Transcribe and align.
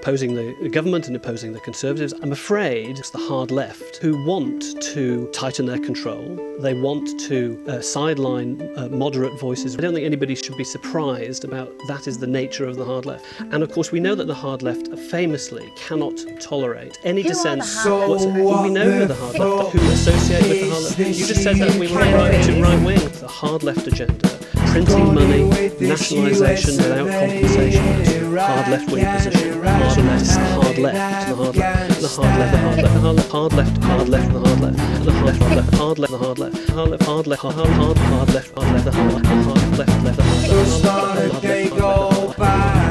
opposing 0.00 0.34
the 0.34 0.68
government 0.70 1.08
and 1.08 1.14
opposing 1.14 1.52
the 1.52 1.60
Conservatives. 1.60 2.14
I'm 2.22 2.32
afraid 2.32 2.98
it's 2.98 3.10
the 3.10 3.18
hard 3.18 3.50
left 3.50 3.98
who 3.98 4.24
want 4.24 4.80
to 4.80 5.26
tighten 5.28 5.66
their 5.66 5.78
control. 5.78 6.22
They 6.58 6.72
want 6.72 7.20
to 7.28 7.62
uh, 7.68 7.80
sideline 7.82 8.62
uh, 8.76 8.88
moderate 8.88 9.38
voices. 9.38 9.76
I 9.76 9.80
don't 9.82 9.92
think 9.92 10.06
anybody 10.06 10.34
should 10.34 10.56
be 10.56 10.64
surprised 10.64 11.44
about 11.44 11.70
that 11.86 12.06
is 12.06 12.18
the 12.18 12.26
nature 12.26 12.64
of 12.64 12.76
the 12.76 12.84
hard 12.84 13.04
left. 13.04 13.26
And 13.40 13.62
of 13.62 13.70
course, 13.72 13.92
we 13.92 14.00
know 14.00 14.14
that 14.14 14.26
the 14.26 14.34
hard 14.34 14.62
left 14.62 14.88
famously 15.10 15.70
cannot 15.76 16.18
tolerate 16.40 16.98
any 17.04 17.22
dissent. 17.22 17.62
So 17.64 18.08
whatsoever. 18.08 18.62
we 18.62 18.70
know 18.70 18.90
who 18.90 19.06
the 19.06 19.14
hard 19.14 19.38
left 19.38 19.72
who 19.76 19.92
associate 19.92 20.48
with 20.48 20.60
the 20.60 20.70
hard 20.70 20.82
left. 20.84 20.98
You 20.98 21.26
just 21.26 21.42
said 21.42 21.56
that 21.56 21.78
we 21.78 21.92
were 21.92 21.98
right 21.98 22.60
right 22.62 22.82
wing. 22.82 22.98
The 23.20 23.28
hard 23.28 23.62
left 23.64 23.86
agenda, 23.86 24.28
printing 24.68 25.14
money, 25.14 25.44
nationalisation 25.78 26.78
without 26.78 27.08
compensation. 27.08 28.19
Hard 28.30 28.68
left 28.68 28.90
wing 28.92 29.04
position. 29.04 29.62
Hard 29.64 30.78
left, 30.78 30.96
hard 30.96 31.58
left, 31.58 32.00
the 32.00 32.08
hard 32.08 32.36
left, 32.36 32.50
the 32.50 32.88
hard 33.32 33.52
left, 33.52 33.74
the 33.74 33.86
hard 33.86 34.08
left, 34.08 34.08
hard 34.08 34.08
left, 34.08 34.32
hard 34.32 34.48
left, 34.48 34.50
the 34.50 35.76
hard 35.76 35.98
left, 35.98 36.12
the 36.12 36.16
hard 36.16 36.16
left, 36.16 36.16
hard 36.16 36.16
the 36.16 36.16
hard 36.16 36.38
left, 36.38 36.68
hard 36.70 36.90
left, 36.90 37.02
hard 37.02 37.26
left, 37.26 37.26
hard 37.26 37.26
left, 37.26 37.42
hard 37.42 37.54
hard 37.54 37.98
hard 37.98 38.34
left, 38.34 38.54
hard 38.54 38.70
left, 38.70 38.84
the 38.84 38.92
hard 38.92 39.12
left, 39.12 39.26
hard 39.26 39.78
left, 39.78 40.04
left, 40.04 40.16
the 40.16 40.22
hard 40.22 40.46
left, 40.48 40.84
hard 40.84 41.16
left, 41.18 41.42
they 41.42 41.68
go 41.70 42.34
by 42.38 42.90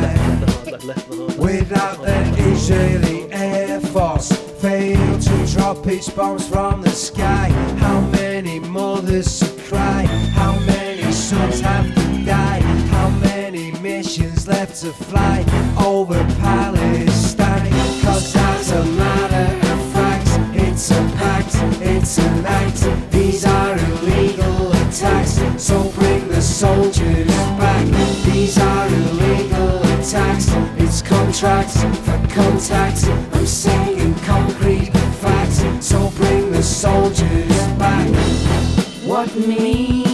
without 1.37 2.01
the 2.01 2.19
Israeli 2.51 3.31
Air 3.31 3.79
Force. 3.79 4.31
Fail 4.59 5.19
to 5.19 5.45
drop 5.53 5.87
its 5.87 6.09
bombs 6.09 6.47
from 6.47 6.81
the 6.81 6.89
sky. 6.89 7.49
How 7.77 8.01
many 8.01 8.59
mothers 8.59 9.39
to 9.39 9.47
cry? 9.63 10.03
How 10.33 10.59
many 10.59 11.11
sons 11.13 11.61
have 11.61 11.98
left 14.49 14.81
to 14.81 14.91
fly 14.91 15.45
over 15.77 16.21
Palestine? 16.39 17.71
Cause 18.01 18.33
that's 18.33 18.71
a 18.71 18.83
matter 18.83 19.47
of 19.71 19.93
fact. 19.93 20.27
It's 20.55 20.89
a 20.91 21.01
pact, 21.17 21.53
it's 21.81 22.17
an 22.17 22.45
act. 22.45 23.11
These 23.11 23.45
are 23.45 23.77
illegal 23.77 24.71
attacks. 24.71 25.39
So 25.57 25.89
bring 25.91 26.27
the 26.27 26.41
soldiers 26.41 27.27
back. 27.61 27.85
These 28.25 28.57
are 28.57 28.87
illegal 28.87 29.77
attacks. 29.93 30.47
It's 30.77 31.01
contracts 31.01 31.83
for 32.05 32.19
contacts. 32.33 33.07
I'm 33.07 33.45
saying 33.45 34.15
concrete 34.25 34.91
facts. 35.21 35.63
So 35.85 36.09
bring 36.17 36.51
the 36.51 36.63
soldiers 36.63 37.57
back. 37.77 38.09
What 39.05 39.35
mean 39.35 40.08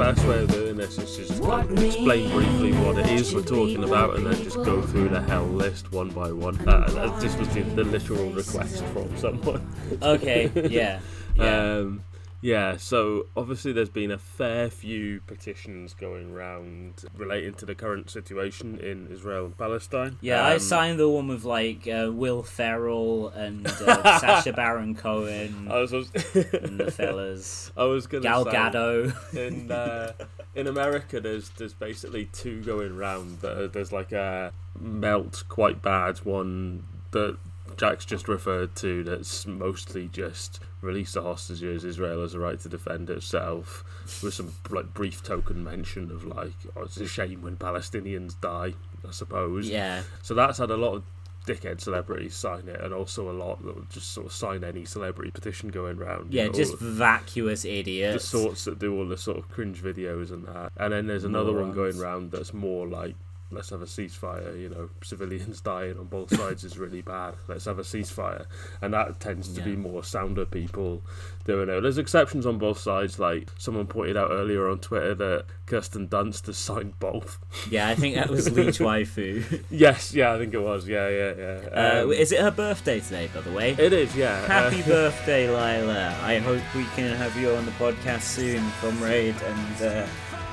best 0.00 0.24
way 0.24 0.42
of 0.42 0.50
doing 0.50 0.76
this 0.78 0.96
is 0.96 1.14
just 1.14 1.42
explain 1.72 2.30
briefly 2.30 2.72
what 2.72 2.96
it 2.96 3.06
is 3.10 3.34
we're 3.34 3.42
talking 3.42 3.84
about 3.84 4.16
and 4.16 4.24
then 4.24 4.42
just 4.42 4.56
go 4.56 4.80
through 4.80 5.10
the 5.10 5.20
hell 5.20 5.44
list 5.44 5.92
one 5.92 6.08
by 6.08 6.32
one. 6.32 6.58
Uh, 6.66 6.70
uh, 6.96 7.20
this 7.20 7.36
was 7.36 7.46
the, 7.50 7.60
the 7.60 7.84
literal 7.84 8.30
request 8.30 8.82
from 8.86 9.14
someone. 9.18 9.62
Okay, 10.02 10.50
yeah. 10.70 11.00
Yeah. 11.36 11.76
Um, 11.76 12.02
yeah, 12.42 12.76
so 12.78 13.26
obviously 13.36 13.72
there's 13.72 13.90
been 13.90 14.10
a 14.10 14.18
fair 14.18 14.70
few 14.70 15.20
petitions 15.26 15.92
going 15.94 16.32
round 16.32 17.04
relating 17.16 17.54
to 17.54 17.66
the 17.66 17.74
current 17.74 18.08
situation 18.10 18.78
in 18.78 19.08
Israel 19.08 19.46
and 19.46 19.58
Palestine. 19.58 20.16
Yeah, 20.20 20.44
I 20.44 20.54
Um, 20.54 20.58
signed 20.60 20.98
the 20.98 21.08
one 21.08 21.28
with 21.28 21.44
like 21.44 21.86
uh, 21.86 22.10
Will 22.12 22.42
Ferrell 22.42 23.28
and 23.28 23.66
uh, 23.66 24.18
Sacha 24.20 24.52
Baron 24.52 24.94
Cohen 24.94 25.68
I 25.70 25.78
was, 25.80 25.92
I 25.92 25.96
was, 25.98 26.10
and 26.14 26.80
the 26.80 26.90
fellas. 26.96 27.70
I 27.76 27.84
was 27.84 28.06
gonna 28.06 28.22
Gal 28.22 28.44
say, 28.44 28.50
Gadot. 28.52 29.34
in 29.34 29.70
uh, 29.70 30.12
in 30.54 30.66
America, 30.66 31.20
there's 31.20 31.50
there's 31.50 31.74
basically 31.74 32.24
two 32.26 32.62
going 32.62 32.96
round. 32.96 33.40
There- 33.40 33.68
There's 33.68 33.92
like 33.92 34.12
a 34.12 34.52
melt 34.78 35.44
quite 35.48 35.82
bad 35.82 36.18
one 36.18 36.84
that 37.10 37.36
Jack's 37.76 38.04
just 38.04 38.28
referred 38.28 38.74
to. 38.76 39.04
That's 39.04 39.46
mostly 39.46 40.08
just 40.08 40.60
release 40.80 41.12
the 41.12 41.22
hostages. 41.22 41.84
Israel 41.84 42.22
has 42.22 42.34
a 42.34 42.38
right 42.40 42.58
to 42.60 42.68
defend 42.68 43.10
itself, 43.10 43.84
with 44.22 44.34
some 44.34 44.54
like 44.70 44.92
brief 44.94 45.22
token 45.22 45.62
mention 45.64 46.10
of 46.10 46.24
like, 46.24 46.52
oh, 46.76 46.82
it's 46.82 46.96
a 46.98 47.06
shame 47.06 47.42
when 47.42 47.56
Palestinians 47.56 48.40
die. 48.40 48.74
I 49.06 49.12
suppose. 49.12 49.68
Yeah. 49.68 50.02
So 50.22 50.34
that's 50.34 50.58
had 50.58 50.70
a 50.70 50.76
lot 50.76 50.94
of 50.96 51.02
dickhead 51.46 51.80
celebrities 51.80 52.34
sign 52.36 52.68
it, 52.68 52.80
and 52.82 52.92
also 52.92 53.30
a 53.30 53.32
lot 53.32 53.64
that 53.64 53.74
would 53.74 53.88
just 53.90 54.10
sort 54.12 54.26
of 54.26 54.32
sign 54.32 54.62
any 54.62 54.84
celebrity 54.84 55.30
petition 55.30 55.70
going 55.70 55.96
round. 55.96 56.32
you 56.32 56.40
Yeah, 56.40 56.46
know, 56.48 56.52
just 56.52 56.78
vacuous 56.78 57.64
idiots. 57.64 58.30
the 58.30 58.38
sorts 58.38 58.64
that 58.66 58.78
do 58.78 58.94
all 58.94 59.06
the 59.08 59.16
sort 59.16 59.38
of 59.38 59.48
cringe 59.48 59.82
videos 59.82 60.30
and 60.30 60.44
that. 60.46 60.72
And 60.76 60.92
then 60.92 61.06
there's 61.06 61.24
another 61.24 61.52
one 61.52 61.72
going 61.72 61.96
Morons. 61.96 61.98
round 61.98 62.30
that's 62.32 62.52
more 62.52 62.86
like, 62.86 63.14
let's 63.50 63.70
have 63.70 63.82
a 63.82 63.86
ceasefire. 63.86 64.58
You 64.60 64.68
know, 64.68 64.90
civilians 65.02 65.60
dying 65.72 65.98
on 65.98 66.06
both 66.06 66.34
sides 66.36 66.64
is 66.64 66.78
really 66.78 67.02
bad. 67.02 67.34
Let's 67.48 67.64
have 67.66 67.78
a 67.78 67.82
ceasefire, 67.82 68.46
and 68.82 68.94
that 68.94 69.20
tends 69.20 69.48
to 69.54 69.62
be 69.62 69.76
more 69.76 70.02
sounder 70.04 70.44
people 70.46 71.02
doing 71.44 71.68
it. 71.68 71.80
There's 71.80 71.98
exceptions 71.98 72.46
on 72.46 72.58
both 72.58 72.78
sides. 72.78 73.18
Like 73.18 73.48
someone 73.58 73.86
pointed 73.86 74.16
out 74.16 74.30
earlier 74.30 74.68
on 74.68 74.78
Twitter 74.78 75.14
that 75.14 75.44
Kirsten 75.66 76.08
Dunst 76.08 76.46
has 76.46 76.58
signed 76.58 76.98
both. 76.98 77.38
Yeah, 77.70 77.88
I 77.88 77.94
think 77.94 78.14
that 78.16 78.28
was 78.28 78.50
Leech 78.50 78.78
Waifu. 78.80 79.64
yes, 79.70 80.14
yeah, 80.14 80.32
I 80.34 80.38
think 80.38 80.54
it 80.54 80.62
was. 80.62 80.86
Yeah, 80.88 81.08
yeah, 81.08 81.32
yeah. 81.36 81.68
Uh, 81.72 82.02
Um, 82.04 82.12
is 82.12 82.32
it 82.32 82.40
her 82.40 82.50
birthday 82.50 83.00
today, 83.00 83.28
by 83.34 83.40
the 83.40 83.52
way? 83.52 83.70
it 83.78 83.92
is, 83.92 84.14
yeah. 84.16 84.46
Happy 84.46 84.82
Uh, 84.82 84.86
birthday, 84.94 85.48
Lila. 85.48 86.16
I 86.22 86.38
hope 86.38 86.62
we 86.74 86.84
can 86.96 87.14
have 87.16 87.36
you 87.36 87.50
on 87.54 87.64
the 87.66 87.72
podcast 87.72 88.22
soon, 88.22 88.62
comrade. 88.80 89.34
And 89.44 89.82
uh, 89.82 90.06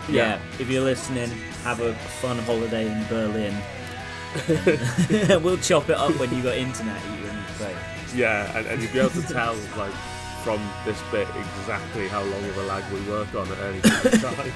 yeah, 0.10 0.40
if 0.60 0.70
you're 0.70 0.84
listening, 0.84 1.30
have 1.68 1.82
a 1.82 1.94
fun 2.22 2.38
holiday 2.40 2.88
in 2.90 3.06
Berlin. 3.08 3.54
we'll 5.44 5.58
chop 5.58 5.90
it 5.90 5.98
up 5.98 6.18
when 6.18 6.34
you 6.34 6.42
got 6.42 6.56
internet 6.56 6.96
at 6.96 7.20
you 7.20 7.28
and. 7.28 7.38
Yeah, 8.16 8.58
and, 8.58 8.66
and 8.68 8.82
you'll 8.82 8.94
be 8.94 9.00
able 9.00 9.10
to 9.10 9.22
tell 9.34 9.54
like 9.76 9.92
from 10.44 10.62
this 10.86 11.02
bit 11.12 11.28
exactly 11.36 12.08
how 12.08 12.24
long 12.24 12.42
of 12.46 12.58
a 12.58 12.64
lag 12.64 12.90
we 12.94 13.02
work 13.02 13.36
on 13.36 13.52
at 13.52 13.60
any 13.60 13.82
given 13.82 14.20
time. 14.22 14.52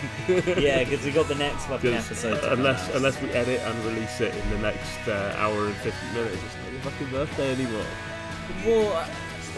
Yeah, 0.63 0.85
because 0.85 1.03
we 1.03 1.11
got 1.11 1.27
the 1.27 1.35
next 1.35 1.65
fucking 1.65 1.93
episode. 1.93 2.41
unless 2.45 2.89
out. 2.89 2.95
unless 2.95 3.21
we 3.21 3.29
edit 3.31 3.59
and 3.59 3.85
release 3.85 4.21
it 4.21 4.33
in 4.33 4.49
the 4.51 4.59
next 4.59 5.05
uh, 5.09 5.35
hour 5.37 5.65
and 5.65 5.75
fifty 5.75 6.05
minutes, 6.13 6.37
it's 6.45 6.55
not 6.63 6.71
your 6.71 6.81
fucking 6.81 7.09
birthday 7.09 7.51
anymore. 7.51 7.85
Well, 8.65 9.05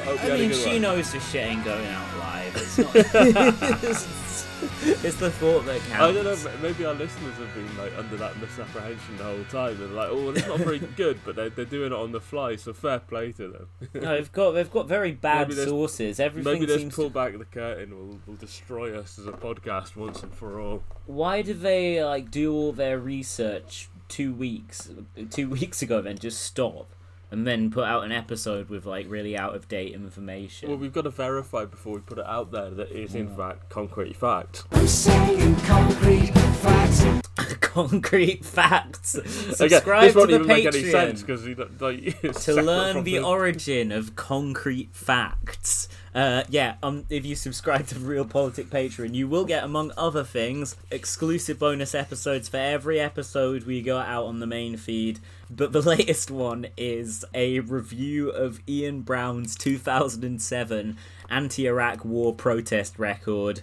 I 0.08 0.34
I 0.34 0.38
mean, 0.38 0.54
she 0.54 0.72
one. 0.72 0.82
knows 0.82 1.12
the 1.12 1.20
shit 1.20 1.46
ain't 1.46 1.64
going 1.64 1.86
out 1.86 2.18
live. 2.18 2.56
It's 2.56 2.78
not. 2.80 4.23
it's 5.04 5.16
the 5.18 5.32
thought 5.32 5.66
that 5.66 5.82
counts. 5.82 5.94
I 5.94 6.12
don't 6.12 6.24
know. 6.24 6.52
Maybe 6.62 6.86
our 6.86 6.94
listeners 6.94 7.36
have 7.36 7.54
been 7.54 7.78
like 7.78 7.98
under 7.98 8.16
that 8.18 8.38
misapprehension 8.40 9.18
the 9.18 9.24
whole 9.24 9.44
time, 9.46 9.82
and 9.82 9.96
like, 9.96 10.10
oh, 10.12 10.32
it's 10.32 10.48
not 10.48 10.60
very 10.60 10.80
good, 10.96 11.20
but 11.26 11.36
they're, 11.36 11.50
they're 11.50 11.66
doing 11.66 11.92
it 11.92 11.96
on 11.96 12.12
the 12.12 12.22
fly, 12.22 12.56
so 12.56 12.74
fair 12.74 13.00
play 13.00 13.32
to 13.34 13.48
them. 13.48 13.68
No, 13.94 14.16
they've 14.16 14.32
got 14.32 14.52
they've 14.52 14.72
got 14.72 14.88
very 14.88 15.12
bad 15.30 15.54
sources. 15.54 16.20
Everything 16.20 16.54
Maybe 16.54 16.66
this 16.66 16.78
seems 16.78 16.96
pull 16.96 17.10
to... 17.10 17.14
back 17.14 17.38
the 17.38 17.46
curtain 17.46 17.98
will 17.98 18.20
will 18.26 18.36
destroy 18.36 18.98
us 18.98 19.20
as 19.20 19.28
a 19.28 19.32
podcast 19.32 19.96
once 19.96 20.24
and 20.24 20.34
for 20.34 20.60
all. 20.60 20.84
Why 21.06 21.42
did 21.42 21.62
they 21.62 22.04
like 22.04 22.32
do 22.32 22.54
all 22.54 22.72
their 22.72 23.00
research 23.00 23.90
two 24.08 24.34
weeks 24.34 24.90
two 25.30 25.50
weeks 25.50 25.82
ago, 25.82 26.02
then 26.02 26.18
just 26.18 26.42
stop 26.42 26.90
and 27.34 27.48
then 27.48 27.72
put 27.72 27.84
out 27.84 28.04
an 28.04 28.12
episode 28.12 28.70
with 28.70 28.86
like 28.86 29.10
really 29.10 29.36
out 29.36 29.56
of 29.56 29.68
date 29.68 29.94
information? 29.94 30.70
Well, 30.70 30.78
we've 30.78 30.94
got 30.94 31.02
to 31.02 31.10
verify 31.10 31.66
before 31.66 31.96
we 31.96 32.00
put 32.02 32.20
it 32.20 32.26
out 32.28 32.52
there 32.52 32.70
that 32.70 32.92
it 32.92 32.96
is 32.96 33.16
in 33.16 33.36
fact 33.36 33.70
concrete 33.70 34.16
fact. 34.16 34.64
I'm 34.72 34.88
saying 34.88 35.56
concrete 35.58 36.32
facts. 36.32 37.06
Concrete 37.62 38.46
facts. 38.46 39.16
Again, 39.16 39.56
Subscribe 39.56 40.04
this 40.04 40.16
won't 40.16 40.30
to 40.30 40.38
the 40.38 40.44
even 40.44 40.48
make 40.48 40.66
any 40.68 40.84
Patreon. 40.84 40.92
sense 40.92 41.22
because 41.22 41.44
you 41.48 41.56
don't, 41.56 41.82
like, 41.82 42.22
to 42.44 42.54
learn 42.62 42.94
from 42.94 43.04
the 43.04 43.18
origin 43.18 43.92
of 43.92 44.16
concrete 44.16 44.90
facts. 44.94 45.88
Uh, 46.14 46.44
yeah, 46.50 46.76
um, 46.84 47.06
if 47.10 47.26
you 47.26 47.34
subscribe 47.36 47.88
to 47.88 47.96
the 47.96 48.06
Reel 48.06 48.26
Politik 48.26 48.66
Patreon, 48.66 49.16
you 49.16 49.28
will 49.28 49.46
get, 49.46 49.64
among 49.64 49.92
other 49.98 50.24
things, 50.24 50.76
exclusive 50.92 51.58
bonus 51.58 51.96
episodes 51.96 52.48
for 52.48 52.58
every 52.58 53.00
episode 53.00 53.64
we 53.64 53.82
go 53.82 53.98
out 53.98 54.26
on 54.26 54.40
the 54.40 54.48
main 54.48 54.78
feed. 54.78 55.20
But 55.50 55.72
the 55.72 55.82
latest 55.96 56.32
one 56.32 56.68
is 56.78 57.26
a 57.34 57.60
review 57.60 58.30
of 58.30 58.60
Ian 58.68 59.02
Brown's 59.02 59.56
2007 59.56 60.98
anti 61.30 61.68
Iraq 61.68 62.06
war 62.06 62.34
protest 62.34 62.98
record, 63.00 63.62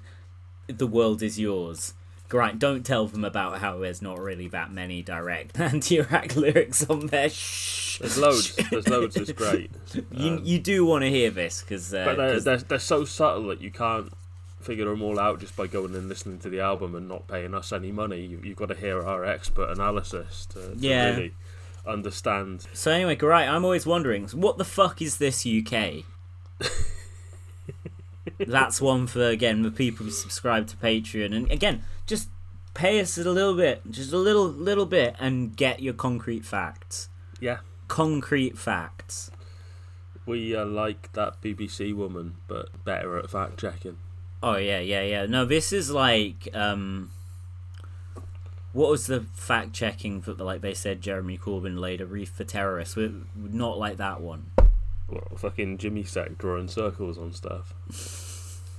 The 0.66 0.86
World 0.86 1.22
Is 1.22 1.38
Yours. 1.38 1.94
Right, 2.32 2.56
don't 2.56 2.86
tell 2.86 3.08
them 3.08 3.24
about 3.24 3.58
how 3.58 3.78
there's 3.78 4.00
not 4.00 4.20
really 4.20 4.46
that 4.48 4.70
many 4.72 5.02
direct 5.02 5.58
anti-Iraq 5.60 6.36
lyrics 6.36 6.88
on 6.88 7.08
there. 7.08 7.28
Shh. 7.28 7.98
There's 7.98 8.16
loads. 8.16 8.54
There's 8.70 8.86
loads. 8.86 9.16
It's 9.16 9.32
great. 9.42 9.72
You, 10.12 10.34
Um, 10.34 10.40
you 10.44 10.60
do 10.60 10.84
want 10.86 11.02
to 11.02 11.10
hear 11.10 11.30
this 11.30 11.60
because 11.62 11.92
uh, 11.92 12.04
but 12.04 12.16
they're, 12.16 12.38
they're, 12.40 12.56
they're 12.58 12.78
so 12.78 13.04
subtle 13.04 13.48
that 13.48 13.60
you 13.60 13.72
can't 13.72 14.12
figure 14.60 14.84
them 14.84 15.02
all 15.02 15.18
out 15.18 15.40
just 15.40 15.56
by 15.56 15.66
going 15.66 15.96
and 15.96 16.08
listening 16.08 16.38
to 16.38 16.48
the 16.48 16.60
album 16.60 16.94
and 16.94 17.08
not 17.08 17.26
paying 17.26 17.52
us 17.52 17.72
any 17.72 17.90
money. 17.90 18.20
You, 18.20 18.40
you've 18.44 18.56
got 18.58 18.68
to 18.68 18.76
hear 18.76 19.02
our 19.04 19.24
expert 19.24 19.70
analysis 19.70 20.46
to, 20.50 20.68
to 20.70 20.76
Yeah. 20.78 21.10
really 21.10 21.34
understand. 21.86 22.66
so 22.72 22.90
anyway, 22.90 23.16
right. 23.16 23.48
I'm 23.48 23.64
always 23.64 23.86
wondering, 23.86 24.28
what 24.28 24.58
the 24.58 24.64
fuck 24.64 25.00
is 25.02 25.18
this 25.18 25.46
UK? 25.46 26.04
That's 28.38 28.80
one 28.80 29.06
for 29.06 29.22
again 29.28 29.62
the 29.62 29.70
people 29.70 30.06
who 30.06 30.12
subscribe 30.12 30.66
to 30.68 30.76
Patreon, 30.76 31.34
and 31.34 31.50
again, 31.50 31.82
just 32.06 32.28
pay 32.74 33.00
us 33.00 33.18
a 33.18 33.30
little 33.30 33.54
bit, 33.54 33.82
just 33.90 34.12
a 34.12 34.18
little 34.18 34.46
little 34.46 34.86
bit, 34.86 35.14
and 35.18 35.56
get 35.56 35.80
your 35.82 35.94
concrete 35.94 36.44
facts. 36.44 37.08
Yeah, 37.38 37.58
Concrete 37.88 38.56
facts. 38.58 39.30
we 40.26 40.54
are 40.54 40.64
like 40.66 41.12
that 41.14 41.40
BBC 41.42 41.94
woman, 41.94 42.36
but 42.46 42.84
better 42.84 43.18
at 43.18 43.30
fact 43.30 43.58
checking. 43.58 43.98
Oh 44.42 44.56
yeah, 44.56 44.80
yeah, 44.80 45.02
yeah. 45.02 45.26
No, 45.26 45.44
this 45.44 45.72
is 45.72 45.90
like 45.90 46.48
um 46.54 47.10
what 48.72 48.90
was 48.90 49.06
the 49.06 49.22
fact 49.32 49.72
checking 49.72 50.20
that 50.22 50.38
like 50.38 50.60
they 50.60 50.74
said 50.74 51.00
Jeremy 51.00 51.38
Corbyn 51.38 51.78
laid 51.78 52.00
a 52.00 52.06
reef 52.06 52.30
for 52.30 52.44
terrorists? 52.44 52.96
We're 52.96 53.12
not 53.36 53.78
like 53.78 53.96
that 53.96 54.20
one. 54.20 54.50
Well, 55.08 55.26
fucking 55.36 55.78
Jimmy 55.78 56.04
Sack 56.04 56.38
drawing 56.38 56.68
circles 56.68 57.18
on 57.18 57.32
stuff. 57.32 57.74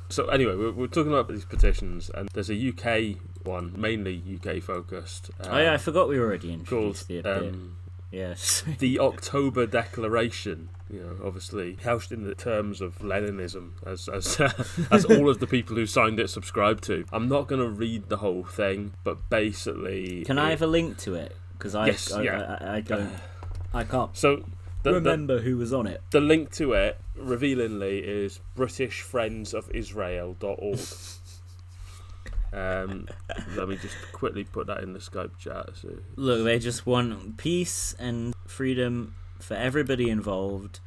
So 0.10 0.28
anyway, 0.28 0.56
we're, 0.56 0.72
we're 0.72 0.88
talking 0.88 1.12
about 1.12 1.28
these 1.28 1.46
petitions, 1.46 2.10
and 2.14 2.30
there's 2.34 2.50
a 2.50 2.70
UK 2.70 3.18
one, 3.44 3.74
mainly 3.78 4.22
UK 4.36 4.62
focused. 4.62 5.30
oh 5.42 5.58
yeah, 5.58 5.72
I 5.72 5.74
um, 5.76 5.80
forgot 5.80 6.10
we 6.10 6.20
were 6.20 6.26
already 6.26 6.50
called 6.50 6.60
introduced 6.60 7.08
the 7.08 7.22
bit. 7.22 7.26
um, 7.26 7.78
Yes. 8.12 8.64
the 8.80 9.00
October 9.00 9.66
Declaration. 9.66 10.70
You 10.92 11.02
know, 11.04 11.16
obviously 11.26 11.76
couched 11.76 12.12
in 12.12 12.24
the 12.26 12.36
terms 12.36 12.82
of 12.82 13.00
Leninism, 13.00 13.72
as 13.86 14.10
as 14.10 14.38
as 14.92 15.06
all 15.06 15.30
of 15.30 15.40
the 15.40 15.48
people 15.48 15.78
who 15.78 15.86
signed 15.86 16.20
it 16.20 16.30
subscribe 16.30 16.82
to. 16.82 17.06
I'm 17.14 17.30
not 17.30 17.48
going 17.48 17.62
to 17.62 17.70
read 17.70 18.10
the 18.10 18.18
whole 18.18 18.44
thing, 18.44 18.92
but 19.04 19.30
basically, 19.30 20.26
Can 20.26 20.38
I 20.38 20.50
have 20.50 20.62
a 20.62 20.68
link 20.68 20.98
to 21.00 21.16
it? 21.16 21.34
Because 21.58 21.76
I, 21.76 21.86
Yes, 21.88 22.12
I, 22.12 22.24
yeah. 22.24 22.58
I, 22.60 22.76
I 22.78 22.82
don't, 22.82 23.10
I 23.74 23.84
can't 23.86 24.18
So 24.18 24.44
the, 24.84 24.90
the, 24.90 24.94
remember 24.96 25.40
who 25.40 25.56
was 25.58 25.72
on 25.72 25.88
it. 25.88 26.02
the 26.10 26.20
link 26.20 26.52
to 26.54 26.74
it, 26.74 27.00
revealingly, 27.16 28.00
is 28.00 28.42
BritishFriendsofIsrael.org. 28.58 30.80
Um, 32.54 33.08
let 33.56 33.70
me 33.70 33.78
just 33.78 33.96
quickly 34.12 34.44
put 34.44 34.68
that 34.68 34.84
in 34.84 34.92
the 34.92 35.00
Skype 35.00 35.38
chat. 35.38 35.70
So 35.82 35.88
Look, 36.18 36.44
they 36.44 36.60
just 36.60 36.86
want 36.86 37.38
peace 37.38 37.96
and 37.98 38.34
freedom 38.46 39.16
for 39.42 39.56
everybody 39.56 40.10
involved. 40.10 40.80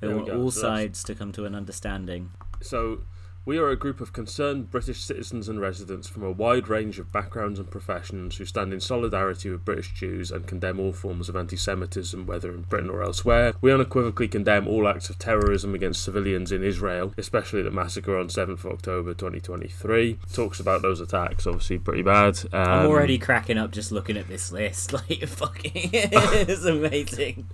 They 0.00 0.06
There 0.06 0.16
want 0.16 0.30
all 0.30 0.50
sides 0.50 1.02
to 1.04 1.14
come 1.14 1.32
to 1.32 1.44
an 1.44 1.54
understanding. 1.54 2.32
So, 2.62 3.02
we 3.46 3.56
are 3.58 3.70
a 3.70 3.76
group 3.76 4.00
of 4.00 4.12
concerned 4.12 4.70
British 4.70 5.00
citizens 5.00 5.48
and 5.48 5.60
residents 5.60 6.06
from 6.06 6.22
a 6.22 6.30
wide 6.30 6.68
range 6.68 6.98
of 6.98 7.10
backgrounds 7.10 7.58
and 7.58 7.70
professions 7.70 8.36
who 8.36 8.44
stand 8.44 8.72
in 8.72 8.80
solidarity 8.80 9.48
with 9.48 9.64
British 9.64 9.92
Jews 9.94 10.30
and 10.30 10.46
condemn 10.46 10.78
all 10.78 10.92
forms 10.92 11.28
of 11.28 11.36
anti 11.36 11.56
Semitism, 11.56 12.26
whether 12.26 12.50
in 12.50 12.62
Britain 12.62 12.90
or 12.90 13.02
elsewhere. 13.02 13.54
We 13.62 13.72
unequivocally 13.72 14.28
condemn 14.28 14.68
all 14.68 14.86
acts 14.86 15.08
of 15.08 15.18
terrorism 15.18 15.74
against 15.74 16.04
civilians 16.04 16.52
in 16.52 16.62
Israel, 16.62 17.14
especially 17.16 17.62
the 17.62 17.70
massacre 17.70 18.18
on 18.18 18.28
7th 18.28 18.64
of 18.64 18.66
October 18.66 19.14
2023. 19.14 20.18
Talks 20.32 20.60
about 20.60 20.82
those 20.82 21.00
attacks, 21.00 21.46
obviously 21.46 21.78
pretty 21.78 22.02
bad. 22.02 22.38
Um, 22.52 22.60
I'm 22.60 22.86
already 22.86 23.18
cracking 23.18 23.56
up 23.56 23.70
just 23.70 23.90
looking 23.90 24.16
at 24.16 24.28
this 24.28 24.52
list. 24.52 24.90
Like, 25.00 25.26
fucking, 25.26 25.90
it's 25.92 26.64
amazing. 26.64 27.48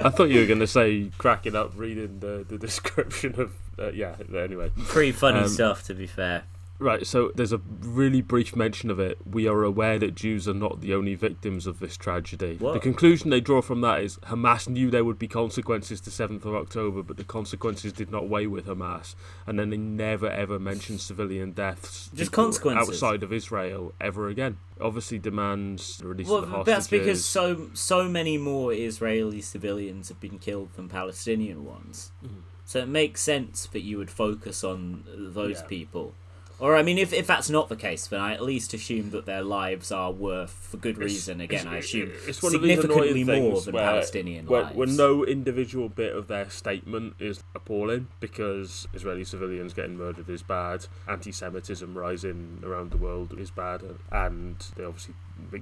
I 0.00 0.10
thought 0.10 0.28
you 0.30 0.40
were 0.40 0.46
going 0.46 0.60
to 0.60 0.66
say 0.66 1.10
cracking 1.18 1.56
up 1.56 1.72
reading 1.74 2.20
the, 2.20 2.44
the 2.48 2.58
description 2.58 3.40
of. 3.40 3.52
Uh, 3.78 3.90
yeah, 3.92 4.16
anyway. 4.34 4.70
Pretty 4.86 5.12
funny 5.12 5.40
Um, 5.40 5.48
stuff, 5.48 5.82
to 5.84 5.94
be 5.94 6.06
fair. 6.06 6.44
Right, 6.78 7.06
so 7.06 7.30
there's 7.36 7.52
a 7.52 7.60
really 7.80 8.20
brief 8.22 8.56
mention 8.56 8.90
of 8.90 8.98
it. 8.98 9.16
We 9.24 9.46
are 9.46 9.62
aware 9.62 10.00
that 10.00 10.16
Jews 10.16 10.48
are 10.48 10.54
not 10.54 10.80
the 10.80 10.94
only 10.94 11.14
victims 11.14 11.64
of 11.68 11.78
this 11.78 11.96
tragedy. 11.96 12.56
What? 12.58 12.74
The 12.74 12.80
conclusion 12.80 13.30
they 13.30 13.40
draw 13.40 13.62
from 13.62 13.82
that 13.82 14.00
is 14.00 14.16
Hamas 14.26 14.68
knew 14.68 14.90
there 14.90 15.04
would 15.04 15.18
be 15.18 15.28
consequences 15.28 16.00
to 16.00 16.10
7th 16.10 16.44
of 16.44 16.56
October, 16.56 17.04
but 17.04 17.18
the 17.18 17.24
consequences 17.24 17.92
did 17.92 18.10
not 18.10 18.28
weigh 18.28 18.48
with 18.48 18.66
Hamas. 18.66 19.14
And 19.46 19.60
then 19.60 19.70
they 19.70 19.76
never 19.76 20.28
ever 20.28 20.58
mention 20.58 20.98
civilian 20.98 21.52
deaths 21.52 22.10
Just 22.14 22.32
consequences. 22.32 22.88
outside 23.00 23.22
of 23.22 23.32
Israel 23.32 23.94
ever 24.00 24.28
again. 24.28 24.56
Obviously 24.80 25.20
demands 25.20 25.98
the 25.98 26.08
release 26.08 26.26
Well, 26.26 26.38
of 26.38 26.46
the 26.50 26.56
hostages. 26.56 26.74
that's 26.74 26.88
because 26.88 27.24
so 27.24 27.68
so 27.74 28.08
many 28.08 28.38
more 28.38 28.72
Israeli 28.72 29.40
civilians 29.40 30.08
have 30.08 30.18
been 30.18 30.40
killed 30.40 30.72
than 30.74 30.88
Palestinian 30.88 31.64
ones. 31.64 32.10
Mm-hmm. 32.24 32.40
So 32.64 32.78
it 32.80 32.88
makes 32.88 33.20
sense 33.20 33.66
that 33.72 33.80
you 33.80 33.98
would 33.98 34.10
focus 34.10 34.64
on 34.64 35.04
those 35.06 35.60
Yeah. 35.60 35.66
people. 35.66 36.14
Or 36.58 36.76
I 36.76 36.82
mean, 36.84 36.96
if, 36.96 37.12
if 37.12 37.26
that's 37.26 37.50
not 37.50 37.68
the 37.68 37.74
case, 37.74 38.06
then 38.06 38.20
I 38.20 38.34
at 38.34 38.40
least 38.42 38.72
assume 38.72 39.10
that 39.10 39.26
their 39.26 39.42
lives 39.42 39.90
are 39.90 40.12
worth, 40.12 40.52
for 40.52 40.76
good 40.76 40.94
It's- 40.94 41.10
reason. 41.10 41.40
Again, 41.40 41.66
I 41.66 41.78
assume 41.78 42.12
it's 42.28 42.40
one 42.40 42.54
of 42.54 42.62
these 42.62 42.80
significantly 42.80 43.24
more 43.24 43.60
than 43.60 43.74
where- 43.74 43.82
Palestinian 43.84 44.46
where, 44.46 44.62
lives. 44.62 44.76
where 44.76 44.86
no 44.86 45.24
individual 45.26 45.88
bit 45.88 46.14
of 46.14 46.28
their 46.28 46.48
statement 46.50 47.14
is 47.18 47.42
appalling 47.56 48.06
because 48.20 48.86
Israeli 48.94 49.24
civilians 49.24 49.72
getting 49.74 49.96
murdered 49.96 50.30
is 50.30 50.44
bad, 50.44 50.86
anti-Semitism 51.08 51.98
rising 51.98 52.60
around 52.62 52.92
the 52.92 52.96
world 52.96 53.34
is 53.36 53.50
bad, 53.50 53.82
and 54.12 54.64
they 54.76 54.84
obviously 54.84 55.14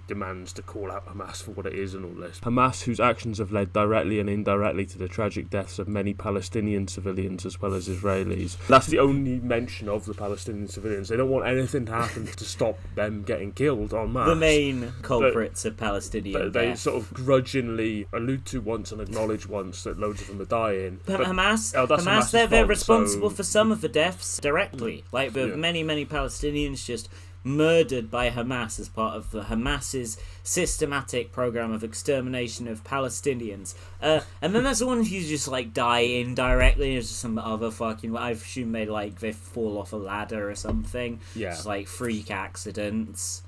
demands 0.06 0.52
to 0.54 0.62
call 0.62 0.90
out 0.90 1.06
Hamas 1.06 1.42
for 1.42 1.52
what 1.52 1.66
it 1.66 1.74
is 1.74 1.94
and 1.94 2.04
all 2.04 2.12
this. 2.20 2.40
Hamas, 2.40 2.82
whose 2.84 3.00
actions 3.00 3.38
have 3.38 3.52
led 3.52 3.72
directly 3.72 4.18
and 4.20 4.28
indirectly 4.28 4.86
to 4.86 4.98
the 4.98 5.08
tragic 5.08 5.50
deaths 5.50 5.78
of 5.78 5.88
many 5.88 6.14
Palestinian 6.14 6.88
civilians 6.88 7.44
as 7.46 7.60
well 7.60 7.74
as 7.74 7.88
Israelis. 7.88 8.56
That's 8.68 8.86
the 8.86 8.98
only 8.98 9.40
mention 9.40 9.88
of 9.88 10.06
the 10.06 10.14
Palestinian 10.14 10.68
civilians. 10.68 11.08
They 11.08 11.16
don't 11.16 11.30
want 11.30 11.46
anything 11.46 11.86
to 11.86 11.92
happen 11.92 12.26
to 12.26 12.44
stop 12.44 12.78
them 12.94 13.22
getting 13.22 13.52
killed 13.52 13.92
en 13.94 14.12
masse 14.12 14.28
the 14.28 14.36
main 14.36 14.92
culprits 15.02 15.64
of 15.64 15.76
Palestinian 15.76 16.40
but 16.40 16.52
they 16.52 16.66
death. 16.68 16.78
sort 16.78 16.96
of 16.96 17.12
grudgingly 17.14 18.06
allude 18.12 18.44
to 18.46 18.60
once 18.60 18.92
and 18.92 19.00
acknowledge 19.00 19.46
once 19.46 19.82
that 19.84 19.98
loads 19.98 20.20
of 20.22 20.28
them 20.28 20.40
are 20.40 20.44
dying. 20.44 21.00
But 21.06 21.18
But 21.18 21.26
Hamas, 21.26 21.74
oh, 21.76 21.86
that's 21.86 22.04
Hamas, 22.04 22.30
they're, 22.30 22.46
they're 22.46 22.66
responsible 22.66 23.30
so- 23.30 23.36
for 23.36 23.42
some 23.42 23.72
of 23.72 23.80
the 23.80 23.88
deaths 23.88 24.38
directly. 24.40 25.04
Like 25.12 25.32
the 25.32 25.48
Yeah. 25.48 25.56
many, 25.56 25.82
many 25.82 26.04
Palestinians 26.06 26.84
just 26.84 27.08
murdered 27.42 28.10
by 28.10 28.30
Hamas 28.30 28.78
as 28.78 28.88
part 28.88 29.16
of 29.16 29.30
the 29.30 29.42
Hamas's 29.44 30.18
systematic 30.42 31.32
program 31.32 31.72
of 31.72 31.82
extermination 31.82 32.68
of 32.68 32.84
Palestinians. 32.84 33.74
Uh, 34.02 34.20
and 34.42 34.54
then 34.54 34.64
there's 34.64 34.80
the 34.80 34.86
ones 34.86 35.08
who 35.10 35.20
just 35.20 35.48
like 35.48 35.72
die 35.72 36.00
indirectly. 36.00 36.92
There's 36.92 37.08
some 37.10 37.38
other 37.38 37.70
fucking. 37.70 38.16
I 38.16 38.30
assume 38.30 38.72
they 38.72 38.86
like 38.86 39.20
they 39.20 39.32
fall 39.32 39.78
off 39.78 39.92
a 39.92 39.96
ladder 39.96 40.50
or 40.50 40.54
something. 40.54 41.20
Yeah. 41.34 41.50
Just 41.50 41.66
like 41.66 41.86
freak 41.86 42.30
accidents. 42.30 43.42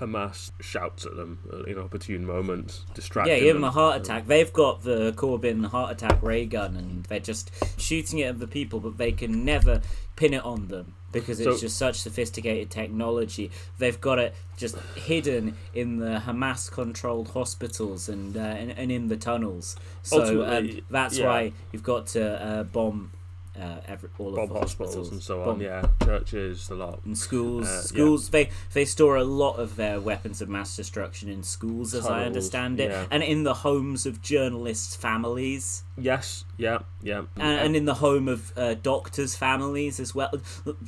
Hamas 0.00 0.50
shouts 0.60 1.06
at 1.06 1.14
them 1.14 1.38
at 1.52 1.68
inopportune 1.68 2.26
moments, 2.26 2.84
distracting 2.92 3.34
Yeah, 3.34 3.40
give 3.40 3.54
them. 3.54 3.62
a 3.62 3.70
heart 3.70 4.00
attack. 4.00 4.26
They've 4.26 4.52
got 4.52 4.82
the 4.82 5.12
Corbyn 5.12 5.66
heart 5.66 5.92
attack 5.92 6.20
ray 6.22 6.44
gun, 6.44 6.76
and 6.76 7.04
they're 7.04 7.20
just 7.20 7.52
shooting 7.80 8.18
it 8.18 8.24
at 8.24 8.38
the 8.40 8.48
people, 8.48 8.80
but 8.80 8.96
they 8.96 9.12
can 9.12 9.44
never 9.44 9.80
pin 10.16 10.34
it 10.34 10.44
on 10.44 10.68
them 10.68 10.94
because 11.12 11.40
it's 11.40 11.56
So- 11.56 11.60
just 11.60 11.76
such 11.76 12.00
sophisticated 12.00 12.70
technology. 12.70 13.50
They've 13.78 14.00
got 14.00 14.18
it 14.18 14.34
just 14.56 14.76
hidden 14.96 15.56
in 15.74 15.98
the 15.98 16.22
Hamas-controlled 16.26 17.28
hospitals 17.28 18.08
and 18.08 18.36
uh, 18.36 18.40
and, 18.40 18.70
and 18.70 18.90
in 18.90 19.08
the 19.08 19.16
tunnels. 19.16 19.76
So 20.02 20.44
um, 20.44 20.80
that's 20.90 21.18
yeah. 21.18 21.26
why 21.26 21.52
you've 21.72 21.82
got 21.82 22.06
to 22.08 22.42
uh, 22.42 22.62
bomb 22.64 23.12
uh, 23.60 23.80
every, 23.86 24.08
all 24.18 24.30
bomb 24.32 24.44
of 24.44 24.48
the 24.50 24.58
hospitals 24.60 24.94
hospitals 24.96 25.12
and 25.12 25.22
so 25.22 25.40
on. 25.40 25.46
Bomb 25.46 25.60
Yeah, 25.62 25.86
churches, 26.04 26.70
a 26.70 26.74
lot. 26.74 27.00
in 27.04 27.14
schools. 27.14 27.66
Uh, 27.66 27.70
yeah. 27.72 27.80
schools 27.80 28.30
they 28.30 28.50
they 28.72 28.84
store 28.84 29.16
a 29.16 29.24
lot 29.24 29.56
of 29.56 29.76
their 29.76 30.00
weapons 30.00 30.40
of 30.40 30.48
mass 30.48 30.74
destruction 30.76 31.28
in 31.28 31.42
schools, 31.42 31.94
as 31.94 32.06
I 32.06 32.24
understand 32.24 32.80
it, 32.80 32.90
yeah. 32.90 33.06
and 33.10 33.22
in 33.22 33.42
the 33.44 33.54
homes 33.54 34.06
of 34.06 34.22
journalists' 34.22 34.96
families, 34.96 35.84
Yes, 35.98 36.44
yeah, 36.56 36.78
yeah. 37.02 37.22
and, 37.36 37.58
and 37.60 37.76
in 37.76 37.84
the 37.84 37.94
home 37.94 38.26
of 38.28 38.52
uh, 38.56 38.74
doctors' 38.74 39.36
families 39.36 40.00
as 40.00 40.14
well. 40.14 40.30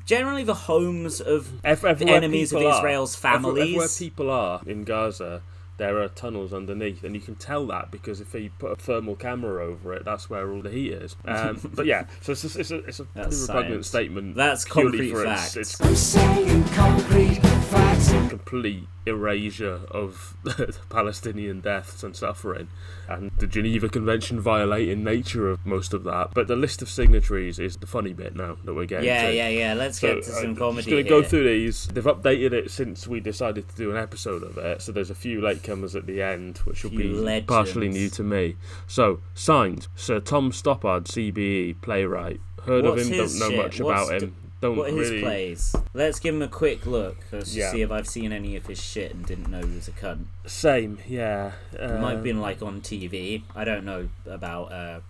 Generally, 0.07 0.45
the 0.45 0.55
homes 0.55 1.21
of 1.21 1.53
Ev- 1.65 1.85
everywhere 1.85 2.17
enemies 2.17 2.53
of 2.53 2.59
people 2.61 2.73
are- 2.73 2.79
Israel's 2.79 3.15
every- 3.25 3.61
Everywhere 3.63 3.89
people 3.99 4.31
are 4.31 4.61
in 4.67 4.85
Gaza, 4.85 5.43
there 5.77 6.01
are 6.01 6.09
tunnels 6.09 6.53
underneath, 6.53 7.03
and 7.05 7.15
you 7.15 7.21
can 7.21 7.35
tell 7.35 7.67
that 7.69 7.91
because 7.91 8.21
if 8.21 8.33
you 8.35 8.51
put 8.59 8.73
a 8.73 8.77
thermal 8.77 9.17
camera 9.17 9.65
over 9.65 9.93
it, 9.93 10.05
that's 10.05 10.31
where 10.31 10.51
all 10.51 10.63
the 10.63 10.71
heat 10.71 10.93
is. 10.93 11.17
Um, 11.27 11.59
but 11.75 11.87
yeah, 11.87 12.07
so 12.21 12.33
it's 12.33 12.45
a, 12.45 12.61
it's 12.61 12.71
a, 12.71 12.77
it's 12.85 13.01
a 13.01 13.05
pretty 13.05 13.31
That's 13.31 13.41
repugnant 13.49 13.85
science. 13.85 13.87
statement. 13.89 14.37
That's 14.37 14.65
purely 14.65 14.99
concrete 14.99 15.11
for 15.11 15.25
facts. 15.25 15.57
Its, 15.57 15.81
its 15.81 15.81
I'm 15.81 15.97
saying 15.97 16.65
concrete 16.65 17.41
facts. 17.43 18.11
complete 18.31 18.87
erasure 19.07 19.81
of 19.91 20.37
Palestinian 20.91 21.61
deaths 21.61 22.03
and 22.03 22.17
suffering, 22.17 22.69
and 23.09 23.31
the 23.39 23.47
Geneva 23.47 23.89
Convention 23.89 24.41
violating 24.41 25.05
nature 25.05 25.49
of 25.51 25.65
most 25.67 25.93
of 25.93 26.05
that. 26.05 26.31
But 26.35 26.47
the 26.49 26.57
list 26.57 26.83
of 26.83 26.89
signatories 26.89 27.59
is 27.59 27.77
the 27.77 27.87
funny 27.87 28.13
bit 28.13 28.35
now 28.37 28.57
that 28.65 28.75
we're 28.75 28.87
getting 28.87 29.07
yeah, 29.07 29.29
to. 29.29 29.35
yeah, 29.35 29.49
yeah. 29.49 29.75
Let's 29.75 29.99
So, 30.01 30.15
get 30.15 30.25
to 30.25 30.31
uh, 30.31 30.35
some 30.35 30.51
I'm 30.51 30.57
comedy 30.57 30.83
just 30.83 30.91
going 30.91 31.05
to 31.05 31.09
go 31.11 31.23
through 31.23 31.45
these. 31.45 31.87
They've 31.89 32.05
updated 32.05 32.53
it 32.53 32.71
since 32.71 33.07
we 33.07 33.21
decided 33.21 33.69
to 33.69 33.77
do 33.77 33.91
an 33.91 33.97
episode 33.97 34.43
of 34.43 34.57
it. 34.59 34.83
So 34.83 34.93
there's 34.93 35.11
a 35.11 35.15
few 35.15 35.41
latecomers 35.41 35.95
at 35.95 36.07
the 36.07 36.23
end, 36.23 36.59
which 36.59 36.83
will 36.85 36.91
be 36.91 37.05
legends. 37.09 37.49
partially 37.49 37.89
new 37.89 38.09
to 38.11 38.23
me. 38.23 38.57
So 38.87 39.21
signed, 39.35 39.89
Sir 39.95 40.21
Tom 40.21 40.51
Stoppard, 40.53 41.05
CBE 41.05 41.81
playwright. 41.83 42.41
Heard 42.65 42.85
What's 42.85 43.03
of 43.03 43.09
him, 43.09 43.19
don't 43.19 43.39
know 43.39 43.49
shit? 43.51 43.59
much 43.59 43.81
What's 43.81 44.09
about 44.09 44.21
the- 44.21 44.27
him. 44.27 44.37
Don't 44.65 44.77
What 44.79 44.91
are 44.91 44.97
his 44.97 45.21
plays? 45.23 45.77
Let's 45.93 46.19
give 46.19 46.35
him 46.35 46.41
a 46.41 46.49
quick 46.49 46.87
look. 46.87 47.19
Let's 47.31 47.47
just 47.53 47.57
Yeah. 47.57 47.71
see 47.71 47.83
if 47.83 47.91
I've 47.91 48.09
seen 48.09 48.33
any 48.33 48.57
of 48.57 48.65
his 48.67 48.83
shit 48.83 49.13
and 49.15 49.23
didn't 49.27 49.51
know 49.51 49.61
he 49.61 49.75
was 49.75 49.89
a 49.89 49.93
cunt. 49.93 50.25
Same, 50.47 50.99
yeah. 51.07 51.53
It 51.75 52.01
might 52.01 52.13
have 52.15 52.23
been 52.23 52.37
Um, 52.37 52.43
like 52.43 52.63
on 52.63 52.81
TV. 52.81 53.43
I 53.55 53.65
don't 53.65 53.85
know 53.85 54.09
about 54.25 54.73
uh, 54.73 55.01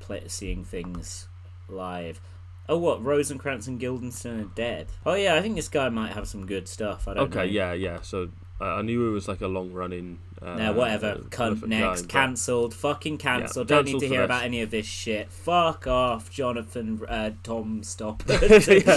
play, 0.00 0.24
seeing 0.26 0.64
things 0.66 1.28
live. 1.66 2.20
Oh, 2.68 2.76
what? 2.76 3.02
Rosencrantz 3.02 3.66
and 3.66 3.80
Guildenstern 3.80 4.38
are 4.40 4.44
dead. 4.54 4.88
Oh 5.06 5.14
yeah, 5.14 5.34
I 5.34 5.40
think 5.40 5.56
this 5.56 5.68
guy 5.68 5.88
might 5.88 6.12
have 6.12 6.28
some 6.28 6.44
good 6.44 6.68
stuff. 6.68 7.08
I 7.08 7.14
don't 7.14 7.24
Okay, 7.34 7.46
know. 7.46 7.52
yeah, 7.52 7.72
yeah. 7.72 8.00
So 8.02 8.28
uh, 8.62 8.76
I 8.76 8.82
knew 8.82 9.08
it 9.08 9.10
was 9.12 9.26
like 9.28 9.40
a 9.40 9.48
long 9.48 9.72
running. 9.72 10.18
Uh, 10.40 10.54
Nah, 10.56 10.72
whatever. 10.72 11.06
uh, 11.06 11.16
Cunt 11.28 11.64
next. 11.66 12.08
Cancelled. 12.08 12.74
Fucking 12.74 13.18
cancelled. 13.18 13.68
Don't 13.68 13.84
need 13.86 14.00
to 14.00 14.08
hear 14.08 14.22
about 14.24 14.44
any 14.44 14.60
of 14.60 14.70
this 14.70 14.86
shit. 14.86 15.30
Fuck 15.30 15.86
off, 15.86 16.30
Jonathan 16.30 17.00
uh, 17.08 17.30
Tom 17.42 17.82
Stop. 17.82 18.22
Yeah, 18.28 18.38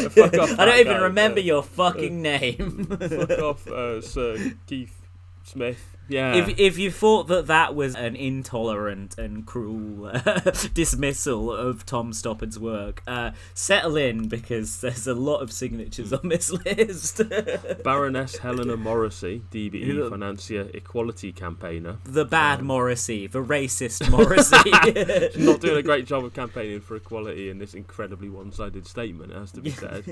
fuck 0.09 0.33
off 0.39 0.59
I 0.59 0.65
don't 0.65 0.79
even 0.79 0.93
guy, 0.93 0.99
remember 1.03 1.39
yeah. 1.39 1.45
your 1.53 1.63
fucking 1.63 2.21
name. 2.21 2.85
Fuck 2.85 3.39
off, 3.39 3.67
uh, 3.81 4.01
Sir 4.01 4.53
Keith 4.67 5.01
Smith. 5.45 5.91
Yeah. 6.07 6.35
If, 6.35 6.59
if 6.59 6.77
you 6.77 6.91
thought 6.91 7.27
that 7.29 7.47
that 7.47 7.73
was 7.73 7.95
an 7.95 8.15
intolerant 8.15 9.17
and 9.17 9.43
cruel 9.43 10.05
uh, 10.13 10.51
dismissal 10.75 11.51
of 11.51 11.83
Tom 11.83 12.13
Stoppard's 12.13 12.59
work, 12.59 13.01
uh, 13.07 13.31
settle 13.55 13.97
in 13.97 14.27
because 14.27 14.81
there's 14.81 15.07
a 15.07 15.15
lot 15.15 15.37
of 15.39 15.51
signatures 15.51 16.13
on 16.13 16.29
this 16.29 16.51
list. 16.65 17.21
Baroness 17.83 18.37
Helena 18.37 18.77
Morrissey, 18.77 19.41
DBE 19.49 20.09
financier, 20.11 20.69
equality 20.75 21.31
campaigner. 21.31 21.97
the 22.03 22.25
bad 22.25 22.61
Morrissey, 22.61 23.25
the 23.25 23.43
racist 23.43 24.07
Morrissey. 24.11 25.31
She's 25.33 25.43
not 25.43 25.59
doing 25.59 25.77
a 25.77 25.83
great 25.83 26.05
job 26.05 26.23
of 26.23 26.33
campaigning 26.35 26.81
for 26.81 26.95
equality 26.95 27.49
in 27.49 27.57
this 27.57 27.73
incredibly 27.73 28.29
one-sided 28.29 28.85
statement. 28.85 29.31
It 29.31 29.37
has 29.37 29.51
to 29.53 29.61
be 29.61 29.71
said. 29.71 30.03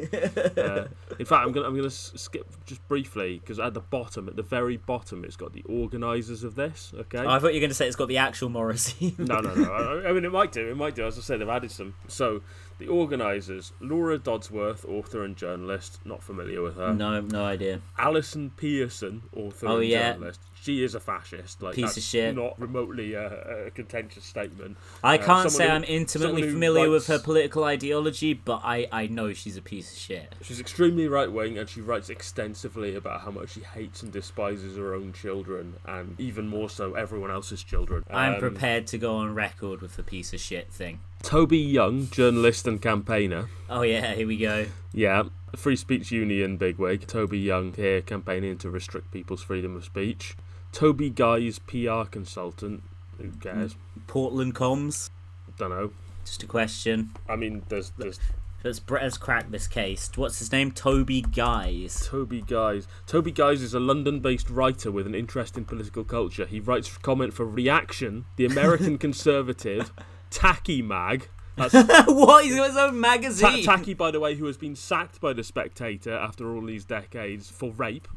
uh, 0.58 0.86
in 1.20 1.26
fact, 1.28 1.46
I'm 1.46 1.52
gonna 1.52 1.68
I'm 1.68 1.76
gonna 1.76 1.90
skip 1.92 2.48
just 2.66 2.86
briefly 2.88 3.38
because 3.40 3.60
at 3.60 3.76
the 3.76 3.80
bottom, 3.82 4.28
at 4.28 4.36
the 4.36 4.42
very 4.44 4.78
bottom, 4.78 5.23
it's 5.24 5.36
got 5.36 5.54
the 5.54 5.64
organisers 5.64 6.44
of 6.44 6.56
this. 6.56 6.94
Okay. 6.94 7.18
Oh, 7.20 7.28
I 7.30 7.40
thought 7.40 7.48
you 7.54 7.56
were 7.56 7.60
going 7.62 7.70
to 7.70 7.74
say 7.76 7.88
it's 7.88 7.96
got 7.96 8.08
the 8.08 8.18
actual 8.18 8.50
Morrissey. 8.50 9.16
no, 9.18 9.40
no, 9.40 9.54
no. 9.54 9.72
I, 9.72 10.10
I 10.10 10.12
mean, 10.14 10.26
it 10.26 10.32
might 10.32 10.52
do. 10.52 10.70
It 10.70 10.76
might 10.78 10.96
do. 10.96 11.06
As 11.06 11.18
I 11.18 11.22
said, 11.22 11.40
they've 11.42 11.50
added 11.50 11.72
some. 11.72 11.96
So, 12.08 12.42
the 12.80 12.88
organisers: 12.88 13.72
Laura 13.80 14.18
Dodsworth, 14.20 14.88
author 14.88 15.24
and 15.24 15.36
journalist. 15.36 16.00
Not 16.06 16.22
familiar 16.24 16.62
with 16.62 16.76
her. 16.76 16.94
no, 16.94 17.22
no 17.22 17.44
idea. 17.46 17.82
Allison 17.98 18.52
Pearson, 18.56 19.24
author 19.36 19.68
Oh, 19.68 19.78
and 19.78 19.88
yeah. 19.88 20.14
journalist. 20.14 20.42
She 20.64 20.82
is 20.82 20.96
a 20.96 21.00
fascist. 21.02 21.62
Like 21.62 21.76
Piece 21.76 21.98
of 21.98 22.04
shit. 22.04 22.36
Not 22.38 22.58
remotely 22.58 23.16
a, 23.16 23.66
a 23.68 23.72
contentious 23.72 24.24
statement. 24.24 24.78
I 25.04 25.16
Uh, 25.18 25.26
can't 25.26 25.28
someone 25.28 25.50
say 25.50 25.68
who- 25.68 25.74
I'm 25.74 25.84
intimately 25.84 26.44
familiar 26.44 26.90
with 26.90 27.08
her 27.08 27.20
political 27.20 27.66
ideology, 27.66 28.34
but 28.34 28.62
I, 28.64 28.88
I 28.90 29.08
know 29.08 29.34
she's 29.34 29.58
a 29.58 29.62
piece 29.62 29.92
of 29.92 29.98
shit. 29.98 30.36
She's 30.42 30.62
extremely 30.62 31.10
right 31.10 31.30
wing 31.30 31.58
and 31.58 31.68
she 31.68 31.82
writes 31.82 32.10
extensively 32.10 32.96
about 32.96 33.22
how 33.22 33.32
much 33.32 33.52
she 33.56 33.60
hates 33.60 34.02
and 34.04 34.12
despises 34.14 34.78
her 34.78 34.94
own 34.96 35.12
children 35.12 35.74
and 35.86 36.18
even 36.18 36.48
more 36.48 36.70
so 36.70 36.94
everyone 36.94 37.30
else's 37.30 37.62
children. 37.62 38.06
I'm 38.10 38.36
Um, 38.36 38.40
prepared 38.40 38.88
to 38.88 38.98
go 38.98 39.16
on 39.18 39.36
record 39.36 39.82
with 39.82 39.98
the 39.98 40.04
piece 40.04 40.32
of 40.34 40.40
shit 40.40 40.72
thing. 40.72 41.02
Toby 41.24 41.58
Young, 41.58 42.10
journalist 42.10 42.68
and 42.68 42.82
campaigner. 42.82 43.50
Oh 43.70 43.82
yeah, 43.82 44.14
here 44.14 44.28
we 44.28 44.38
go. 44.38 44.68
Yeah, 44.94 45.24
Free 45.56 45.76
Speech 45.76 46.12
Union 46.12 46.58
bigwig. 46.58 47.06
Toby 47.08 47.40
Young 47.40 47.74
here 47.74 48.02
campaigning 48.02 48.58
to 48.60 48.70
restrict 48.70 49.12
people's 49.12 49.44
freedom 49.44 49.76
of 49.76 49.84
speech. 49.86 50.36
Toby 50.74 51.10
Guy's 51.10 51.60
PR 51.60 52.04
consultant. 52.10 52.84
Who 53.18 53.32
cares? 53.32 53.76
Portland 54.08 54.56
comms. 54.56 55.10
Don't 55.58 55.70
know. 55.70 55.92
Just 56.26 56.44
a 56.44 56.48
question. 56.48 57.12
I 57.30 57.38
mean, 57.38 57.64
there's 57.70 57.92
there's 57.98 58.20
Let's 58.64 58.80
let's 58.90 59.18
crack 59.18 59.52
this 59.52 59.68
case. 59.68 60.10
What's 60.16 60.40
his 60.40 60.52
name? 60.54 60.72
Toby 60.72 61.22
Guise. 61.22 62.08
Toby 62.08 62.42
Guise. 62.42 62.88
Toby 63.06 63.32
Guise 63.32 63.62
is 63.62 63.74
a 63.74 63.80
London-based 63.80 64.50
writer 64.50 64.90
with 64.90 65.06
an 65.06 65.14
interest 65.14 65.58
in 65.58 65.66
political 65.66 66.06
culture. 66.06 66.46
He 66.46 66.62
writes 66.62 66.98
comment 66.98 67.34
for 67.34 67.46
Reaction, 67.46 68.24
the 68.38 68.46
American 68.46 68.98
conservative, 69.00 69.92
Taki 70.30 70.82
Mag. 70.82 71.28
That's 71.58 71.74
what? 72.08 72.46
He's 72.46 72.56
got 72.56 72.70
his 72.70 72.78
own 72.78 73.02
magazine. 73.02 73.66
Taki, 73.66 73.94
by 73.94 74.12
the 74.12 74.22
way, 74.22 74.36
who 74.36 74.46
has 74.46 74.56
been 74.56 74.78
sacked 74.78 75.20
by 75.20 75.34
the 75.34 75.44
Spectator 75.44 76.14
after 76.14 76.56
all 76.56 76.66
these 76.66 76.86
decades 76.86 77.50
for 77.50 77.72
rape. 77.72 78.08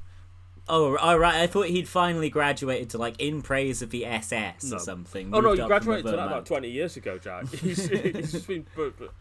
Oh, 0.69 0.97
all 0.97 1.15
oh, 1.15 1.17
right. 1.17 1.37
I 1.37 1.47
thought 1.47 1.67
he'd 1.67 1.89
finally 1.89 2.31
graduated 2.31 2.91
to 2.91 2.99
like 2.99 3.21
in 3.21 3.43
praise 3.43 3.83
of 3.83 3.91
the 3.91 4.07
SS 4.07 4.65
No. 4.65 4.77
or 4.77 4.81
something. 4.81 5.35
Oh 5.35 5.41
no, 5.41 5.53
he 5.53 5.63
graduated 5.63 6.07
to 6.07 6.13
that 6.13 6.27
about 6.27 6.47
twenty 6.47 6.71
years 6.71 6.97
ago, 6.97 7.19
Jack. 7.19 7.49
He's, 7.53 7.89
he's 7.89 8.33
just 8.33 8.47
been 8.47 8.67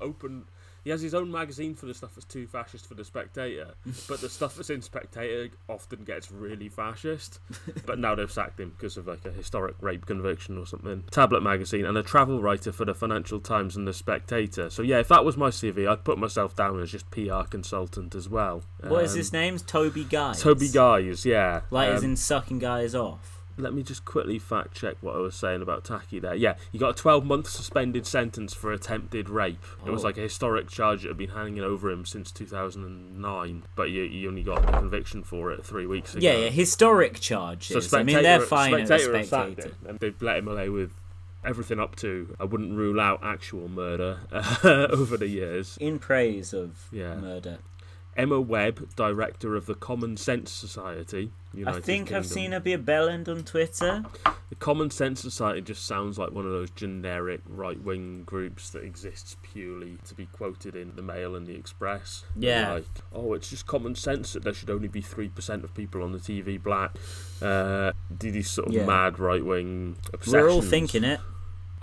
open. 0.01 0.45
He 0.85 0.91
has 0.91 1.01
his 1.01 1.13
own 1.15 1.31
magazine 1.31 1.73
for 1.73 1.87
the 1.87 1.93
stuff 1.95 2.13
that's 2.15 2.25
too 2.25 2.45
fascist 2.45 2.85
for 2.87 2.93
the 2.93 3.03
Spectator, 3.03 3.73
but 4.07 4.21
the 4.21 4.29
stuff 4.29 4.55
that's 4.55 4.69
in 4.69 4.81
Spectator 4.83 5.49
often 5.67 6.03
gets 6.03 6.31
really 6.31 6.69
fascist. 6.69 7.39
But 7.87 7.97
now 7.99 8.13
they've 8.15 8.31
sacked 8.31 8.59
him 8.59 8.69
because 8.77 8.95
of 8.95 9.07
like 9.07 9.25
a 9.25 9.31
historic 9.31 9.75
rape 9.81 10.05
conviction 10.05 10.59
or 10.59 10.67
something. 10.67 11.03
Tablet 11.09 11.41
magazine 11.41 11.85
and 11.85 11.97
a 11.97 12.03
travel 12.03 12.39
writer 12.39 12.71
for 12.71 12.85
the 12.85 12.93
Financial 12.93 13.39
Times 13.39 13.75
and 13.75 13.87
the 13.87 13.93
Spectator. 13.93 14.69
So 14.69 14.83
yeah, 14.83 14.99
if 14.99 15.07
that 15.07 15.25
was 15.25 15.35
my 15.35 15.49
CV, 15.49 15.89
I'd 15.89 16.03
put 16.05 16.19
myself 16.19 16.55
down 16.55 16.79
as 16.79 16.91
just 16.91 17.09
PR 17.09 17.41
consultant 17.49 18.13
as 18.13 18.29
well. 18.29 18.63
What 18.81 19.03
is 19.05 19.13
Um, 19.13 19.17
his 19.17 19.33
name? 19.33 19.57
Toby 19.57 20.03
Guise. 20.03 20.39
Toby 20.41 20.69
Guise, 20.69 21.25
yeah. 21.25 21.61
Like 21.71 21.89
as 21.89 22.03
Um, 22.03 22.11
in 22.11 22.15
sucking 22.15 22.59
guys 22.59 22.93
off. 22.93 23.34
Let 23.57 23.73
me 23.73 23.83
just 23.83 24.03
quickly 24.05 24.37
fact 24.39 24.73
check 24.75 24.95
what 25.01 25.15
I 25.15 25.19
was 25.19 25.35
saying 25.35 25.61
about 25.61 25.83
Taki 25.83 26.19
there. 26.19 26.35
Yeah, 26.35 26.55
he 26.71 26.77
got 26.77 26.89
a 26.89 26.93
12 27.01 27.25
month 27.25 27.47
suspended 27.49 28.05
sentence 28.05 28.53
for 28.53 28.71
attempted 28.73 29.29
rape. 29.29 29.63
It 29.85 29.91
was 29.91 30.03
Oh. 30.03 30.07
like 30.07 30.17
a 30.17 30.21
historic 30.21 30.67
charge 30.69 31.03
that 31.03 31.09
had 31.09 31.17
been 31.17 31.29
hanging 31.29 31.61
over 31.61 31.89
him 31.89 32.05
since 32.05 32.31
2009, 32.31 33.63
but 33.75 33.89
he, 33.89 34.07
he 34.09 34.27
only 34.27 34.43
got 34.43 34.67
a 34.67 34.71
conviction 34.71 35.23
for 35.23 35.51
it 35.51 35.65
three 35.65 35.85
weeks 35.85 36.13
ago. 36.15 36.25
Yeah, 36.27 36.37
yeah, 36.37 36.49
historic 36.49 37.19
charges. 37.19 37.93
I 37.93 38.03
mean, 38.03 38.21
they're 38.21 38.41
fine 38.41 38.73
at 38.81 38.87
Spectator 38.87 39.23
spectator. 39.23 39.71
and 39.87 39.99
they've 39.99 40.21
let 40.21 40.37
him 40.37 40.47
away 40.47 40.69
with 40.69 40.91
everything 41.43 41.79
up 41.79 41.95
to. 41.97 42.35
I 42.39 42.43
wouldn't 42.43 42.75
rule 42.75 42.99
out 42.99 43.19
actual 43.23 43.67
murder 43.67 44.19
over 44.63 45.15
the 45.17 45.27
years. 45.27 45.77
In 45.79 45.99
praise 45.99 46.53
of 46.53 46.87
Yeah. 46.91 47.15
murder. 47.15 47.59
Emma 48.15 48.39
Webb, 48.39 48.95
director 48.95 49.55
of 49.55 49.65
the 49.65 49.75
Common 49.75 50.15
Sense 50.17 50.51
Society. 50.51 51.31
United 51.53 51.77
I 51.77 51.81
think 51.81 52.11
I've 52.11 52.25
seen 52.25 52.51
her 52.51 52.59
be 52.59 52.73
a 52.73 52.77
bellend 52.77 53.27
on 53.27 53.43
Twitter. 53.43 54.03
The 54.49 54.55
Common 54.55 54.89
Sense 54.89 55.21
Society 55.21 55.61
just 55.61 55.85
sounds 55.85 56.17
like 56.17 56.31
one 56.31 56.45
of 56.45 56.51
those 56.51 56.69
generic 56.69 57.41
right 57.47 57.81
wing 57.81 58.23
groups 58.25 58.69
that 58.71 58.83
exists 58.83 59.35
purely 59.41 59.97
to 60.07 60.13
be 60.13 60.27
quoted 60.27 60.75
in 60.75 60.95
the 60.95 61.01
Mail 61.01 61.35
and 61.35 61.45
the 61.47 61.55
Express. 61.55 62.23
Yeah. 62.37 62.73
Like, 62.73 62.85
oh, 63.13 63.33
it's 63.33 63.49
just 63.49 63.65
common 63.65 63.95
sense 63.95 64.33
that 64.33 64.43
there 64.43 64.53
should 64.53 64.69
only 64.69 64.87
be 64.87 65.01
3% 65.01 65.63
of 65.63 65.73
people 65.73 66.03
on 66.03 66.11
the 66.11 66.19
TV 66.19 66.61
black. 66.61 66.91
Uh, 67.41 67.91
do 68.17 68.31
these 68.31 68.49
sort 68.49 68.67
of 68.69 68.73
Yeah. 68.73 68.85
mad 68.85 69.19
right 69.19 69.43
wing 69.43 69.97
obsessions. 70.13 70.33
We're 70.33 70.49
all 70.49 70.61
thinking 70.61 71.03
it. 71.03 71.19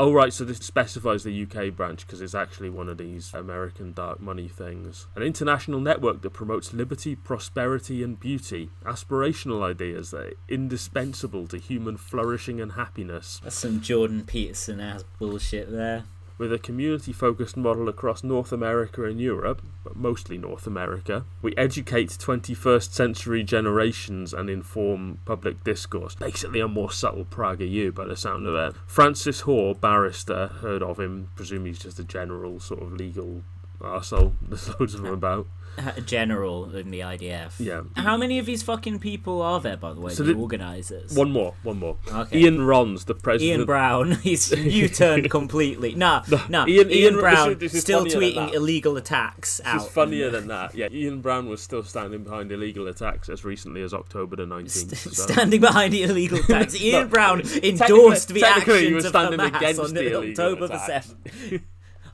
Oh, 0.03 0.13
right, 0.13 0.33
so 0.33 0.45
this 0.45 0.59
specifies 0.59 1.23
the 1.23 1.43
UK 1.45 1.77
branch 1.77 2.05
because 2.05 2.21
it's 2.21 2.35
actually 2.35 2.71
one 2.71 2.89
of 2.89 2.99
these 2.99 3.33
American 3.33 3.93
dark 3.93 4.21
money 4.21 4.49
things. 4.49 5.07
An 5.15 5.23
international 5.23 5.79
network 5.79 6.23
that 6.23 6.31
promotes 6.31 6.73
liberty, 6.73 7.15
prosperity, 7.15 8.03
and 8.03 8.19
beauty. 8.19 8.71
Aspirational 8.85 9.63
ideas 9.63 10.11
that 10.11 10.27
are 10.27 10.33
indispensable 10.49 11.47
to 11.47 11.57
human 11.57 11.97
flourishing 11.97 12.61
and 12.61 12.73
happiness. 12.73 13.41
That's 13.45 13.55
some 13.55 13.81
Jordan 13.81 14.25
Peterson 14.27 14.81
ass 14.81 15.05
bullshit 15.21 15.71
there. 15.71 16.03
With 16.39 16.53
a 16.53 16.59
community 16.59 17.13
focused 17.13 17.57
model 17.57 17.89
across 17.89 18.25
North 18.25 18.53
America 18.53 19.05
and 19.05 19.21
Europe, 19.21 19.63
but 19.85 19.97
mostly 19.97 20.39
North 20.39 20.67
America, 20.67 21.25
we 21.41 21.55
educate 21.57 22.11
21st 22.11 22.93
century 22.93 23.45
generations 23.45 24.33
and 24.33 24.49
inform 24.49 25.19
public 25.25 25.63
discourse. 25.63 26.15
Basically, 26.15 26.61
a 26.61 26.69
more 26.69 26.91
subtle 26.91 27.25
PragerU 27.25 27.95
by 27.95 28.07
the 28.07 28.17
sound 28.17 28.47
of 28.47 28.55
it. 28.55 28.81
Francis 28.87 29.41
Hoare, 29.41 29.75
barrister, 29.75 30.49
heard 30.61 30.83
of 30.83 30.99
him, 30.99 31.31
presume 31.37 31.67
he's 31.67 31.79
just 31.79 31.99
a 31.99 32.05
general 32.05 32.59
sort 32.61 32.83
of 32.83 32.93
legal 32.93 33.43
arsehole. 33.83 34.33
There's 34.43 34.69
loads 34.81 34.95
of 34.95 35.03
them 35.03 35.13
about. 35.13 35.47
Uh, 35.79 35.91
General 36.01 36.75
in 36.77 36.91
the 36.91 37.01
IDF. 37.01 37.55
Yeah. 37.59 37.81
How 37.97 38.19
many 38.19 38.39
of 38.39 38.45
these 38.45 38.63
fucking 38.63 38.99
people 38.99 39.41
are 39.41 39.59
there, 39.59 39.79
by 39.79 39.95
the 39.95 40.01
way, 40.03 40.13
So 40.13 40.23
the 40.23 40.35
the- 40.35 40.39
organisers? 40.39 41.15
One 41.17 41.31
more, 41.33 41.55
one 41.63 41.79
more. 41.79 41.97
Okay. 42.13 42.41
Ian 42.41 42.67
Rons, 42.67 43.07
the 43.07 43.15
president. 43.15 43.61
Ian 43.61 43.65
Brown, 43.67 44.11
he's 44.23 44.51
U-turned 44.53 45.31
completely. 45.31 45.95
Nah, 45.95 46.25
nah. 46.51 46.67
Ian- 46.67 46.91
Ian, 46.91 46.91
Ian- 46.91 47.15
Brown 47.21 47.49
this 47.49 47.53
is- 47.55 47.59
this 47.59 47.75
is 47.77 47.81
still 47.81 48.05
tweeting 48.05 48.53
illegal 48.53 48.99
attacks 48.99 49.63
out. 49.65 49.79
This 49.79 49.87
is 49.87 49.93
funnier 49.95 50.29
than 50.29 50.49
that. 50.49 50.75
Yeah, 50.75 50.89
Ian 50.93 51.23
Brown 51.23 51.49
was 51.49 51.63
still 51.63 51.83
standing 51.83 52.23
behind 52.23 52.53
illegal 52.53 52.87
attacks 52.89 53.31
as 53.31 53.43
recently 53.43 53.81
as 53.81 53.95
October 53.95 54.37
the 54.37 54.45
19th. 54.45 54.95
so- 54.95 55.33
Standing 55.33 55.63
behind 55.63 55.95
the 55.95 56.03
illegal 56.03 56.37
attacks. 56.39 56.79
Ian 56.79 57.05
No, 57.05 57.09
Brown 57.09 57.41
endorsed 57.63 58.29
the 58.29 58.45
actions 58.45 58.93
was 58.93 59.05
of 59.07 59.09
standing 59.13 59.41
Hamas 59.41 59.57
against 59.57 59.81
on 59.81 59.95
the 59.95 60.15
October 60.19 60.69
the 60.69 60.75
7th. 60.77 61.63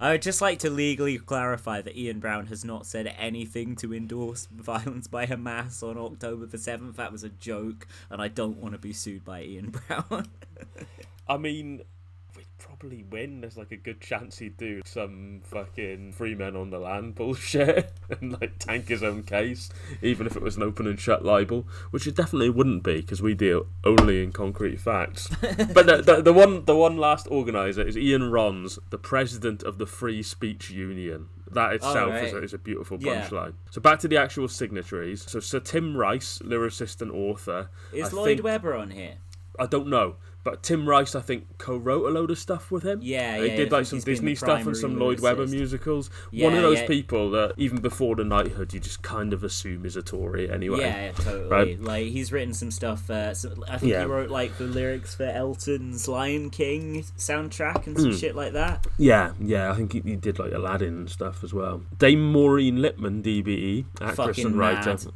I 0.01 0.13
would 0.13 0.23
just 0.23 0.41
like 0.41 0.61
to 0.61 0.71
legally 0.71 1.19
clarify 1.19 1.81
that 1.83 1.97
Ian 1.97 2.21
Brown 2.21 2.47
has 2.47 2.65
not 2.65 2.87
said 2.87 3.13
anything 3.19 3.75
to 3.77 3.93
endorse 3.93 4.47
violence 4.53 5.09
by 5.09 5.27
Hamas 5.27 5.83
on 5.83 5.99
October 5.99 6.47
the 6.47 6.57
7th. 6.57 6.97
That 6.97 7.11
was 7.11 7.25
a 7.25 7.29
joke, 7.29 7.87
and 8.09 8.23
I 8.23 8.29
don't 8.29 8.59
want 8.59 8.75
to 8.75 8.79
be 8.79 8.93
sued 8.93 9.25
by 9.25 9.43
Ian 9.43 9.71
Brown. 9.89 10.29
I 11.29 11.37
mean, 11.37 11.83
probably 12.79 13.05
win. 13.05 13.41
There's 13.41 13.57
like 13.57 13.73
a 13.73 13.77
good 13.77 14.01
chance 14.01 14.39
he'd 14.39 14.57
do 14.57 14.83
some 14.85 15.41
fucking 15.45 16.13
free 16.13 16.35
men 16.35 16.57
on 16.57 16.71
the 16.71 16.79
land 16.79 17.15
bullshit 17.15 17.93
and 18.09 18.41
like 18.41 18.59
tank 18.59 18.89
his 18.89 19.03
own 19.03 19.23
case, 19.23 19.71
even 20.03 20.27
if 20.27 20.37
it 20.37 20.43
was 20.43 20.57
an 20.57 20.63
open 20.63 20.87
and 20.87 20.99
shut 20.99 21.25
libel, 21.25 21.67
which 21.91 22.07
it 22.07 22.15
definitely 22.17 22.51
wouldn't 22.51 22.83
be 22.83 23.01
because 23.01 23.23
we 23.23 23.35
deal 23.35 23.67
only 23.85 24.23
in 24.23 24.33
concrete 24.33 24.81
facts. 24.81 25.29
but 25.41 25.87
the, 25.87 26.03
the, 26.05 26.23
the 26.23 26.33
one, 26.33 26.65
the 26.65 26.77
one 26.77 26.97
last 26.97 27.27
organizer 27.31 27.87
is 27.87 27.97
Ian 27.97 28.31
Rons, 28.31 28.79
the 28.91 28.99
president 28.99 29.63
of 29.63 29.79
the 29.79 29.87
Free 29.87 30.23
Speech 30.23 30.71
Union. 30.71 31.29
That 31.51 31.71
oh, 31.71 31.75
itself 31.75 32.15
is, 32.15 32.33
a, 32.33 32.43
is 32.43 32.55
a 32.55 32.59
beautiful 32.59 32.99
Yeah. 33.01 33.23
punchline. 33.23 33.55
So 33.71 33.81
back 33.81 34.01
to 34.01 34.09
the 34.09 34.19
actual 34.19 34.49
signatories. 34.49 35.29
So 35.31 35.41
Sir 35.41 35.61
Tim 35.61 35.97
Rice, 35.97 36.41
lyricist 36.41 37.01
and 37.01 37.11
author. 37.11 37.71
Is 37.93 38.13
I 38.13 38.17
Lloyd 38.17 38.27
think- 38.27 38.45
Webber 38.45 38.75
on 38.75 38.91
here? 38.91 39.15
I 39.59 39.67
don't 39.67 39.89
know, 39.89 40.17
but 40.45 40.63
Tim 40.63 40.89
Rice, 40.89 41.15
I 41.15 41.21
think, 41.21 41.59
co-wrote 41.59 42.07
a 42.07 42.11
load 42.11 42.31
of 42.31 42.39
stuff 42.39 42.71
with 42.71 42.83
him. 42.85 43.01
Yeah, 43.03 43.37
he 43.37 43.43
yeah, 43.43 43.49
They 43.49 43.57
did 43.57 43.73
like 43.73 43.85
some 43.87 44.01
Disney 44.01 44.35
stuff 44.35 44.67
and 44.67 44.77
some 44.77 44.99
Lloyd 44.99 45.21
Webber 45.21 45.47
musicals. 45.47 46.11
One 46.33 46.55
of 46.55 46.63
those 46.63 46.79
yeah. 46.81 46.87
people 46.87 47.31
that 47.33 47.55
even 47.59 47.81
before 47.81 48.17
the 48.17 48.25
knighthood, 48.25 48.73
you 48.73 48.81
just 48.81 49.03
kind 49.03 49.33
of 49.33 49.45
assume 49.45 49.85
is 49.85 49.97
a 49.97 50.03
Tory 50.03 50.51
anyway. 50.51 50.81
Yeah, 50.81 51.13
totally. 51.13 51.49
Right. 51.49 51.81
Like 51.83 52.07
he's 52.07 52.33
written 52.33 52.55
some 52.55 52.71
stuff. 52.71 53.11
Uh, 53.11 53.35
I 53.69 53.79
think 53.79 53.93
Yeah. 53.93 54.01
he 54.01 54.07
wrote 54.07 54.31
like 54.31 54.57
the 54.59 54.65
lyrics 54.65 55.15
for 55.15 55.25
Elton's 55.25 56.09
Lion 56.09 56.51
King 56.51 57.03
soundtrack 57.19 57.87
and 57.87 57.99
some 57.99 58.13
Hmm. 58.13 58.17
shit 58.17 58.35
like 58.35 58.53
that. 58.55 58.87
Yeah, 58.97 59.33
yeah, 59.41 59.71
I 59.71 59.75
think 59.75 59.93
he, 59.93 60.01
he 60.01 60.17
did 60.17 60.39
like 60.39 60.53
Aladdin 60.53 60.89
and 60.95 61.11
stuff 61.11 61.45
as 61.45 61.53
well. 61.53 61.83
Dame 61.99 62.33
Maureen 62.33 62.79
Lipman, 62.79 63.23
DBE, 63.23 63.85
actress 64.01 64.17
Fucking 64.17 64.47
and 64.47 64.57
writer. 64.59 64.91
mad. 64.91 65.07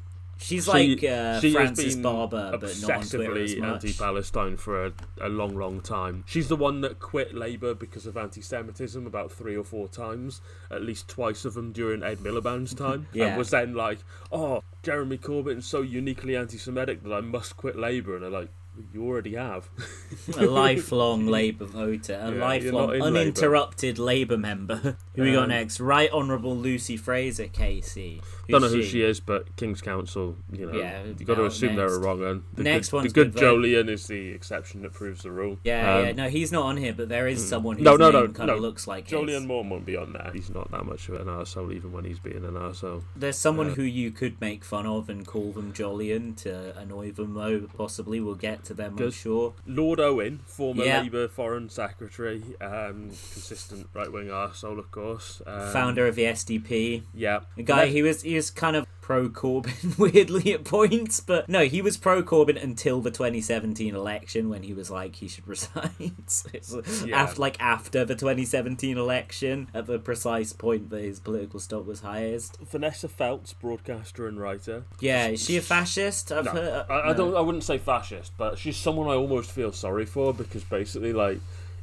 She's 0.43 0.65
She- 0.65 0.71
like 0.71 1.05
uh, 1.05 1.41
she 1.41 1.49
has 1.49 1.55
Frances 1.55 1.97
Barber, 1.97 2.59
but 2.61 2.77
not 2.83 2.91
on 2.91 3.03
Twitter 3.07 3.39
as 3.39 3.55
obsessively 3.55 3.59
much. 3.61 3.85
anti-Palestine 3.85 4.57
for 4.57 4.87
a, 4.87 4.93
a 5.21 5.29
long, 5.29 5.55
long 5.57 5.81
time. 5.81 6.25
She's 6.27 6.49
the 6.49 6.57
one 6.57 6.81
that 6.83 6.99
quit 6.99 7.35
Labour 7.35 7.75
because 7.75 8.07
of 8.07 8.17
anti-Semitism 8.17 9.07
about 9.07 9.31
three 9.33 9.57
or 9.57 9.65
four 9.65 9.89
times, 9.89 10.41
at 10.71 10.83
least 10.83 11.09
twice 11.09 11.45
of 11.45 11.55
them 11.55 11.73
during 11.73 12.03
Ed 12.03 12.19
Miliband's 12.19 12.75
time, 12.87 13.07
Yeah. 13.13 13.27
and 13.29 13.39
was 13.39 13.51
then 13.51 13.75
like, 13.75 13.99
"Oh, 14.33 14.63
Jeremy 14.83 15.19
Corbyn 15.19 15.59
is 15.59 15.67
so 15.67 15.81
uniquely 15.83 16.37
anti-Semitic 16.37 17.03
that 17.05 17.13
I 17.13 17.21
must 17.21 17.57
quit 17.57 17.77
Labour," 17.79 18.15
and 18.15 18.25
they're 18.25 18.31
like, 18.31 18.51
"You 18.93 19.05
already 19.07 19.35
have." 19.35 19.69
a 20.37 20.47
lifelong 20.47 21.27
Labour 21.27 21.65
voter, 21.67 22.15
a 22.15 22.33
Yeah, 22.33 22.41
lifelong 22.45 22.89
Labour. 22.91 23.05
uninterrupted 23.05 23.99
Labour 23.99 24.37
member. 24.39 24.97
Who 25.15 25.23
we 25.23 25.33
got 25.33 25.45
Um, 25.45 25.49
next? 25.51 25.81
Right 25.81 26.11
Honourable 26.11 26.57
Lucy 26.57 26.97
Frazer, 26.97 27.47
KC. 27.47 28.21
Who's 28.23 28.49
Don't 28.49 28.63
know 28.63 28.69
who 28.69 28.83
she 28.83 29.03
is, 29.03 29.21
but 29.21 29.55
King's 29.57 29.81
Counsel, 29.81 30.37
you 30.51 30.67
know, 30.67 30.77
Yeah, 30.77 31.03
you 31.19 31.25
got 31.25 31.35
to 31.37 31.43
now 31.43 31.47
assume 31.47 31.77
they're 31.77 31.87
a 31.87 31.91
next. 31.91 32.05
wrong 32.05 32.21
one. 32.21 32.45
The 32.55 32.63
Next 32.65 32.91
good, 32.91 32.97
one's 32.97 33.13
the 33.13 33.25
good. 33.25 33.35
Jolyon 33.35 33.89
is 33.89 34.07
the 34.09 34.29
exception 34.31 34.83
that 34.83 34.93
proves 34.93 35.23
the 35.23 35.31
rule. 35.31 35.59
Yeah, 35.65 35.97
Um, 35.99 36.05
yeah. 36.07 36.13
No, 36.13 36.29
he's 36.29 36.51
not 36.51 36.65
on 36.65 36.77
here, 36.77 36.93
but 36.93 37.09
there 37.09 37.29
is 37.29 37.47
someone 37.47 37.77
whose 37.77 37.85
No, 37.85 37.97
no, 37.97 38.11
no, 38.11 38.27
kind 38.29 38.49
no. 38.49 38.55
of 38.57 38.61
looks 38.61 38.87
like 38.87 39.09
his. 39.09 39.19
Jolyon 39.19 39.47
Maugham 39.47 39.71
won't 39.71 39.87
be 39.87 39.97
on 39.97 40.13
there. 40.13 40.31
He's 40.35 40.51
not 40.51 40.71
that 40.73 40.85
much 40.85 41.09
of 41.09 41.15
an 41.21 41.29
arsehole, 41.29 41.73
even 41.73 41.93
when 41.93 42.05
he's 42.05 42.19
being 42.19 42.45
an 42.45 42.55
arsehole. 42.55 43.03
There's 43.15 43.39
someone 43.39 43.71
Uh, 43.71 43.75
who 43.75 43.83
you 43.85 44.11
could 44.11 44.41
make 44.41 44.65
fun 44.65 44.87
of 44.87 45.09
and 45.09 45.25
call 45.27 45.53
them 45.53 45.73
Jolyon 45.73 46.35
to 46.39 46.77
annoy 46.79 47.13
them, 47.13 47.35
though. 47.35 47.61
Possibly, 47.77 48.19
we'll 48.21 48.35
get 48.35 48.62
to 48.65 48.75
them. 48.75 48.97
I'm 48.99 49.11
sure. 49.11 49.55
Lord 49.67 50.01
Owen, 50.01 50.41
former 50.47 50.85
Yeah. 50.85 51.03
Labour 51.03 51.29
Foreign 51.29 51.69
Secretary, 51.69 52.43
um, 52.61 53.09
consistent 53.33 53.89
right 53.95 54.11
wing 54.13 54.29
arsehole, 54.29 54.79
of 54.79 54.91
course. 54.91 55.43
Um, 55.47 55.73
Founder 55.73 56.07
of 56.07 56.15
the 56.15 56.25
SDP. 56.25 57.03
Yeah. 57.15 57.41
A 57.57 57.63
guy, 57.63 57.87
he 57.87 58.03
was 58.03 58.23
he 58.23 58.35
was 58.35 58.51
kind 58.51 58.77
of 58.77 58.87
pro 59.13 59.29
Corbyn 59.29 59.99
weirdly 60.13 60.53
at 60.55 60.65
points, 60.65 61.21
but 61.21 61.49
no, 61.49 61.65
he 61.65 61.83
was 61.83 61.97
pro 61.97 62.23
Corbyn 62.23 62.63
until 62.63 63.01
the 63.01 63.11
2017 63.11 63.95
election 63.95 64.49
when 64.49 64.63
he 64.63 64.73
was 64.73 64.91
like 64.91 65.17
he 65.17 65.29
should 65.29 65.47
resign. 65.55 66.15
so 66.27 66.49
it's 66.55 67.05
Yeah. 67.05 67.23
after 67.23 67.41
like 67.41 67.61
after 67.61 68.05
the 68.05 68.15
2017 68.15 68.97
election, 68.97 69.69
at 69.75 69.87
the 69.87 69.99
precise 69.99 70.53
point 70.53 70.91
that 70.91 71.03
his 71.03 71.21
political 71.21 71.61
stock 71.61 71.87
was 71.87 72.01
highest. 72.01 72.59
Vanessa 72.61 73.09
Feltz, 73.09 73.53
broadcaster 73.53 74.27
and 74.27 74.41
writer. 74.41 74.85
Yeah, 75.01 75.29
is 75.29 75.45
she 75.45 75.57
a 75.57 75.63
fascist? 75.63 76.33
I've 76.33 76.47
No, 76.47 76.51
heard. 76.53 76.69
Uh, 76.73 76.85
I, 76.89 77.01
I 77.01 77.07
no. 77.09 77.15
don't. 77.15 77.37
I 77.37 77.41
wouldn't 77.41 77.65
say 77.65 77.79
fascist, 77.79 78.33
but 78.39 78.59
she's 78.59 78.77
someone 78.77 79.09
I 79.09 79.15
almost 79.15 79.51
feel 79.51 79.73
sorry 79.73 80.07
for 80.07 80.33
because 80.33 80.65
basically, 80.65 81.13
like 81.13 81.39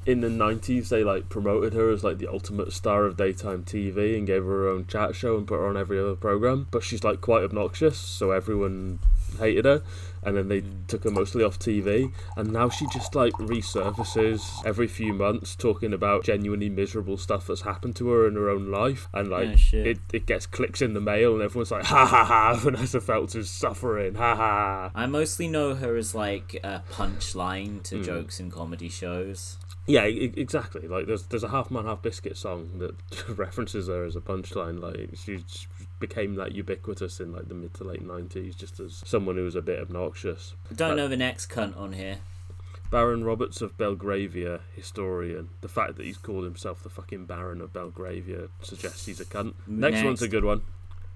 in 0.06 0.22
the 0.22 0.28
'90s, 0.28 0.90
they 0.90 1.04
like 1.04 1.30
promoted 1.30 1.74
her 1.74 1.90
as 1.92 2.04
like 2.04 2.18
the 2.18 2.28
ultimate 2.28 2.74
star 2.74 3.06
of 3.06 3.18
daytime 3.18 3.64
TV 3.64 4.18
and 4.18 4.26
gave 4.26 4.44
her 4.44 4.50
her 4.50 4.68
own 4.70 4.88
chat 4.88 5.16
show 5.16 5.38
and 5.38 5.48
put 5.48 5.56
her 5.60 5.68
on 5.68 5.78
every 5.78 6.00
other 6.00 6.16
program. 6.16 6.68
But 6.72 6.84
she's 6.84 7.04
like 7.04 7.22
quite 7.22 7.44
obnoxious, 7.44 7.98
so 7.98 8.32
everyone 8.32 9.00
hated 9.38 9.66
her. 9.66 9.82
And 10.22 10.36
then 10.36 10.50
they 10.50 10.64
took 10.90 11.06
her 11.06 11.12
mostly 11.12 11.46
off 11.46 11.58
TV, 11.60 12.12
and 12.36 12.52
now 12.52 12.68
she 12.68 12.86
just 12.88 13.16
like 13.16 13.32
resurfaces 13.36 14.66
every 14.66 14.88
few 14.88 15.14
months 15.14 15.56
talking 15.56 15.94
about 15.94 16.26
genuinely 16.26 16.68
miserable 16.70 17.18
stuff 17.18 17.48
that's 17.48 17.62
happened 17.62 17.96
to 17.98 18.10
her 18.10 18.28
in 18.28 18.36
her 18.36 18.50
own 18.50 18.70
life, 18.70 19.08
and 19.14 19.30
like 19.30 19.58
shit. 19.58 19.88
it, 19.88 19.98
it 20.12 20.26
gets 20.26 20.46
clicks 20.46 20.82
in 20.82 20.94
the 20.94 21.00
mail, 21.00 21.34
and 21.36 21.42
everyone's 21.42 21.72
like, 21.72 21.86
ha 21.86 22.06
ha 22.06 22.26
ha, 22.26 22.54
Vanessa 22.56 23.00
Feltz 23.00 23.34
is 23.36 23.50
suffering, 23.50 24.16
ha 24.16 24.36
ha. 24.36 24.92
I 24.94 25.06
mostly 25.06 25.48
know 25.48 25.74
her 25.76 25.96
as 25.96 26.14
like 26.14 26.56
a 26.64 26.84
punchline 26.92 27.82
to 27.84 27.98
Hmm. 28.00 28.04
jokes 28.04 28.40
in 28.42 28.52
comedy 28.52 28.90
shows. 28.90 29.58
Yeah, 29.90 30.06
e- 30.06 30.32
exactly. 30.38 30.88
Like 30.88 31.08
there's 31.08 31.24
there's 31.24 31.44
a 31.44 31.50
half 31.50 31.72
man 31.72 31.86
half 31.86 32.02
biscuit 32.02 32.38
song 32.38 32.70
that 32.78 32.96
references 33.38 33.88
her 33.88 34.04
as 34.06 34.16
a 34.16 34.22
punchline. 34.22 34.80
Like 34.82 35.10
she 35.16 35.44
became 36.00 36.36
that 36.36 36.54
ubiquitous 36.54 37.20
in 37.20 37.32
like 37.34 37.48
the 37.50 37.56
mid 37.56 37.74
to 37.76 37.84
late 37.84 38.02
nineties, 38.06 38.56
just 38.56 38.80
as 38.80 39.02
someone 39.06 39.36
who 39.36 39.44
was 39.44 39.56
a 39.56 39.62
bit 39.62 39.80
obnoxious. 39.80 40.54
Don't 40.76 40.92
But- 40.92 40.96
know 40.98 41.08
the 41.08 41.18
next 41.18 41.50
cunt 41.50 41.76
on 41.78 41.94
here. 41.94 42.20
Baron 42.92 43.24
Roberts 43.24 43.62
of 43.62 43.78
Belgravia, 43.78 44.62
historian. 44.76 45.50
The 45.62 45.68
fact 45.68 45.96
that 45.98 46.06
he's 46.08 46.18
called 46.18 46.44
himself 46.44 46.82
the 46.82 46.90
fucking 46.90 47.26
Baron 47.26 47.62
of 47.62 47.72
Belgravia 47.72 48.48
suggests 48.64 49.06
he's 49.06 49.20
a 49.20 49.26
cunt. 49.26 49.54
Next, 49.68 49.94
Next. 49.96 50.06
one's 50.06 50.22
a 50.24 50.28
good 50.28 50.44
one. 50.44 50.62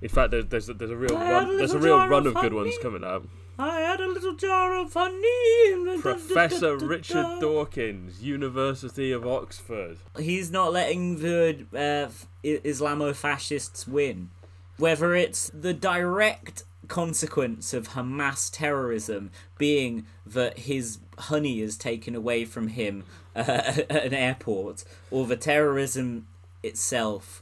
In 0.02 0.10
fact, 0.10 0.32
there's 0.32 0.46
there's 0.48 0.70
a, 0.70 0.74
there's 0.76 0.92
a 0.92 0.96
real 0.96 1.16
run, 1.16 1.58
there's 1.58 1.74
a 1.74 1.80
real 1.80 1.98
run 2.08 2.28
of 2.28 2.36
of 2.36 2.42
good 2.44 2.54
ones 2.54 2.76
coming 2.82 3.04
up. 3.04 3.24
I 3.60 3.82
had 3.82 4.00
a 4.02 4.08
little 4.08 4.34
jar 4.36 4.76
of 4.76 4.94
honey. 4.94 6.00
Professor 6.02 6.76
Richard 6.78 7.40
Dawkins, 7.40 8.22
University 8.24 9.12
of 9.12 9.26
Oxford. 9.28 9.98
He's 10.18 10.52
not 10.52 10.74
letting 10.74 11.20
the 11.20 11.66
uh, 11.74 11.78
f- 11.78 12.28
I- 12.44 12.62
Islamo-fascists 12.64 13.88
win. 13.88 14.32
Whether 14.78 15.14
it's 15.16 15.50
the 15.54 15.74
direct 15.74 16.64
consequence 16.88 17.74
of 17.74 17.90
Hamas 17.90 18.50
terrorism 18.52 19.32
being 19.58 20.06
that 20.26 20.60
his 20.60 20.98
honey 21.18 21.62
is 21.62 21.78
taken 21.78 22.16
away 22.16 22.46
from 22.46 22.70
him 22.70 23.04
uh, 23.36 23.40
at 23.42 23.90
an 23.92 24.14
airport, 24.14 24.84
or 25.12 25.26
the 25.28 25.38
terrorism 25.38 26.28
itself, 26.64 27.42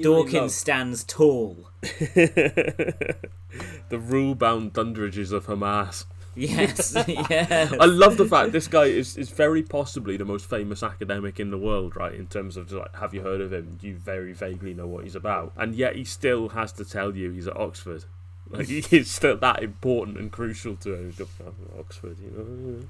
Dawkins 0.00 0.34
love- 0.34 0.50
stands 0.50 1.04
tall. 1.04 1.68
the 3.88 3.98
rule-bound 3.98 4.72
dundrages 4.72 5.32
of 5.32 5.46
Hamas. 5.46 6.04
Yes, 6.34 6.94
yes. 7.06 7.74
I 7.78 7.84
love 7.84 8.16
the 8.16 8.24
fact 8.24 8.52
this 8.52 8.66
guy 8.66 8.84
is, 8.86 9.18
is 9.18 9.28
very 9.28 9.62
possibly 9.62 10.16
the 10.16 10.24
most 10.24 10.48
famous 10.48 10.82
academic 10.82 11.38
in 11.38 11.50
the 11.50 11.58
world, 11.58 11.94
right? 11.94 12.14
In 12.14 12.26
terms 12.26 12.56
of 12.56 12.72
like, 12.72 12.94
have 12.96 13.12
you 13.12 13.20
heard 13.20 13.42
of 13.42 13.52
him? 13.52 13.78
You 13.82 13.96
very 13.96 14.32
vaguely 14.32 14.72
know 14.72 14.86
what 14.86 15.04
he's 15.04 15.14
about? 15.14 15.52
And 15.56 15.74
yet 15.74 15.94
he 15.96 16.04
still 16.04 16.48
has 16.50 16.72
to 16.72 16.84
tell 16.86 17.14
you 17.14 17.30
he's 17.32 17.48
at 17.48 17.56
Oxford. 17.56 18.04
Like 18.48 18.66
he 18.68 18.84
is 18.96 19.10
still 19.10 19.36
that 19.38 19.62
important 19.62 20.16
and 20.16 20.32
crucial 20.32 20.74
to 20.76 20.94
him. 20.94 21.06
He's 21.06 21.16
got- 21.18 21.28
"Oh, 21.44 21.80
Oxford, 21.80 22.16
you 22.18 22.30
know. 22.30 22.88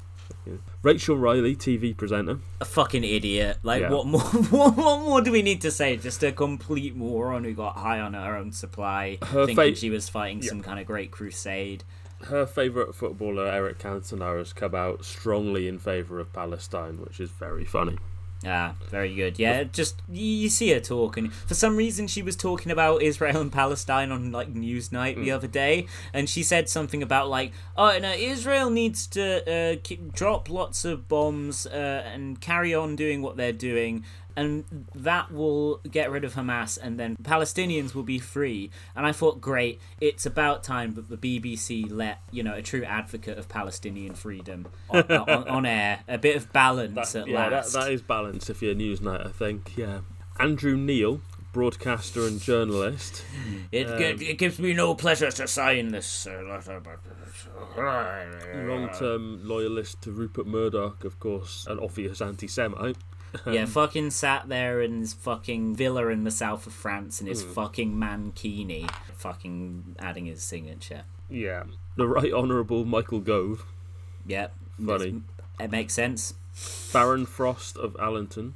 Rachel 0.83 1.17
Riley, 1.17 1.55
TV 1.55 1.97
presenter. 1.97 2.39
a 2.61 2.65
fucking 2.65 3.05
idiot. 3.05 3.59
Like, 3.63 3.83
Yeah. 3.83 3.91
what 3.91 4.07
more? 4.07 4.21
What, 4.51 4.77
what 4.77 5.01
more 5.01 5.21
do 5.21 5.31
we 5.31 5.43
need 5.43 5.61
to 5.63 5.71
say? 5.71 5.97
Just 5.97 6.23
a 6.25 6.33
complete 6.33 6.97
moron 6.97 7.45
who 7.45 7.53
got 7.55 7.77
high 7.77 8.01
on 8.01 8.15
her 8.15 8.37
own 8.37 8.51
supply, 8.53 9.19
Her 9.23 9.47
thinking 9.47 9.75
fa- 9.75 9.79
she 9.79 9.91
was 9.91 10.09
fighting 10.09 10.43
Yeah. 10.43 10.49
some 10.49 10.61
kind 10.63 10.81
of 10.81 10.87
great 10.87 11.11
crusade. 11.13 11.85
Her 12.25 12.47
favourite 12.47 12.95
footballer, 12.95 13.47
Eric 13.47 13.79
Cantona, 13.79 14.39
has 14.39 14.53
come 14.53 14.75
out 14.75 15.05
strongly 15.05 15.67
in 15.69 15.79
favour 15.79 16.19
of 16.21 16.33
Palestine, 16.33 16.99
which 17.01 17.19
is 17.21 17.31
very 17.31 17.65
funny. 17.65 17.99
Ah, 18.45 18.75
very 18.91 19.15
good. 19.15 19.39
Yeah, 19.39 19.65
just 19.65 20.03
you, 20.09 20.49
see 20.49 20.71
her 20.73 20.81
talking. 20.81 21.31
For 21.31 21.55
some 21.55 21.77
reason, 21.77 22.09
she 22.09 22.23
was 22.23 22.35
talking 22.35 22.73
about 22.73 23.03
Israel 23.03 23.41
and 23.41 23.53
Palestine 23.53 24.11
on 24.11 24.33
like 24.33 24.53
Newsnight 24.53 25.23
the 25.23 25.31
other 25.31 25.47
day, 25.47 25.87
and 26.13 26.29
she 26.29 26.43
said 26.43 26.69
something 26.69 27.03
about 27.03 27.29
like, 27.29 27.53
oh, 27.77 27.97
no, 28.01 28.13
Israel 28.13 28.71
needs 28.71 29.07
to 29.09 29.23
uh, 29.49 29.77
ki- 29.83 30.01
drop 30.13 30.51
lots 30.51 30.85
of 30.85 31.09
bombs 31.09 31.67
uh, 31.67 32.03
and 32.13 32.41
carry 32.41 32.75
on 32.75 32.97
doing 32.97 33.23
what 33.23 33.37
they're 33.37 33.53
doing. 33.53 34.05
And 34.37 34.65
that 34.95 35.33
will 35.33 35.79
get 35.91 36.11
rid 36.11 36.25
of 36.25 36.35
Hamas, 36.35 36.79
and 36.81 36.99
then 36.99 37.17
Palestinians 37.23 37.95
will 37.95 38.03
be 38.03 38.19
free. 38.19 38.71
And 38.97 39.07
I 39.07 39.13
thought, 39.13 39.41
great, 39.41 39.81
it's 40.01 40.27
about 40.27 40.63
time 40.63 40.95
that 40.95 41.09
the 41.09 41.17
BBC 41.17 41.91
let 41.91 42.21
you 42.31 42.43
know 42.43 42.55
a 42.55 42.63
true 42.63 42.85
advocate 42.85 43.39
of 43.39 43.49
Palestinian 43.49 44.15
freedom 44.15 44.67
on, 44.91 45.03
on, 45.11 45.49
on 45.49 45.67
air. 45.67 46.01
A 46.09 46.19
bit 46.19 46.37
of 46.37 46.53
balance 46.53 47.15
at 47.15 47.27
yeah, 47.27 47.49
that, 47.49 47.67
that 47.73 47.93
is 47.93 48.03
balance 48.03 48.51
if 48.51 48.63
you're 48.63 48.75
Newsnight, 48.75 49.27
I 49.27 49.31
think. 49.31 49.77
Yeah. 49.77 50.01
Andrew 50.39 50.77
Neil, 50.77 51.21
broadcaster 51.53 52.27
and 52.27 52.41
journalist. 52.41 53.25
It, 53.71 53.87
Um, 53.87 54.01
it 54.01 54.39
gives 54.39 54.59
me 54.59 54.73
no 54.75 54.95
pleasure 54.95 55.31
to 55.31 55.47
sign 55.47 55.89
this 55.89 56.27
uh, 56.27 56.43
letter, 56.49 56.81
but. 56.81 56.99
long 58.67 58.89
term 58.99 59.47
loyalist 59.47 60.03
to 60.03 60.13
Rupert 60.13 60.47
Murdoch, 60.47 61.05
of 61.05 61.19
course, 61.21 61.67
an 61.69 61.79
obvious 61.79 62.21
anti 62.21 62.49
Semite. 62.49 62.97
Yeah, 63.47 63.63
um, 63.63 63.67
fucking 63.67 64.11
sat 64.11 64.49
there 64.49 64.81
in 64.81 65.01
his 65.01 65.13
fucking 65.13 65.77
villa 65.77 66.09
in 66.09 66.25
the 66.25 66.31
south 66.31 66.67
of 66.67 66.73
France 66.73 67.21
in 67.21 67.27
his 67.27 67.45
mm. 67.45 67.53
fucking 67.53 67.95
mankini, 67.95 68.91
fucking 69.17 69.97
adding 69.99 70.27
his 70.27 70.43
signature. 70.43 71.03
Yeah. 71.29 71.65
The 71.97 72.07
Right 72.07 72.33
Honourable 72.33 72.85
Michael 72.85 73.21
Gove, 73.21 73.67
Yep. 74.27 74.55
Funny. 74.85 75.23
It 75.61 75.71
makes 75.71 75.95
sense. 75.95 76.35
Baron 76.93 77.27
Frost 77.27 77.77
of 77.77 77.95
Allenton, 77.95 78.53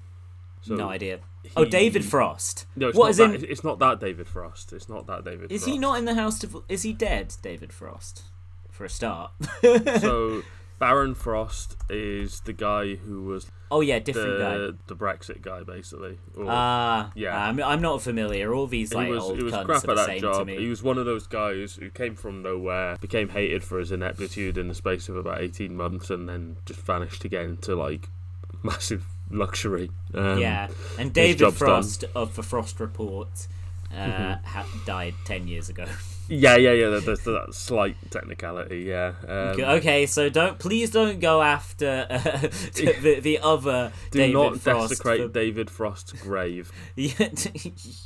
So 0.62 0.74
no 0.74 0.88
idea. 0.88 1.20
Oh, 1.56 1.64
David 1.64 2.04
Frost. 2.04 2.66
No, 2.74 2.88
it's 2.88 2.98
what 2.98 3.04
not 3.04 3.10
is 3.10 3.16
that, 3.18 3.34
in? 3.34 3.44
It's 3.44 3.64
not 3.64 3.78
that 3.78 4.00
David 4.00 4.26
Frost. 4.26 4.72
It's 4.72 4.88
not 4.88 5.06
that 5.06 5.24
David. 5.24 5.52
Is 5.52 5.62
Frost. 5.62 5.72
he 5.72 5.78
not 5.78 5.98
in 5.98 6.04
the 6.04 6.14
House 6.14 6.42
of? 6.42 6.56
Is 6.68 6.82
he 6.82 6.92
dead, 6.92 7.34
David 7.42 7.72
Frost? 7.72 8.24
For 8.70 8.84
a 8.84 8.90
start. 8.90 9.30
So 9.62 10.42
Baron 10.78 11.14
Frost 11.14 11.76
is 11.88 12.40
the 12.40 12.52
guy 12.52 12.96
who 12.96 13.24
was 13.24 13.50
oh 13.70 13.80
yeah, 13.80 13.98
different 13.98 14.38
guy. 14.38 14.56
the 14.58 14.76
the 14.88 14.94
Brexit 14.96 15.40
guy, 15.42 15.62
basically. 15.62 16.18
Ah, 16.46 17.10
Yeah. 17.14 17.36
I'm, 17.48 17.62
I'm 17.62 17.80
not 17.80 18.02
familiar. 18.02 18.54
All 18.54 18.66
these 18.66 18.92
like 18.92 19.06
he 19.06 19.12
was, 19.12 19.22
old 19.24 19.38
he 19.38 19.44
was 19.44 19.54
cunts 19.54 19.64
crap 19.64 19.84
are 19.84 19.90
at 19.92 19.94
the 19.94 19.94
that 19.94 20.06
same 20.06 20.20
to 20.20 20.32
job. 20.32 20.46
me. 20.46 20.56
He 20.58 20.68
was 20.68 20.82
one 20.82 20.98
of 20.98 21.06
those 21.06 21.26
guys 21.26 21.76
who 21.76 21.88
came 21.90 22.14
from 22.14 22.42
nowhere, 22.42 22.96
became 23.00 23.30
hated 23.30 23.64
for 23.64 23.78
his 23.78 23.90
ineptitude 23.90 24.58
in 24.58 24.68
the 24.68 24.74
space 24.74 25.08
of 25.08 25.16
about 25.16 25.40
eighteen 25.40 25.76
months, 25.76 26.10
and 26.10 26.28
then 26.28 26.56
just 26.66 26.80
vanished 26.80 27.24
again 27.24 27.56
to 27.62 27.74
like 27.74 28.08
massive 28.62 29.06
luxury. 29.30 29.90
Um, 30.14 30.38
yeah, 30.38 30.68
and 30.98 31.12
David 31.12 31.38
job's 31.38 31.58
done. 31.58 31.68
Frost 31.68 32.04
of 32.14 32.36
the 32.36 32.42
Frost 32.42 32.80
Report 32.80 33.46
uh, 33.92 33.96
Mm-hmm. 33.96 34.44
ha- 34.46 34.66
died 34.84 35.14
ten 35.24 35.48
years 35.48 35.68
ago. 35.70 35.86
yeah, 36.28 36.56
yeah, 36.56 36.72
yeah. 36.72 36.88
There's 37.00 37.20
that 37.20 37.48
slight 37.52 37.96
technicality. 38.10 38.80
Yeah. 38.80 39.12
Um, 39.26 39.60
okay, 39.60 40.06
so 40.06 40.28
don't 40.28 40.58
please 40.58 40.90
don't 40.90 41.20
go 41.20 41.42
after 41.42 42.06
uh, 42.10 42.18
the 42.74 43.18
the 43.22 43.38
other 43.40 43.92
Do 44.10 44.18
David 44.18 44.34
not 44.34 44.60
Frost. 44.60 44.88
desecrate 44.90 45.20
for- 45.22 45.28
David 45.28 45.70
Frost's 45.70 46.12
grave. 46.12 46.72
Yeah, 46.96 47.28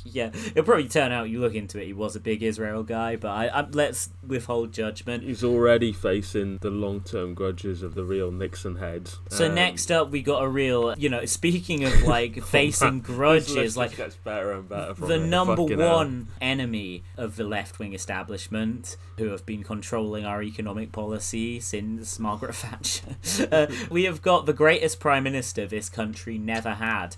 yeah, 0.03 0.31
it'll 0.51 0.63
probably 0.63 0.87
turn 0.89 1.11
out 1.11 1.29
you 1.29 1.39
look 1.39 1.55
into 1.55 1.79
it. 1.79 1.85
He 1.85 1.93
was 1.93 2.15
a 2.15 2.19
big 2.19 2.43
Israel 2.43 2.83
guy, 2.83 3.15
but 3.15 3.29
I, 3.29 3.47
I 3.47 3.67
let's 3.71 4.09
withhold 4.25 4.73
judgment. 4.73 5.23
He's 5.23 5.43
already 5.43 5.93
facing 5.93 6.57
the 6.57 6.69
long-term 6.69 7.33
grudges 7.33 7.81
of 7.83 7.95
the 7.95 8.03
real 8.03 8.31
Nixon 8.31 8.75
heads. 8.77 9.19
So 9.29 9.47
Um, 9.47 9.55
next 9.55 9.91
up, 9.91 10.09
we 10.11 10.21
got 10.21 10.43
a 10.43 10.47
real, 10.47 10.93
you 10.97 11.09
know, 11.09 11.25
speaking 11.25 11.83
of 11.85 12.01
like 12.03 12.43
facing 12.43 12.99
grudges, 12.99 13.77
like 13.77 13.95
better 14.23 14.51
and 14.51 14.67
better. 14.67 14.93
The 14.93 15.19
number 15.19 15.55
Fucking 15.55 15.79
hell. 15.79 15.95
one 15.95 16.27
enemy 16.41 17.03
of 17.17 17.35
the 17.37 17.43
left 17.45 17.79
wing 17.79 17.93
establishment, 18.11 18.97
who 19.17 19.29
have 19.29 19.45
been 19.45 19.63
controlling 19.63 20.25
our 20.25 20.43
economic 20.43 20.91
policy 20.91 21.61
since 21.61 22.19
Margaret 22.19 22.55
Thatcher. 22.55 23.15
uh, 23.51 23.67
we 23.89 24.03
have 24.03 24.21
got 24.21 24.45
the 24.45 24.53
greatest 24.53 24.99
prime 24.99 25.23
minister 25.23 25.65
this 25.65 25.87
country 25.87 26.37
never 26.37 26.71
had, 26.71 27.15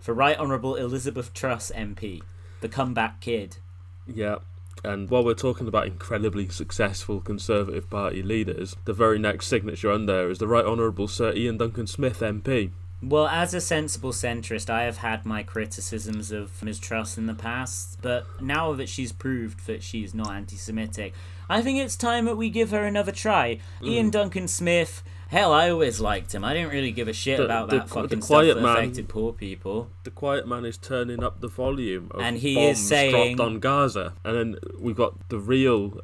for 0.00 0.12
Right 0.12 0.36
Honourable 0.36 0.74
Elizabeth 0.74 1.32
Truss 1.32 1.70
MP, 1.74 2.22
the 2.60 2.68
comeback 2.68 3.20
kid. 3.20 3.58
Yeah. 4.06 4.38
And 4.84 5.08
while 5.08 5.24
we're 5.24 5.34
talking 5.34 5.68
about 5.68 5.86
incredibly 5.86 6.48
successful 6.48 7.20
Conservative 7.20 7.88
Party 7.88 8.22
leaders, 8.22 8.76
the 8.84 8.92
very 8.92 9.18
next 9.18 9.46
signature 9.46 9.90
on 9.90 10.06
there 10.06 10.28
is 10.28 10.38
the 10.38 10.48
Right 10.48 10.64
Honourable 10.64 11.08
Sir 11.08 11.32
Iain 11.32 11.56
Duncan 11.56 11.86
Smith 11.86 12.18
MP. 12.18 12.70
Well, 13.02 13.26
as 13.28 13.52
a 13.54 13.60
sensible 13.60 14.12
centrist, 14.12 14.70
I 14.70 14.84
have 14.84 14.98
had 14.98 15.26
my 15.26 15.42
criticisms 15.42 16.32
of 16.32 16.62
Ms. 16.62 16.78
Truss 16.78 17.18
in 17.18 17.26
the 17.26 17.34
past, 17.34 17.98
but 18.00 18.26
now 18.40 18.72
that 18.72 18.88
she's 18.88 19.12
proved 19.12 19.66
that 19.66 19.82
she's 19.82 20.14
not 20.14 20.30
anti 20.30 20.56
Semitic, 20.56 21.12
I 21.48 21.60
think 21.62 21.78
it's 21.78 21.96
time 21.96 22.24
that 22.24 22.36
we 22.36 22.48
give 22.50 22.70
her 22.70 22.84
another 22.84 23.12
try. 23.12 23.60
Mm. 23.82 23.88
Iain 23.94 24.10
Duncan 24.10 24.48
Smith, 24.48 25.02
hell, 25.28 25.52
I 25.52 25.68
always 25.70 26.00
liked 26.00 26.34
him. 26.34 26.42
I 26.42 26.54
didn't 26.54 26.70
really 26.72 26.90
give 26.90 27.06
a 27.06 27.12
shit 27.12 27.36
The- 27.36 27.44
about 27.44 27.68
the 27.68 27.78
that 27.80 27.88
qu- 27.90 28.02
the 28.02 28.08
fucking 28.08 28.22
stuff 28.22 28.28
quiet 28.38 28.54
that 28.54 28.62
man- 28.62 28.76
affected 28.78 29.08
poor 29.08 29.32
people. 29.32 29.88
The 30.04 30.10
quiet 30.10 30.48
man 30.48 30.64
is 30.64 30.78
turning 30.78 31.22
up 31.22 31.40
the 31.40 31.48
volume 31.48 32.08
of 32.12 32.20
And 32.22 32.38
he 32.38 32.64
is 32.66 32.78
saying- 32.84 33.36
dropped 33.36 33.46
on 33.46 33.60
Gaza. 33.60 34.14
And 34.24 34.36
then 34.36 34.56
we've 34.80 34.96
got 34.96 35.28
the 35.28 35.38
real 35.38 36.00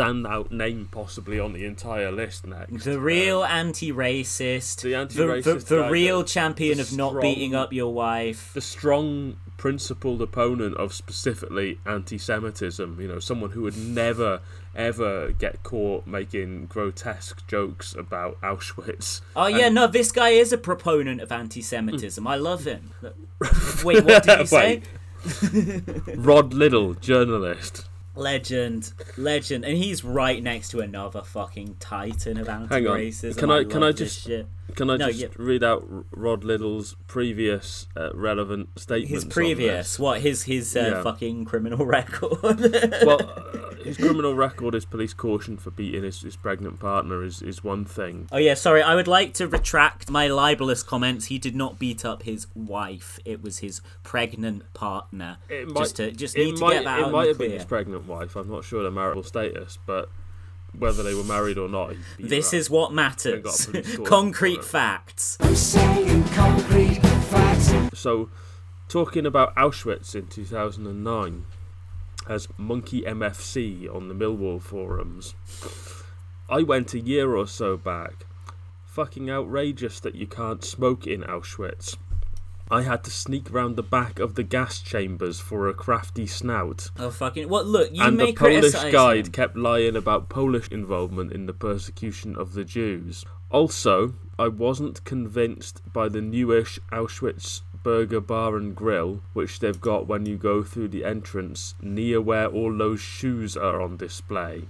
standout 0.00 0.50
name 0.50 0.88
possibly 0.90 1.38
on 1.38 1.52
the 1.52 1.64
entire 1.64 2.10
list 2.10 2.46
next. 2.46 2.84
The 2.84 2.98
real 3.00 3.42
um, 3.42 3.50
anti 3.50 3.92
racist, 3.92 4.82
the 4.82 4.90
the, 4.90 4.96
anti-racist 4.96 5.66
the, 5.66 5.76
the 5.76 5.82
guy 5.82 5.88
real 5.88 6.24
champion 6.24 6.76
the 6.76 6.82
of 6.82 6.96
not 6.96 7.20
beating 7.20 7.54
up 7.54 7.72
your 7.72 7.92
wife. 7.92 8.52
the 8.54 8.60
strong 8.60 9.36
principled 9.56 10.22
opponent 10.22 10.74
of 10.76 10.94
specifically 10.94 11.78
anti-Semitism. 11.84 12.98
You 13.00 13.08
know, 13.08 13.18
someone 13.18 13.50
who 13.50 13.62
would 13.62 13.76
never 13.76 14.40
ever 14.74 15.32
get 15.32 15.62
caught 15.62 16.06
making 16.06 16.66
grotesque 16.66 17.46
jokes 17.46 17.94
about 17.94 18.40
Auschwitz. 18.40 19.20
Oh 19.34 19.46
yeah, 19.48 19.66
And- 19.66 19.74
no, 19.74 19.86
this 19.86 20.12
guy 20.12 20.30
is 20.30 20.52
a 20.52 20.58
proponent 20.58 21.20
of 21.20 21.32
anti-Semitism. 21.32 22.26
I 22.26 22.36
love 22.36 22.64
him. 22.64 22.92
Wait, 23.84 24.04
what 24.04 24.22
did 24.22 24.38
you 24.38 24.46
say? 24.46 24.82
Rod 26.16 26.54
Liddle, 26.54 26.94
journalist. 26.94 27.89
Legend, 28.16 28.92
legend, 29.16 29.64
and 29.64 29.76
he's 29.78 30.02
right 30.04 30.42
next 30.42 30.70
to 30.70 30.80
another 30.80 31.22
fucking 31.22 31.76
titan 31.78 32.38
of 32.38 32.48
anti-racism. 32.48 33.38
Can 33.38 33.50
I- 33.50 33.64
can 33.64 33.82
I 33.82 33.92
just- 33.92 34.22
shit. 34.26 34.46
Can 34.76 34.90
I 34.90 34.96
No, 34.96 35.08
just 35.08 35.20
yeah. 35.20 35.28
read 35.36 35.62
out 35.64 35.86
Rod 36.10 36.44
Liddle's 36.44 36.96
previous 37.06 37.86
uh, 37.96 38.10
relevant 38.14 38.78
statements? 38.78 39.24
his 39.24 39.32
previous 39.32 39.98
what 39.98 40.20
his 40.20 40.44
his 40.44 40.76
uh, 40.76 40.80
Yeah. 40.80 41.02
fucking 41.02 41.44
criminal 41.44 41.84
record? 41.98 42.38
well, 42.42 43.20
uh, 43.22 43.74
his 43.84 43.96
criminal 43.96 44.34
record, 44.34 44.74
his 44.74 44.84
police 44.84 45.14
caution 45.14 45.56
for 45.56 45.70
beating 45.70 46.02
his, 46.04 46.20
his 46.20 46.36
pregnant 46.36 46.78
partner 46.80 47.22
is, 47.24 47.40
is 47.42 47.64
one 47.64 47.84
thing. 47.84 48.28
oh 48.30 48.36
yeah, 48.38 48.54
sorry. 48.54 48.82
I 48.82 48.94
would 48.94 49.08
like 49.08 49.32
to 49.34 49.48
retract 49.48 50.10
my 50.10 50.26
libelous 50.26 50.82
comments. 50.82 51.26
He 51.26 51.38
did 51.38 51.56
not 51.56 51.78
beat 51.78 52.04
up 52.04 52.24
his 52.24 52.46
wife. 52.54 53.18
It 53.24 53.42
was 53.42 53.58
his 53.58 53.80
pregnant 54.02 54.72
partner. 54.74 55.38
It 55.48 55.74
just 55.74 55.96
to 55.96 56.10
just 56.12 56.36
need 56.36 56.56
to 56.56 56.60
might, 56.62 56.72
get 56.74 56.84
that 56.84 56.98
it 57.00 57.04
out 57.06 57.12
might 57.12 57.28
have 57.28 57.38
been 57.38 57.52
his 57.52 57.64
pregnant 57.64 58.06
wife. 58.06 58.36
I'm 58.36 58.50
not 58.50 58.64
sure 58.64 58.82
the 58.82 58.90
marital 58.90 59.22
status, 59.22 59.78
but 59.86 60.10
whether 60.78 61.02
they 61.02 61.14
were 61.14 61.24
married 61.24 61.58
or 61.58 61.68
not, 61.68 61.94
This 62.18 62.52
is 62.52 62.70
what 62.70 62.92
matters. 62.92 63.42
got 63.42 63.60
a 63.60 63.70
police 63.70 63.96
call 63.96 64.06
Concrete 64.16 64.64
facts. 64.64 65.36
I'm 65.40 65.54
saying 65.56 66.24
concrete 66.24 66.96
facts. 67.02 67.72
So, 67.98 68.30
talking 68.88 69.26
about 69.26 69.54
Auschwitz 69.56 70.14
in 70.14 70.26
2009 70.28 71.44
as 72.28 72.48
Monkey 72.56 73.02
MFC 73.02 73.92
on 73.94 74.08
the 74.08 74.14
Millwall 74.14 74.60
forums. 74.60 75.34
I 76.48 76.62
went 76.62 76.94
a 76.94 77.00
year 77.00 77.34
or 77.36 77.46
so 77.46 77.76
back. 77.76 78.26
Fucking 78.84 79.30
outrageous 79.30 80.00
that 80.00 80.14
you 80.14 80.26
can't 80.26 80.64
smoke 80.64 81.06
in 81.06 81.22
Auschwitz. 81.22 81.96
I 82.70 82.82
had 82.82 83.02
to 83.04 83.10
sneak 83.10 83.52
round 83.52 83.74
the 83.74 83.82
back 83.82 84.20
of 84.20 84.36
the 84.36 84.44
gas 84.44 84.80
chambers 84.80 85.40
for 85.40 85.68
a 85.68 85.74
crafty 85.74 86.26
snout. 86.26 86.90
Oh 86.98 87.10
fucking 87.10 87.48
what? 87.48 87.66
Look, 87.66 87.90
you 87.92 88.02
and 88.02 88.18
the 88.18 88.32
Polish 88.32 88.72
guide 88.72 89.26
him. 89.26 89.32
kept 89.32 89.56
lying 89.56 89.96
about 89.96 90.28
Polish 90.28 90.68
involvement 90.68 91.32
in 91.32 91.46
the 91.46 91.52
persecution 91.52 92.36
of 92.36 92.54
the 92.54 92.64
Jews. 92.64 93.24
Also, 93.50 94.14
I 94.38 94.46
wasn't 94.46 95.04
convinced 95.04 95.82
by 95.92 96.08
the 96.08 96.20
newish 96.20 96.78
Auschwitz 96.92 97.62
Burger 97.82 98.20
Bar 98.20 98.56
and 98.56 98.76
Grill, 98.76 99.22
which 99.32 99.58
they've 99.58 99.80
got 99.80 100.06
when 100.06 100.24
you 100.26 100.36
go 100.36 100.62
through 100.62 100.88
the 100.88 101.04
entrance 101.04 101.74
near 101.82 102.20
where 102.20 102.46
all 102.46 102.76
those 102.76 103.00
shoes 103.00 103.56
are 103.56 103.80
on 103.80 103.96
display. 103.96 104.64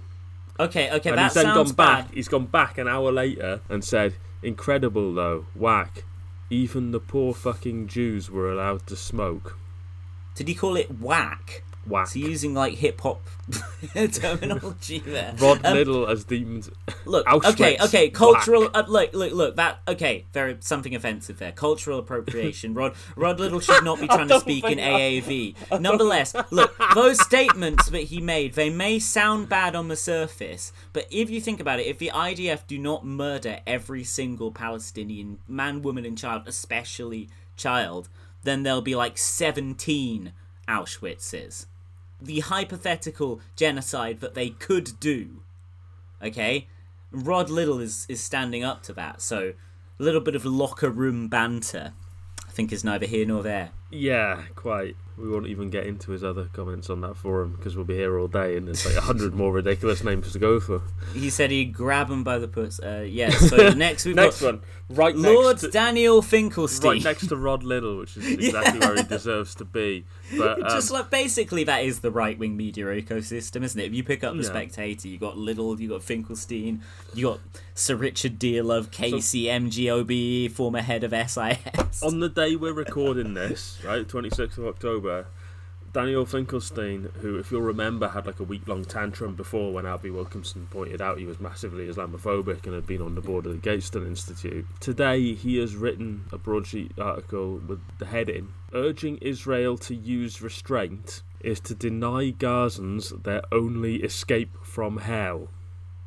Okay, 0.59 0.91
okay, 0.91 1.09
and 1.09 1.17
that 1.19 1.25
he's 1.25 1.33
then 1.35 1.45
sounds 1.45 1.71
gone 1.71 1.75
back. 1.75 2.07
bad. 2.07 2.15
He's 2.15 2.27
gone 2.27 2.45
back 2.47 2.77
an 2.77 2.87
hour 2.87 3.11
later 3.11 3.61
and 3.69 3.83
said, 3.83 4.15
"Incredible 4.41 5.13
though, 5.13 5.45
whack. 5.55 6.03
Even 6.51 6.91
the 6.91 6.99
poor 6.99 7.33
fucking 7.33 7.87
Jews 7.87 8.29
were 8.29 8.51
allowed 8.51 8.85
to 8.87 8.97
smoke. 8.97 9.57
Did 10.35 10.49
he 10.49 10.53
call 10.53 10.75
it 10.75 10.99
whack? 10.99 11.63
Whack." 11.85 12.07
So 12.07 12.19
using 12.19 12.53
like 12.53 12.75
hip 12.75 13.01
hop 13.01 13.21
terminology 14.13 14.99
there. 14.99 15.33
Rod 15.39 15.65
Um, 15.65 15.73
Liddle 15.73 16.07
has 16.07 16.23
deemed 16.23 16.69
Look, 17.05 17.25
Auschwitz 17.25 17.53
okay, 17.53 17.77
okay, 17.81 18.09
cultural. 18.09 18.69
Uh, 18.73 18.83
look, 18.87 19.13
look, 19.13 19.33
look. 19.33 19.55
That 19.55 19.79
okay. 19.87 20.25
Very 20.33 20.57
something 20.59 20.95
offensive 20.95 21.39
there. 21.39 21.51
Cultural 21.51 21.99
appropriation. 21.99 22.73
Rod, 22.73 22.93
Rod 23.15 23.39
Liddle 23.39 23.59
should 23.59 23.83
not 23.83 23.99
be 23.99 24.07
trying 24.15 24.27
to 24.29 24.39
speak 24.39 24.63
in 24.65 24.77
AAV. 24.77 25.55
Nonetheless, 25.81 26.35
look, 26.51 26.75
those 26.93 27.19
statements 27.21 27.89
that 27.89 28.03
he 28.03 28.21
made, 28.21 28.53
they 28.53 28.69
may 28.69 28.99
sound 28.99 29.49
bad 29.49 29.75
on 29.75 29.87
the 29.87 29.95
surface, 29.95 30.71
but 30.93 31.05
if 31.11 31.29
you 31.29 31.41
think 31.41 31.59
about 31.59 31.79
it, 31.79 31.87
if 31.87 31.97
the 31.97 32.11
IDF 32.13 32.67
do 32.67 32.77
not 32.77 33.05
murder 33.05 33.59
every 33.65 34.03
single 34.03 34.51
Palestinian 34.51 35.39
man, 35.47 35.81
woman, 35.81 36.05
and 36.05 36.17
child, 36.17 36.43
especially 36.47 37.29
child, 37.57 38.09
then 38.43 38.63
there'll 38.63 38.81
be 38.81 38.95
like 38.95 39.17
seventeen 39.17 40.33
Auschwitzes. 40.67 41.65
The 42.21 42.41
hypothetical 42.41 43.41
genocide 43.55 44.19
that 44.19 44.33
they 44.35 44.49
could 44.49 44.99
do 44.99 45.41
okay 46.23 46.67
rod 47.11 47.49
liddle 47.49 47.79
is 47.79 48.05
is 48.07 48.21
standing 48.21 48.63
up 48.63 48.83
to 48.83 48.93
that 48.93 49.21
so 49.21 49.53
a 49.99 50.03
little 50.03 50.21
bit 50.21 50.35
of 50.35 50.45
locker 50.45 50.89
room 50.89 51.27
banter 51.27 51.93
i 52.47 52.51
think 52.51 52.71
is 52.71 52.83
neither 52.83 53.05
here 53.07 53.25
nor 53.25 53.41
there 53.41 53.71
Yeah, 53.91 54.43
quite. 54.55 54.95
we 55.17 55.27
won't 55.29 55.47
even 55.47 55.69
get 55.69 55.85
into 55.85 56.11
his 56.11 56.23
other 56.23 56.45
comments 56.53 56.89
on 56.89 57.01
that 57.01 57.17
forum 57.17 57.55
because 57.57 57.75
we'll 57.75 57.85
be 57.85 57.95
here 57.95 58.17
all 58.19 58.27
day 58.29 58.55
and 58.55 58.67
there's 58.67 58.85
like 58.85 58.95
a 58.95 59.01
hundred 59.01 59.33
more 59.33 59.51
ridiculous 59.51 60.01
names 60.03 60.31
to 60.31 60.39
go 60.39 60.59
for. 60.61 60.81
He 61.13 61.29
said 61.29 61.51
he'd 61.51 61.73
grab 61.73 62.09
him 62.09 62.23
by 62.23 62.37
the 62.39 62.47
puss. 62.47 62.79
Uh, 62.79 63.05
yeah, 63.07 63.29
so 63.51 63.69
next 63.73 64.05
we've 64.05 64.15
Next 64.15 64.39
got 64.41 64.53
one, 64.55 64.61
right 64.89 65.15
Lord 65.15 65.55
next 65.57 65.61
to, 65.63 65.71
Daniel 65.71 66.21
Finkelstein. 66.21 66.89
right 66.91 67.03
next 67.03 67.27
to 67.27 67.35
Rod 67.35 67.63
Liddle, 67.63 67.97
which 67.97 68.15
is 68.15 68.25
exactly 68.39 68.79
where 68.79 68.95
he 68.95 69.03
deserves 69.03 69.53
to 69.55 69.65
be. 69.65 70.05
But 70.37 70.63
um, 70.63 70.69
Just 70.69 70.91
like 70.91 71.09
basically, 71.09 71.63
that 71.65 71.83
is 71.83 71.99
the 71.99 72.11
right 72.11 72.37
wing 72.37 72.55
media 72.57 72.85
ecosystem, 72.85 73.63
isn't 73.63 73.79
it? 73.79 73.85
If 73.85 73.93
you 73.93 74.03
pick 74.03 74.23
up 74.23 74.33
the 74.35 74.43
Yeah. 74.43 74.49
Spectator, 74.49 75.07
you 75.07 75.17
got 75.17 75.37
Liddle, 75.37 75.79
you 75.79 75.89
got 75.89 76.03
Finkelstein, 76.03 76.81
you 77.13 77.27
got 77.27 77.39
Sir 77.73 77.95
Richard 77.95 78.39
Dearlove, 78.39 78.89
KCMGOB, 78.89 80.51
former 80.51 80.81
head 80.81 81.03
of 81.03 81.11
SIS. 81.11 82.03
on 82.03 82.19
the 82.19 82.29
day 82.29 82.55
we're 82.55 82.73
recording 82.73 83.33
this, 83.33 83.79
right, 83.83 84.07
26th 84.07 84.57
of 84.57 84.65
October, 84.67 85.27
Daniel 85.93 86.25
Finkelstein, 86.25 87.09
who, 87.19 87.37
if 87.37 87.51
you'll 87.51 87.61
remember, 87.61 88.07
had 88.07 88.25
like 88.25 88.39
a 88.39 88.43
week 88.43 88.65
long 88.65 88.85
tantrum 88.85 89.35
before 89.35 89.73
when 89.73 89.85
Abi 89.85 90.09
Wilkinson 90.09 90.67
pointed 90.71 91.01
out 91.01 91.17
he 91.17 91.25
was 91.25 91.41
massively 91.41 91.89
Islamophobic 91.89 92.65
and 92.65 92.73
had 92.73 92.87
been 92.87 93.01
on 93.01 93.15
the 93.15 93.19
board 93.19 93.45
of 93.45 93.51
the 93.51 93.57
Gatestone 93.57 94.07
Institute. 94.07 94.65
Today, 94.79 95.33
he 95.33 95.57
has 95.57 95.75
written 95.75 96.23
a 96.31 96.37
broadsheet 96.37 96.97
article 96.97 97.61
with 97.67 97.81
the 97.97 98.05
heading 98.05 98.53
Urging 98.73 99.17
Israel 99.17 99.77
to 99.79 99.93
use 99.93 100.41
restraint 100.41 101.23
is 101.41 101.59
to 101.59 101.75
deny 101.75 102.31
Gazans 102.31 103.23
their 103.23 103.41
only 103.51 103.97
escape 103.97 104.57
from 104.63 104.99
hell. 104.99 105.49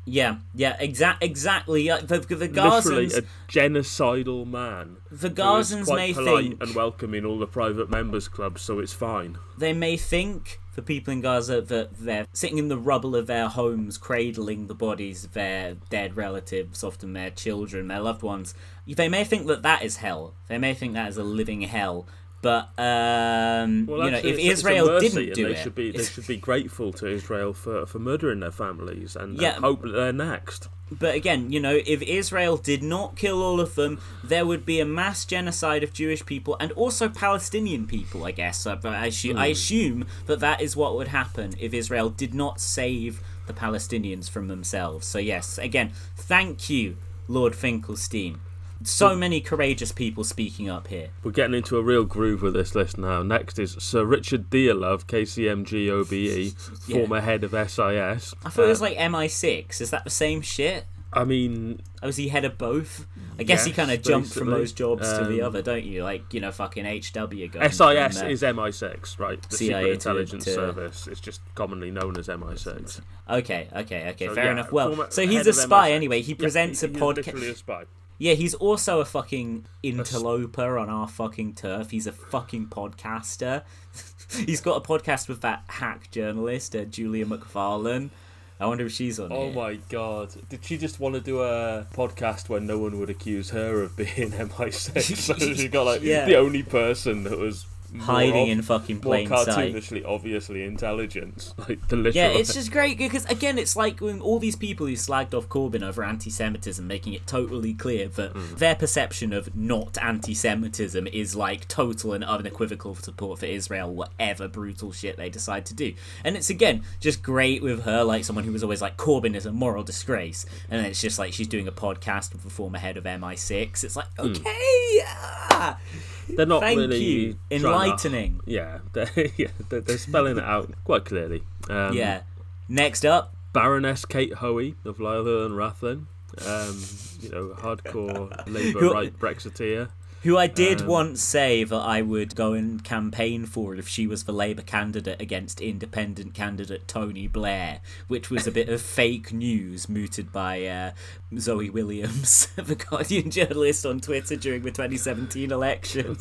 Yeah, 0.05 0.37
yeah, 0.53 0.77
exa- 0.77 1.17
exactly. 1.19 1.89
Uh, 1.89 1.97
the, 1.97 2.19
the 2.19 2.47
Literally 2.47 3.05
a 3.07 3.23
genocidal 3.51 4.45
man. 4.45 4.97
the 5.11 5.29
Gazans 5.29 5.93
may 5.93 6.13
think 6.13 6.61
and 6.61 6.75
welcoming 6.75 7.25
all 7.25 7.39
the 7.39 7.47
private 7.47 7.89
members 7.89 8.27
clubs, 8.27 8.61
so 8.61 8.79
it's 8.79 8.93
fine. 8.93 9.37
they 9.57 9.73
may 9.73 9.97
think 9.97 10.59
the 10.75 10.81
people 10.81 11.13
in 11.13 11.21
Gaza 11.21 11.61
that 11.61 11.97
they're 11.97 12.27
sitting 12.33 12.57
in 12.57 12.67
the 12.67 12.77
rubble 12.77 13.15
of 13.15 13.27
their 13.27 13.47
homes, 13.47 13.97
cradling 13.97 14.67
the 14.67 14.75
bodies 14.75 15.23
of 15.23 15.33
their 15.33 15.75
dead 15.89 16.17
relatives, 16.17 16.83
often 16.83 17.13
their 17.13 17.29
children, 17.29 17.87
their 17.87 18.01
loved 18.01 18.21
ones. 18.21 18.53
They 18.85 19.07
may 19.09 19.23
think 19.23 19.47
that 19.47 19.63
that 19.63 19.83
is 19.83 19.97
hell. 19.97 20.33
They 20.49 20.57
may 20.57 20.73
think 20.73 20.93
that 20.93 21.07
is 21.09 21.17
a 21.17 21.23
living 21.23 21.61
hell. 21.61 22.05
But 22.45 22.69
um, 22.77 23.87
Well, 23.87 24.05
you 24.05 24.11
know, 24.11 24.21
if 24.23 24.37
Israel 24.37 24.99
didn't 24.99 25.33
do 25.33 25.45
they 25.47 25.53
it, 25.53 25.63
should 25.63 25.73
be 25.73 25.89
they 25.89 26.03
should 26.03 26.27
be 26.27 26.37
grateful 26.37 26.93
to 26.93 27.07
Israel 27.07 27.53
for, 27.55 27.87
for 27.87 27.97
murdering 27.97 28.41
their 28.41 28.51
families 28.51 29.15
and, 29.15 29.41
Yeah. 29.41 29.53
hope 29.53 29.81
that 29.81 29.93
they're 29.93 30.13
next. 30.13 30.69
But 30.91 31.15
again, 31.15 31.51
you 31.51 31.59
know, 31.59 31.81
if 31.95 32.03
Israel 32.03 32.57
did 32.57 32.83
not 32.83 33.15
kill 33.15 33.41
all 33.41 33.59
of 33.59 33.73
them, 33.73 33.99
there 34.23 34.45
would 34.45 34.63
be 34.63 34.79
a 34.79 34.85
mass 34.85 35.25
genocide 35.25 35.81
of 35.83 35.91
Jewish 35.91 36.23
people 36.23 36.55
and 36.59 36.71
also 36.73 37.09
Palestinian 37.09 37.87
people, 37.87 38.23
I 38.25 38.31
guess. 38.41 38.67
Uh, 38.67 38.75
But 38.75 38.93
I, 38.93 39.07
assu- 39.09 39.35
I 39.35 39.47
assume 39.47 40.05
that 40.27 40.39
that 40.41 40.61
is 40.61 40.75
what 40.75 40.95
would 40.95 41.07
happen 41.07 41.55
if 41.59 41.73
Israel 41.73 42.11
did 42.11 42.35
not 42.35 42.59
save 42.61 43.23
the 43.47 43.53
Palestinians 43.53 44.29
from 44.29 44.49
themselves. 44.49 45.07
So, 45.07 45.17
yes, 45.17 45.57
again, 45.57 45.93
thank 46.15 46.69
you, 46.69 46.97
Lord 47.27 47.55
Finkelstein. 47.55 48.37
So 48.85 49.15
many 49.15 49.41
courageous 49.41 49.91
people 49.91 50.23
speaking 50.23 50.69
up 50.69 50.87
here. 50.87 51.09
We're 51.23 51.31
getting 51.31 51.55
into 51.55 51.77
a 51.77 51.81
real 51.81 52.03
groove 52.05 52.41
with 52.41 52.53
this 52.53 52.75
list 52.75 52.97
now. 52.97 53.23
Next 53.23 53.57
is 53.59 53.75
Sir 53.79 54.05
Richard 54.05 54.49
Dearlove, 54.49 55.05
KCMGOBE, 55.05 56.87
Yeah. 56.87 56.97
former 56.99 57.21
head 57.21 57.43
of 57.43 57.51
SIS. 57.51 58.33
I 58.45 58.49
thought 58.49 58.65
it 58.65 58.67
was 58.67 58.81
like 58.81 58.97
MI6. 58.97 59.81
Is 59.81 59.89
that 59.91 60.03
the 60.03 60.09
same 60.09 60.41
shit? 60.41 60.85
I 61.13 61.23
mean, 61.23 61.81
Oh, 62.03 62.07
was 62.07 62.17
he 62.17 62.27
head 62.27 62.43
of 62.45 62.57
both? 62.57 63.07
I 63.39 63.43
guess 63.43 63.65
he 63.65 63.71
kind 63.71 63.89
of 63.89 64.01
jumped 64.01 64.33
from 64.33 64.49
those 64.49 64.71
jobs 64.73 65.11
to 65.17 65.23
the 65.25 65.41
Um, 65.41 65.47
other, 65.47 65.61
don't 65.61 65.85
you? 65.85 66.03
Like, 66.03 66.33
you 66.33 66.41
know, 66.41 66.51
fucking 66.51 66.83
HW 66.85 67.47
going 67.47 67.69
SIS 67.71 67.81
uh, 67.81 68.25
is 68.27 68.41
MI6, 68.43 69.17
right? 69.17 69.41
The 69.41 69.55
CIA 69.57 69.81
Secret 69.81 69.93
Intelligence 69.93 70.43
to- 70.45 70.53
Service. 70.53 71.07
It's 71.07 71.21
just 71.21 71.41
commonly 71.55 71.89
known 71.89 72.17
as 72.17 72.27
MI6. 72.27 72.99
Okay, 73.29 73.69
okay, 73.75 74.09
okay, 74.09 74.27
So, 74.27 74.35
fair 74.35 74.45
yeah, 74.45 74.51
enough. 74.51 74.71
Well, 74.71 75.09
so 75.09 75.25
he's 75.25 75.47
a 75.47 75.53
spy 75.53 75.89
MI6. 75.91 75.93
anyway. 75.95 76.21
He 76.21 76.33
Yeah, 76.33 76.37
presents 76.37 76.81
he- 76.81 76.87
a 76.87 76.89
he's 76.89 76.99
podcast. 76.99 77.15
literally 77.17 77.49
a 77.49 77.55
spy. 77.55 77.83
Yeah, 78.17 78.33
he's 78.33 78.53
also 78.53 79.01
a 79.01 79.05
fucking 79.05 79.65
interloper 79.83 80.77
on 80.77 80.89
our 80.89 81.07
fucking 81.07 81.55
turf. 81.55 81.91
He's 81.91 82.07
a 82.07 82.11
fucking 82.13 82.67
podcaster. 82.67 83.63
he's 84.45 84.61
got 84.61 84.77
a 84.77 84.87
podcast 84.87 85.27
with 85.27 85.41
that 85.41 85.63
hack 85.67 86.11
journalist, 86.11 86.75
uh, 86.75 86.85
Julia 86.85 87.25
McFarlane. 87.25 88.09
I 88.57 88.67
wonder 88.67 88.85
if 88.85 88.93
she's 88.93 89.19
on 89.19 89.33
Oh 89.33 89.51
my 89.51 89.75
god. 89.89 90.29
Did 90.47 90.63
she 90.63 90.77
just 90.77 90.97
want 91.01 91.15
to 91.15 91.19
do 91.21 91.41
a 91.41 91.85
podcast 91.93 92.47
where 92.47 92.61
no 92.61 92.77
one 92.79 92.97
would 92.99 93.09
accuse 93.09 93.49
her 93.49 93.81
of 93.81 93.97
being 93.97 94.07
MI6? 94.31 95.17
so 95.17 95.33
she 95.53 95.67
got 95.67 95.83
like 95.83 96.01
Yeah. 96.01 96.25
the 96.25 96.37
only 96.37 96.63
person 96.63 97.23
that 97.25 97.37
was 97.37 97.65
Hiding 97.99 98.35
ob- 98.43 98.49
in 98.49 98.61
fucking 98.61 98.95
more 98.97 99.01
plain 99.01 99.27
sight. 99.27 99.47
cartoonishly 99.73 100.03
obviously 100.05 100.63
intelligent. 100.63 101.53
Like 101.67 101.87
the 101.87 101.95
literal 101.95 102.15
Yeah, 102.15 102.37
it's 102.39 102.53
just 102.53 102.71
great 102.71 102.97
because 102.97 103.25
again, 103.25 103.57
it's 103.57 103.75
like 103.75 103.99
when 104.01 104.21
all 104.21 104.39
these 104.39 104.55
people 104.55 104.85
who 104.87 104.93
slagged 104.93 105.33
off 105.33 105.47
Corbyn 105.49 105.81
over 105.81 106.03
anti-Semitism, 106.03 106.85
making 106.85 107.13
it 107.13 107.25
totally 107.27 107.73
clear 107.73 108.07
that 108.09 108.33
Mm. 108.33 108.57
their 108.57 108.75
perception 108.75 109.33
of 109.33 109.55
not 109.55 109.97
anti-Semitism 110.01 111.07
is 111.07 111.35
like 111.35 111.67
total 111.67 112.13
and 112.13 112.23
unequivocal 112.23 112.95
support 112.95 113.39
for 113.39 113.45
Israel, 113.45 113.93
whatever 113.93 114.47
brutal 114.47 114.91
shit 114.91 115.17
they 115.17 115.29
decide 115.29 115.65
to 115.67 115.73
do. 115.73 115.93
And 116.23 116.35
it's 116.35 116.49
again 116.49 116.83
just 116.99 117.23
great 117.23 117.61
with 117.63 117.83
her, 117.83 118.03
like 118.03 118.23
someone 118.25 118.43
who 118.45 118.51
was 118.51 118.63
always 118.63 118.81
like 118.81 118.97
Corbyn 118.97 119.35
is 119.35 119.45
a 119.45 119.51
moral 119.51 119.83
disgrace, 119.83 120.45
and 120.69 120.79
then 120.79 120.89
it's 120.89 121.01
just 121.01 121.17
like 121.17 121.33
she's 121.33 121.47
doing 121.47 121.67
a 121.67 121.71
podcast 121.71 122.33
with 122.33 122.43
the 122.43 122.49
former 122.49 122.77
head 122.77 122.97
of 122.97 123.05
MI6. 123.05 123.83
It's 123.83 123.95
like 123.95 124.13
Mm. 124.15 124.37
okay, 124.39 124.97
yeah. 124.97 125.77
They're 126.35 126.45
not 126.45 126.61
Thank 126.61 126.79
really 126.79 127.03
you. 127.03 127.33
to- 127.33 127.55
Enlightening. 127.55 128.41
yeah, 128.45 128.79
they're, 128.93 129.09
yeah, 129.37 129.47
they're, 129.69 129.81
they're 129.81 129.97
spelling 129.97 130.37
it 130.37 130.43
out 130.43 130.71
quite 130.83 131.05
clearly. 131.05 131.43
Um, 131.69 131.93
yeah. 131.93 132.21
Next 132.67 133.05
up, 133.05 133.33
Baroness 133.53 134.05
Kate 134.05 134.33
Hoey 134.35 134.75
of 134.85 134.99
Lyle 134.99 135.45
and 135.45 135.55
Rathlin. 135.55 136.05
Um, 136.45 136.83
you 137.21 137.29
know, 137.29 137.55
hardcore 137.57 138.47
Labour 138.51 138.89
right 138.89 139.17
Brexiteer. 139.17 139.89
Who 140.25 140.37
I 140.39 140.47
did 140.47 140.81
Um, 140.81 140.87
once 140.87 141.21
say 141.21 141.63
that 141.63 141.75
I 141.75 142.01
would 142.01 142.35
go 142.35 142.53
and 142.53 142.83
campaign 142.83 143.45
for 143.45 143.75
if 143.75 143.87
she 143.87 144.07
was 144.07 144.23
the 144.23 144.31
Labour 144.31 144.63
candidate 144.63 145.21
against 145.21 145.61
independent 145.61 146.33
candidate 146.33 146.87
Tony 146.87 147.27
Blair, 147.27 147.81
which 148.07 148.31
was 148.31 148.47
a 148.47 148.51
bit 148.51 148.67
of 148.67 148.81
fake 148.99 149.31
news 149.31 149.87
mooted 149.87 150.31
by 150.31 150.65
uh, 150.65 150.91
Zoe 151.37 151.69
Williams, 151.69 152.47
the 152.55 152.73
Guardian 152.73 153.29
journalist 153.29 153.85
on 153.85 153.99
Twitter 153.99 154.35
during 154.35 154.63
the 154.63 154.71
2017 154.71 155.51
election. 155.51 156.07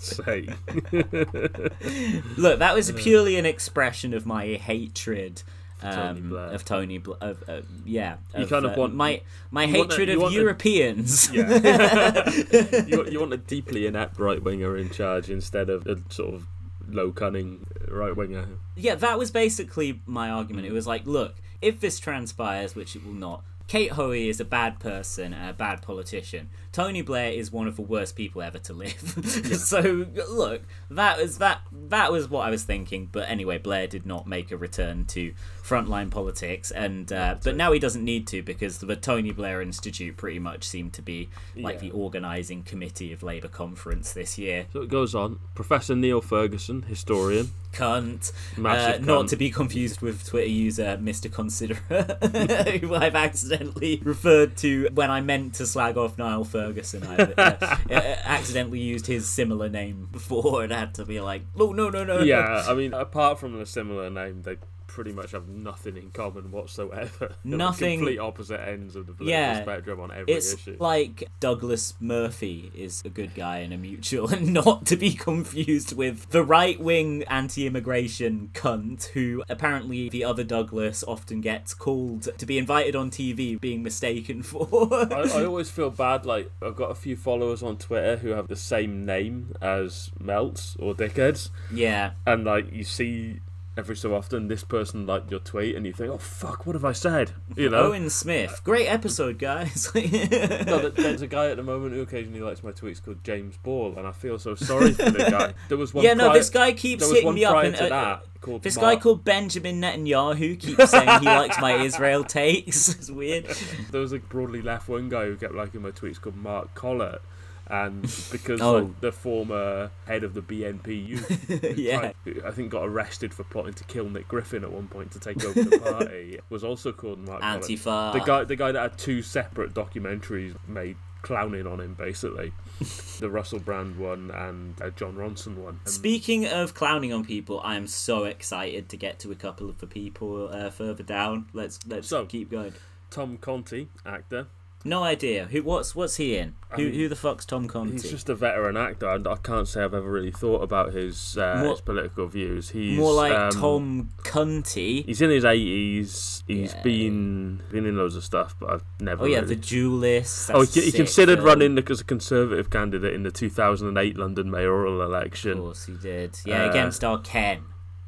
Look, 2.37 2.59
that 2.59 2.75
was 2.75 2.93
purely 2.93 3.37
an 3.37 3.47
expression 3.47 4.13
of 4.13 4.27
my 4.27 4.49
hatred. 4.49 5.43
Tony 5.85 6.21
Um, 6.21 6.33
of 6.33 6.65
Tony, 6.65 6.99
Bla- 6.99 7.17
of, 7.21 7.45
uh, 7.49 7.61
yeah, 7.85 8.17
You 8.37 8.45
of, 8.45 8.51
kind 8.51 8.65
of 8.65 8.73
uh, 8.73 8.81
want- 8.81 8.95
my 8.95 9.21
my 9.51 9.67
want 9.67 9.75
a- 9.93 9.95
hatred 9.97 10.09
of 10.11 10.21
want 10.23 10.35
a- 10.35 10.39
Europeans. 10.39 11.31
Yeah. 11.33 12.29
you, 12.87 12.99
want- 12.99 13.13
you 13.13 13.21
want 13.21 13.33
a 13.33 13.37
deeply 13.39 13.87
inept 13.87 14.19
right 14.19 14.43
winger 14.43 14.77
in 14.77 14.91
charge 14.91 15.31
instead 15.31 15.71
of 15.71 15.87
a 15.87 15.99
sort 16.11 16.35
of 16.35 16.47
low 16.89 17.13
cunning 17.13 17.67
right 17.89 18.15
winger. 18.17 18.47
Yeah, 18.77 18.95
that 18.97 19.19
was 19.19 19.31
basically 19.31 20.01
my 20.07 20.31
argument. 20.31 20.67
It 20.67 20.73
was 20.73 20.87
like, 20.87 21.07
look, 21.07 21.37
if 21.63 21.81
this 21.81 21.99
transpires, 21.99 22.75
which 22.75 22.95
it 22.97 23.05
will 23.05 23.15
not, 23.15 23.43
Kate 23.67 23.93
Hoey 23.93 24.29
is 24.29 24.41
a 24.41 24.45
bad 24.45 24.79
person 24.79 25.33
and 25.33 25.51
a 25.51 25.55
bad 25.55 25.81
politician. 25.81 26.51
Tony 26.75 27.03
Blair 27.03 27.31
is 27.31 27.53
one 27.53 27.69
of 27.69 27.77
the 27.77 27.83
worst 27.83 28.17
people 28.17 28.43
ever 28.43 28.59
to 28.59 28.73
live. 28.73 28.99
so 29.61 30.07
look, 30.29 30.63
that 30.91 31.19
was 31.19 31.39
that 31.39 31.61
that 31.71 32.11
was 32.11 32.29
what 32.29 32.45
I 32.45 32.51
was 32.51 32.65
thinking. 32.65 33.09
But 33.13 33.29
anyway, 33.31 33.59
Blair 33.59 33.87
did 33.87 34.05
not 34.07 34.27
make 34.27 34.51
a 34.51 34.57
return 34.57 35.05
to 35.07 35.33
frontline 35.63 36.11
politics, 36.11 36.73
and 36.73 37.13
uh, 37.13 37.37
but 37.45 37.55
now 37.55 37.71
he 37.71 37.79
doesn't 37.79 38.05
need 38.05 38.27
to 38.27 38.43
because 38.43 38.79
the 38.79 38.97
Tony 38.97 39.31
Blair 39.31 39.63
Institute 39.63 40.17
pretty 40.17 40.41
much 40.41 40.65
seemed 40.65 40.93
to 40.95 41.03
be 41.03 41.29
like 41.55 41.77
Yeah. 41.77 41.83
the 41.83 41.91
organising 41.93 42.65
committee 42.65 43.13
of 43.13 43.23
Labour 43.23 43.47
conference 43.47 44.13
this 44.13 44.37
year. 44.37 44.67
So 44.73 44.83
it 44.83 44.89
goes 44.89 45.15
on. 45.15 45.39
Professor 45.55 45.95
Niall 45.95 46.23
Ferguson, 46.23 46.83
historian. 46.83 47.53
cunt. 47.73 48.33
Massive 48.57 49.03
uh, 49.03 49.05
Not 49.05 49.25
cunt. 49.27 49.29
to 49.31 49.37
be 49.37 49.51
confused 49.51 50.01
with 50.01 50.25
Twitter 50.27 50.49
user 50.49 50.99
Mr. 51.01 51.33
Considerate, 51.33 52.81
who 52.81 52.95
I've 52.95 53.17
accidentally 53.17 54.01
referred 54.05 54.57
to 54.59 54.89
when 54.95 55.11
I 55.11 55.21
meant 55.21 55.55
to 55.55 55.67
slag 55.67 55.97
off 55.97 56.19
Niall 56.19 56.45
Ferguson. 56.45 56.64
I 57.05 57.17
uh, 57.17 57.57
uh, 57.91 58.17
accidentally 58.25 58.81
used 58.81 59.07
his 59.07 59.29
similar 59.29 59.69
name 59.69 60.09
before 60.13 60.65
and 60.65 60.73
had 60.73 60.95
to 60.95 61.05
be 61.05 61.21
like, 61.21 61.43
oh, 61.59 61.73
no, 61.73 61.91
no, 61.91 62.05
no. 62.05 62.21
Yeah, 62.21 62.65
I 62.67 62.75
mean, 62.81 62.95
apart 62.95 63.39
from 63.39 63.59
the 63.59 63.67
similar 63.67 64.11
name, 64.11 64.43
they 64.43 64.57
pretty 64.95 65.13
much 65.13 65.33
have 65.33 65.49
nothing 65.49 65.97
in 65.97 66.09
common 66.13 66.53
whatsoever. 66.53 67.35
Nothing- 67.45 67.99
Complete 67.99 68.21
opposite 68.21 68.61
ends 68.61 68.95
of 68.95 69.09
the 69.09 69.13
political 69.13 69.41
Yeah, 69.41 69.61
spectrum 69.63 69.99
on 69.99 70.13
every 70.13 70.33
It's 70.33 70.55
issue. 70.55 70.77
like 70.79 71.29
Douglas 71.41 71.95
Murphy 71.99 72.71
is 72.77 73.03
a 73.05 73.09
good 73.09 73.35
guy 73.35 73.59
and 73.59 73.73
a 73.75 73.77
mutual, 73.77 74.29
and 74.33 74.53
not 74.53 74.87
to 74.87 74.97
be 74.97 75.13
confused 75.13 75.97
with 75.97 76.31
the 76.31 76.45
right 76.45 76.79
wing 76.79 77.25
anti 77.25 77.67
immigration 77.67 78.51
cunt 78.55 79.07
who 79.09 79.43
apparently 79.49 80.09
the 80.09 80.23
other 80.25 80.45
Douglas 80.45 81.03
often 81.09 81.41
gets 81.41 81.75
called 81.75 82.29
to 82.39 82.47
be 82.47 82.57
invited 82.57 82.95
on 82.95 83.11
TV 83.11 83.61
being 83.61 83.83
mistaken 83.83 84.43
for. 84.51 84.89
I, 85.13 85.23
I 85.41 85.45
always 85.45 85.71
feel 85.71 85.91
bad. 85.91 86.25
Like 86.25 86.53
I've 86.63 86.77
got 86.77 86.93
a 86.93 86.95
few 86.95 87.17
followers 87.17 87.65
on 87.65 87.79
Twitter 87.79 88.19
who 88.19 88.29
have 88.29 88.47
the 88.47 88.55
same 88.57 89.05
name 89.05 89.57
as 89.61 90.13
Melts 90.21 90.77
or 90.79 90.95
Dickheads, 90.95 91.51
yeah. 91.73 92.13
and 92.25 92.45
like 92.45 92.73
you 92.73 92.85
see 92.85 93.41
every 93.77 93.97
so 93.97 94.15
often 94.15 94.49
this 94.49 94.63
person 94.65 95.07
liked 95.07 95.31
your 95.31 95.41
tweet, 95.41 95.75
and 95.77 95.85
you 95.87 95.93
think, 95.93 96.11
"Oh 96.13 96.19
fuck, 96.19 96.67
what 96.67 96.75
have 96.75 96.85
I 96.85 96.93
said?" 96.93 97.33
You 97.57 97.71
know. 97.71 97.79
Owen 97.89 98.11
Smith. 98.11 98.61
Great 98.65 98.87
episode, 98.87 99.39
guys. 99.39 99.91
no, 99.95 100.89
there's 100.91 101.23
a 101.23 101.27
guy 101.27 101.51
at 101.51 101.57
the 101.57 101.63
moment 101.63 101.95
who 101.95 102.03
occasionally 102.03 102.41
likes 102.41 102.63
my 102.63 102.73
tweets 102.73 103.03
called 103.03 103.23
James 103.25 103.57
Ball, 103.57 103.95
and 103.97 104.07
I 104.07 104.13
feel 104.13 104.39
so 104.39 104.55
sorry 104.55 104.93
for 104.93 105.11
the 105.11 105.31
guy. 105.31 105.55
There 105.69 105.79
was 105.79 105.95
one. 105.95 106.05
yeah, 106.05 106.15
no, 106.15 106.27
prior- 106.27 106.39
this 106.39 106.51
guy 106.51 106.73
keeps 106.73 107.11
hitting 107.11 107.35
me 107.35 107.45
up. 107.45 107.65
And, 107.65 107.75
uh, 107.77 108.19
this 108.61 108.77
Mark- 108.77 108.97
guy 108.99 109.01
called 109.01 109.25
Benjamin 109.25 109.81
Netanyahu 109.81 110.59
keeps 110.61 110.91
saying 110.91 111.21
he 111.21 111.27
likes 111.27 111.59
my 111.61 111.77
Israel 111.83 112.25
takes. 112.25 112.89
It's 112.95 113.11
weird. 113.11 113.47
There 113.91 114.01
was 114.01 114.13
a 114.13 114.19
broadly 114.19 114.61
left 114.63 114.89
wing 114.89 115.09
guy 115.09 115.27
who 115.27 115.37
kept 115.37 115.55
liking 115.55 115.83
my 115.83 115.91
tweets 115.91 116.21
called 116.21 116.37
Mark 116.37 116.75
Collett. 116.75 117.23
And 117.67 118.03
because 118.31 118.61
Oh. 118.61 118.73
like, 118.79 119.01
the 119.01 119.11
former 119.13 119.91
head 120.07 120.23
of 120.23 120.35
the 120.35 120.43
BNP 120.43 121.07
youth, 121.09 121.75
Yeah. 121.79 122.13
I 122.45 122.51
think 122.51 122.71
got 122.71 122.87
arrested 122.87 123.33
for 123.33 123.45
plotting 123.45 123.75
to 123.75 123.85
kill 123.85 124.09
Nick 124.11 124.29
Griffin 124.29 124.65
at 124.65 124.71
one 124.73 124.89
point 124.89 125.13
to 125.13 125.21
take 125.21 125.43
over 125.45 125.63
the 125.63 125.79
party, 125.99 126.39
was 126.51 126.63
also 126.63 126.93
called 126.93 127.21
Mark. 127.21 127.43
Antifa. 127.43 128.13
The 128.13 128.21
guy, 128.21 128.45
the 128.45 128.57
guy 128.57 128.73
that 128.73 128.81
had 128.81 128.99
two 128.99 129.23
separate 129.23 129.73
documentaries 129.73 130.55
made 130.69 130.97
clowning 131.23 131.67
on 131.67 131.81
him, 131.81 131.95
basically. 131.95 132.53
the 133.21 133.31
Russell 133.31 133.61
Brand 133.61 133.97
one 133.99 134.31
and 134.31 134.77
Jon 134.97 135.15
Ronson 135.15 135.57
one. 135.57 135.81
And 135.85 135.93
Speaking 135.95 136.45
of 136.47 136.75
clowning 136.75 137.15
on 137.15 137.25
people, 137.25 137.61
I 137.65 137.77
am 137.77 137.87
so 137.87 138.25
excited 138.25 138.91
to 138.91 138.99
get 138.99 139.19
to 139.21 139.33
a 139.33 139.35
couple 139.35 139.71
of 139.71 139.79
the 139.79 139.87
people 139.87 140.51
uh, 140.53 140.69
further 140.69 141.03
down. 141.03 141.47
Let's 141.55 141.79
let's 141.87 142.09
So- 142.09 142.27
keep 142.27 142.51
going. 142.51 142.75
Tom 143.11 143.39
Conti, 143.39 143.89
actor, 144.05 144.49
No 144.87 145.03
idea 145.03 145.47
who 145.47 145.63
what's 145.63 145.95
what's 145.97 146.17
he 146.17 146.37
in? 146.37 146.55
I 146.71 146.77
Who 146.77 146.85
mean, 146.85 146.95
who 146.95 147.09
the 147.09 147.17
fuck's 147.17 147.47
Tom 147.47 147.67
Conti? 147.69 147.93
He's 147.93 148.11
just 148.11 148.29
a 148.29 148.35
veteran 148.35 148.77
actor. 148.77 149.09
and 149.09 149.27
I 149.27 149.37
can't 149.37 149.67
say 149.67 149.83
I've 149.83 149.95
ever 149.95 150.11
really 150.11 150.31
thought 150.31 150.63
about 150.63 150.93
his, 150.93 151.39
uh, 151.39 151.61
More- 151.63 151.71
his 151.71 151.81
political 151.81 152.27
views. 152.27 152.69
He's 152.71 152.99
More 152.99 153.15
like 153.15 153.33
um, 153.33 153.51
Tom 153.51 154.11
Cunty. 154.25 155.07
He's 155.07 155.23
in 155.23 155.31
his 155.31 155.45
eighties. 155.45 156.45
He's 156.47 156.75
Yeah. 156.75 156.83
been 156.83 157.63
been 157.71 157.87
in 157.87 157.97
loads 157.97 158.15
of 158.17 158.25
stuff, 158.25 158.55
but 158.61 158.71
I've 158.71 158.85
never. 159.01 159.25
Oh 159.25 159.27
yeah, 159.27 159.37
really... 159.41 159.55
the 159.55 159.61
Duelist. 159.63 160.51
Oh, 160.53 160.63
he, 160.63 160.81
he 160.83 160.93
considered 160.93 161.37
film. 161.39 161.47
running 161.47 161.79
as 161.79 162.01
a 162.01 162.05
Conservative 162.05 162.69
candidate 162.69 163.15
in 163.15 163.23
the 163.23 163.31
2008 163.31 164.19
London 164.19 164.51
mayoral 164.51 165.01
election. 165.01 165.53
Of 165.53 165.59
course 165.59 165.87
he 165.87 165.95
did. 165.95 166.39
Yeah, 166.45 166.65
Uh, 166.67 166.71
against 166.71 167.03
our 167.03 167.19
Ken. 167.21 167.63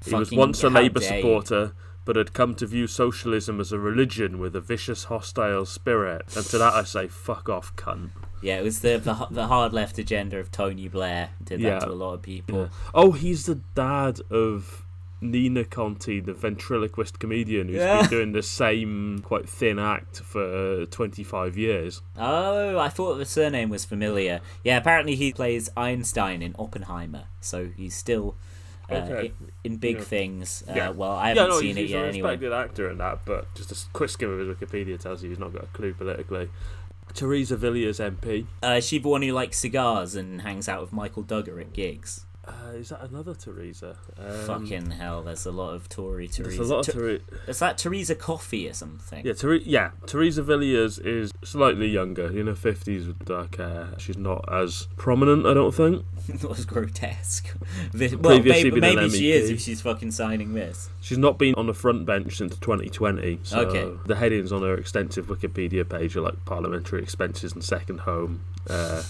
He 0.05 0.15
was 0.15 0.31
once 0.31 0.63
a 0.63 0.69
Labour 0.69 1.01
supporter. 1.01 1.61
you. 1.61 1.73
But 2.07 2.17
had 2.17 2.33
come 2.33 2.55
to 2.55 2.67
view 2.67 2.87
socialism 2.87 3.61
as 3.61 3.73
a 3.73 3.79
religion 3.79 4.39
with 4.39 4.57
a 4.57 4.61
vicious, 4.63 5.05
hostile 5.05 5.67
spirit. 5.67 6.35
And 6.35 6.47
to 6.47 6.57
that 6.57 6.73
I 6.73 6.85
say, 6.85 7.09
fuck 7.09 7.51
off, 7.51 7.77
cunt. 7.77 8.11
Yeah, 8.41 8.59
it 8.59 8.63
was 8.63 8.81
the 8.81 8.97
the, 8.99 9.27
the 9.31 9.47
hard 9.49 9.75
left 9.75 9.99
agenda 9.99 10.39
of 10.39 10.51
Tony 10.51 10.89
Blair 10.89 11.31
did 11.45 11.61
that 11.63 11.81
to 11.81 11.91
a 11.91 11.93
lot 11.93 12.15
of 12.15 12.23
people. 12.23 12.71
Oh, 12.95 13.13
he's 13.13 13.45
the 13.47 13.57
dad 13.75 14.21
of 14.31 14.85
Nina 15.21 15.65
Conti, 15.65 16.21
the 16.21 16.35
ventriloquist 16.35 17.19
comedian 17.19 17.69
who's 17.69 17.77
Yeah. 17.79 18.03
been 18.03 18.11
doing 18.11 18.33
the 18.33 18.43
same 18.43 19.21
quite 19.25 19.49
thin 19.49 19.79
act 19.79 20.21
for 20.21 20.85
25 20.87 21.57
years. 21.57 22.03
Oh, 22.19 22.79
I 22.79 22.91
thought 22.91 23.17
the 23.17 23.25
surname 23.25 23.71
was 23.71 23.85
familiar. 23.87 24.41
Yeah, 24.63 24.77
apparently 24.77 25.15
he 25.17 25.33
plays 25.33 25.71
Einstein 25.77 26.43
in 26.43 26.55
Oppenheimer, 26.59 27.25
so 27.41 27.71
he's 27.75 27.95
still 27.97 28.35
uh, 28.35 28.43
Okay. 28.91 29.29
i- 29.41 29.51
in 29.65 29.77
big 29.79 29.97
Yeah. 29.97 30.03
things. 30.03 30.63
Uh, 30.69 30.73
Yeah. 30.77 30.91
Well, 30.91 31.11
I 31.13 31.29
haven't 31.31 31.49
no, 31.49 31.59
seen 31.61 31.69
he's, 31.69 31.77
it 31.77 31.81
he's 31.83 31.91
yet 31.91 32.05
a 32.05 32.09
anyway. 32.09 32.31
respected 32.31 32.53
actor 32.53 32.91
in 32.91 32.99
that, 32.99 33.21
but 33.25 33.53
just 33.55 33.73
a 33.73 33.77
quick 33.93 34.11
skim 34.11 34.31
of 34.31 34.39
his 34.39 34.49
Wikipedia 34.57 34.99
tells 34.99 35.23
you 35.23 35.31
he's 35.31 35.39
not 35.39 35.53
got 35.53 35.65
a 35.65 35.67
clue 35.69 35.93
politically. 35.95 36.49
Theresa 37.15 37.57
Villiers 37.57 37.99
MP. 38.01 38.47
Uh, 38.63 38.75
is 38.79 38.87
she 38.87 38.99
the 38.99 39.09
one 39.09 39.23
who 39.23 39.33
likes 39.33 39.59
cigars 39.59 40.15
and 40.15 40.43
hangs 40.43 40.69
out 40.69 40.81
with 40.83 40.93
Michael 40.93 41.23
Duggar 41.25 41.61
at 41.61 41.73
gigs? 41.73 42.27
Uh, 42.47 42.71
is 42.77 42.91
that 42.91 43.03
another 43.03 43.35
Teresa? 43.35 43.97
Um, 44.19 44.31
Fucking 44.47 44.91
hell, 44.93 45.23
there's 45.23 45.47
a 45.47 45.51
lot 45.51 45.75
of 45.75 45.89
Tory 45.89 46.27
There's 46.29 46.37
Teresa. 46.57 46.63
a 46.63 46.65
lot 46.65 46.87
of 46.89 46.95
Ter- 46.95 47.01
Theresa. 47.19 47.23
is 47.49 47.59
that 47.59 47.77
Teresa 47.79 48.15
Coffey 48.15 48.69
or 48.69 48.73
something? 48.73 49.27
Yeah, 49.27 49.33
Ther- 49.33 49.55
yeah. 49.57 49.91
Theresa 50.07 50.45
Villiers 50.45 50.99
is 51.01 51.33
slightly 51.43 51.89
younger, 51.89 52.27
in 52.27 52.47
her 52.47 52.55
fifties 52.55 53.09
with 53.09 53.25
dark 53.25 53.57
hair. 53.57 53.95
She's 53.99 54.17
not 54.17 54.45
as 54.53 54.87
prominent, 54.97 55.45
I 55.45 55.55
don't 55.55 55.75
think. 55.75 56.05
not 56.43 56.57
as 56.57 56.65
grotesque. 56.65 57.53
This- 57.93 58.15
well, 58.17 58.41
maybe, 58.41 58.71
maybe 58.81 59.11
she 59.11 59.33
is 59.33 59.51
if 59.51 59.61
she's 59.61 59.81
fucking 59.81 60.13
signing 60.13 60.55
this. 60.55 60.89
She's 61.01 61.19
not 61.19 61.39
been 61.39 61.55
on 61.57 61.67
the 61.67 61.75
front 61.75 62.07
bench 62.07 62.37
since 62.37 62.57
2020. 62.59 63.41
So 63.43 63.59
Okay. 63.61 63.99
the 64.07 64.17
headings 64.17 64.53
on 64.53 64.63
her 64.63 64.75
extensive 64.77 65.27
Wikipedia 65.27 65.89
page 65.89 66.17
are 66.17 66.21
like 66.21 66.45
parliamentary 66.45 67.03
expenses 67.03 67.53
and 67.55 67.65
second 67.65 68.01
home, 68.01 68.43
uh, 68.71 69.03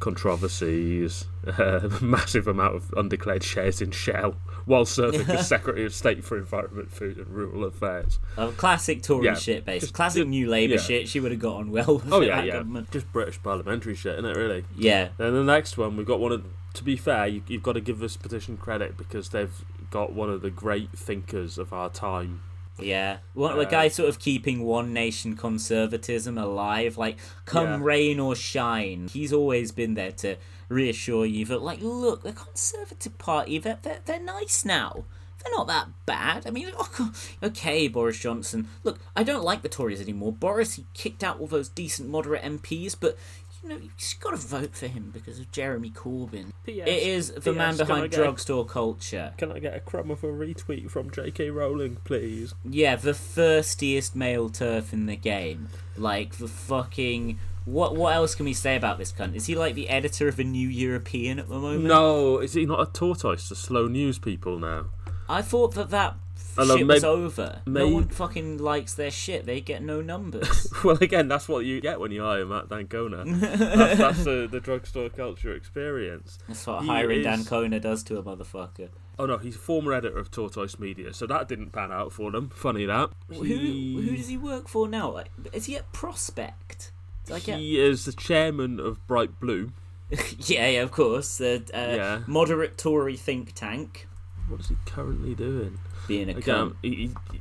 controversies, 0.00 1.26
uh, 1.46 1.88
massive 2.00 2.46
amount 2.48 2.74
of 2.76 2.92
undeclared 2.96 3.42
shares 3.44 3.80
in 3.80 3.90
Shell, 3.90 4.34
while 4.64 4.84
serving 4.84 5.22
as 5.28 5.46
Secretary 5.48 5.84
of 5.86 5.94
State 5.94 6.24
for 6.24 6.36
Environment, 6.36 6.90
Food 6.90 7.18
and 7.18 7.28
Rural 7.28 7.64
Affairs. 7.64 8.18
Oh, 8.36 8.50
classic 8.52 9.02
Tory 9.02 9.26
Yeah, 9.26 9.34
shit, 9.34 9.66
just- 9.66 9.92
Classic 9.94 10.20
just- 10.22 10.28
New 10.28 10.48
Labour 10.48 10.74
yeah. 10.74 10.80
shit. 10.80 11.08
She 11.08 11.20
would 11.20 11.30
have 11.32 11.40
got 11.40 11.56
on 11.56 11.70
well 11.70 11.94
with 11.96 12.12
Oh 12.12 12.20
yeah, 12.20 12.36
that 12.36 12.46
yeah, 12.46 12.52
government. 12.54 12.90
just 12.90 13.12
British 13.12 13.42
parliamentary 13.42 13.94
shit, 13.94 14.14
isn't 14.18 14.24
it? 14.24 14.36
Really. 14.36 14.64
Yeah, 14.76 15.08
Then 15.16 15.34
the 15.34 15.44
next 15.44 15.76
one, 15.78 15.96
we've 15.96 16.06
got 16.06 16.20
one 16.20 16.32
of. 16.32 16.44
To 16.74 16.84
be 16.84 16.96
fair, 16.96 17.26
you, 17.26 17.42
you've 17.48 17.64
got 17.64 17.72
to 17.72 17.80
give 17.80 17.98
this 17.98 18.16
petition 18.16 18.56
credit 18.56 18.96
because 18.96 19.30
they've 19.30 19.52
got 19.90 20.12
one 20.12 20.30
of 20.30 20.40
the 20.40 20.50
great 20.50 20.90
thinkers 20.96 21.58
of 21.58 21.72
our 21.72 21.90
time. 21.90 22.42
Yeah. 22.82 23.18
The 23.34 23.42
Uh, 23.42 23.64
guy 23.64 23.88
sort 23.88 24.08
of 24.08 24.18
keeping 24.18 24.62
one 24.62 24.92
nation 24.92 25.36
conservatism 25.36 26.36
alive, 26.38 26.96
like 26.98 27.16
come 27.44 27.66
Yeah. 27.66 27.78
rain 27.82 28.20
or 28.20 28.34
shine. 28.34 29.08
He's 29.12 29.32
always 29.32 29.72
been 29.72 29.94
there 29.94 30.12
to 30.12 30.36
reassure 30.68 31.26
you 31.26 31.44
that, 31.46 31.62
like, 31.62 31.80
look, 31.82 32.22
the 32.22 32.32
Conservative 32.32 33.16
Party, 33.18 33.58
they're, 33.58 33.78
they're, 33.82 33.98
they're 34.04 34.20
nice 34.20 34.64
now. 34.64 35.04
They're 35.42 35.56
not 35.56 35.68
that 35.68 35.88
bad. 36.04 36.46
I 36.46 36.50
mean, 36.50 36.70
oh, 36.78 37.12
okay, 37.42 37.88
Boris 37.88 38.18
Johnson. 38.18 38.68
Look, 38.84 38.98
I 39.16 39.22
don't 39.22 39.42
like 39.42 39.62
the 39.62 39.68
Tories 39.70 40.00
anymore. 40.00 40.32
Boris, 40.32 40.74
he 40.74 40.84
kicked 40.92 41.24
out 41.24 41.40
all 41.40 41.46
those 41.46 41.68
decent 41.70 42.08
moderate 42.10 42.42
MPs, 42.42 42.94
but 42.98 43.16
you 43.62 43.68
know, 43.68 43.76
you 43.76 43.90
just 43.96 44.20
got 44.20 44.30
to 44.30 44.36
vote 44.36 44.74
for 44.74 44.86
him 44.86 45.10
because 45.12 45.38
of 45.38 45.50
Jeremy 45.52 45.90
Corbyn. 45.90 46.52
P.S. 46.64 46.88
It 46.88 47.02
is 47.02 47.30
the 47.32 47.52
P.S. 47.52 47.56
man 47.56 47.72
can 47.74 47.80
I 47.82 47.84
behind 47.86 48.10
get 48.10 48.20
a- 48.20 48.22
drugstore 48.24 48.64
culture. 48.64 49.32
Can 49.36 49.52
I 49.52 49.58
get 49.58 49.74
a 49.74 49.80
crumb 49.80 50.10
of 50.10 50.24
a 50.24 50.28
retweet 50.28 50.90
from 50.90 51.10
J.K. 51.10 51.50
Rowling, 51.50 51.96
please? 52.04 52.54
Yeah, 52.64 52.96
the 52.96 53.14
thirstiest 53.14 54.16
male 54.16 54.48
turf 54.48 54.92
in 54.92 55.06
the 55.06 55.16
game. 55.16 55.68
Like 55.96 56.36
the 56.36 56.48
fucking. 56.48 57.38
What 57.66 57.94
what 57.94 58.14
else 58.14 58.34
can 58.34 58.46
we 58.46 58.54
say 58.54 58.74
about 58.76 58.96
this 58.98 59.12
cunt? 59.12 59.34
Is 59.34 59.46
he 59.46 59.54
like 59.54 59.74
the 59.74 59.90
editor 59.90 60.28
of 60.28 60.38
a 60.38 60.44
New 60.44 60.66
European 60.68 61.38
at 61.38 61.48
the 61.48 61.58
moment? 61.58 61.84
No, 61.84 62.38
is 62.38 62.54
he 62.54 62.64
not 62.64 62.80
a 62.80 62.90
tortoise 62.90 63.48
to 63.48 63.54
slow 63.54 63.86
news 63.86 64.18
people 64.18 64.58
now? 64.58 64.86
I 65.28 65.42
thought 65.42 65.74
that 65.74 65.90
that 65.90 66.16
I 66.60 66.64
know, 66.66 66.76
shit 66.76 66.86
was 66.86 67.02
mayb- 67.02 67.06
over. 67.06 67.62
No 67.66 67.88
one 67.88 68.08
fucking 68.08 68.58
likes 68.58 68.94
their 68.94 69.10
shit. 69.10 69.46
They 69.46 69.60
get 69.60 69.82
no 69.82 70.00
numbers. 70.00 70.66
well, 70.84 70.98
again, 71.00 71.28
that's 71.28 71.48
what 71.48 71.64
you 71.64 71.80
get 71.80 72.00
when 72.00 72.10
you 72.12 72.22
hire 72.22 72.46
Matt 72.46 72.68
d'Ancona. 72.68 73.24
that's 73.24 73.98
that's 73.98 74.24
the, 74.24 74.48
the 74.50 74.60
drugstore 74.60 75.08
culture 75.08 75.52
experience. 75.54 76.38
That's 76.48 76.66
what 76.66 76.82
He 76.82 76.88
hiring 76.88 77.20
is- 77.20 77.24
d'Ancona 77.24 77.80
does 77.80 78.02
to 78.04 78.18
a 78.18 78.22
motherfucker. 78.22 78.88
Oh 79.18 79.26
no, 79.26 79.36
he's 79.36 79.54
former 79.56 79.92
editor 79.92 80.16
of 80.18 80.30
Tortoise 80.30 80.78
Media, 80.78 81.12
so 81.12 81.26
that 81.26 81.46
didn't 81.46 81.72
pan 81.72 81.92
out 81.92 82.10
for 82.10 82.30
them. 82.30 82.48
Funny 82.54 82.86
that. 82.86 83.10
Who 83.28 83.34
who 83.44 84.16
does 84.16 84.28
he 84.28 84.38
work 84.38 84.66
for 84.66 84.88
now? 84.88 85.10
Like, 85.12 85.30
is 85.52 85.66
he 85.66 85.76
at 85.76 85.92
Prospect? 85.92 86.90
Get- 87.26 87.58
He 87.58 87.78
is 87.78 88.06
the 88.06 88.12
chairman 88.12 88.80
of 88.80 89.06
Bright 89.06 89.38
Blue. 89.38 89.72
yeah, 90.38 90.68
yeah, 90.68 90.80
of 90.82 90.90
course. 90.90 91.36
The 91.38 91.62
uh, 91.74 91.94
Yeah. 91.96 92.20
moderate 92.26 92.78
Tory 92.78 93.16
think 93.16 93.52
tank. 93.54 94.08
What 94.48 94.60
is 94.60 94.68
he 94.68 94.76
currently 94.86 95.34
doing? 95.34 95.78
Being 96.10 96.28
a 96.30 96.36
Again, 96.38 96.74
he, 96.82 96.94
he- 97.32 97.40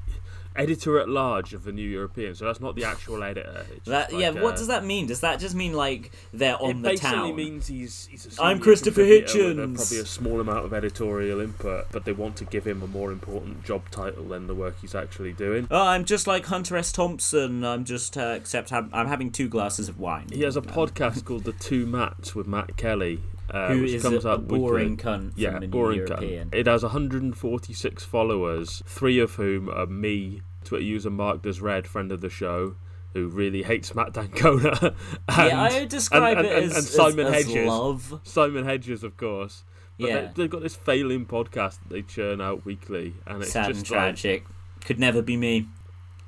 editor 0.56 1.00
at 1.00 1.08
large 1.08 1.54
of 1.54 1.64
the 1.64 1.72
New 1.72 1.88
European, 1.88 2.36
so 2.36 2.44
that's 2.46 2.60
not 2.60 2.76
the 2.76 2.84
actual 2.84 3.24
editor. 3.24 3.66
That, 3.86 4.10
just 4.10 4.20
yeah, 4.20 4.30
like 4.32 4.44
what 4.44 4.56
does 4.58 4.68
that 4.68 4.84
mean? 4.84 5.08
Does 5.08 5.22
that 5.22 5.40
just 5.40 5.56
mean 5.56 5.72
like 5.74 6.12
they're 6.34 6.62
on 6.62 6.70
it 6.72 6.74
the 6.74 6.90
basically 6.90 7.10
town? 7.18 7.36
means 7.36 7.68
he's, 7.68 8.08
he's 8.08 8.38
a 8.38 8.44
I'm 8.44 8.60
Christopher 8.60 9.02
contributor 9.06 9.38
with 9.50 9.60
a- 9.60 9.62
Hitchens. 9.62 9.76
Probably 9.76 10.00
a 10.00 10.06
small 10.06 10.40
amount 10.42 10.66
of 10.66 10.74
editorial 10.74 11.40
input, 11.40 11.86
but 11.92 12.04
they 12.04 12.12
want 12.12 12.36
to 12.38 12.46
give 12.46 12.66
him 12.68 12.82
a 12.82 12.88
more 12.88 13.12
important 13.12 13.64
job 13.64 13.90
title 13.90 14.26
than 14.26 14.48
the 14.48 14.56
work 14.56 14.76
he's 14.82 14.96
actually 14.96 15.32
doing. 15.34 15.68
Oh, 15.72 15.82
I'm 15.88 16.04
just 16.04 16.28
like 16.28 16.46
Hunter 16.48 16.76
S. 16.76 16.92
Thompson. 16.92 17.64
I'm 17.64 17.86
just 17.86 18.18
uh, 18.18 18.34
except 18.36 18.74
I'm, 18.74 18.90
I'm 18.92 19.08
having 19.08 19.32
two 19.32 19.48
glasses 19.48 19.88
of 19.88 19.98
wine. 20.00 20.28
He 20.32 20.42
has 20.42 20.58
a 20.58 20.62
podcast 20.62 21.24
called 21.24 21.46
The 21.46 21.54
Two 21.54 21.86
Mats 21.86 22.36
with 22.36 22.48
Matt 22.48 22.76
Kelly. 22.76 23.22
Uh, 23.50 23.70
Who 23.74 23.82
which 23.82 23.92
is 23.94 24.02
comes 24.04 24.26
a, 24.26 24.30
a 24.30 24.32
out 24.34 24.42
weekly. 24.44 24.60
boring 24.60 24.98
cunt 24.98 25.34
Yeah, 25.36 25.58
the 25.60 25.68
boring 25.68 25.98
European. 26.00 26.50
cunt. 26.50 26.56
It 26.56 26.68
has 26.68 26.84
146 26.84 28.04
followers, 28.06 28.84
three 28.86 29.20
of 29.20 29.36
whom 29.36 29.70
are 29.70 29.86
me, 29.88 30.42
Twitter 30.64 30.84
user 30.84 31.10
marked 31.10 31.46
as 31.46 31.60
Red, 31.62 31.88
friend 31.88 32.12
of 32.12 32.22
the 32.22 32.30
show, 32.30 32.76
who 33.14 33.28
really 33.28 33.64
hates 33.64 33.96
Matt 33.96 34.14
d'Ancona. 34.14 34.78
and, 34.82 34.96
yeah, 35.38 35.62
I 35.64 35.80
would 35.80 35.90
describe 35.90 36.38
and- 36.38 36.46
it 36.48 36.52
as, 36.64 36.76
and 36.76 36.84
Simon 36.86 37.26
as 37.28 37.46
Hedges. 37.48 37.68
love. 37.68 38.20
Simon 38.24 38.66
Hedges, 38.66 39.04
of 39.04 39.18
course. 39.18 39.64
But 40.00 40.08
Yeah. 40.10 40.22
they, 40.22 40.32
they've 40.44 40.50
got 40.50 40.62
this 40.62 40.76
failing 40.76 41.26
podcast 41.26 41.80
that 41.80 41.90
they 41.90 42.02
churn 42.04 42.40
out 42.42 42.66
weekly, 42.66 43.16
and 43.26 43.42
it's 43.42 43.52
Sad 43.52 43.66
and 43.66 43.74
just 43.76 43.90
like, 43.92 44.00
tragic. 44.00 44.46
Could 44.86 45.00
never 45.00 45.22
be 45.22 45.36
me. 45.36 45.68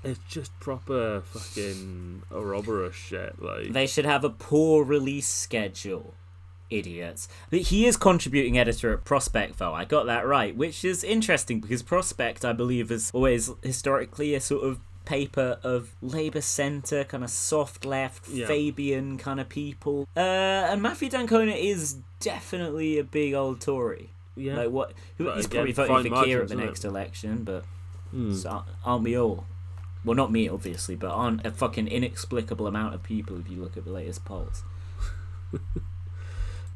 it's 0.03 0.19
just 0.27 0.51
proper 0.59 1.21
fucking 1.21 2.23
Ouroboros 2.31 2.95
shit. 2.95 3.41
Like, 3.41 3.71
They 3.71 3.85
should 3.87 4.05
have 4.05 4.23
a 4.23 4.29
poor 4.29 4.83
release 4.83 5.27
schedule. 5.29 6.15
Idiots. 6.71 7.27
But 7.49 7.59
he 7.61 7.85
is 7.85 7.97
contributing 7.97 8.57
editor 8.57 8.93
at 8.93 9.03
Prospect, 9.03 9.57
though. 9.59 9.73
I 9.73 9.85
got 9.85 10.05
that 10.07 10.25
right, 10.25 10.55
which 10.55 10.83
is 10.85 11.03
interesting 11.03 11.59
because 11.59 11.83
Prospect, 11.83 12.43
I 12.45 12.53
believe, 12.53 12.89
is 12.91 13.11
always 13.13 13.51
historically 13.61 14.33
a 14.33 14.41
sort 14.41 14.63
of 14.63 14.79
paper 15.05 15.59
of 15.63 15.95
Labour 16.01 16.41
centre, 16.41 17.03
kind 17.03 17.23
of 17.23 17.29
soft 17.29 17.85
left, 17.85 18.29
Yeah. 18.29 18.47
Fabian 18.47 19.17
kind 19.17 19.39
of 19.39 19.49
people. 19.49 20.07
Uh, 20.15 20.19
and 20.19 20.81
Matthew 20.81 21.09
d'Ancona 21.09 21.51
is 21.53 21.97
definitely 22.19 22.97
a 22.99 23.03
big 23.03 23.33
old 23.33 23.59
Tory. 23.61 24.11
yeah, 24.35 24.55
Like 24.57 24.69
what? 24.69 24.93
But 25.17 25.35
he's 25.37 25.45
again, 25.47 25.73
probably 25.73 25.73
voting 25.73 26.13
for 26.13 26.23
Keir 26.23 26.41
at 26.43 26.47
the 26.49 26.55
next 26.55 26.85
it? 26.85 26.87
election, 26.89 27.43
but 27.43 27.65
Hmm. 28.11 28.33
so 28.33 28.63
aren't 28.85 29.03
we 29.03 29.17
all? 29.17 29.45
Well, 30.05 30.15
not 30.15 30.31
me, 30.31 30.47
obviously, 30.49 30.95
but 30.95 31.11
aren't 31.11 31.45
a 31.45 31.51
fucking 31.51 31.87
inexplicable 31.87 32.65
amount 32.67 32.93
of 32.95 33.03
people 33.03 33.39
if 33.39 33.49
you 33.49 33.61
look 33.61 33.77
at 33.77 33.85
the 33.85 33.91
latest 33.91 34.23
polls. 34.25 34.63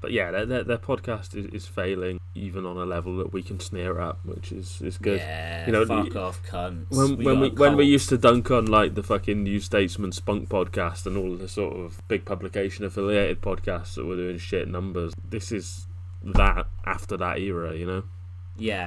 But 0.05 0.11
yeah, 0.11 0.29
their, 0.29 0.45
their, 0.45 0.63
their 0.63 0.77
podcast 0.77 1.35
is, 1.35 1.47
is 1.47 1.65
failing 1.65 2.19
even 2.35 2.63
on 2.63 2.77
a 2.77 2.85
level 2.85 3.17
that 3.17 3.33
we 3.33 3.41
can 3.41 3.59
sneer 3.59 3.99
at, 3.99 4.17
which 4.23 4.51
is, 4.51 4.79
is 4.83 4.99
good. 4.99 5.17
Yeah, 5.17 5.65
You 5.65 5.71
know, 5.71 5.83
fuck 5.83 6.15
off, 6.15 6.43
cunts. 6.43 6.91
When, 6.91 7.17
We 7.17 7.25
when 7.25 7.39
we 7.39 7.49
when 7.49 7.75
we 7.75 7.85
used 7.85 8.09
to 8.09 8.17
dunk 8.19 8.51
on 8.51 8.67
like 8.67 8.93
the 8.93 9.01
fucking 9.01 9.41
New 9.41 9.59
Statesman 9.59 10.11
Spunk 10.11 10.47
podcast 10.47 11.07
and 11.07 11.17
all 11.17 11.35
the 11.35 11.47
sort 11.47 11.75
of 11.75 12.07
big 12.07 12.23
publication 12.23 12.85
affiliated 12.85 13.41
podcasts 13.41 13.95
that 13.95 14.05
were 14.05 14.15
doing 14.15 14.37
shit 14.37 14.67
numbers, 14.67 15.15
this 15.27 15.51
is 15.51 15.87
that 16.23 16.67
after 16.85 17.17
that 17.17 17.39
era, 17.39 17.75
you 17.75 17.87
know. 17.87 18.03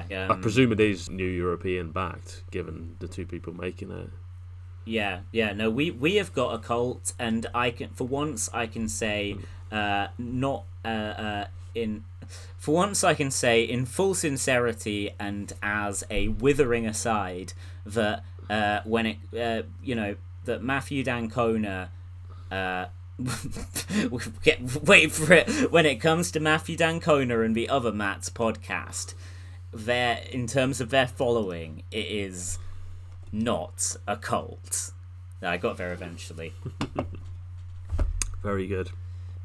yeah, 0.09 0.29
I 0.31 0.35
um, 0.35 0.41
presume 0.41 0.71
it 0.71 0.79
is 0.79 1.11
New 1.11 1.27
European 1.27 1.91
backed, 1.91 2.45
given 2.53 2.95
the 3.01 3.09
two 3.09 3.27
people 3.27 3.53
making 3.53 3.91
it. 3.91 4.11
yeah, 4.85 5.23
yeah. 5.33 5.53
No, 5.53 5.69
we 5.69 5.91
we 5.91 6.15
have 6.15 6.33
got 6.33 6.55
a 6.55 6.59
cult, 6.59 7.13
and 7.19 7.45
I 7.53 7.73
can 7.73 7.89
for 7.89 8.07
once 8.07 8.49
I 8.55 8.69
can 8.69 8.89
say, 8.89 9.37
uh, 9.71 10.09
not 10.19 10.65
uh, 10.85 10.89
uh 10.89 11.47
in. 11.75 12.05
For 12.59 12.75
once, 12.75 13.05
I 13.05 13.15
can 13.15 13.31
say, 13.31 13.63
in 13.63 13.87
full 13.87 14.15
sincerity 14.15 15.11
and 15.19 15.53
as 15.63 16.05
a 16.11 16.29
withering 16.29 16.87
aside, 16.87 17.55
that 17.87 18.23
uh, 18.51 18.81
when 18.85 19.07
it, 19.07 19.17
uh, 19.39 19.63
you 19.83 19.95
know, 19.95 20.17
that 20.45 20.63
Matthew 20.63 21.03
d'Ancona 21.03 21.91
uh, 22.51 22.87
wait 24.83 25.13
for 25.13 25.33
it. 25.33 25.73
When 25.73 25.87
it 25.87 25.97
comes 25.97 26.31
to 26.33 26.41
Matthew 26.41 26.77
d'Ancona 26.77 27.41
and 27.41 27.55
the 27.55 27.69
other 27.69 27.93
Matt's 27.93 28.31
podcast, 28.31 29.15
their 29.73 30.23
in 30.31 30.47
terms 30.47 30.81
of 30.81 30.91
their 30.91 31.07
following, 31.07 31.83
it 31.91 32.07
is 32.07 32.59
not 33.33 33.97
a 34.07 34.17
cult. 34.17 34.93
I 35.43 35.57
got 35.57 35.77
there 35.77 35.93
eventually. 35.93 36.53
Very 38.43 38.67
good. 38.67 38.91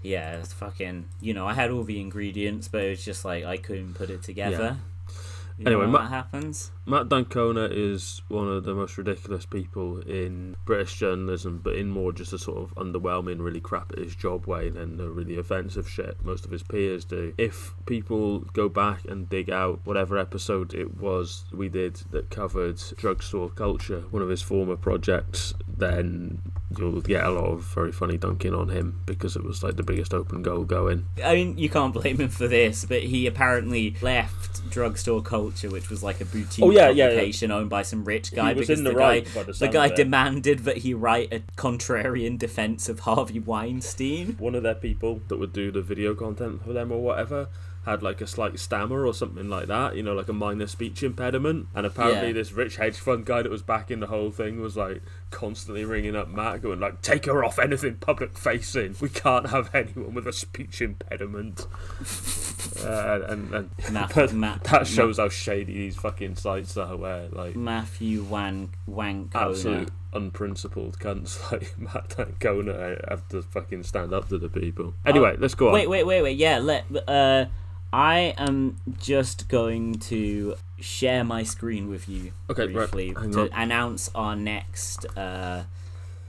Yeah, 0.03 0.37
it's 0.37 0.53
fucking. 0.53 1.05
You 1.21 1.33
know, 1.33 1.47
I 1.47 1.53
had 1.53 1.71
all 1.71 1.83
the 1.83 1.99
ingredients, 1.99 2.67
but 2.67 2.83
it 2.83 2.89
was 2.89 3.05
just 3.05 3.25
like 3.25 3.45
I 3.45 3.57
couldn't 3.57 3.95
put 3.95 4.09
it 4.09 4.21
together. 4.21 4.77
You 4.77 5.67
Anyway, 5.67 5.85
Matt, 5.85 5.91
Ma- 5.91 6.07
happens? 6.07 6.71
Matt 6.85 7.09
d'Ancona 7.09 7.65
is 7.71 8.21
one 8.27 8.47
of 8.47 8.63
the 8.63 8.73
most 8.73 8.97
ridiculous 8.97 9.45
people 9.45 9.99
in 9.99 10.55
British 10.65 10.97
journalism, 10.97 11.61
but 11.63 11.75
in 11.75 11.89
more 11.89 12.11
just 12.11 12.33
a 12.33 12.39
sort 12.39 12.57
of 12.57 12.75
underwhelming, 12.75 13.39
really 13.39 13.61
crap 13.61 13.91
at 13.91 13.99
his 13.99 14.15
job 14.15 14.47
way 14.47 14.69
than 14.69 14.97
the 14.97 15.09
really 15.09 15.37
offensive 15.37 15.87
shit 15.87 16.17
most 16.23 16.43
of 16.45 16.51
his 16.51 16.63
peers 16.63 17.05
do. 17.05 17.33
If 17.37 17.73
people 17.85 18.39
go 18.39 18.67
back 18.67 19.05
and 19.05 19.29
dig 19.29 19.49
out 19.49 19.81
whatever 19.83 20.17
episode 20.17 20.73
it 20.73 20.97
was 20.97 21.45
we 21.53 21.69
did 21.69 21.95
that 22.11 22.29
covered 22.29 22.81
drugstore 22.97 23.49
culture, 23.49 24.01
one 24.09 24.23
of 24.23 24.29
his 24.29 24.41
former 24.41 24.75
projects, 24.75 25.53
then 25.67 26.41
you'll 26.77 27.01
get 27.01 27.23
a 27.23 27.29
lot 27.29 27.45
of 27.45 27.61
very 27.63 27.91
funny 27.91 28.17
dunking 28.17 28.53
on 28.53 28.69
him 28.69 29.01
because 29.05 29.35
it 29.35 29.43
was 29.43 29.63
like 29.63 29.75
the 29.75 29.83
biggest 29.83 30.13
open 30.13 30.41
goal 30.41 30.63
going. 30.63 31.05
I 31.23 31.35
mean, 31.35 31.57
you 31.57 31.69
can't 31.69 31.93
blame 31.93 32.17
him 32.19 32.29
for 32.29 32.47
this, 32.47 32.85
but 32.85 33.03
he 33.03 33.27
apparently 33.27 33.95
left 34.01 34.69
Drugstore 34.69 35.21
Culture, 35.21 35.69
which 35.69 35.89
was 35.89 36.03
like 36.03 36.21
a 36.21 36.25
boutique 36.25 36.63
Oh, 36.63 36.69
yeah, 36.71 36.89
yeah, 36.89 36.91
yeah. 36.91 37.07
publication 37.09 37.51
owned 37.51 37.69
by 37.69 37.81
some 37.81 38.03
rich 38.03 38.33
guy. 38.33 38.53
Because 38.53 38.83
the 38.83 38.91
the 38.91 38.95
right 38.95 39.25
guy, 39.33 39.43
the 39.43 39.53
the 39.53 39.67
guy 39.67 39.89
demanded 39.89 40.59
that 40.59 40.77
he 40.77 40.93
write 40.93 41.31
a 41.33 41.39
contrarian 41.57 42.37
defense 42.37 42.89
of 42.89 43.01
Harvey 43.01 43.39
Weinstein. 43.39 44.35
one 44.39 44.55
of 44.55 44.63
their 44.63 44.75
people 44.75 45.21
that 45.27 45.37
would 45.37 45.53
do 45.53 45.71
the 45.71 45.81
video 45.81 46.13
content 46.15 46.63
for 46.63 46.73
them 46.73 46.91
or 46.91 47.01
whatever 47.01 47.47
had 47.85 48.01
like 48.03 48.21
a 48.21 48.27
slight 48.27 48.57
stammer 48.59 49.05
or 49.05 49.13
something 49.13 49.49
like 49.49 49.67
that, 49.67 49.95
you 49.95 50.03
know, 50.03 50.13
like 50.13 50.29
a 50.29 50.33
minor 50.33 50.67
speech 50.67 51.03
impediment. 51.03 51.67
And 51.75 51.85
apparently, 51.85 52.27
Yeah. 52.27 52.33
this 52.33 52.51
rich 52.53 52.77
hedge 52.77 52.97
fund 52.97 53.25
guy 53.25 53.41
that 53.41 53.51
was 53.51 53.61
backing 53.61 53.99
the 53.99 54.07
whole 54.07 54.31
thing 54.31 54.61
was 54.61 54.77
like 54.77 55.01
constantly 55.31 55.83
ringing 55.85 56.15
up 56.15 56.29
Matt, 56.29 56.61
going 56.61 56.79
like, 56.79 57.01
"Take 57.01 57.25
her 57.25 57.43
off 57.43 57.59
anything 57.59 57.95
public 57.95 58.37
facing. 58.37 58.95
We 59.01 59.09
can't 59.09 59.49
have 59.49 59.73
anyone 59.75 60.13
with 60.13 60.27
a 60.27 60.33
speech 60.33 60.81
impediment." 60.81 61.65
uh, 62.85 63.19
and 63.27 63.53
and 63.53 63.69
Matt- 63.91 64.13
but 64.15 64.33
Matt- 64.33 64.63
that 64.65 64.87
shows 64.87 65.17
how 65.17 65.29
shady 65.29 65.73
these 65.73 65.95
fucking 65.95 66.35
sites 66.35 66.77
are. 66.77 66.95
Where 66.95 67.27
like 67.31 67.55
Matthew 67.55 68.23
Wang 68.23 68.69
Wankona. 68.89 69.35
absolute 69.35 69.89
unprincipled 70.13 70.99
cunts 70.99 71.39
like 71.51 71.77
Matt 71.77 72.09
d'Ancona 72.15 72.99
have 73.09 73.27
to 73.29 73.41
fucking 73.41 73.83
stand 73.83 74.13
up 74.13 74.29
to 74.29 74.37
the 74.37 74.49
people. 74.49 74.93
Anyway, 75.05 75.35
let's 75.39 75.55
go 75.55 75.67
on. 75.67 75.71
Oh, 75.71 75.75
Wait, 75.75 75.89
wait, 75.89 76.05
wait, 76.05 76.21
wait. 76.21 76.37
Yeah, 76.37 76.59
let. 76.59 76.85
Uh, 77.07 77.45
I 77.93 78.33
am 78.39 78.77
just 78.99 79.47
going 79.49 79.99
to 80.09 80.55
share 80.79 81.23
my 81.23 81.43
screen 81.43 81.89
with 81.89 82.09
you 82.09 82.31
Okay, 82.49 82.65
briefly 82.65 83.13
hang 83.15 83.31
to 83.33 83.41
on. 83.41 83.49
announce 83.53 84.09
our 84.15 84.35
next 84.35 85.05
uh, 85.15 85.65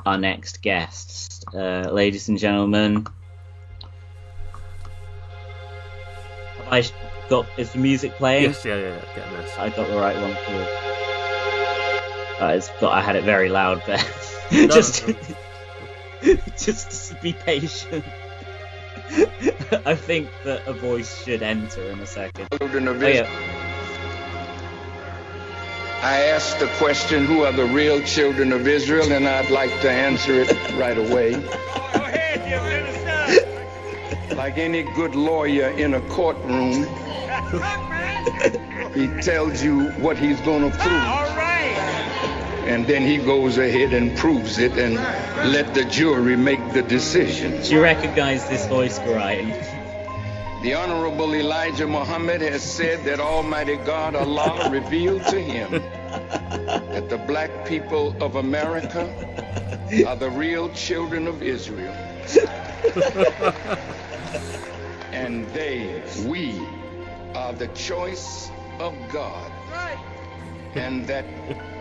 our 0.04 0.18
next 0.18 0.60
guests, 0.60 1.42
uh, 1.54 1.88
ladies 1.90 2.28
and 2.28 2.38
gentlemen. 2.38 3.06
Have 6.58 6.68
I 6.70 6.84
got? 7.30 7.46
Is 7.56 7.72
the 7.72 7.78
music 7.78 8.12
playing? 8.16 8.42
Yes, 8.44 8.62
yeah, 8.62 8.76
yeah, 8.76 8.88
yeah. 8.88 9.00
Getting 9.16 9.32
this. 9.38 9.58
I 9.58 9.70
got 9.70 9.88
the 9.88 9.96
right 9.96 10.20
one 10.20 10.34
for. 10.34 10.52
Uh, 12.44 12.52
it's 12.56 12.68
got. 12.78 12.92
I 12.92 13.00
had 13.00 13.16
it 13.16 13.24
very 13.24 13.48
loud 13.48 13.82
there. 13.86 13.98
No, 14.52 14.66
just, 14.68 15.08
no. 15.08 15.14
just 16.58 17.18
be 17.22 17.32
patient. 17.32 18.04
I 19.86 19.94
think 19.94 20.28
that 20.44 20.66
a 20.66 20.72
voice 20.72 21.22
should 21.22 21.42
enter 21.42 21.82
in 21.90 22.00
a 22.00 22.06
second. 22.06 22.48
Oh, 22.52 22.66
yeah. 22.66 23.28
I 26.02 26.22
asked 26.24 26.58
the 26.58 26.66
question, 26.78 27.24
who 27.24 27.44
are 27.44 27.52
the 27.52 27.64
real 27.64 28.02
children 28.02 28.52
of 28.52 28.66
Israel? 28.66 29.12
And 29.12 29.26
I'd 29.26 29.50
like 29.50 29.70
to 29.82 29.90
answer 29.90 30.40
it 30.40 30.50
right 30.74 30.98
away. 30.98 31.34
Like 34.36 34.58
any 34.58 34.82
good 34.82 35.14
lawyer 35.14 35.68
in 35.68 35.94
a 35.94 36.00
courtroom, 36.08 36.84
he 38.92 39.06
tells 39.22 39.62
you 39.62 39.90
what 39.92 40.18
he's 40.18 40.40
going 40.40 40.70
to 40.70 40.76
prove. 40.76 41.33
And 42.66 42.86
then 42.86 43.02
he 43.02 43.18
goes 43.18 43.58
ahead 43.58 43.92
and 43.92 44.16
proves 44.16 44.58
it 44.58 44.72
and 44.78 44.94
let 45.52 45.74
the 45.74 45.84
jury 45.84 46.36
make 46.36 46.72
the 46.72 46.82
decision. 46.82 47.60
Do 47.62 47.74
you 47.74 47.82
recognize 47.82 48.48
this 48.48 48.66
voice, 48.66 48.98
Brian? 48.98 49.50
The 50.62 50.72
Honorable 50.72 51.34
Elijah 51.34 51.86
Muhammad 51.86 52.40
has 52.40 52.62
said 52.62 53.04
that 53.04 53.20
Almighty 53.20 53.76
God 53.76 54.14
Allah 54.14 54.70
revealed 54.72 55.22
to 55.26 55.38
him 55.38 55.70
that 55.72 57.10
the 57.10 57.18
black 57.18 57.66
people 57.66 58.16
of 58.22 58.36
America 58.36 59.04
are 60.06 60.16
the 60.16 60.30
real 60.30 60.70
children 60.70 61.28
of 61.28 61.42
Israel. 61.42 61.92
and 65.12 65.46
they, 65.50 66.02
we, 66.26 66.66
are 67.34 67.52
the 67.52 67.68
choice 67.68 68.50
of 68.78 68.94
God. 69.12 69.52
And 70.76 71.06
that 71.06 71.24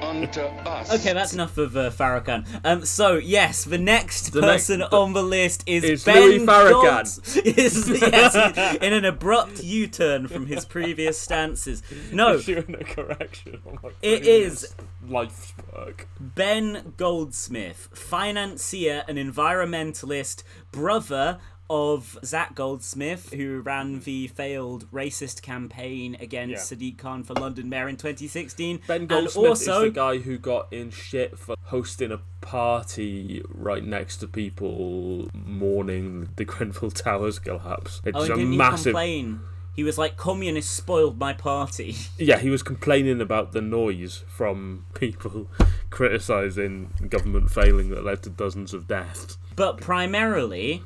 unto 0.02 0.42
us. 0.42 0.94
Okay, 1.00 1.14
that's 1.14 1.34
enough 1.34 1.58
of 1.58 1.76
uh, 1.76 1.90
Farrakhan. 1.90 2.46
Um, 2.64 2.86
so 2.86 3.16
yes, 3.16 3.64
the 3.64 3.78
next 3.78 4.34
The 4.34 4.42
next- 4.42 4.54
person 4.68 4.80
the- 4.82 4.92
on 4.96 5.14
the 5.14 5.24
list 5.24 5.64
is, 5.66 5.84
is 5.84 6.04
Ben 6.04 6.22
Louis 6.22 6.40
Farrakhan. 6.40 6.72
Golds- 6.84 7.38
is, 7.38 7.90
yes, 8.02 8.76
in 8.82 8.94
an 8.94 9.06
abrupt 9.06 9.64
U-turn 9.64 10.28
from 10.28 10.46
his 10.46 10.66
previous 10.66 11.20
stances. 11.20 11.82
No, 12.12 12.40
doing 12.40 12.76
a 12.80 12.84
correction 12.84 13.60
on 13.66 13.80
my 13.82 13.90
It 14.02 14.22
previous 14.24 14.64
is- 14.64 14.76
life's 15.08 15.54
work. 15.76 16.08
Ben 16.20 16.94
Goldsmith, 16.98 17.90
financier 17.94 19.04
and 19.08 19.18
environmentalist, 19.18 20.44
brother 20.72 21.40
of 21.70 22.18
Zac 22.24 22.56
Goldsmith, 22.56 23.32
who 23.34 23.62
ran 23.62 24.02
the 24.02 24.28
failed 24.28 24.90
racist 24.92 25.42
campaign 25.42 26.16
against 26.20 26.72
Yeah. 26.72 26.78
Sadiq 26.78 26.98
Khan 26.98 27.24
for 27.24 27.34
London 27.34 27.70
Mayor 27.70 27.90
in 27.90 27.98
2016. 27.98 28.82
Ben 28.88 29.02
and 29.02 29.10
Goldsmith 29.10 29.48
also, 29.48 29.84
is 29.84 29.94
the 29.94 29.96
guy 29.96 30.18
who 30.18 30.38
got 30.38 30.72
in 30.72 30.92
shit 30.92 31.38
for 31.38 31.56
hosting 31.64 32.12
a 32.12 32.20
party 32.42 33.42
right 33.48 33.84
next 33.84 34.18
to 34.18 34.28
people 34.28 35.30
mourning 35.34 36.30
the 36.36 36.46
Grenfell 36.46 36.92
Towers 36.92 37.40
collapse. 37.40 38.02
It's 38.06 38.18
oh, 38.18 38.24
a 38.24 38.28
didn't 38.28 38.54
he 38.54 38.58
complain? 38.58 39.42
He 39.76 39.84
was 39.84 39.98
like, 39.98 40.18
"Communists 40.18 40.72
spoiled 40.72 41.18
my 41.18 41.34
party." 41.34 41.96
Yeah, 42.20 42.38
he 42.38 42.50
was 42.50 42.62
complaining 42.62 43.20
about 43.20 43.54
the 43.54 43.62
noise 43.62 44.24
from 44.28 44.86
people 44.94 45.48
criticising 45.90 46.94
government 47.10 47.50
failing 47.50 47.90
that 47.90 48.04
led 48.04 48.22
to 48.24 48.30
dozens 48.30 48.74
of 48.74 48.88
deaths. 48.88 49.38
But 49.56 49.82
primarily, 49.82 50.84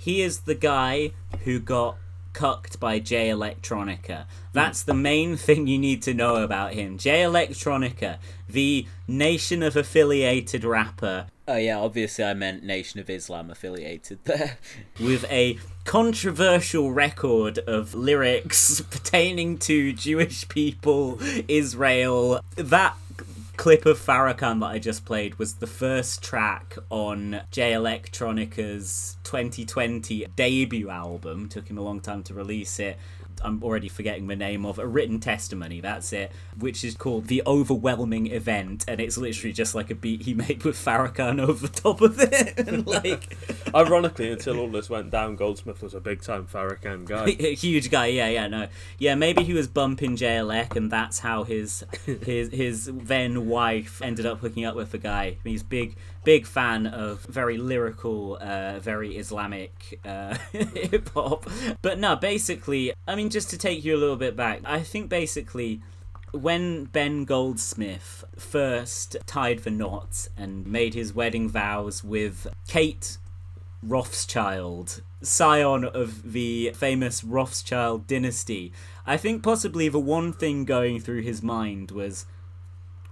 he 0.00 0.22
is 0.22 0.40
the 0.40 0.54
guy 0.54 1.10
who 1.44 1.60
got 1.60 1.98
cucked 2.32 2.80
by 2.80 2.98
Jay 2.98 3.28
Electronica. 3.28 4.24
That's 4.54 4.82
the 4.82 4.94
main 4.94 5.36
thing 5.46 5.66
you 5.66 5.78
need 5.78 6.00
to 6.04 6.14
know 6.14 6.36
about 6.36 6.72
him. 6.72 6.96
Jay 6.96 7.20
Electronica, 7.20 8.16
the 8.48 8.86
Nation 9.06 9.62
of 9.62 9.76
Affiliated 9.76 10.64
rapper. 10.64 11.26
Oh 11.46 11.56
yeah, 11.56 11.78
obviously 11.78 12.24
I 12.24 12.32
meant 12.32 12.64
Nation 12.64 12.98
of 12.98 13.10
Islam 13.10 13.50
affiliated 13.50 14.20
there. 14.24 14.56
With 15.00 15.30
a 15.30 15.58
controversial 15.84 16.92
record 16.92 17.58
of 17.58 17.94
lyrics 17.94 18.80
pertaining 18.90 19.58
to 19.58 19.92
Jewish 19.92 20.48
people, 20.48 21.18
Israel. 21.46 22.40
That 22.56 22.96
clip 23.60 23.84
of 23.84 23.98
Farrakhan 23.98 24.58
that 24.60 24.68
I 24.68 24.78
just 24.78 25.04
played 25.04 25.38
was 25.38 25.56
the 25.56 25.66
first 25.66 26.22
track 26.22 26.78
on 26.88 27.42
Jay 27.50 27.74
Electronica's 27.74 29.18
2020 29.24 30.24
debut 30.34 30.88
album. 30.88 31.46
Took 31.46 31.68
him 31.68 31.76
a 31.76 31.82
long 31.82 32.00
time 32.00 32.22
to 32.22 32.32
release 32.32 32.80
it. 32.80 32.96
I'm 33.42 33.62
already 33.62 33.88
forgetting 33.88 34.26
the 34.26 34.36
name 34.36 34.64
of 34.66 34.78
a 34.78 34.86
written 34.86 35.20
testimony. 35.20 35.80
That's 35.80 36.12
it, 36.12 36.32
which 36.58 36.84
is 36.84 36.94
called 36.94 37.26
the 37.26 37.42
Overwhelming 37.46 38.28
Event, 38.28 38.84
and 38.88 39.00
it's 39.00 39.16
literally 39.16 39.52
just 39.52 39.74
like 39.74 39.90
a 39.90 39.94
beat 39.94 40.22
he 40.22 40.34
made 40.46 40.64
with 40.64 40.76
Farrakhan 40.76 41.40
over 41.40 41.66
the 41.66 41.80
top 41.80 42.00
of 42.00 42.18
it, 42.20 42.58
and 42.68 42.86
like 42.86 43.36
Ironically, 43.74 44.30
until 44.30 44.58
all 44.58 44.68
this 44.68 44.90
went 44.90 45.10
down, 45.10 45.36
Goldsmith 45.36 45.82
was 45.82 45.94
a 45.94 46.00
big 46.00 46.22
time 46.22 46.46
Farrakhan 46.46 47.06
guy. 47.06 47.30
huge 47.30 47.90
guy. 47.90 48.06
Yeah, 48.06 48.28
yeah, 48.28 48.46
no, 48.46 48.68
yeah. 48.98 49.14
Maybe 49.14 49.44
he 49.44 49.52
was 49.52 49.68
bumping 49.68 50.16
JLEC, 50.16 50.76
and 50.76 50.90
that's 50.90 51.20
how 51.20 51.44
his 51.44 51.84
his 52.04 52.50
his 52.52 52.90
then 52.92 53.48
wife 53.48 54.00
ended 54.02 54.26
up 54.26 54.40
hooking 54.40 54.64
up 54.64 54.74
with 54.74 54.92
the 54.92 54.98
guy. 54.98 55.36
He's 55.44 55.62
big 55.62 55.96
big 56.24 56.46
fan 56.46 56.86
of 56.86 57.22
very 57.24 57.56
lyrical, 57.56 58.38
uh, 58.40 58.78
very 58.78 59.16
Islamic 59.16 60.00
uh, 60.04 60.36
hip 60.52 61.08
hop. 61.14 61.46
But 61.82 61.98
no, 61.98 62.16
basically, 62.16 62.92
I 63.06 63.14
mean, 63.14 63.30
just 63.30 63.50
to 63.50 63.58
take 63.58 63.84
you 63.84 63.96
a 63.96 63.98
little 63.98 64.16
bit 64.16 64.36
back, 64.36 64.60
I 64.64 64.80
think 64.80 65.08
basically 65.08 65.80
when 66.32 66.84
Ben 66.84 67.24
Goldsmith 67.24 68.24
first 68.36 69.16
tied 69.26 69.60
the 69.60 69.70
knot 69.70 70.28
and 70.36 70.66
made 70.66 70.94
his 70.94 71.14
wedding 71.14 71.48
vows 71.48 72.04
with 72.04 72.46
Kate 72.68 73.18
Rothschild, 73.82 75.02
scion 75.22 75.84
of 75.84 76.32
the 76.32 76.70
famous 76.74 77.24
Rothschild 77.24 78.06
dynasty, 78.06 78.72
I 79.06 79.16
think 79.16 79.42
possibly 79.42 79.88
the 79.88 79.98
one 79.98 80.32
thing 80.32 80.64
going 80.64 81.00
through 81.00 81.22
his 81.22 81.42
mind 81.42 81.90
was, 81.90 82.26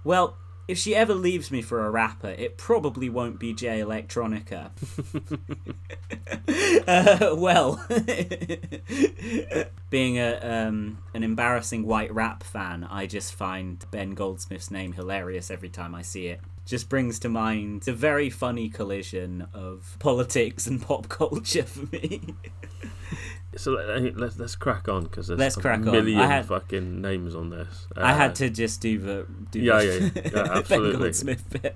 well, 0.03 0.37
if 0.69 0.77
she 0.77 0.95
ever 0.95 1.15
leaves 1.15 1.49
me 1.49 1.63
for 1.63 1.83
a 1.83 1.89
rapper, 1.89 2.29
it 2.29 2.55
probably 2.55 3.09
won't 3.09 3.39
be 3.39 3.53
Jay 3.53 3.79
Electronica. 3.79 4.69
uh, 6.87 7.35
well, 7.35 7.83
being 9.89 10.19
a 10.19 10.39
um, 10.43 10.99
an 11.15 11.23
embarrassing 11.23 11.87
white 11.87 12.13
rap 12.13 12.43
fan, 12.43 12.83
I 12.83 13.07
just 13.07 13.33
find 13.33 13.83
Ben 13.89 14.11
Goldsmith's 14.11 14.69
name 14.69 14.93
hilarious 14.93 15.49
every 15.49 15.69
time 15.69 15.95
I 15.95 16.03
see 16.03 16.27
it. 16.27 16.39
Just 16.69 16.87
brings 16.87 17.17
to 17.19 17.29
mind 17.29 17.87
a 17.87 17.93
very 17.93 18.29
funny 18.29 18.69
collision 18.69 19.47
of 19.53 19.95
politics 19.99 20.67
and 20.67 20.81
pop 20.81 21.09
culture 21.09 21.63
for 21.63 21.87
me. 21.95 22.21
So 23.57 23.71
let, 23.71 24.15
let's 24.15 24.37
let's 24.37 24.55
crack 24.55 24.87
on 24.87 25.03
because 25.03 25.27
there's 25.27 25.39
Let's 25.39 25.57
a 25.57 25.77
million 25.79 26.19
I 26.19 26.27
had- 26.27 26.45
fucking 26.45 27.01
names 27.01 27.33
on 27.33 27.49
this. 27.49 27.87
I 27.97 28.11
Uh, 28.11 28.15
had 28.15 28.35
to 28.35 28.49
just 28.51 28.79
do 28.81 28.99
the 28.99 29.25
do 29.49 29.59
Yeah, 29.59 29.79
the 29.79 29.85
yeah, 29.85 29.93
yeah. 29.93 30.09
Yeah, 30.25 30.31
Ben 30.31 30.57
absolutely. 30.57 30.99
Goldsmith 30.99 31.49
bit. 31.61 31.75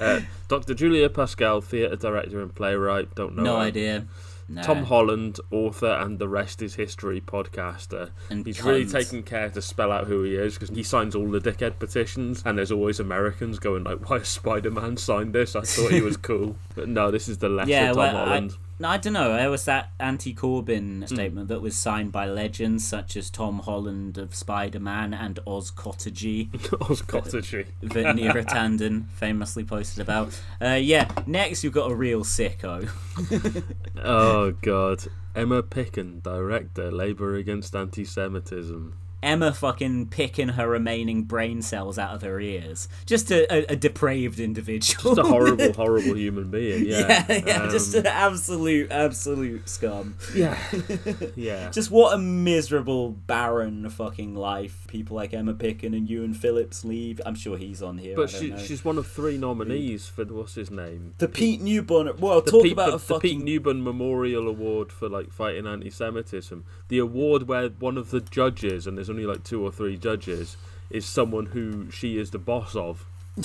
uh, 0.00 0.20
Dr. 0.46 0.74
Julia 0.74 1.10
Pascal, 1.10 1.60
theatre 1.60 1.96
director 1.96 2.40
and 2.40 2.54
playwright. 2.54 3.12
Don't 3.16 3.34
know. 3.34 3.42
No 3.42 3.56
her. 3.56 3.62
idea. 3.62 4.06
No. 4.48 4.62
Tom 4.62 4.84
Holland, 4.84 5.38
author 5.50 5.86
and 5.92 6.18
the 6.18 6.28
rest 6.28 6.62
is 6.62 6.74
history 6.74 7.20
podcaster. 7.20 8.10
And 8.30 8.44
He's 8.46 8.62
really 8.62 8.84
cunt. 8.84 8.92
taken 8.92 9.22
care 9.22 9.48
to 9.50 9.62
spell 9.62 9.90
out 9.92 10.06
who 10.06 10.22
he 10.24 10.34
is 10.36 10.54
because 10.54 10.70
he 10.70 10.82
signs 10.82 11.14
all 11.14 11.30
the 11.30 11.40
dickhead 11.40 11.78
petitions, 11.78 12.42
and 12.44 12.58
there's 12.58 12.72
always 12.72 13.00
Americans 13.00 13.58
going 13.58 13.84
like, 13.84 14.08
"Why 14.10 14.18
has 14.18 14.28
Spider-Man 14.28 14.96
signed 14.96 15.32
this? 15.34 15.54
I 15.56 15.62
thought 15.62 15.92
he 15.92 16.00
was 16.00 16.16
cool." 16.28 16.56
But 16.74 16.88
no, 16.88 17.10
this 17.10 17.28
is 17.28 17.38
the 17.38 17.48
lesser 17.48 17.70
Yeah, 17.70 17.88
Tom 17.88 17.96
well, 17.96 18.16
Holland. 18.26 18.56
No, 18.78 18.88
I 18.88 18.96
don't 18.96 19.12
know. 19.12 19.32
There 19.34 19.50
was 19.50 19.64
that 19.66 19.90
anti-Corbyn 20.00 21.00
Hmm. 21.00 21.14
statement 21.14 21.48
that 21.48 21.60
was 21.62 21.76
signed 21.76 22.10
by 22.10 22.26
legends 22.26 22.84
such 22.86 23.16
as 23.16 23.30
Tom 23.30 23.60
Holland 23.60 24.18
of 24.18 24.34
Spider-Man 24.34 25.14
and 25.14 25.38
Oz 25.46 25.70
Katerji 25.70 26.48
Oz 26.90 27.02
Katerji. 27.02 27.66
that 27.82 28.16
Neera 28.16 28.44
Tanden 28.44 29.08
famously 29.10 29.62
posted 29.62 30.00
about. 30.02 30.40
Uh, 30.60 30.70
yeah, 30.80 31.08
next 31.26 31.62
you've 31.62 31.72
got 31.74 31.90
a 31.90 31.94
real 31.94 32.22
sicko. 32.24 32.88
Oh 34.04 34.52
God, 34.62 35.04
Emma 35.36 35.62
Picken, 35.62 36.22
director, 36.22 36.90
Labour 36.90 37.36
against 37.36 37.76
anti-Semitism. 37.76 38.94
Emma 39.22 39.52
fucking 39.52 40.08
picking 40.08 40.48
her 40.50 40.68
remaining 40.68 41.22
brain 41.24 41.62
cells 41.62 41.98
out 41.98 42.14
of 42.14 42.22
her 42.22 42.40
ears. 42.40 42.88
Just 43.06 43.30
a, 43.30 43.46
a, 43.52 43.72
a 43.72 43.76
depraved 43.76 44.40
individual. 44.40 45.14
Just 45.14 45.26
a 45.26 45.30
horrible, 45.30 45.72
horrible 45.76 46.16
human 46.16 46.50
being. 46.50 46.86
Yeah, 46.86 47.24
yeah, 47.28 47.42
yeah, 47.46 47.68
just 47.70 47.94
Um, 47.94 48.00
an 48.00 48.06
absolute, 48.08 48.90
absolute 48.90 49.68
scum. 49.68 50.16
yeah, 50.34 50.58
yeah. 51.36 51.70
Just 51.70 51.90
what 51.90 52.14
a 52.14 52.18
miserable, 52.18 53.10
barren 53.10 53.88
fucking 53.90 54.34
life 54.34 54.86
people 54.88 55.16
like 55.16 55.32
Emma 55.32 55.54
Picken 55.54 55.96
and 55.96 56.08
Euan 56.08 56.34
Philipps 56.36 56.84
leave. 56.84 57.20
I'm 57.24 57.34
sure 57.34 57.56
he's 57.56 57.82
on 57.82 57.98
here. 57.98 58.16
But 58.16 58.34
I 58.34 58.40
don't 58.48 58.58
she, 58.58 58.66
she's 58.66 58.84
one 58.84 58.98
of 58.98 59.06
three 59.06 59.38
nominees 59.38 60.06
for 60.06 60.24
what's 60.24 60.54
his 60.54 60.70
name? 60.70 61.14
the 61.18 61.28
Pete 61.28 61.60
Newborn. 61.60 62.10
Well, 62.18 62.42
talk 62.42 62.64
Pete, 62.64 62.72
about 62.72 62.90
the, 62.90 63.14
a 63.14 63.18
the. 63.18 63.20
Pete 63.20 63.42
Newburn 63.42 63.82
Memorial 63.84 64.48
Award 64.48 64.92
for 64.92 65.08
like 65.08 65.32
fighting 65.32 65.66
anti-Semitism. 65.66 66.64
The 66.88 66.98
award 66.98 67.48
where 67.48 67.68
one 67.68 67.96
of 67.96 68.10
the 68.10 68.20
judges, 68.20 68.86
and 68.86 68.96
there's 68.96 69.08
only 69.12 69.26
like 69.26 69.44
two 69.44 69.62
or 69.64 69.70
three 69.70 69.96
judges, 69.96 70.56
is 70.90 71.04
someone 71.06 71.46
who 71.46 71.90
she 71.90 72.18
is 72.18 72.30
the 72.30 72.38
boss 72.38 72.74
of. 72.74 73.06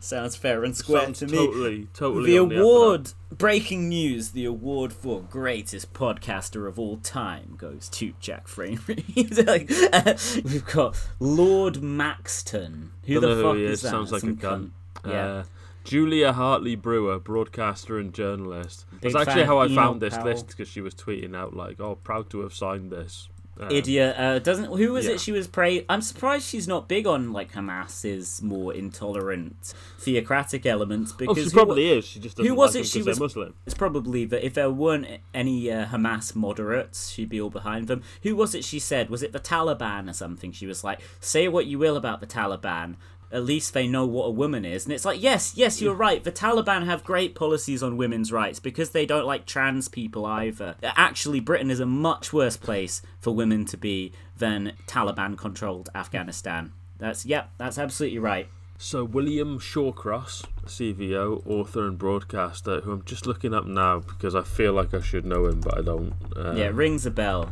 Sounds 0.00 0.34
fair 0.36 0.64
and 0.64 0.74
square 0.76 1.02
Sounds 1.02 1.18
to 1.18 1.26
me. 1.26 1.36
totally, 1.36 1.88
totally. 1.92 2.30
The 2.30 2.38
on 2.38 2.46
up 2.46 2.52
and 2.52 2.60
up. 2.60 2.64
award, 2.64 3.12
breaking 3.36 3.88
news, 3.88 4.30
the 4.30 4.44
award 4.44 4.92
for 4.92 5.20
greatest 5.20 5.92
podcaster 5.92 6.66
of 6.66 6.78
all 6.78 6.96
time 6.98 7.54
goes 7.58 7.88
to 7.90 8.14
Jack 8.20 8.46
Framery. 8.46 9.04
Like, 9.46 9.70
uh, 9.92 10.14
we've 10.48 10.64
got 10.66 10.96
Lord 11.20 11.82
Maxton. 11.82 12.92
Who 13.04 13.20
Don't 13.20 13.36
the 13.36 13.42
fuck 13.42 13.56
who 13.56 13.64
is 13.64 13.70
is. 13.72 13.82
that? 13.82 13.90
Sounds 13.90 14.12
like 14.12 14.22
a 14.22 14.26
Some 14.26 14.36
cunt. 14.36 14.70
Yeah. 15.06 15.26
Uh, 15.26 15.44
Julia 15.84 16.32
Hartley 16.32 16.74
Brewer, 16.76 17.18
broadcaster 17.18 17.98
and 17.98 18.12
journalist. 18.14 18.84
Big 19.00 19.12
That's 19.12 19.26
actually 19.28 19.44
how 19.44 19.58
I 19.58 19.68
found 19.74 20.00
this 20.00 20.14
Powell. 20.14 20.26
list 20.26 20.48
because 20.48 20.68
she 20.68 20.80
was 20.80 20.94
tweeting 20.94 21.34
out 21.36 21.54
like, 21.56 21.80
"Oh, 21.80 21.94
proud 21.96 22.30
to 22.30 22.40
have 22.40 22.52
signed 22.54 22.90
this." 22.92 23.28
Um, 23.60 23.70
Idiot 23.70 24.16
uh, 24.18 24.38
doesn't. 24.38 24.66
Who 24.66 24.92
was 24.92 25.06
yeah. 25.06 25.12
it? 25.12 25.20
She 25.20 25.32
was 25.32 25.46
praised. 25.46 25.84
I'm 25.88 26.00
surprised 26.02 26.46
she's 26.46 26.68
not 26.68 26.88
big 26.88 27.06
on 27.06 27.32
like 27.32 27.52
Hamas's 27.52 28.40
more 28.42 28.72
intolerant 28.74 29.74
theocratic 29.98 30.64
elements 30.66 31.12
Oh, 31.12 31.16
because 31.18 31.44
she 31.44 31.50
probably 31.50 31.90
wa- 31.90 31.96
is. 31.98 32.04
She 32.04 32.20
just 32.20 32.36
doesn't 32.36 32.48
who 32.48 32.54
was 32.54 32.74
like 32.74 32.84
it 32.84 32.86
She 32.88 33.02
was- 33.02 33.18
Muslim. 33.18 33.54
It's 33.66 33.74
probably 33.74 34.24
that 34.26 34.44
if 34.44 34.54
there 34.54 34.70
weren't 34.70 35.06
any 35.34 35.70
uh, 35.70 35.86
Hamas 35.86 36.34
moderates, 36.34 37.10
she'd 37.10 37.28
be 37.28 37.40
all 37.40 37.50
behind 37.50 37.88
them. 37.88 38.02
Who 38.22 38.36
was 38.36 38.54
it 38.54 38.64
she 38.64 38.78
said? 38.78 39.10
Was 39.10 39.22
it 39.22 39.32
the 39.32 39.40
Taliban 39.40 40.08
or 40.08 40.12
something? 40.12 40.52
She 40.52 40.66
was 40.66 40.84
like, 40.84 41.00
say 41.20 41.48
what 41.48 41.66
you 41.66 41.78
will 41.78 41.96
about 41.96 42.20
the 42.20 42.26
Taliban. 42.26 42.96
At 43.30 43.44
least 43.44 43.74
they 43.74 43.86
know 43.86 44.06
what 44.06 44.24
a 44.26 44.30
woman 44.30 44.64
is. 44.64 44.86
And 44.86 44.92
it's 44.92 45.04
like, 45.04 45.22
yes, 45.22 45.52
yes, 45.54 45.82
you're 45.82 45.94
right. 45.94 46.24
The 46.24 46.32
Taliban 46.32 46.86
have 46.86 47.04
great 47.04 47.34
policies 47.34 47.82
on 47.82 47.96
women's 47.98 48.32
rights 48.32 48.58
because 48.58 48.90
they 48.90 49.04
don't 49.04 49.26
like 49.26 49.44
trans 49.44 49.88
people 49.88 50.24
either. 50.24 50.76
Actually, 50.82 51.40
Britain 51.40 51.70
is 51.70 51.80
a 51.80 51.86
much 51.86 52.32
worse 52.32 52.56
place 52.56 53.02
for 53.20 53.34
women 53.34 53.66
to 53.66 53.76
be 53.76 54.12
than 54.38 54.72
Taliban 54.86 55.36
controlled 55.36 55.90
Afghanistan. 55.94 56.72
That's, 56.98 57.26
yep, 57.26 57.50
that's 57.58 57.76
absolutely 57.78 58.18
right. 58.18 58.48
So 58.80 59.02
William 59.04 59.58
Shawcross, 59.58 60.44
CVO, 60.64 61.44
author 61.46 61.86
and 61.86 61.98
broadcaster, 61.98 62.80
who 62.80 62.92
I'm 62.92 63.04
just 63.04 63.26
looking 63.26 63.52
up 63.52 63.66
now 63.66 63.98
because 63.98 64.36
I 64.36 64.42
feel 64.42 64.72
like 64.72 64.94
I 64.94 65.00
should 65.00 65.26
know 65.26 65.46
him, 65.46 65.60
but 65.60 65.76
I 65.76 65.82
don't. 65.82 66.14
Um, 66.36 66.56
Yeah, 66.56 66.70
rings 66.72 67.04
a 67.04 67.10
bell, 67.10 67.50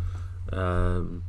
Um, 0.53 1.25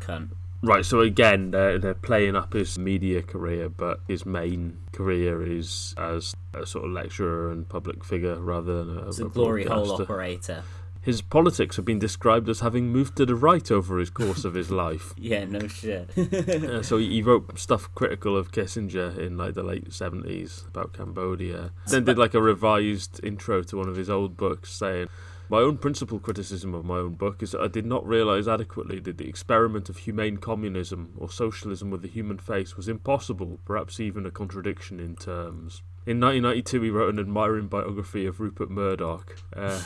cunt. 0.00 0.30
Right, 0.62 0.84
so 0.84 1.00
again, 1.00 1.50
they're, 1.50 1.78
they're 1.78 1.94
playing 1.94 2.34
up 2.34 2.52
his 2.52 2.78
media 2.78 3.22
career, 3.22 3.68
but 3.68 4.00
his 4.08 4.24
main 4.26 4.78
career 4.92 5.42
is 5.42 5.94
as 5.98 6.34
a 6.54 6.66
sort 6.66 6.86
of 6.86 6.90
lecturer 6.92 7.50
and 7.50 7.68
public 7.68 8.04
figure 8.04 8.40
rather 8.40 8.84
than 8.84 8.98
a, 8.98 9.08
It's 9.08 9.18
a 9.18 9.26
a 9.26 9.28
glory 9.28 9.64
hole 9.64 9.92
operator. 9.92 10.62
His 11.02 11.22
politics 11.22 11.76
have 11.76 11.84
been 11.84 12.00
described 12.00 12.48
as 12.48 12.60
having 12.60 12.88
moved 12.88 13.16
to 13.18 13.24
the 13.26 13.36
right 13.36 13.70
over 13.70 13.98
his 13.98 14.10
course 14.10 14.44
of 14.44 14.54
his 14.54 14.72
life. 14.72 15.14
Yeah, 15.18 15.44
no 15.44 15.68
shit. 15.68 16.10
Uh, 16.16 16.82
so 16.82 16.96
he 16.96 17.08
he 17.10 17.22
wrote 17.22 17.56
stuff 17.58 17.88
critical 17.94 18.36
of 18.36 18.50
Kissinger 18.50 19.16
in 19.16 19.36
like 19.38 19.54
the 19.54 19.62
late 19.62 19.92
seventies 19.92 20.64
about 20.66 20.92
Cambodia. 20.94 21.70
Then 21.86 22.04
did 22.04 22.18
like 22.18 22.34
a 22.34 22.42
revised 22.42 23.20
intro 23.22 23.62
to 23.62 23.76
one 23.76 23.88
of 23.88 23.94
his 23.94 24.10
old 24.10 24.36
books, 24.36 24.72
saying, 24.72 25.08
"My 25.48 25.58
own 25.58 25.78
principal 25.78 26.18
criticism 26.18 26.74
of 26.74 26.84
my 26.84 26.98
own 26.98 27.14
book 27.14 27.42
is 27.42 27.52
that 27.52 27.60
I 27.60 27.68
did 27.68 27.86
not 27.86 28.06
realise 28.06 28.48
adequately 28.48 28.98
that 29.00 29.18
the 29.18 29.28
experiment 29.28 29.88
of 29.88 29.98
humane 29.98 30.38
communism 30.38 31.12
or 31.16 31.30
socialism 31.30 31.90
with 31.90 32.02
the 32.02 32.08
human 32.08 32.38
face 32.38 32.76
was 32.76 32.88
impossible, 32.88 33.60
perhaps 33.64 34.00
even 34.00 34.26
a 34.26 34.30
contradiction 34.30 34.98
in 34.98 35.16
terms." 35.16 35.82
In 36.06 36.20
1992, 36.20 36.82
he 36.82 36.90
wrote 36.90 37.12
an 37.12 37.18
admiring 37.18 37.66
biography 37.66 38.26
of 38.26 38.40
Rupert 38.40 38.70
Murdoch. 38.70 39.36
Uh, 39.54 39.82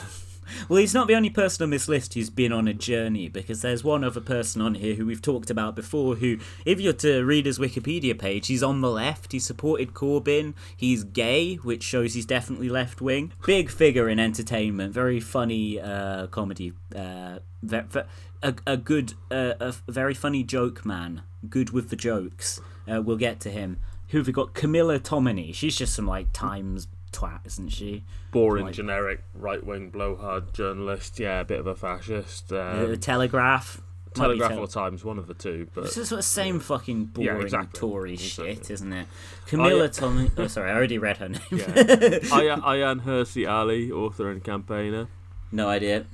Well, 0.69 0.79
he's 0.79 0.93
not 0.93 1.07
the 1.07 1.15
only 1.15 1.29
person 1.29 1.63
on 1.63 1.69
this 1.69 1.87
list 1.87 2.13
who's 2.13 2.29
been 2.29 2.51
on 2.51 2.67
a 2.67 2.73
journey 2.73 3.27
because 3.27 3.61
there's 3.61 3.83
one 3.83 4.03
other 4.03 4.21
person 4.21 4.61
on 4.61 4.75
here 4.75 4.95
who 4.95 5.05
we've 5.05 5.21
talked 5.21 5.49
about 5.49 5.75
before 5.75 6.15
who, 6.15 6.37
if 6.65 6.79
you're 6.79 6.93
to 6.93 7.23
read 7.23 7.45
his 7.45 7.59
Wikipedia 7.59 8.17
page, 8.17 8.47
he's 8.47 8.63
on 8.63 8.81
the 8.81 8.89
left. 8.89 9.31
He 9.31 9.39
supported 9.39 9.93
Corbyn. 9.93 10.53
He's 10.75 11.03
gay, 11.03 11.55
which 11.55 11.83
shows 11.83 12.13
he's 12.13 12.25
definitely 12.25 12.69
left 12.69 13.01
wing. 13.01 13.33
Big 13.45 13.69
figure 13.69 14.09
in 14.09 14.19
entertainment. 14.19 14.93
Very 14.93 15.19
funny 15.19 15.79
uh, 15.79 16.27
comedy. 16.27 16.73
Uh, 16.95 17.39
ve- 17.61 18.01
a, 18.43 18.55
a 18.65 18.77
good, 18.77 19.13
uh, 19.29 19.53
a 19.59 19.73
very 19.87 20.13
funny 20.13 20.43
joke 20.43 20.85
man. 20.85 21.23
Good 21.49 21.71
with 21.71 21.89
the 21.89 21.95
jokes. 21.95 22.59
Uh, 22.91 23.01
we'll 23.01 23.17
get 23.17 23.39
to 23.41 23.49
him. 23.49 23.77
Who 24.09 24.17
have 24.17 24.27
we 24.27 24.33
got? 24.33 24.53
Camilla 24.53 24.99
Tominey. 24.99 25.53
She's 25.53 25.75
just 25.77 25.93
some 25.93 26.05
like 26.07 26.33
Times 26.33 26.87
twat, 27.11 27.45
isn't 27.45 27.69
she? 27.69 28.03
boring, 28.31 28.65
Like- 28.65 28.73
generic, 28.75 29.23
right-wing, 29.33 29.89
blowhard 29.89 30.53
journalist. 30.53 31.19
Yeah, 31.19 31.41
a 31.41 31.45
bit 31.45 31.59
of 31.59 31.67
a 31.67 31.75
fascist. 31.75 32.51
Um, 32.53 32.89
the 32.89 32.97
Telegraph. 32.97 33.81
Telegraph 34.13 34.51
Tel- 34.51 34.59
or 34.59 34.67
Times, 34.67 35.05
one 35.05 35.17
of 35.17 35.27
the 35.27 35.33
two. 35.33 35.67
But 35.73 35.85
It's 35.85 35.95
the 35.95 36.05
sort 36.05 36.19
of 36.19 36.25
same 36.25 36.59
fucking 36.59 37.05
boring 37.05 37.41
exactly. 37.43 37.79
Tory 37.79 38.13
Exactly. 38.13 38.55
shit, 38.55 38.69
isn't 38.71 38.91
it? 38.91 39.07
Camilla 39.45 39.83
yeah. 39.83 39.87
Tommy. 39.87 40.31
Oh, 40.37 40.47
sorry, 40.47 40.69
I 40.69 40.73
already 40.75 40.97
read 40.97 41.17
her 41.17 41.29
name. 41.29 41.41
yeah, 41.49 41.65
Ayaan, 41.65 43.03
Hirsi 43.03 43.49
Ali, 43.49 43.89
author 43.91 44.29
and 44.29 44.43
campaigner. 44.43 45.07
no 45.53 45.69
idea. 45.69 46.05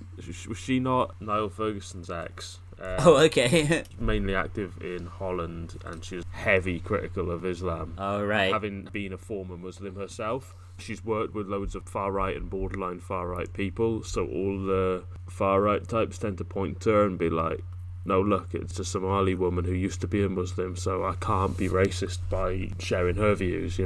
Was 0.47 0.57
she 0.57 0.79
not 0.79 1.19
Niall 1.21 1.49
Ferguson's 1.49 2.09
ex? 2.11 2.59
Uh, 2.79 2.97
Oh, 2.99 3.17
okay. 3.25 3.83
mainly 3.99 4.35
active 4.35 4.79
in 4.81 5.07
Holland, 5.07 5.75
and 5.83 6.05
she 6.05 6.17
was 6.17 6.25
heavy 6.29 6.79
critical 6.79 7.31
of 7.31 7.43
Islam, 7.45 7.95
All 7.97 8.23
right. 8.25 8.53
having 8.53 8.87
been 8.91 9.11
a 9.13 9.17
former 9.17 9.57
Muslim 9.57 9.95
herself. 9.95 10.53
She's 10.79 11.03
worked 11.03 11.33
with 11.33 11.47
loads 11.47 11.75
of 11.75 11.83
far 11.85 12.11
right 12.11 12.35
and 12.37 12.49
borderline 12.49 12.99
far 12.99 13.27
right 13.27 13.51
people, 13.51 14.03
so 14.03 14.25
all 14.27 14.59
the 14.63 15.03
far 15.29 15.61
right 15.61 15.85
types 15.87 16.17
tend 16.19 16.37
to 16.37 16.43
point 16.45 16.79
to 16.81 16.91
her 16.91 17.05
and 17.05 17.17
be 17.17 17.29
like, 17.29 17.63
"No, 18.05 18.21
look, 18.21 18.53
it's 18.53 18.77
a 18.79 18.85
Somali 18.85 19.33
woman 19.35 19.65
who 19.65 19.73
used 19.73 20.01
to 20.01 20.07
be 20.07 20.23
a 20.23 20.29
Muslim, 20.29 20.75
so 20.75 21.03
I 21.03 21.15
can't 21.19 21.57
be 21.57 21.67
racist 21.67 22.19
by 22.29 22.69
sharing 22.79 23.15
her 23.15 23.33
views," 23.33 23.79
you 23.79 23.85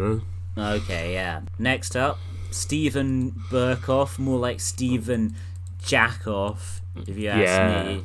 know. 0.58 0.72
Okay, 0.76 1.14
yeah. 1.14 1.42
Next 1.58 1.96
up, 1.96 2.20
Steven 2.52 3.32
Berkoff, 3.50 4.20
more 4.20 4.38
like 4.40 4.60
Stephen 4.60 5.36
Jackoff, 5.82 6.82
if 7.08 7.18
you 7.18 7.30
ask 7.30 7.40
Yeah. 7.40 7.84
me. 7.84 8.04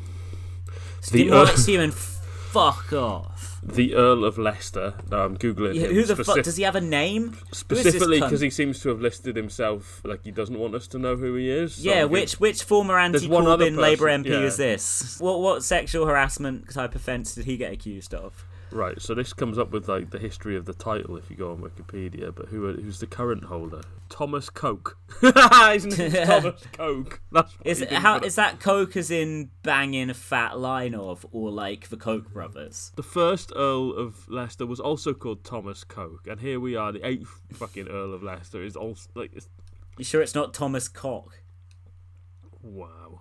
The 1.11 1.19
Ste- 1.25 1.31
more 1.31 1.45
like 1.45 1.57
Stephen, 1.57 1.91
fuck 2.53 2.93
off. 2.93 3.36
The 3.67 3.95
Earl 3.95 4.25
of 4.25 4.39
Leicester. 4.39 4.95
No, 5.11 5.25
I'm 5.25 5.37
googling 5.37 5.75
Yeah, 5.75 5.89
who 5.89 6.05
the 6.05 6.17
fuck 6.23 6.43
does 6.43 6.57
he 6.57 6.63
have 6.63 6.77
a 6.77 6.81
name? 6.81 7.29
Who 7.29 7.35
is 7.35 7.39
this 7.51 7.59
Specifically 7.59 8.21
because 8.21 8.41
he 8.41 8.51
seems 8.51 8.81
to 8.81 8.89
have 8.91 9.01
listed 9.01 9.37
himself 9.37 10.01
like 10.05 10.25
he 10.25 10.31
doesn't 10.31 10.59
want 10.59 10.75
us 10.75 10.87
to 10.89 10.99
know 10.99 11.17
who 11.17 11.35
he 11.35 11.51
is. 11.51 11.77
so 11.77 11.83
Yeah, 11.83 12.05
which 12.05 12.39
which 12.41 12.63
former 12.63 12.99
anti-Corbyn 12.99 13.77
Labour 13.77 14.07
MP 14.07 14.27
yeah. 14.27 14.41
is 14.41 14.57
this? 14.57 15.19
What 15.21 15.41
what 15.41 15.65
sexual 15.65 16.07
harassment 16.07 16.73
type 16.73 16.95
offence 16.95 17.35
did 17.35 17.45
he 17.45 17.57
get 17.57 17.73
accused 17.73 18.15
of? 18.15 18.45
Right, 18.73 19.01
so 19.01 19.15
this 19.15 19.33
comes 19.33 19.59
up 19.59 19.71
with 19.71 19.89
like 19.89 20.11
the 20.11 20.19
history 20.19 20.57
of 20.57 20.65
the 20.65 20.75
title 20.75 21.17
if 21.17 21.31
you 21.31 21.37
go 21.37 21.53
on 21.53 21.59
Wikipedia, 21.59 22.35
but 22.35 22.47
who 22.49 22.73
who's 22.73 23.01
the 23.01 23.07
current 23.07 23.45
holder? 23.45 23.81
Thomas 24.09 24.51
Coke. 24.51 24.99
His 25.21 25.87
name's 25.87 26.15
Thomas 26.27 26.63
Coke. 26.73 27.21
That's 27.33 27.53
Is 27.65 27.81
it, 27.81 27.93
how 27.93 28.19
is 28.19 28.35
that 28.37 28.61
Coke 28.61 28.97
as 28.97 29.11
in 29.11 29.51
banging 29.63 30.11
a 30.11 30.15
fat 30.15 30.59
line 30.59 30.95
of, 30.95 31.27
or 31.33 31.51
like 31.51 31.89
the 31.89 31.97
Koch 31.97 32.33
brothers? 32.33 32.93
The 32.97 33.03
first 33.03 33.53
Earl 33.55 33.93
of 33.93 34.29
Leicester 34.29 34.67
was 34.67 34.81
also 34.81 35.13
called 35.15 35.45
Thomas 35.45 35.85
Coke, 35.85 36.27
and 36.29 36.41
here 36.41 36.61
we 36.61 36.77
are. 36.77 36.93
The 36.93 37.07
eighth 37.07 37.41
fucking 37.53 37.89
Earl 37.89 38.15
of 38.15 38.23
Leicester 38.23 38.63
is 38.63 38.77
also 38.77 39.09
like, 39.15 39.33
it's, 39.35 39.49
You 39.97 40.05
sure 40.05 40.23
it's 40.23 40.35
not 40.35 40.55
Thomas 40.55 40.89
Cock? 40.89 41.41
wow. 42.63 43.21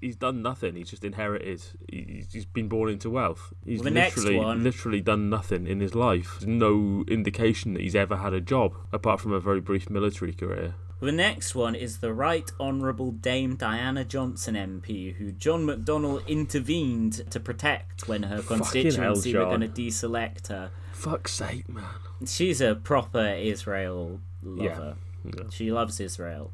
He's 0.00 0.16
done 0.16 0.40
nothing. 0.42 0.76
He's 0.76 0.90
just 0.90 1.04
inherited. 1.04 1.62
he- 1.90 2.24
He's 2.32 2.44
been 2.46 2.68
born 2.68 2.88
into 2.90 3.10
wealth. 3.10 3.52
He's 3.64 3.82
Well, 3.82 3.92
literally, 3.92 4.36
one- 4.36 4.64
literally 4.64 5.00
done 5.00 5.28
nothing 5.28 5.66
in 5.66 5.80
his 5.80 5.94
life. 5.94 6.36
There's 6.40 6.46
no 6.46 7.04
indication 7.08 7.74
that 7.74 7.82
he's 7.82 7.94
ever 7.94 8.16
had 8.16 8.32
a 8.32 8.40
job 8.40 8.74
apart 8.92 9.20
from 9.20 9.32
a 9.32 9.40
very 9.40 9.60
brief 9.60 9.90
military 9.90 10.32
career. 10.32 10.74
The 11.00 11.12
next 11.12 11.54
one 11.54 11.74
is 11.74 11.98
the 11.98 12.12
Right 12.12 12.50
Honourable 12.60 13.10
Dame 13.12 13.56
Diana 13.56 14.04
Johnson 14.04 14.54
MP, 14.54 15.14
who 15.14 15.32
John 15.32 15.64
McDonnell 15.66 16.26
intervened 16.26 17.30
to 17.30 17.40
protect 17.40 18.06
when 18.06 18.24
her 18.24 18.42
constituency 18.42 19.32
hell, 19.32 19.44
were 19.44 19.56
going 19.56 19.60
to 19.62 19.68
deselect 19.68 20.48
her. 20.48 20.70
Fuck's 20.92 21.32
sake, 21.32 21.68
man. 21.68 21.84
She's 22.26 22.60
a 22.60 22.74
proper 22.74 23.34
Israel 23.34 24.20
lover. 24.42 24.96
Yeah. 25.24 25.44
She 25.50 25.70
loves 25.72 26.00
Israel 26.00 26.52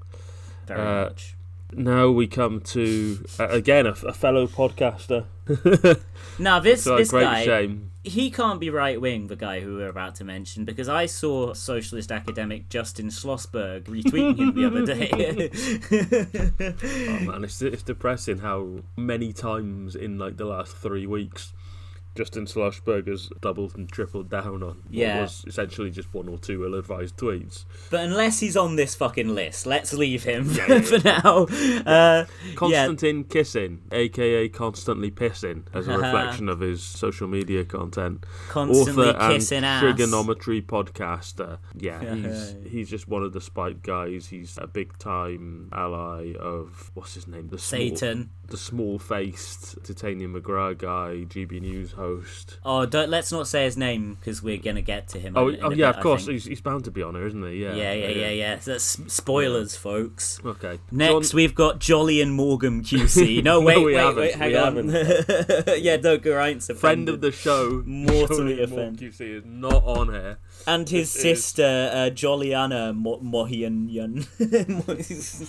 very 0.66 0.80
Uh, 0.80 1.04
much. 1.04 1.35
Now 1.72 2.10
we 2.10 2.26
come 2.26 2.60
to 2.60 3.24
uh, 3.40 3.48
again 3.48 3.86
a, 3.86 3.90
a 3.90 4.12
fellow 4.12 4.46
podcaster. 4.46 5.24
Now 6.38 6.58
this 6.60 6.84
So 6.84 6.96
this 6.96 7.10
guy, 7.12 7.44
shame. 7.44 7.92
he 8.02 8.30
can't 8.30 8.60
be 8.60 8.68
right 8.68 9.00
wing, 9.00 9.28
the 9.28 9.36
guy 9.36 9.60
who 9.60 9.76
we're 9.76 9.88
about 9.88 10.16
to 10.16 10.24
mention, 10.24 10.64
because 10.64 10.88
I 10.88 11.06
saw 11.06 11.54
socialist 11.54 12.12
academic 12.12 12.68
Justin 12.68 13.08
Schlosberg 13.08 13.84
retweeting 13.84 14.36
him 14.38 14.54
the 14.54 14.66
other 14.66 14.84
day. 14.94 15.50
Oh 17.08 17.20
man, 17.32 17.44
it's 17.44 17.62
it's 17.62 17.82
depressing 17.82 18.38
how 18.38 18.80
many 18.96 19.32
times 19.32 19.94
in 19.96 20.18
like 20.18 20.36
the 20.36 20.44
last 20.44 20.76
three 20.76 21.06
weeks, 21.06 21.52
Justin 22.16 22.46
Schlosberg 22.46 23.06
has 23.08 23.28
doubled 23.40 23.76
and 23.76 23.88
tripled 23.90 24.28
down 24.30 24.62
on 24.62 24.76
what 24.76 24.76
Yeah. 24.90 25.20
was 25.22 25.44
essentially 25.46 25.90
just 25.90 26.12
one 26.14 26.28
or 26.28 26.38
two 26.38 26.64
ill-advised 26.64 27.16
tweets. 27.16 27.64
but 27.90 28.00
unless 28.00 28.40
he's 28.40 28.56
on 28.56 28.76
this 28.76 28.94
fucking 28.94 29.34
list, 29.34 29.66
let's 29.66 29.92
leave 29.92 30.24
him 30.24 30.50
Yeah, 30.50 30.66
yeah, 30.68 30.80
for 30.80 30.98
now. 31.04 31.46
Uh, 31.86 32.24
Konstantin 32.54 33.24
Kisin, 33.24 33.78
aka 33.92 34.48
Constantly 34.48 35.10
Pissing, 35.10 35.64
as 35.74 35.86
a 35.88 35.98
reflection 35.98 36.48
of 36.48 36.60
his 36.60 36.82
social 36.82 37.28
media 37.28 37.64
content. 37.64 38.24
constantly 38.48 39.08
Author 39.10 39.18
and 39.18 39.34
kissing 39.34 39.64
ass. 39.64 39.80
trigonometry 39.82 40.62
podcaster. 40.62 41.58
Yeah, 41.76 42.14
he's 42.14 42.54
he's 42.70 42.90
just 42.90 43.08
one 43.08 43.22
of 43.22 43.32
the 43.32 43.40
spike 43.40 43.82
guys. 43.82 44.28
He's 44.28 44.58
a 44.60 44.66
big 44.66 44.98
time 44.98 45.68
ally 45.72 46.32
of 46.40 46.90
what's 46.94 47.14
his 47.14 47.26
name? 47.28 47.48
The 47.48 47.58
small- 47.58 47.78
Satan. 47.80 48.30
the 48.48 48.56
small 48.56 48.98
faced 48.98 49.76
Titania 49.84 50.28
McGrath 50.28 50.78
guy, 50.78 51.24
GB 51.28 51.60
News 51.60 51.92
host. 51.92 52.05
Oh, 52.64 52.86
don't, 52.86 53.08
let's 53.10 53.30
not 53.32 53.46
say 53.48 53.64
his 53.64 53.76
name 53.76 54.14
because 54.20 54.42
we're 54.42 54.56
gonna 54.58 54.82
get 54.82 55.08
to 55.08 55.18
him. 55.18 55.34
Oh, 55.36 55.48
in- 55.48 55.54
in 55.56 55.64
oh 55.64 55.70
yeah, 55.70 55.88
bit, 55.90 55.96
of 55.96 56.02
course. 56.02 56.26
He's, 56.26 56.44
he's 56.44 56.60
bound 56.60 56.84
to 56.84 56.90
be 56.90 57.02
on 57.02 57.14
here, 57.14 57.26
isn't 57.26 57.42
he? 57.50 57.62
Yeah. 57.62 57.74
Yeah, 57.74 57.92
yeah, 57.92 58.08
yeah, 58.08 58.30
yeah. 58.30 58.58
So 58.60 58.72
that's 58.72 58.84
spoilers, 59.12 59.76
folks. 59.76 60.40
Okay. 60.44 60.78
Next, 60.90 61.30
John- 61.30 61.36
we've 61.36 61.54
got 61.54 61.78
Jolly 61.78 62.20
and 62.20 62.32
Morgan 62.32 62.82
QC. 62.84 63.42
No, 63.42 63.60
wait, 63.60 63.78
we 63.78 63.84
wait, 63.86 63.94
haven't, 63.96 64.16
wait, 64.16 64.34
hang 64.34 64.50
we 64.50 64.56
on. 64.56 64.88
yeah, 65.82 65.96
no, 65.96 66.16
Geraint's 66.18 66.70
friend 66.78 67.08
of 67.08 67.20
the 67.20 67.32
show, 67.32 67.82
Mortally 67.86 68.62
offended. 68.62 69.12
QC 69.12 69.20
is 69.38 69.44
not 69.44 69.82
on 69.84 70.12
here. 70.12 70.38
and 70.66 70.88
his 70.88 71.14
is- 71.14 71.22
sister, 71.22 71.90
uh, 71.92 72.10
Jolliana 72.10 72.94
Mo- 72.94 73.20
Mohian 73.20 73.90
Yun. 73.90 74.26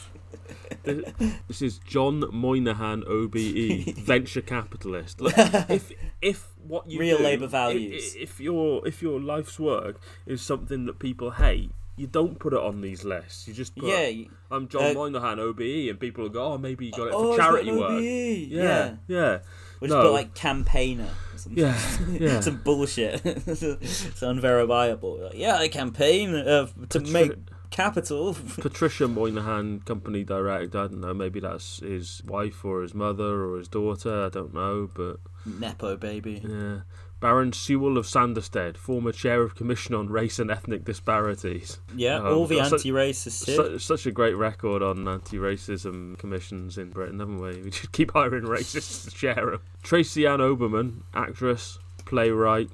This, 0.83 1.61
is 1.61 1.79
John 1.79 2.23
Moynihan, 2.31 3.03
OBE, 3.07 3.95
venture 3.97 4.41
capitalist. 4.41 5.21
Look, 5.21 5.33
if 5.37 5.91
if 6.21 6.47
what 6.65 6.89
you 6.89 6.99
Real 6.99 7.17
do- 7.17 7.23
Labour 7.23 7.45
if- 7.45 7.51
values. 7.51 8.15
if, 8.15 8.39
your 8.39 8.87
if 8.87 9.01
your 9.01 9.19
life's 9.19 9.59
work 9.59 9.99
is 10.25 10.41
something 10.41 10.85
that 10.85 10.99
people 10.99 11.31
hate, 11.31 11.71
you 11.95 12.05
don't 12.07 12.37
put 12.39 12.53
it 12.53 12.59
on 12.59 12.81
these 12.81 13.03
lists. 13.03 13.47
You 13.47 13.53
just 13.53 13.75
put, 13.75 13.89
yeah. 13.89 14.25
I'm 14.51 14.67
John 14.67 14.91
uh, 14.91 14.93
Moynihan, 14.93 15.39
OBE, 15.39 15.89
and 15.89 15.99
people 15.99 16.23
will 16.23 16.29
go, 16.29 16.53
oh, 16.53 16.57
maybe 16.57 16.85
you 16.85 16.91
got 16.91 17.07
it 17.07 17.13
Oh, 17.15 17.31
for 17.33 17.37
charity 17.39 17.71
work. 17.71 17.89
OBE. 17.91 18.01
Yeah, 18.03 18.45
Yeah. 18.47 18.95
yeah, 19.07 19.37
Which 19.79 19.89
no. 19.89 20.03
put 20.03 20.11
like 20.13 20.35
campaigner. 20.35 21.09
or 21.33 21.37
something. 21.37 21.63
yeah, 21.63 21.79
yeah. 22.19 22.39
Some 22.41 22.57
bullshit. 22.57 23.21
it's 23.25 24.21
unverifiable. 24.21 25.23
Like, 25.23 25.33
yeah, 25.35 25.55
I 25.55 25.69
campaign 25.69 26.35
uh, 26.35 26.67
to 26.89 26.99
make 26.99 27.31
capital. 27.69 28.35
Patricia 28.59 29.07
Moynihan, 29.07 29.79
company 29.81 30.23
director. 30.23 30.79
I 30.79 30.87
don't 30.87 31.01
know. 31.01 31.13
Maybe 31.13 31.39
that's 31.39 31.79
his 31.79 32.21
wife 32.25 32.63
or 32.65 32.81
his 32.81 32.93
mother 32.93 33.43
or 33.45 33.57
his 33.57 33.67
daughter. 33.67 34.25
I 34.25 34.29
don't 34.29 34.53
know, 34.53 34.89
but 34.93 35.17
Nepo 35.45 35.95
baby. 35.97 36.41
yeah. 36.47 36.79
Baron 37.19 37.51
Sewell 37.51 37.97
of 37.97 38.05
Sanderstead, 38.05 38.77
former 38.77 39.11
chair 39.11 39.41
of 39.41 39.55
Commission 39.55 39.95
on 39.95 40.07
Race 40.07 40.37
and 40.37 40.51
Ethnic 40.51 40.85
Disparities. 40.85 41.79
Yeah, 41.95 42.19
Oh, 42.21 42.35
all 42.41 42.45
the 42.45 42.59
anti-racist 42.59 43.43
shit. 43.47 43.55
Su- 43.55 43.79
such 43.79 44.05
a 44.05 44.11
great 44.11 44.35
record 44.37 44.83
on 44.83 45.07
anti-racism 45.07 46.19
commissions 46.19 46.77
in 46.77 46.91
Britain, 46.91 47.19
haven't 47.19 47.39
we? 47.41 47.61
We 47.63 47.69
just 47.71 47.91
keep 47.91 48.11
hiring 48.11 48.43
racists 48.43 49.05
to 49.05 49.11
chair 49.15 49.33
them. 49.33 49.61
Tracy 49.81 50.27
Ann 50.27 50.41
Oberman, 50.41 51.01
actress, 51.15 51.79
playwright, 52.05 52.69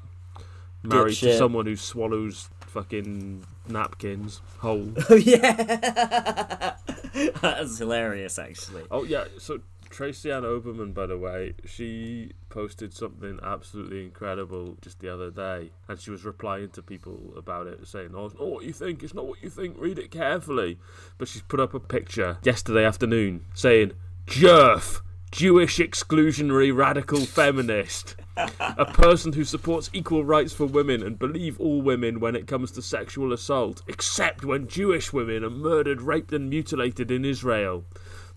married 0.83 1.15
to 1.15 1.37
someone 1.37 1.65
who 1.65 1.77
swallows 1.77 2.49
fucking 2.67 3.45
napkins 3.67 4.41
whole. 4.59 4.91
Oh 5.09 5.15
yeah, 5.15 6.75
that's 7.41 7.77
hilarious 7.77 8.39
actually. 8.39 8.83
oh 8.91 9.03
yeah, 9.03 9.25
so 9.37 9.59
Tracy 9.89 10.31
Ann 10.31 10.41
Oberman, 10.41 10.91
by 10.93 11.05
the 11.05 11.17
way, 11.19 11.53
she 11.65 12.31
posted 12.49 12.93
something 12.95 13.39
absolutely 13.43 14.03
incredible 14.03 14.75
just 14.81 14.99
the 14.99 15.13
other 15.13 15.29
day, 15.29 15.69
and 15.87 15.99
she 15.99 16.09
was 16.09 16.25
replying 16.25 16.69
to 16.71 16.81
people 16.81 17.31
about 17.37 17.67
it, 17.67 17.85
saying, 17.87 18.09
"Oh, 18.15 18.25
it's 18.25 18.33
not 18.35 18.47
what 18.47 18.65
you 18.65 18.73
think. 18.73 19.03
It's 19.03 19.13
not 19.13 19.27
what 19.27 19.43
you 19.43 19.49
think. 19.51 19.75
Read 19.77 19.99
it 19.99 20.09
carefully." 20.09 20.79
But 21.19 21.27
she's 21.27 21.43
put 21.43 21.59
up 21.59 21.75
a 21.75 21.79
picture 21.79 22.37
yesterday 22.43 22.85
afternoon 22.85 23.45
saying, 23.53 23.91
"Jerf." 24.25 25.01
Jewish 25.33 25.79
exclusionary 25.79 26.71
radical 26.71 27.21
feminist. 27.21 28.15
a 28.37 28.85
person 28.85 29.33
who 29.33 29.43
supports 29.43 29.89
equal 29.91 30.23
rights 30.23 30.53
for 30.53 30.67
women 30.67 31.01
and 31.01 31.17
believe 31.17 31.59
all 31.59 31.81
women 31.81 32.19
when 32.19 32.35
it 32.35 32.45
comes 32.45 32.69
to 32.69 32.83
sexual 32.83 33.33
assault, 33.33 33.81
except 33.87 34.45
when 34.45 34.67
Jewish 34.67 35.11
women 35.11 35.43
are 35.43 35.49
murdered, 35.49 36.03
raped, 36.03 36.33
and 36.33 36.51
mutilated 36.51 37.09
in 37.09 37.25
Israel. 37.25 37.83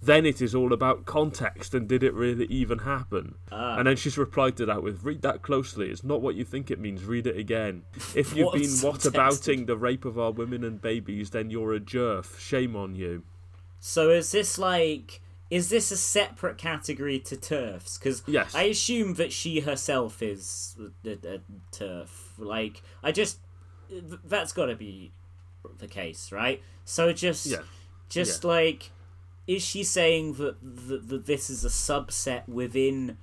Then 0.00 0.24
it 0.24 0.40
is 0.40 0.54
all 0.54 0.72
about 0.72 1.04
context 1.04 1.74
and 1.74 1.86
did 1.86 2.02
it 2.02 2.14
really 2.14 2.46
even 2.46 2.78
happen? 2.78 3.34
Ah. 3.52 3.76
And 3.76 3.86
then 3.86 3.96
she's 3.96 4.16
replied 4.16 4.56
to 4.56 4.64
that 4.64 4.82
with 4.82 5.04
read 5.04 5.20
that 5.20 5.42
closely. 5.42 5.90
It's 5.90 6.02
not 6.02 6.22
what 6.22 6.34
you 6.34 6.46
think 6.46 6.70
it 6.70 6.80
means. 6.80 7.04
Read 7.04 7.26
it 7.26 7.36
again. 7.36 7.82
If 8.14 8.34
you've 8.34 8.46
What 8.46 8.54
been 8.54 8.62
whatabouting 8.70 9.66
the 9.66 9.76
rape 9.76 10.06
of 10.06 10.18
our 10.18 10.30
women 10.30 10.64
and 10.64 10.80
babies, 10.80 11.28
then 11.28 11.50
you're 11.50 11.74
a 11.74 11.80
jerf. 11.80 12.38
Shame 12.38 12.74
on 12.74 12.94
you. 12.94 13.22
So 13.80 14.08
is 14.08 14.32
this 14.32 14.56
like 14.56 15.20
is 15.50 15.68
this 15.68 15.90
a 15.90 15.96
separate 15.96 16.58
category 16.58 17.18
to 17.20 17.36
turfs? 17.36 17.98
Because 17.98 18.22
Yes. 18.26 18.54
I 18.54 18.64
assume 18.64 19.14
that 19.14 19.32
she 19.32 19.60
herself 19.60 20.22
is 20.22 20.76
a, 21.04 21.10
a, 21.10 21.40
turf. 21.70 22.32
Like 22.38 22.82
I 23.02 23.12
just 23.12 23.38
that's 24.24 24.52
got 24.52 24.66
to 24.66 24.74
be 24.76 25.12
the 25.78 25.86
case, 25.86 26.32
right? 26.32 26.62
So 26.84 27.12
just 27.12 27.46
Yeah. 27.46 27.62
just 28.08 28.44
like 28.44 28.90
is 29.46 29.64
she 29.64 29.84
saying 29.84 30.34
that, 30.34 30.56
that 30.60 31.08
that 31.08 31.26
this 31.26 31.48
is 31.48 31.64
a 31.64 31.68
subset 31.68 32.48
within 32.48 33.16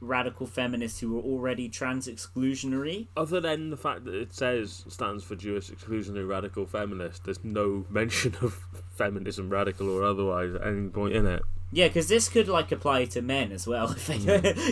radical 0.00 0.46
feminists 0.46 1.00
who 1.00 1.18
are 1.18 1.22
already 1.22 1.68
trans 1.68 2.08
exclusionary? 2.08 3.06
Other 3.16 3.40
than 3.40 3.70
the 3.70 3.76
fact 3.76 4.04
that 4.06 4.14
it 4.14 4.34
says 4.34 4.84
stands 4.88 5.22
for 5.22 5.36
Jewish 5.36 5.70
exclusionary 5.70 6.28
radical 6.28 6.66
feminist, 6.66 7.24
there's 7.24 7.44
no 7.44 7.84
mention 7.90 8.34
of 8.40 8.64
feminism, 8.96 9.50
radical 9.50 9.88
or 9.90 10.04
otherwise, 10.04 10.54
at 10.54 10.66
any 10.66 10.88
point 10.88 11.14
in 11.14 11.26
it. 11.26 11.42
Yeah, 11.72 11.86
because 11.86 12.08
this 12.08 12.28
could 12.28 12.48
like 12.48 12.72
apply 12.72 13.04
to 13.04 13.22
men 13.22 13.52
as 13.52 13.64
well 13.66 13.90
if 13.96 14.06
they 14.08 14.16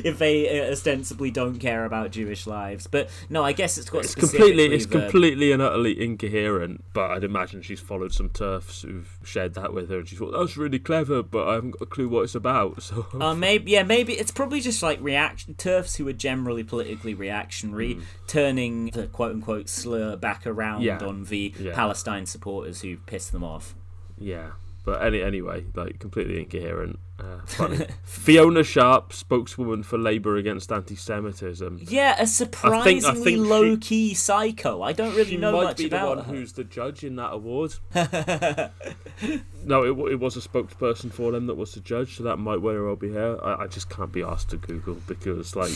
if 0.04 0.18
they 0.18 0.60
uh, 0.60 0.72
ostensibly 0.72 1.30
don't 1.30 1.58
care 1.60 1.84
about 1.84 2.10
Jewish 2.10 2.44
lives. 2.46 2.88
But 2.88 3.08
no, 3.30 3.44
I 3.44 3.52
guess 3.52 3.78
it's 3.78 3.88
got 3.88 4.04
It's 4.04 4.16
completely, 4.16 4.64
it's 4.74 4.86
the- 4.86 5.02
completely 5.02 5.52
and 5.52 5.62
utterly 5.62 6.00
incoherent. 6.02 6.82
But 6.92 7.12
I'd 7.12 7.22
imagine 7.24 7.62
she's 7.62 7.78
followed 7.78 8.12
some 8.12 8.30
turfs 8.30 8.82
who've 8.82 9.16
shared 9.22 9.54
that 9.54 9.72
with 9.72 9.90
her, 9.90 9.98
and 9.98 10.08
she 10.08 10.16
thought 10.16 10.32
that's 10.32 10.56
really 10.56 10.80
clever, 10.80 11.22
but 11.22 11.46
I 11.48 11.54
haven't 11.54 11.72
got 11.72 11.82
a 11.82 11.86
clue 11.86 12.08
what 12.08 12.22
it's 12.24 12.34
about. 12.34 12.82
So 12.88 13.06
Uh, 13.20 13.34
maybe 13.34 13.70
yeah, 13.70 13.82
maybe 13.84 14.14
it's 14.14 14.30
probably 14.32 14.60
just 14.60 14.82
like 14.82 14.98
reaction 15.00 15.54
turfs 15.54 15.96
who 15.96 16.08
are 16.08 16.12
generally 16.12 16.64
politically 16.64 17.14
reactionary, 17.14 17.98
turning 18.26 18.86
the 18.90 19.06
quote 19.06 19.32
unquote 19.32 19.68
slur 19.68 20.16
back 20.16 20.46
around. 20.46 20.82
Yeah. 20.82 20.98
on 20.98 21.24
the 21.24 21.52
Yeah. 21.58 21.74
Palestine 21.74 22.26
supporters 22.26 22.80
who 22.80 22.96
pissed 22.96 23.30
them 23.32 23.44
off. 23.44 23.74
yeah, 24.18 24.50
but 24.88 25.04
any 25.04 25.20
anyway, 25.20 25.66
like 25.74 25.98
completely 25.98 26.38
incoherent. 26.38 26.98
Uh, 27.20 27.40
funny. 27.46 27.84
Fiona 28.04 28.62
Sharpe, 28.64 29.12
spokeswoman 29.12 29.82
for 29.82 29.98
Labour 29.98 30.36
against 30.36 30.72
anti-Semitism. 30.72 31.80
Yeah, 31.82 32.16
a 32.18 32.26
surprisingly 32.26 33.02
think 33.22 33.26
she- 33.26 33.36
low 33.36 33.76
key 33.76 34.14
psycho. 34.14 34.80
I 34.80 34.92
don't 34.92 35.14
really 35.14 35.36
know 35.36 35.52
much 35.52 35.76
she 35.78 35.88
know 35.90 35.98
might 35.98 36.08
be 36.08 36.14
the 36.14 36.22
one 36.22 36.24
her. 36.24 36.32
who's 36.32 36.54
the 36.54 36.64
judge 36.64 37.04
in 37.04 37.16
that 37.16 37.32
award. 37.34 37.74
no, 37.94 39.82
it, 39.82 40.12
it 40.12 40.20
was 40.20 40.36
a 40.38 40.40
spokesperson 40.40 41.12
for 41.12 41.32
them 41.32 41.46
that 41.48 41.56
was 41.56 41.72
the 41.74 41.80
judge, 41.80 42.16
so 42.16 42.22
that 42.22 42.38
might 42.38 42.60
very 42.60 42.82
well 42.82 42.96
be 42.96 43.12
her. 43.12 43.38
I, 43.44 43.64
I 43.64 43.66
just 43.66 43.90
can't 43.90 44.12
be 44.12 44.22
asked 44.22 44.48
to 44.50 44.56
Google 44.56 44.96
because, 45.06 45.54
like, 45.54 45.72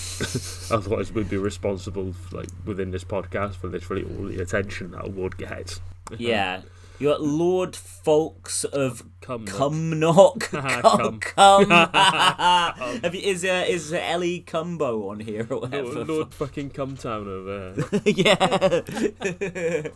otherwise 0.70 1.12
we'd 1.12 1.28
be 1.28 1.36
responsible, 1.36 2.14
like, 2.30 2.48
within 2.64 2.92
this 2.92 3.04
podcast 3.04 3.56
for 3.56 3.68
literally 3.68 4.04
all 4.04 4.26
the 4.26 4.40
attention 4.40 4.92
that 4.92 5.04
award 5.04 5.36
gets. 5.36 5.80
Yeah. 6.16 6.62
You 7.02 7.08
got 7.08 7.20
Lord 7.20 7.74
Foulkes 7.74 8.62
of 8.62 9.02
Cumnock. 9.20 10.38
Cum. 10.40 11.18
Cum. 11.18 11.18
Cum. 11.18 11.68
Have 13.02 13.12
you, 13.12 13.20
is 13.22 13.44
uh, 13.44 13.64
is 13.66 13.92
Ellie 13.92 14.44
Cumbo 14.46 15.10
on 15.10 15.18
here 15.18 15.44
or 15.50 15.62
whatever? 15.62 15.88
Lord, 15.94 16.08
Lord 16.08 16.32
fucking 16.34 16.70
Cumtown 16.70 17.26
over 17.26 17.72
there. 17.74 18.02
yeah. 18.06 19.90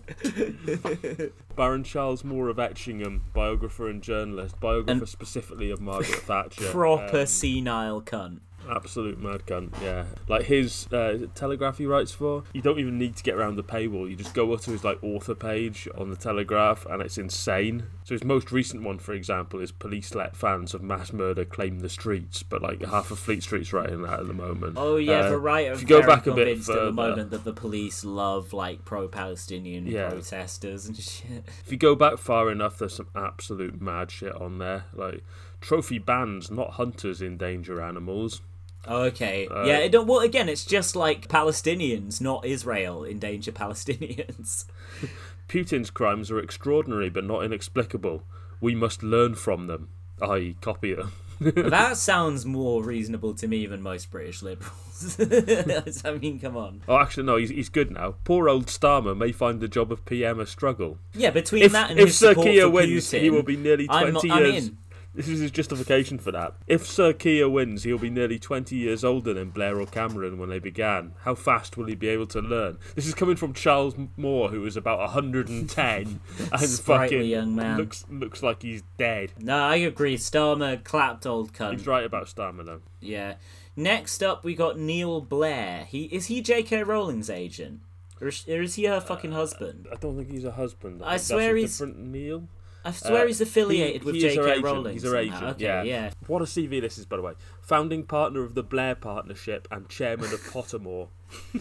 Baron 1.56 1.84
Charles 1.84 2.24
Moore 2.24 2.48
of 2.48 2.56
Etchingham, 2.58 3.20
biographer 3.32 3.88
and 3.88 4.02
journalist, 4.02 4.58
biographer 4.58 4.90
And- 4.90 5.08
specifically 5.08 5.70
of 5.70 5.80
Margaret 5.80 6.18
Thatcher. 6.22 6.70
Proper 6.72 7.20
Um, 7.20 7.26
senile 7.26 8.02
cunt. 8.02 8.40
Absolute 8.68 9.18
mad 9.20 9.46
cunt, 9.46 9.70
yeah. 9.82 10.04
Like 10.28 10.44
his 10.46 10.86
uh, 10.92 11.26
Telegraph 11.34 11.78
he 11.78 11.86
writes 11.86 12.12
for, 12.12 12.44
you 12.52 12.60
don't 12.62 12.78
even 12.78 12.98
need 12.98 13.16
to 13.16 13.22
get 13.22 13.34
around 13.34 13.56
the 13.56 13.62
paywall. 13.64 14.08
You 14.08 14.16
just 14.16 14.34
go 14.34 14.52
up 14.52 14.60
to 14.62 14.70
his 14.72 14.84
like 14.84 15.02
author 15.02 15.34
page 15.34 15.88
on 15.96 16.10
the 16.10 16.16
Telegraph, 16.16 16.84
and 16.86 17.00
it's 17.02 17.18
insane. 17.18 17.84
So 18.04 18.14
his 18.14 18.24
most 18.24 18.52
recent 18.52 18.82
one, 18.82 18.98
for 18.98 19.14
example, 19.14 19.60
is 19.60 19.72
police 19.72 20.14
let 20.14 20.36
fans 20.36 20.74
of 20.74 20.82
mass 20.82 21.12
murder 21.12 21.44
claim 21.44 21.80
the 21.80 21.88
streets, 21.88 22.42
but 22.42 22.62
like 22.62 22.82
half 22.84 23.10
of 23.10 23.18
Fleet 23.18 23.42
Street's 23.42 23.72
writing 23.72 24.02
that 24.02 24.20
at 24.20 24.26
the 24.26 24.32
moment. 24.34 24.74
Oh 24.76 24.96
yeah, 24.96 25.20
Uh, 25.20 25.30
the 25.30 25.38
writer. 25.38 25.72
if 25.72 25.80
you 25.82 25.86
go 25.86 26.00
back 26.06 26.26
a 26.26 26.32
bit 26.32 26.46
convinced 26.46 26.68
at 26.70 26.76
the 26.84 26.92
moment 26.92 27.30
that 27.30 27.44
the 27.44 27.52
police 27.52 28.04
love 28.04 28.52
like 28.52 28.84
pro-Palestinian 28.84 29.86
Yeah. 29.86 30.10
protesters 30.10 30.86
and 30.86 30.96
shit. 30.96 31.44
If 31.64 31.70
you 31.72 31.76
go 31.78 31.94
back 31.94 32.18
far 32.18 32.50
enough, 32.50 32.78
there's 32.78 32.94
some 32.96 33.08
absolute 33.14 33.80
mad 33.80 34.10
shit 34.10 34.34
on 34.34 34.58
there. 34.58 34.84
Like 34.94 35.24
trophy 35.60 35.98
bands, 35.98 36.50
not 36.50 36.72
hunters, 36.72 37.20
endanger 37.22 37.80
animals. 37.82 38.40
Oh, 38.86 39.02
okay. 39.04 39.48
Uh, 39.48 39.64
yeah. 39.64 39.78
It 39.78 39.90
don't, 39.92 40.06
well, 40.06 40.20
again, 40.20 40.48
it's 40.48 40.64
just 40.64 40.96
like 40.96 41.28
Palestinians, 41.28 42.20
not 42.20 42.44
Israel, 42.44 43.04
endanger 43.04 43.52
Palestinians. 43.52 44.64
Putin's 45.48 45.90
crimes 45.90 46.30
are 46.30 46.38
extraordinary 46.38 47.08
but 47.10 47.24
not 47.24 47.44
inexplicable. 47.44 48.22
We 48.60 48.74
must 48.74 49.02
learn 49.02 49.34
from 49.34 49.66
them. 49.66 49.88
I 50.20 50.56
copy 50.60 50.94
them. 50.94 51.12
that 51.40 51.98
sounds 51.98 52.46
more 52.46 52.82
reasonable 52.82 53.34
to 53.34 53.46
me 53.46 53.66
than 53.66 53.82
most 53.82 54.10
British 54.10 54.42
liberals. 54.42 55.18
I 56.04 56.12
mean, 56.12 56.40
come 56.40 56.56
on. 56.56 56.82
Oh, 56.88 56.96
actually, 56.98 57.24
no, 57.24 57.36
he's, 57.36 57.50
he's 57.50 57.68
good 57.68 57.90
now. 57.90 58.14
Poor 58.24 58.48
old 58.48 58.66
Starmer 58.66 59.14
may 59.14 59.32
find 59.32 59.60
the 59.60 59.68
job 59.68 59.92
of 59.92 60.06
PM 60.06 60.40
a 60.40 60.46
struggle. 60.46 60.98
Yeah, 61.12 61.30
between 61.30 61.62
If, 61.64 61.72
that 61.72 61.90
and 61.90 62.00
if 62.00 62.06
his 62.06 62.18
Sir 62.18 62.30
support 62.30 62.46
Keir 62.46 62.62
for 62.62 62.70
wins, 62.70 62.90
Putin, 63.06 63.20
he 63.20 63.30
will 63.30 63.42
be 63.42 63.56
nearly 63.56 63.86
I'm- 63.90 64.12
20 64.12 64.30
I'm 64.30 64.44
years. 64.44 64.68
in. 64.68 64.78
This 65.16 65.28
is 65.28 65.40
his 65.40 65.50
justification 65.50 66.18
for 66.18 66.30
that. 66.32 66.54
If 66.66 66.86
Sir 66.86 67.14
Keir 67.14 67.48
wins, 67.48 67.84
he'll 67.84 67.96
be 67.98 68.10
nearly 68.10 68.38
20 68.38 68.76
years 68.76 69.02
older 69.02 69.32
than 69.32 69.48
Blair 69.48 69.80
or 69.80 69.86
Cameron 69.86 70.36
when 70.36 70.50
they 70.50 70.58
began. 70.58 71.14
How 71.22 71.34
fast 71.34 71.78
will 71.78 71.86
he 71.86 71.94
be 71.94 72.08
able 72.08 72.26
to 72.26 72.40
learn? 72.40 72.76
This 72.94 73.06
is 73.06 73.14
coming 73.14 73.36
from 73.36 73.54
Charles 73.54 73.94
Moore, 74.18 74.50
who 74.50 74.64
is 74.66 74.76
about 74.76 74.98
110 74.98 76.20
and 76.52 76.70
fucking 76.70 77.24
young 77.24 77.56
man. 77.56 77.78
looks 77.78 78.04
looks 78.10 78.42
like 78.42 78.60
he's 78.62 78.82
dead. 78.98 79.32
No, 79.38 79.56
I 79.56 79.76
agree. 79.76 80.18
Starmer 80.18 80.84
clapped 80.84 81.26
old 81.26 81.52
cunt. 81.54 81.72
He's 81.72 81.86
right 81.86 82.04
about 82.04 82.26
Starmer 82.26 82.66
though. 82.66 82.82
Yeah. 83.00 83.36
Next 83.74 84.22
up, 84.22 84.44
we 84.44 84.54
got 84.54 84.78
Neil 84.78 85.20
Blair. 85.20 85.84
He 85.88 86.04
is 86.04 86.26
he 86.26 86.40
J.K. 86.42 86.82
Rowling's 86.82 87.28
agent, 87.30 87.80
or 88.20 88.28
is, 88.28 88.46
or 88.48 88.62
is 88.62 88.74
he 88.74 88.84
her 88.84 89.00
fucking 89.00 89.32
uh, 89.32 89.36
husband? 89.36 89.86
I 89.90 89.96
don't 89.96 90.16
think 90.16 90.30
he's 90.30 90.44
a 90.44 90.52
husband. 90.52 91.02
I 91.04 91.18
think 91.18 91.22
swear 91.22 91.56
he's- 91.56 91.72
different 91.72 91.98
Neil. 91.98 92.48
I 92.86 92.90
swear 92.92 93.24
Uh, 93.24 93.26
he's 93.26 93.40
affiliated 93.40 94.02
he- 94.02 94.06
with 94.06 94.14
he 94.14 94.26
is 94.26 94.34
J.K. 94.34 94.50
agent. 94.50 94.64
Rowling. 94.64 94.92
He's 94.94 95.02
her 95.02 95.08
somehow. 95.10 95.36
agent. 95.36 95.44
Okay, 95.56 95.64
yeah. 95.64 95.82
yeah. 95.82 96.10
What 96.26 96.42
a 96.42 96.44
CV 96.44 96.80
this 96.80 96.98
is, 96.98 97.04
by 97.06 97.16
the 97.16 97.22
way. 97.22 97.32
Founding 97.62 98.04
partner 98.04 98.42
of 98.44 98.54
the 98.54 98.62
Blair 98.62 98.94
Partnership 98.94 99.66
and 99.70 99.88
chairman 99.88 100.32
of 100.32 100.40
Pottermore. 100.40 101.08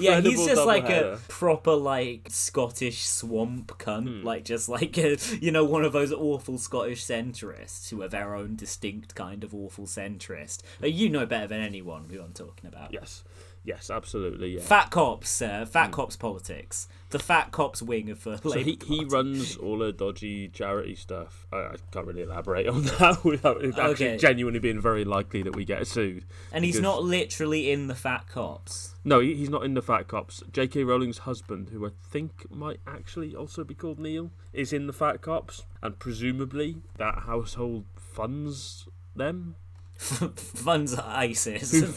Yeah, 0.00 0.20
he's 0.20 0.44
just 0.44 0.66
like 0.66 0.88
a 0.90 1.18
proper 1.28 1.72
like 1.74 2.26
Scottish 2.30 3.04
swamp 3.06 3.68
cunt, 3.78 4.20
Hmm. 4.20 4.26
like 4.26 4.44
just 4.44 4.68
like 4.68 4.98
a, 4.98 5.16
you 5.40 5.50
know 5.50 5.64
one 5.64 5.84
of 5.84 5.92
those 5.92 6.12
awful 6.12 6.58
Scottish 6.58 7.04
centrists 7.04 7.90
who 7.90 8.02
are 8.02 8.08
their 8.08 8.34
own 8.34 8.56
distinct 8.56 9.14
kind 9.14 9.44
of 9.44 9.54
awful 9.54 9.86
centrist. 9.86 10.62
Uh, 10.82 10.86
You 10.86 11.08
know 11.08 11.26
better 11.26 11.46
than 11.46 11.60
anyone 11.60 12.08
who 12.10 12.20
I'm 12.20 12.32
talking 12.32 12.66
about. 12.68 12.92
Yes. 12.92 13.22
Yes, 13.66 13.88
absolutely. 13.90 14.56
Yeah. 14.56 14.60
Fat 14.60 14.90
cops, 14.90 15.40
uh, 15.40 15.64
fat 15.64 15.90
cops 15.90 16.16
politics. 16.16 16.86
The 17.08 17.18
fat 17.18 17.50
cops 17.50 17.80
wing 17.80 18.10
of 18.10 18.22
the 18.22 18.36
So 18.36 18.50
Labour 18.50 18.62
he, 18.64 18.78
he 18.86 19.04
runs 19.06 19.56
all 19.56 19.78
the 19.78 19.90
dodgy 19.90 20.48
charity 20.48 20.94
stuff. 20.94 21.46
I, 21.50 21.56
I 21.56 21.74
can't 21.90 22.06
really 22.06 22.22
elaborate 22.22 22.66
on 22.68 22.82
that 22.98 23.24
without 23.24 23.64
it 23.64 23.78
actually 23.78 23.90
Okay. 24.08 24.16
genuinely 24.18 24.58
being 24.60 24.80
very 24.82 25.04
likely 25.04 25.42
that 25.44 25.56
we 25.56 25.64
get 25.64 25.86
sued. 25.86 26.24
and 26.52 26.62
he's 26.64 26.78
not 26.80 27.04
literally 27.04 27.70
in 27.70 27.86
the 27.86 27.94
fat 27.94 28.26
cops. 28.28 28.96
No, 29.02 29.20
he, 29.20 29.34
he's 29.34 29.48
not 29.50 29.64
in 29.64 29.74
the 29.74 29.82
Fat 29.82 30.08
Cops. 30.08 30.42
J.K. 30.50 30.82
Rowling's 30.84 31.18
husband, 31.18 31.68
who 31.68 31.86
I 31.86 31.90
think 32.10 32.50
might 32.50 32.80
actually 32.86 33.34
also 33.36 33.62
be 33.62 33.74
called 33.74 33.98
Neil, 33.98 34.30
is 34.54 34.72
in 34.72 34.86
the 34.86 34.94
Fat 34.94 35.20
Cops, 35.20 35.64
and 35.82 35.98
presumably 35.98 36.78
that 36.96 37.24
household 37.26 37.84
funds 37.98 38.88
them. 39.14 39.56
Funds 40.36 40.94
ISIS. 40.98 41.70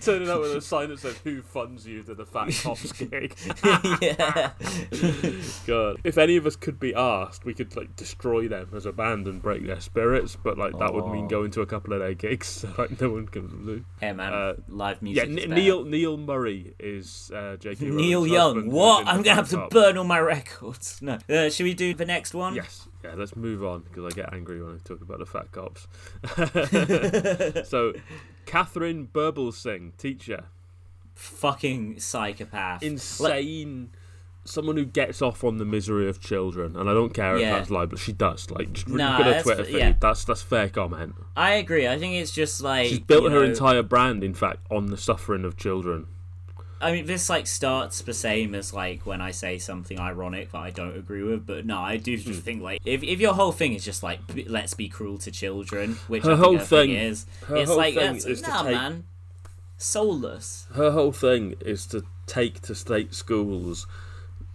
Turning 0.00 0.30
up 0.30 0.40
with 0.40 0.56
a 0.56 0.60
sign 0.62 0.88
that 0.88 0.98
says 1.00 1.16
"Who 1.24 1.42
funds 1.42 1.86
you 1.86 2.02
to 2.04 2.14
the 2.14 2.24
Fat 2.24 2.50
Cops 2.62 2.92
gig?" 2.92 3.36
yeah. 4.00 4.52
God, 5.66 6.00
if 6.04 6.18
any 6.18 6.36
of 6.36 6.46
us 6.46 6.56
could 6.56 6.78
be 6.80 6.94
asked, 6.94 7.44
we 7.44 7.54
could 7.54 7.76
like 7.76 7.94
destroy 7.96 8.48
them 8.48 8.70
as 8.74 8.86
a 8.86 8.92
band 8.92 9.26
and 9.26 9.42
break 9.42 9.66
their 9.66 9.80
spirits. 9.80 10.36
But 10.42 10.56
like 10.58 10.78
that 10.78 10.94
would 10.94 11.06
mean 11.12 11.28
going 11.28 11.50
to 11.52 11.60
a 11.60 11.66
couple 11.66 11.92
of 11.92 12.00
their 12.00 12.14
gigs, 12.14 12.46
so 12.48 12.72
like 12.78 13.00
no 13.00 13.10
one 13.10 13.26
can 13.28 13.66
lose. 13.66 13.82
Hey 14.00 14.12
man, 14.12 14.32
Uh, 14.32 14.54
live 14.68 14.98
Yeah, 15.02 15.24
music. 15.26 15.28
N- 15.30 15.38
is. 15.38 15.48
Neil 15.48 15.84
Neil 15.84 16.16
Murray 16.16 16.74
is 16.78 17.30
uh, 17.34 17.56
J.K. 17.58 17.84
Neil 17.90 18.26
Young. 18.26 18.70
What? 18.70 18.98
who's 18.98 19.00
in 19.00 19.04
the 19.06 19.10
I'm 19.12 19.22
gonna 19.22 19.34
have 19.36 19.48
to 19.50 19.56
Cops. 19.56 19.74
burn 19.74 19.96
all 19.98 20.04
my 20.04 20.20
records. 20.20 21.00
No. 21.02 21.18
Uh, 21.28 21.50
should 21.50 21.64
we 21.64 21.74
do 21.74 21.92
the 21.94 22.06
next 22.06 22.34
one? 22.34 22.54
Yes. 22.54 22.88
Yeah, 23.04 23.14
let's 23.16 23.34
move 23.34 23.64
on 23.64 23.80
because 23.82 24.04
I 24.12 24.14
get 24.14 24.32
angry 24.32 24.62
when 24.62 24.74
I 24.74 24.78
talk 24.84 25.00
about 25.02 25.18
the 25.18 25.26
fat 25.26 25.50
cops. 25.52 25.88
so, 27.68 27.92
Katharine 28.46 29.08
Birbalsingh, 29.12 29.96
teacher, 29.96 30.44
Fucking 31.14 31.98
psychopath. 32.00 32.82
insane. 32.82 33.90
Someone 34.44 34.76
who 34.76 34.84
gets 34.84 35.22
off 35.22 35.44
on 35.44 35.58
the 35.58 35.64
misery 35.64 36.08
of 36.08 36.20
children, 36.20 36.74
and 36.76 36.88
I 36.90 36.94
don't 36.94 37.14
care 37.14 37.38
Yeah. 37.38 37.52
if 37.52 37.58
that's 37.58 37.70
lie, 37.70 37.86
but 37.86 37.98
she 38.00 38.12
does. 38.12 38.50
Like, 38.50 38.72
just 38.72 38.88
Nah, 38.88 39.18
look 39.18 39.26
at 39.26 39.36
her 39.36 39.42
Twitter 39.42 39.64
feed. 39.64 39.76
yeah. 39.76 39.94
That's 40.00 40.24
that's 40.24 40.42
fair 40.42 40.68
comment. 40.68 41.14
I 41.36 41.54
agree. 41.54 41.86
I 41.86 41.96
think 41.98 42.14
it's 42.14 42.32
just 42.32 42.60
like 42.60 42.88
She's 42.88 42.98
built 42.98 43.24
her 43.30 43.30
know, 43.30 43.42
entire 43.42 43.82
brand, 43.84 44.24
in 44.24 44.34
fact, 44.34 44.66
on 44.70 44.86
the 44.86 44.96
suffering 44.96 45.44
of 45.44 45.56
children. 45.56 46.06
I 46.82 46.92
mean, 46.92 47.06
this 47.06 47.30
like 47.30 47.46
starts 47.46 48.02
the 48.02 48.12
same 48.12 48.54
as 48.54 48.72
like 48.74 49.06
when 49.06 49.20
I 49.20 49.30
say 49.30 49.58
something 49.58 50.00
ironic 50.00 50.50
that 50.52 50.58
I 50.58 50.70
don't 50.70 50.96
agree 50.96 51.22
with, 51.22 51.46
but 51.46 51.64
no, 51.64 51.78
I 51.78 51.96
do 51.96 52.16
Hmm. 52.18 52.32
think 52.32 52.62
like 52.62 52.80
if, 52.84 53.02
if 53.02 53.20
your 53.20 53.34
whole 53.34 53.52
thing 53.52 53.72
is 53.74 53.84
just 53.84 54.02
like 54.02 54.18
let's 54.48 54.74
be 54.74 54.88
cruel 54.88 55.16
to 55.18 55.30
children, 55.30 55.96
which 56.08 56.24
Her 56.24 56.32
I 56.32 56.34
think 56.34 56.44
whole 56.44 56.58
her 56.58 56.64
thing, 56.64 56.88
thing- 56.90 56.96
is, 56.96 57.26
her 57.46 57.56
it's 57.56 57.68
whole 57.68 57.78
like 57.78 57.94
thing 57.94 58.16
is 58.16 58.42
nah, 58.42 58.62
take- 58.64 58.72
man, 58.72 59.04
soulless. 59.78 60.66
Her 60.74 60.90
whole 60.90 61.12
thing 61.12 61.54
is 61.60 61.86
to 61.86 62.04
take 62.26 62.60
to 62.62 62.74
state 62.74 63.14
schools 63.14 63.86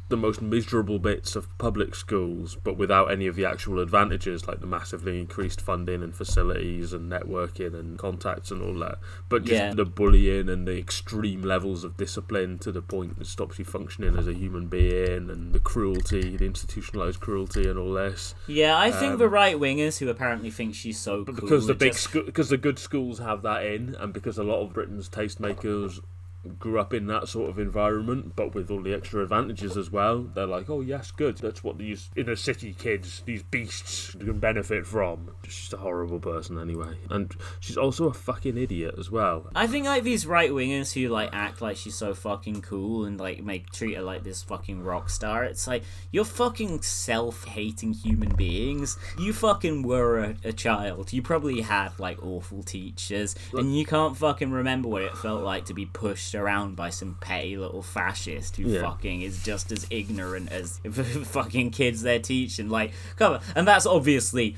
the 0.09 0.17
most 0.17 0.41
miserable 0.41 0.99
bits 0.99 1.35
of 1.35 1.45
public 1.57 1.93
schools, 1.93 2.55
but 2.63 2.77
without 2.77 3.11
any 3.11 3.27
of 3.27 3.35
the 3.35 3.43
actual 3.45 3.79
advantages 3.79 4.47
like 4.47 4.61
the 4.61 4.65
massively 4.65 5.19
increased 5.19 5.59
funding 5.59 6.01
and 6.01 6.15
facilities 6.15 6.93
and 6.93 7.11
networking 7.11 7.77
and 7.77 7.97
contacts 7.99 8.49
and 8.49 8.61
all 8.61 8.73
that. 8.79 8.99
But 9.27 9.43
just 9.43 9.53
Yeah. 9.61 9.73
the 9.73 9.83
bullying 9.85 10.47
and 10.47 10.65
the 10.67 10.77
extreme 10.77 11.41
levels 11.41 11.83
of 11.83 11.97
discipline 11.97 12.57
to 12.59 12.71
the 12.71 12.81
point 12.81 13.19
that 13.19 13.27
stops 13.27 13.59
you 13.59 13.65
functioning 13.65 14.15
as 14.17 14.27
a 14.27 14.33
human 14.33 14.67
being 14.67 15.29
and 15.29 15.51
the 15.53 15.59
cruelty, 15.59 16.37
the 16.37 16.45
institutionalized 16.45 17.19
cruelty 17.19 17.67
and 17.67 17.77
all 17.77 17.93
this. 17.93 18.33
Yeah, 18.47 18.77
I 18.79 18.91
think 18.91 19.17
the 19.17 19.27
right 19.29 19.57
wingers 19.57 19.97
who 19.99 20.07
apparently 20.09 20.51
think 20.51 20.73
she's 20.75 20.97
so 20.97 21.19
Um, 21.19 21.25
cool 21.25 21.35
because 21.35 21.67
the 21.67 21.73
big 21.73 21.91
just- 21.91 22.03
scho- 22.11 22.23
because 22.23 22.47
the 22.49 22.57
good 22.57 22.79
schools 22.79 23.19
have 23.19 23.41
that 23.41 23.65
in, 23.65 23.95
and 23.99 24.13
because 24.13 24.37
a 24.37 24.43
lot 24.43 24.61
of 24.61 24.71
Britain's 24.73 25.09
tastemakers 25.09 25.99
grew 26.47 26.79
up 26.79 26.93
in 26.93 27.07
that 27.07 27.27
sort 27.27 27.49
of 27.49 27.59
environment, 27.59 28.35
but 28.35 28.53
with 28.53 28.69
all 28.71 28.81
the 28.81 28.93
extra 28.93 29.23
advantages 29.23 29.77
as 29.77 29.91
well, 29.91 30.23
they're 30.23 30.45
like, 30.45 30.69
oh 30.69 30.81
yes, 30.81 31.11
good. 31.11 31.37
That's 31.37 31.63
what 31.63 31.77
these 31.77 32.09
inner 32.15 32.35
city 32.35 32.73
kids, 32.73 33.21
these 33.25 33.43
beasts, 33.43 34.15
can 34.15 34.39
benefit 34.39 34.85
from. 34.85 35.31
She's 35.47 35.73
a 35.73 35.77
horrible 35.77 36.19
person 36.19 36.59
anyway, 36.59 36.97
and 37.09 37.33
she's 37.59 37.77
also 37.77 38.05
a 38.05 38.13
fucking 38.13 38.57
idiot 38.57 38.95
as 38.97 39.11
well. 39.11 39.49
I 39.55 39.67
think 39.67 39.85
like 39.85 40.03
these 40.03 40.25
right 40.25 40.51
wingers 40.51 40.93
who 40.93 41.09
like 41.09 41.29
act 41.33 41.61
like 41.61 41.77
she's 41.77 41.95
so 41.95 42.13
fucking 42.13 42.61
cool 42.61 43.05
and 43.05 43.19
like 43.19 43.43
make 43.43 43.71
treat 43.71 43.95
her 43.95 44.01
like 44.01 44.23
this 44.23 44.43
fucking 44.43 44.83
rock 44.83 45.09
star. 45.09 45.43
It's 45.43 45.67
like 45.67 45.83
you're 46.11 46.25
fucking 46.25 46.81
self-hating 46.81 47.93
human 47.93 48.35
beings. 48.35 48.97
You 49.19 49.33
fucking 49.33 49.83
were 49.83 50.19
a, 50.19 50.35
a 50.45 50.53
child. 50.53 51.13
You 51.13 51.21
probably 51.21 51.61
had 51.61 51.99
like 51.99 52.23
awful 52.23 52.63
teachers, 52.63 53.35
and 53.53 53.77
you 53.77 53.85
can't 53.85 54.17
fucking 54.17 54.51
remember 54.51 54.89
what 54.89 55.01
it 55.03 55.17
felt 55.17 55.43
like 55.43 55.65
to 55.65 55.73
be 55.73 55.85
pushed 55.85 56.35
around 56.37 56.75
by 56.75 56.89
some 56.89 57.17
petty 57.19 57.57
little 57.57 57.81
fascist 57.81 58.55
who 58.57 58.63
Yeah. 58.69 58.81
fucking 58.81 59.21
is 59.21 59.43
just 59.43 59.71
as 59.71 59.85
ignorant 59.89 60.51
as 60.51 60.79
fucking 61.25 61.71
kids 61.71 62.01
they're 62.03 62.19
teaching. 62.19 62.69
Like, 62.69 62.93
come 63.17 63.33
on, 63.33 63.41
and 63.55 63.67
that's 63.67 63.85
obviously 63.85 64.55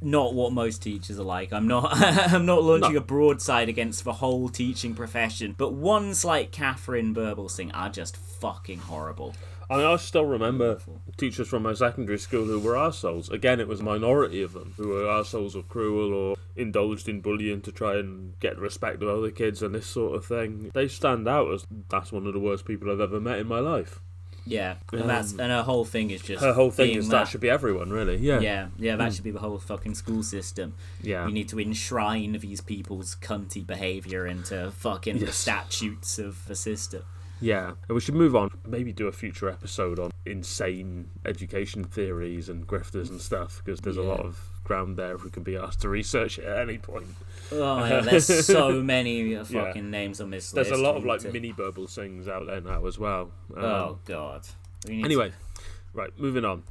not 0.00 0.32
what 0.32 0.52
most 0.52 0.80
teachers 0.82 1.18
are 1.18 1.24
like. 1.24 1.52
I'm 1.52 1.66
not 1.66 1.90
I'm 1.94 2.46
not 2.46 2.62
launching 2.62 2.92
No. 2.94 2.98
a 2.98 3.02
broadside 3.02 3.68
against 3.68 4.04
the 4.04 4.12
whole 4.14 4.48
teaching 4.48 4.94
profession, 4.94 5.54
but 5.58 5.72
ones 5.74 6.24
like 6.24 6.50
Katharine 6.52 7.14
Birbalsingh 7.14 7.70
are 7.74 7.88
just 7.90 8.16
fucking 8.16 8.78
horrible. 8.78 9.34
I 9.70 9.76
mean, 9.76 9.86
I 9.86 9.96
still 9.96 10.24
remember 10.24 10.78
teachers 11.16 11.48
from 11.48 11.62
my 11.62 11.74
secondary 11.74 12.18
school 12.18 12.46
who 12.46 12.58
were 12.58 12.76
assholes. 12.76 13.28
Again, 13.28 13.60
it 13.60 13.68
was 13.68 13.80
a 13.80 13.84
minority 13.84 14.42
of 14.42 14.54
them 14.54 14.72
who 14.76 14.88
were 14.88 15.10
assholes 15.10 15.54
or 15.54 15.62
cruel 15.62 16.14
or 16.14 16.36
indulged 16.56 17.08
in 17.08 17.20
bullying 17.20 17.60
to 17.62 17.72
try 17.72 17.96
and 17.98 18.38
get 18.40 18.58
respect 18.58 19.02
of 19.02 19.08
other 19.08 19.30
kids 19.30 19.62
and 19.62 19.74
this 19.74 19.86
sort 19.86 20.16
of 20.16 20.24
thing. 20.24 20.70
They 20.72 20.88
stand 20.88 21.28
out 21.28 21.52
as 21.52 21.66
that's 21.90 22.12
one 22.12 22.26
of 22.26 22.32
the 22.32 22.40
worst 22.40 22.64
people 22.64 22.90
I've 22.90 23.00
ever 23.00 23.20
met 23.20 23.38
in 23.38 23.46
my 23.46 23.60
life. 23.60 24.00
Yeah, 24.46 24.76
and 24.92 25.10
that's 25.10 25.32
and 25.32 25.52
her 25.52 25.62
whole 25.62 25.84
thing 25.84 26.10
is 26.10 26.22
just 26.22 26.42
Um, 26.42 26.48
Her 26.48 26.54
whole 26.54 26.70
thing 26.70 26.94
is 26.94 27.10
that 27.10 27.28
should 27.28 27.42
be 27.42 27.50
everyone, 27.50 27.90
really. 27.90 28.16
Yeah. 28.16 28.40
yeah, 28.40 28.68
yeah, 28.78 28.96
that 28.96 29.12
should 29.12 29.24
be 29.24 29.30
the 29.30 29.40
whole 29.40 29.58
fucking 29.58 29.94
school 29.94 30.22
system. 30.22 30.72
Yeah. 31.02 31.26
You 31.26 31.34
need 31.34 31.50
to 31.50 31.60
enshrine 31.60 32.32
these 32.32 32.62
people's 32.62 33.14
cunty 33.16 33.66
behaviour 33.66 34.26
into 34.26 34.70
fucking 34.70 35.18
the 35.18 35.32
statutes 35.32 36.18
of 36.18 36.46
the 36.46 36.54
system. 36.54 37.02
Yeah, 37.40 37.68
and 37.88 37.94
we 37.94 38.00
should 38.00 38.14
move 38.14 38.34
on. 38.34 38.50
Maybe 38.66 38.92
do 38.92 39.06
a 39.06 39.12
future 39.12 39.48
episode 39.48 39.98
on 39.98 40.10
insane 40.26 41.10
education 41.24 41.84
theories 41.84 42.48
and 42.48 42.66
grifters 42.66 43.10
and 43.10 43.20
stuff 43.20 43.62
because 43.64 43.80
there's 43.80 43.96
a 43.96 44.02
lot 44.02 44.20
of 44.20 44.40
ground 44.64 44.96
there 44.96 45.14
if 45.14 45.24
we 45.24 45.30
can 45.30 45.42
be 45.42 45.56
asked 45.56 45.80
to 45.82 45.88
research 45.88 46.38
it 46.38 46.44
at 46.44 46.58
any 46.58 46.78
point. 46.78 47.06
Oh 47.52 47.56
god, 47.88 48.04
there's 48.04 48.26
so 48.46 48.82
many 48.82 49.34
fucking 49.36 49.90
names 49.90 50.20
on 50.20 50.30
this 50.30 50.50
There's 50.50 50.66
list. 50.68 50.70
There's 50.70 50.80
a 50.80 50.82
lot 50.82 50.96
of 50.96 51.04
like 51.04 51.20
to- 51.20 51.32
mini 51.32 51.52
burble 51.52 51.86
things 51.86 52.26
out 52.28 52.46
there 52.46 52.60
now 52.60 52.84
as 52.86 52.98
well. 52.98 53.30
Um, 53.56 53.64
Oh 53.64 53.98
god. 54.04 54.42
We 54.86 54.96
need 54.96 55.02
to- 55.02 55.04
Anyway, 55.06 55.32
right, 55.92 56.10
moving 56.18 56.44
on. 56.44 56.64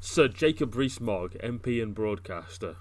Sir 0.00 0.28
Jacob 0.28 0.74
Rees-Mogg, 0.74 1.34
MP 1.42 1.82
and 1.82 1.94
broadcaster. 1.94 2.76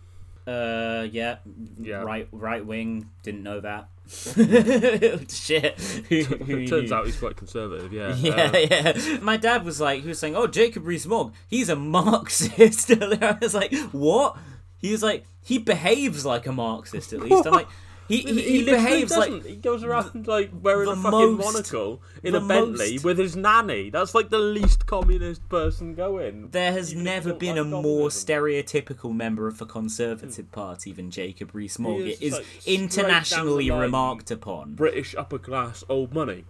Uh, 0.48 1.06
yeah, 1.12 1.38
Yeah. 1.80 1.98
right, 2.04 2.28
right 2.32 2.66
wing. 2.66 3.10
Didn't 3.24 3.44
know 3.44 3.60
that. 3.62 3.90
Shit. 5.30 5.80
Who- 6.10 6.24
who 6.46 6.68
turns 6.68 6.92
out 6.92 7.06
he's 7.06 7.18
quite 7.18 7.36
conservative. 7.38 7.92
Yeah. 7.94 8.14
Yeah, 8.16 8.52
Uh, 8.54 8.58
yeah. 8.58 9.18
My 9.22 9.38
dad 9.38 9.64
was 9.66 9.80
like, 9.80 10.02
he 10.02 10.08
was 10.08 10.20
saying, 10.20 10.36
"Oh, 10.36 10.48
Jacob 10.48 10.86
Rees-Mogg, 10.86 11.34
he's 11.48 11.70
a 11.70 11.76
Marxist." 11.76 12.92
I 13.02 13.38
was 13.42 13.54
like, 13.54 13.74
"What?" 13.92 14.38
He 14.78 14.92
was 14.92 15.02
like, 15.04 15.26
"He 15.44 15.58
behaves 15.58 16.26
like 16.26 16.46
a 16.48 16.52
Marxist, 16.52 17.14
at 17.14 17.20
least." 17.22 17.46
I'm 17.46 17.54
like, 17.54 17.68
"He 18.12 18.18
he, 18.18 18.42
he, 18.42 18.64
literally 18.64 18.64
behaves 18.66 19.18
like." 19.18 19.46
he 19.46 19.56
goes 19.56 19.84
around 19.84 20.28
like 20.28 20.52
wearing 20.54 20.90
a 20.90 20.96
fucking 20.96 21.38
most- 21.38 21.54
monocle 21.54 22.02
in 22.24 22.36
a 22.36 22.42
Bentley 22.42 22.94
most- 22.94 23.04
with 23.04 23.18
his 23.18 23.36
nanny. 23.36 23.90
That's 23.90 24.14
like 24.14 24.30
the 24.30 24.40
least 24.40 24.86
communist 24.86 25.48
person 25.50 25.96
going. 25.96 26.50
There 26.52 26.72
has 26.72 26.94
never 26.94 27.34
been 27.34 27.58
a 27.58 27.64
like 27.64 27.84
more 27.84 28.10
stereotypical 28.10 29.14
member 29.14 29.48
of 29.48 29.58
the 29.58 29.66
Conservative 29.66 30.46
hmm. 30.46 30.52
Party 30.52 30.92
than 30.92 31.12
Jacob 31.12 31.54
Rees-Mogg. 31.54 32.02
He 32.02 32.10
is 32.12 32.22
It 32.22 32.24
is 32.24 32.34
like 32.34 32.46
straight 32.46 32.66
down 32.66 32.66
the 32.66 32.84
internationally 32.84 33.72
remarked 33.72 34.32
upon. 34.32 34.76
British 34.76 35.16
upper 35.16 35.40
class 35.40 35.84
old 35.90 36.14
money. 36.14 36.46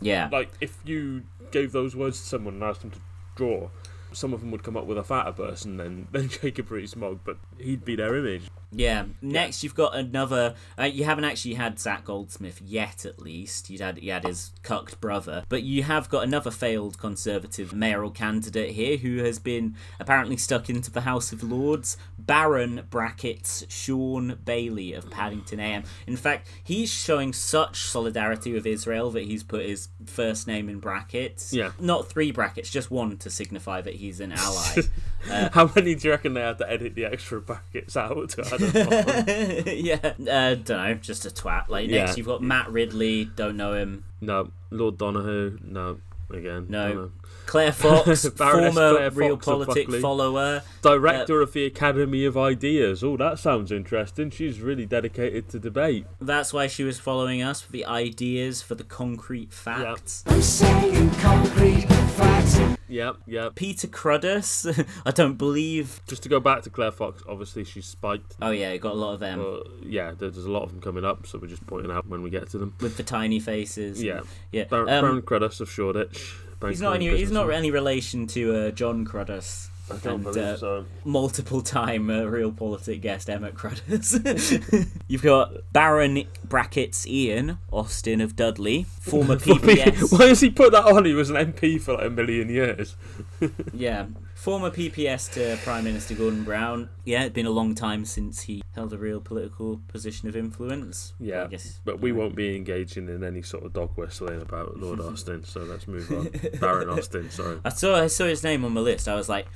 Yeah. 0.00 0.28
Like 0.30 0.50
if 0.60 0.78
you 0.84 1.22
gave 1.50 1.72
those 1.72 1.96
words 1.96 2.20
to 2.20 2.26
someone 2.26 2.54
and 2.54 2.62
asked 2.62 2.82
them 2.82 2.90
to 2.90 3.00
draw, 3.34 3.70
some 4.12 4.32
of 4.32 4.40
them 4.40 4.50
would 4.50 4.62
come 4.62 4.76
up 4.76 4.86
with 4.86 4.98
a 4.98 5.04
fatter 5.04 5.32
person 5.32 5.76
than 5.76 6.08
than 6.12 6.28
Jacob 6.28 6.70
Rees-Mogg, 6.70 7.20
but 7.24 7.38
he'd 7.58 7.84
be 7.84 7.96
their 7.96 8.16
image. 8.16 8.50
Yeah. 8.72 9.06
Next, 9.22 9.62
you've 9.62 9.74
got 9.74 9.94
another. 9.94 10.54
Uh, 10.78 10.84
you 10.84 11.04
haven't 11.04 11.24
actually 11.24 11.54
had 11.54 11.78
Zac 11.78 12.04
Goldsmith 12.04 12.60
yet, 12.60 13.04
at 13.04 13.20
least. 13.20 13.70
You 13.70 13.78
had 13.78 14.02
you 14.02 14.12
had 14.12 14.24
his 14.24 14.52
cucked 14.62 15.00
brother, 15.00 15.44
but 15.48 15.62
you 15.62 15.82
have 15.84 16.08
got 16.08 16.24
another 16.24 16.50
failed 16.50 16.98
Conservative 16.98 17.72
mayoral 17.72 18.10
candidate 18.10 18.70
here 18.72 18.96
who 18.96 19.18
has 19.24 19.38
been 19.38 19.76
apparently 20.00 20.36
stuck 20.36 20.68
into 20.68 20.90
the 20.90 21.02
House 21.02 21.32
of 21.32 21.42
Lords. 21.42 21.96
Baron 22.18 22.86
brackets 22.90 23.64
Shaun 23.68 24.38
Bailey 24.44 24.92
of 24.92 25.10
Paddington 25.10 25.60
AM. 25.60 25.84
In 26.06 26.16
fact, 26.16 26.48
he's 26.62 26.90
showing 26.90 27.32
such 27.32 27.82
solidarity 27.82 28.52
with 28.52 28.66
Israel 28.66 29.10
that 29.12 29.24
he's 29.24 29.42
put 29.42 29.64
his 29.64 29.88
first 30.06 30.46
name 30.46 30.68
in 30.68 30.80
brackets. 30.80 31.52
Yeah. 31.52 31.72
Not 31.78 32.08
three 32.08 32.32
brackets, 32.32 32.70
just 32.70 32.90
one 32.90 33.16
to 33.18 33.30
signify 33.30 33.80
that 33.80 33.94
he's 33.94 34.20
an 34.20 34.32
ally. 34.32 34.82
How 35.52 35.70
many 35.74 35.94
do 35.94 36.08
you 36.08 36.12
reckon 36.12 36.34
they 36.34 36.40
had 36.40 36.58
to 36.58 36.70
edit 36.70 36.94
the 36.94 37.04
extra 37.04 37.40
brackets 37.40 37.96
out 37.96 38.30
to 38.30 38.42
add 38.46 39.66
yeah, 39.76 39.96
uh, 40.02 40.54
don't 40.54 40.68
know, 40.68 40.94
just 40.94 41.26
a 41.26 41.30
twat. 41.30 41.68
Like 41.68 41.88
next, 41.90 42.10
Yeah. 42.12 42.16
you've 42.16 42.26
got 42.26 42.42
Matt 42.42 42.70
Ridley. 42.70 43.24
Don't 43.36 43.56
know 43.56 43.74
him. 43.74 44.04
No, 44.20 44.50
Lord 44.70 44.98
Donoughue. 44.98 45.58
No, 45.64 45.98
again. 46.30 46.66
No. 46.68 47.10
Claire 47.46 47.70
Fox, 47.72 48.28
former 48.30 48.70
Claire 48.72 49.10
Real 49.12 49.36
Fox 49.36 49.46
of 49.46 49.66
Politic 49.66 49.92
follower. 50.00 50.62
Director 50.82 51.40
of 51.42 51.52
the 51.52 51.64
Academy 51.64 52.24
of 52.24 52.36
Ideas. 52.36 53.04
Oh, 53.04 53.16
that 53.16 53.38
sounds 53.38 53.70
interesting. 53.70 54.30
She's 54.30 54.60
really 54.60 54.84
dedicated 54.84 55.48
to 55.50 55.60
debate. 55.60 56.06
That's 56.20 56.52
why 56.52 56.66
she 56.66 56.82
was 56.82 56.98
following 56.98 57.42
us 57.42 57.60
for 57.60 57.70
the 57.70 57.84
ideas 57.86 58.62
for 58.62 58.74
the 58.74 58.82
concrete 58.84 59.52
facts. 59.52 60.24
I'm 60.26 60.42
saying 60.42 61.10
concrete 61.10 61.86
facts. 61.88 62.75
Yep, 62.88 63.16
yep. 63.26 63.54
Peter 63.54 63.86
Cruddas, 63.88 64.86
I 65.06 65.10
don't 65.10 65.36
believe. 65.36 66.00
Just 66.06 66.22
to 66.24 66.28
go 66.28 66.40
back 66.40 66.62
to 66.62 66.70
Claire 66.70 66.92
Fox, 66.92 67.22
obviously 67.28 67.64
she's 67.64 67.86
spiked. 67.86 68.36
Oh 68.40 68.50
yeah, 68.50 68.76
got 68.76 68.92
a 68.92 68.96
lot 68.96 69.14
of 69.14 69.20
them 69.20 69.40
Uh, 69.40 69.58
yeah, 69.82 70.12
there's 70.16 70.36
a 70.36 70.50
lot 70.50 70.62
of 70.62 70.70
them 70.70 70.80
coming 70.80 71.04
up, 71.04 71.26
so 71.26 71.38
we're 71.38 71.48
just 71.48 71.66
pointing 71.66 71.90
out 71.90 72.06
when 72.06 72.22
we 72.22 72.30
get 72.30 72.48
to 72.50 72.58
them. 72.58 72.74
with 72.80 72.96
the 72.96 73.02
tiny 73.02 73.40
faces. 73.40 74.02
Yeah. 74.02 74.20
yeah. 74.52 74.64
Baron, 74.64 74.88
Um, 74.88 75.20
Baron 75.20 75.42
of 75.60 75.70
Shoreditch. 75.70 76.36
Bank 76.60 76.70
he's 76.72 76.80
not 76.80 76.94
any. 76.94 77.14
He's 77.16 77.30
not 77.30 77.50
any 77.50 77.70
relation 77.70 78.26
to 78.28 78.54
uh, 78.54 78.70
Jon 78.70 79.04
Cruddas. 79.06 79.68
I 79.88 79.96
don't 79.96 80.14
and, 80.14 80.24
believe 80.24 80.44
uh, 80.44 80.56
so. 80.56 80.84
multiple 81.04 81.62
time 81.62 82.10
uh, 82.10 82.24
Reel 82.24 82.50
Politik 82.50 83.00
guest 83.00 83.30
Emmett 83.30 83.54
Cruddas. 83.54 84.88
You've 85.08 85.22
got 85.22 85.72
Baron 85.72 86.24
brackets 86.44 87.06
Ian 87.06 87.58
Austin 87.72 88.20
of 88.20 88.34
Dudley, 88.34 88.84
former 88.84 89.36
PPS. 89.36 90.18
Why 90.18 90.26
has 90.26 90.40
he 90.40 90.50
put 90.50 90.72
that 90.72 90.84
on? 90.84 91.04
He 91.04 91.12
was 91.12 91.30
an 91.30 91.36
MP 91.36 91.80
for 91.80 91.94
like 91.94 92.06
a 92.06 92.10
million 92.10 92.48
years. 92.48 92.96
yeah, 93.72 94.06
former 94.34 94.70
PPS 94.70 95.32
to 95.34 95.56
Prime 95.62 95.84
Minister 95.84 96.14
Gordon 96.14 96.42
Brown. 96.42 96.88
Yeah, 97.04 97.24
it's 97.24 97.34
been 97.34 97.46
a 97.46 97.50
long 97.50 97.76
time 97.76 98.04
since 98.04 98.42
he 98.42 98.64
held 98.74 98.92
a 98.92 98.98
real 98.98 99.20
political 99.20 99.80
position 99.86 100.28
of 100.28 100.34
influence. 100.34 101.12
Yeah, 101.20 101.44
I 101.44 101.46
guess. 101.46 101.80
but 101.84 102.00
we 102.00 102.10
won't 102.10 102.34
be 102.34 102.56
engaging 102.56 103.08
in 103.08 103.22
any 103.22 103.42
sort 103.42 103.64
of 103.64 103.72
dog 103.72 103.90
whistling 103.94 104.42
about 104.42 104.78
Lord 104.78 105.00
Austin, 105.00 105.44
so 105.44 105.60
let's 105.60 105.86
move 105.86 106.10
on. 106.10 106.30
Baron 106.58 106.88
Austin, 106.88 107.30
sorry. 107.30 107.60
I 107.64 107.68
saw 107.68 108.02
I 108.02 108.08
saw 108.08 108.24
his 108.24 108.42
name 108.42 108.64
on 108.64 108.72
my 108.72 108.80
list. 108.80 109.06
I 109.06 109.14
was 109.14 109.28
like, 109.28 109.46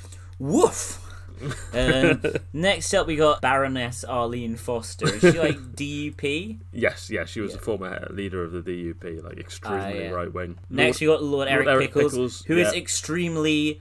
woof. 0.41 1.07
um, 1.73 2.23
next 2.53 2.93
up, 2.93 3.07
we 3.07 3.17
got 3.17 3.41
Baroness 3.41 4.05
Arlene 4.05 4.57
Foster. 4.57 5.07
Is 5.15 5.21
she 5.21 5.39
like 5.39 5.57
DUP? 5.77 6.59
Yes, 6.73 7.09
yeah, 7.11 7.25
she 7.25 7.41
was 7.41 7.55
a 7.55 7.59
former 7.59 8.07
leader 8.11 8.43
of 8.45 8.53
the 8.53 8.61
DUP, 8.61 9.23
like 9.25 9.39
extremely 9.39 9.79
Ah, 9.79 9.89
yeah. 9.89 10.11
right 10.11 10.33
wing. 10.33 10.59
Next, 10.69 11.01
we 11.01 11.07
got 11.07 11.23
Lord 11.23 11.49
Eric, 11.49 11.69
Eric 11.69 11.87
Pickles, 11.93 12.13
Pickles, 12.13 12.45
who 12.47 12.59
is 12.59 12.73
yeah. 12.75 12.79
extremely 12.81 13.81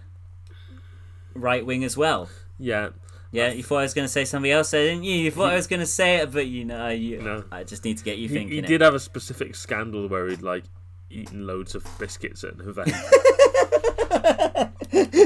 right 1.34 1.66
wing 1.66 1.84
as 1.84 1.98
well. 1.98 2.30
yeah, 2.58 2.90
Yeah, 3.32 3.52
you 3.52 3.64
thought 3.64 3.80
I 3.80 3.84
was 3.84 3.94
going 3.94 4.06
to 4.06 4.12
say 4.12 4.26
something 4.26 4.52
else, 4.52 4.72
there, 4.72 4.86
didn't 4.88 5.04
you? 5.04 5.16
You 5.16 5.32
thought 5.32 5.52
I 5.52 5.56
was 5.56 5.68
going 5.68 5.80
to 5.82 5.86
say 5.86 6.18
it, 6.18 6.32
but 6.32 6.48
you 6.48 6.66
know, 6.66 6.90
you, 6.90 7.22
No. 7.22 7.44
I 7.52 7.64
just 7.64 7.84
need 7.84 7.98
to 7.98 8.04
get 8.04 8.18
you 8.18 8.28
he, 8.30 8.34
thinking. 8.36 8.52
he 8.54 8.60
it. 8.60 8.68
did 8.68 8.82
have 8.82 8.96
a 8.96 9.00
specific 9.00 9.56
scandal 9.56 10.08
where 10.08 10.28
he'd 10.28 10.42
like 10.42 10.64
eaten 11.10 11.48
loads 11.48 11.76
of 11.76 11.86
biscuits 12.00 12.44
at 12.44 12.56
an 12.56 12.68
event. 12.70 12.92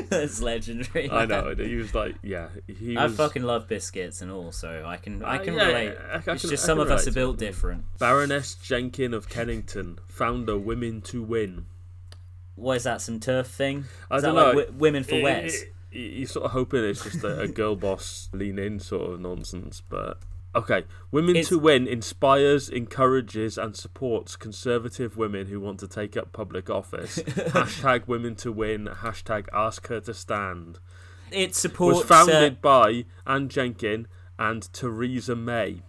That's 0.10 0.42
legendary. 0.42 1.10
I 1.10 1.26
know. 1.26 1.54
He 1.58 1.76
was 1.76 1.94
like, 1.96 2.16
yeah, 2.22 2.50
he 2.68 2.98
I 2.98 3.06
was 3.06 3.16
fucking 3.16 3.44
love 3.44 3.68
biscuits 3.68 4.22
and 4.22 4.32
all, 4.32 4.52
so 4.52 4.84
I 4.86 4.98
can 4.98 5.24
I 5.24 5.38
Uh, 5.38 5.44
can 5.44 5.54
yeah, 5.56 5.68
relate. 5.68 5.96
I- 6.12 6.16
I 6.26 6.34
it's 6.34 6.44
just 6.48 6.66
some 6.66 6.80
of 6.80 6.90
us 6.92 7.08
are 7.08 7.12
built 7.12 7.38
different. 7.38 7.86
Baroness 8.00 8.56
Jenkin 8.56 9.14
of 9.14 9.30
Kennington, 9.30 10.00
founder 10.08 10.58
Women 10.58 11.02
to 11.04 11.24
Win. 11.24 11.66
What 12.56 12.78
is 12.78 12.84
that? 12.84 13.02
Some 13.02 13.20
turf 13.20 13.48
thing? 13.48 13.86
I 14.12 14.18
Is 14.18 14.24
don't 14.24 14.36
that 14.36 14.42
know. 14.42 14.48
like 14.48 14.56
wi- 14.68 14.80
women 14.80 15.04
for 15.04 15.16
It- 15.16 15.24
Wes? 15.24 15.62
it- 15.62 15.74
it- 15.92 15.98
You're 15.98 16.28
sort 16.28 16.46
of 16.46 16.52
hoping 16.52 16.84
it's 16.84 17.04
just 17.04 17.24
a, 17.24 17.42
a 17.42 17.48
girl 17.48 17.76
boss 17.76 18.30
lean 18.34 18.60
in 18.60 18.80
sort 18.80 19.14
of 19.14 19.20
nonsense, 19.22 19.82
but 19.90 20.20
okay. 20.56 20.86
Women 21.12 21.32
It's- 21.36 21.50
to 21.50 21.60
Win 21.60 21.88
inspires, 21.88 22.70
encourages, 22.70 23.58
and 23.58 23.76
supports 23.76 24.36
conservative 24.36 25.18
women 25.18 25.48
who 25.48 25.60
want 25.60 25.80
to 25.80 25.88
take 25.88 26.16
up 26.18 26.32
public 26.32 26.70
office. 26.70 27.18
hashtag 27.20 28.08
Women 28.08 28.36
to 28.38 28.52
Win. 28.52 28.86
Hashtag 28.88 29.48
Ask 29.54 29.88
Her 29.88 30.00
to 30.02 30.14
Stand. 30.14 30.80
It 31.32 31.56
supports. 31.56 32.00
Was 32.00 32.08
founded 32.08 32.54
uh, 32.54 32.56
by 32.62 33.06
Anne 33.26 33.50
Jenkin 33.50 34.08
and 34.38 34.72
Theresa 34.74 35.36
May. 35.36 35.82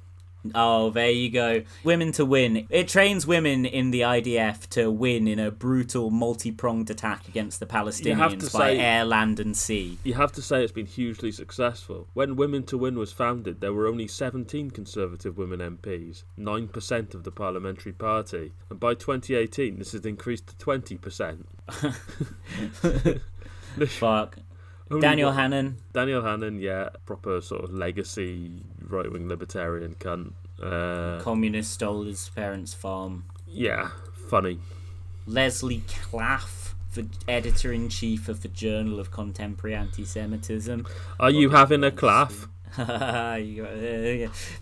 Oh, 0.54 0.90
there 0.90 1.10
you 1.10 1.30
go. 1.30 1.62
Women 1.82 2.12
to 2.12 2.24
win. 2.24 2.66
It 2.70 2.88
trains 2.88 3.26
women 3.26 3.64
in 3.64 3.90
the 3.90 4.00
IDF 4.00 4.68
to 4.70 4.90
win 4.90 5.26
in 5.28 5.38
a 5.38 5.50
brutal, 5.50 6.10
multi-pronged 6.10 6.90
attack 6.90 7.28
against 7.28 7.60
the 7.60 7.66
Palestinians 7.66 8.52
by 8.52 8.72
say- 8.74 8.78
air, 8.78 9.04
land, 9.04 9.40
and 9.40 9.56
sea. 9.56 9.98
You 10.04 10.14
have 10.14 10.32
to 10.32 10.42
say 10.42 10.62
it's 10.62 10.72
been 10.72 10.86
hugely 10.86 11.32
successful. 11.32 12.08
When 12.14 12.36
Women 12.36 12.64
to 12.64 12.78
Win 12.78 12.98
was 12.98 13.12
founded, 13.12 13.60
there 13.60 13.72
were 13.72 13.86
only 13.86 14.06
17 14.08 14.70
Conservative 14.70 15.38
women 15.38 15.60
MPs, 15.60 16.24
9% 16.38 17.14
of 17.14 17.24
the 17.24 17.30
parliamentary 17.30 17.92
party, 17.92 18.52
and 18.70 18.80
by 18.80 18.94
2018 18.94 19.78
this 19.78 19.92
has 19.92 20.04
increased 20.04 20.46
to 20.48 20.56
20%. 20.56 21.44
Fuck. 23.88 24.36
Only 24.90 25.00
Daniel 25.00 25.28
one- 25.30 25.36
Hannan. 25.38 25.76
Daniel 25.92 26.22
Hannan, 26.22 26.60
yeah, 26.60 26.90
proper 27.06 27.40
sort 27.40 27.64
of 27.64 27.72
legacy 27.72 28.62
right 28.86 29.10
wing 29.10 29.28
libertarian 29.28 29.94
cunt. 29.94 30.32
Uh, 30.62 31.20
Communist 31.22 31.72
stole 31.72 32.04
his 32.04 32.28
parents' 32.28 32.74
farm. 32.74 33.24
yeah, 33.46 33.90
funny. 34.28 34.58
Lesley 35.26 35.80
Klaff, 35.88 36.74
the 36.92 37.08
editor 37.26 37.72
in 37.72 37.88
chief 37.88 38.28
of 38.28 38.42
the 38.42 38.48
Journal 38.48 39.00
of 39.00 39.10
Contemporary 39.10 39.74
Anti-Semitism. 39.74 40.86
Are 41.18 41.30
you 41.30 41.50
having 41.50 41.82
a 41.84 41.90
claff? 41.90 42.48
Uh, 42.76 43.38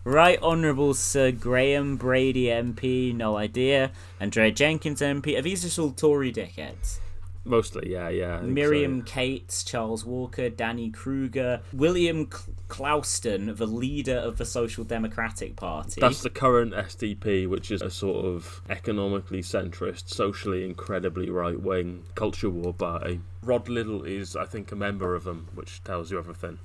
right 0.04 0.38
Honourable 0.42 0.92
Sir 0.92 1.32
Graham 1.32 1.96
Brady 1.96 2.44
MP, 2.48 3.14
no 3.14 3.38
idea. 3.38 3.90
Andrea 4.20 4.52
Jenkyns 4.52 5.00
MP. 5.00 5.38
Are 5.38 5.40
these 5.40 5.62
just 5.62 5.78
all 5.78 5.92
Tory 5.92 6.30
dickheads? 6.30 6.98
Mostly, 7.44 7.90
yeah, 7.90 8.08
yeah. 8.08 8.38
Think 8.38 8.50
so. 8.50 8.52
Miriam 8.52 9.02
Cates, 9.02 9.64
Charles 9.64 10.04
Walker, 10.04 10.48
Danny 10.48 10.90
Kruger, 10.90 11.60
William 11.72 12.28
Cl- 12.30 12.54
Clouston, 12.68 13.54
the 13.56 13.66
leader 13.66 14.16
of 14.16 14.38
the 14.38 14.44
Social 14.44 14.84
Democratic 14.84 15.56
Party. 15.56 16.00
That's 16.00 16.22
the 16.22 16.30
current 16.30 16.72
SDP, 16.72 17.48
which 17.48 17.70
is 17.70 17.82
a 17.82 17.90
sort 17.90 18.24
of 18.24 18.62
economically 18.70 19.42
centrist, 19.42 20.08
socially 20.08 20.64
incredibly 20.64 21.30
right 21.30 21.60
wing 21.60 22.04
culture 22.14 22.50
war 22.50 22.72
party. 22.72 23.20
Rod 23.42 23.68
Liddle 23.68 24.04
is, 24.04 24.36
I 24.36 24.44
think, 24.44 24.70
a 24.70 24.76
member 24.76 25.16
of 25.16 25.24
them, 25.24 25.48
which 25.54 25.82
tells 25.82 26.12
you 26.12 26.18
everything. 26.18 26.58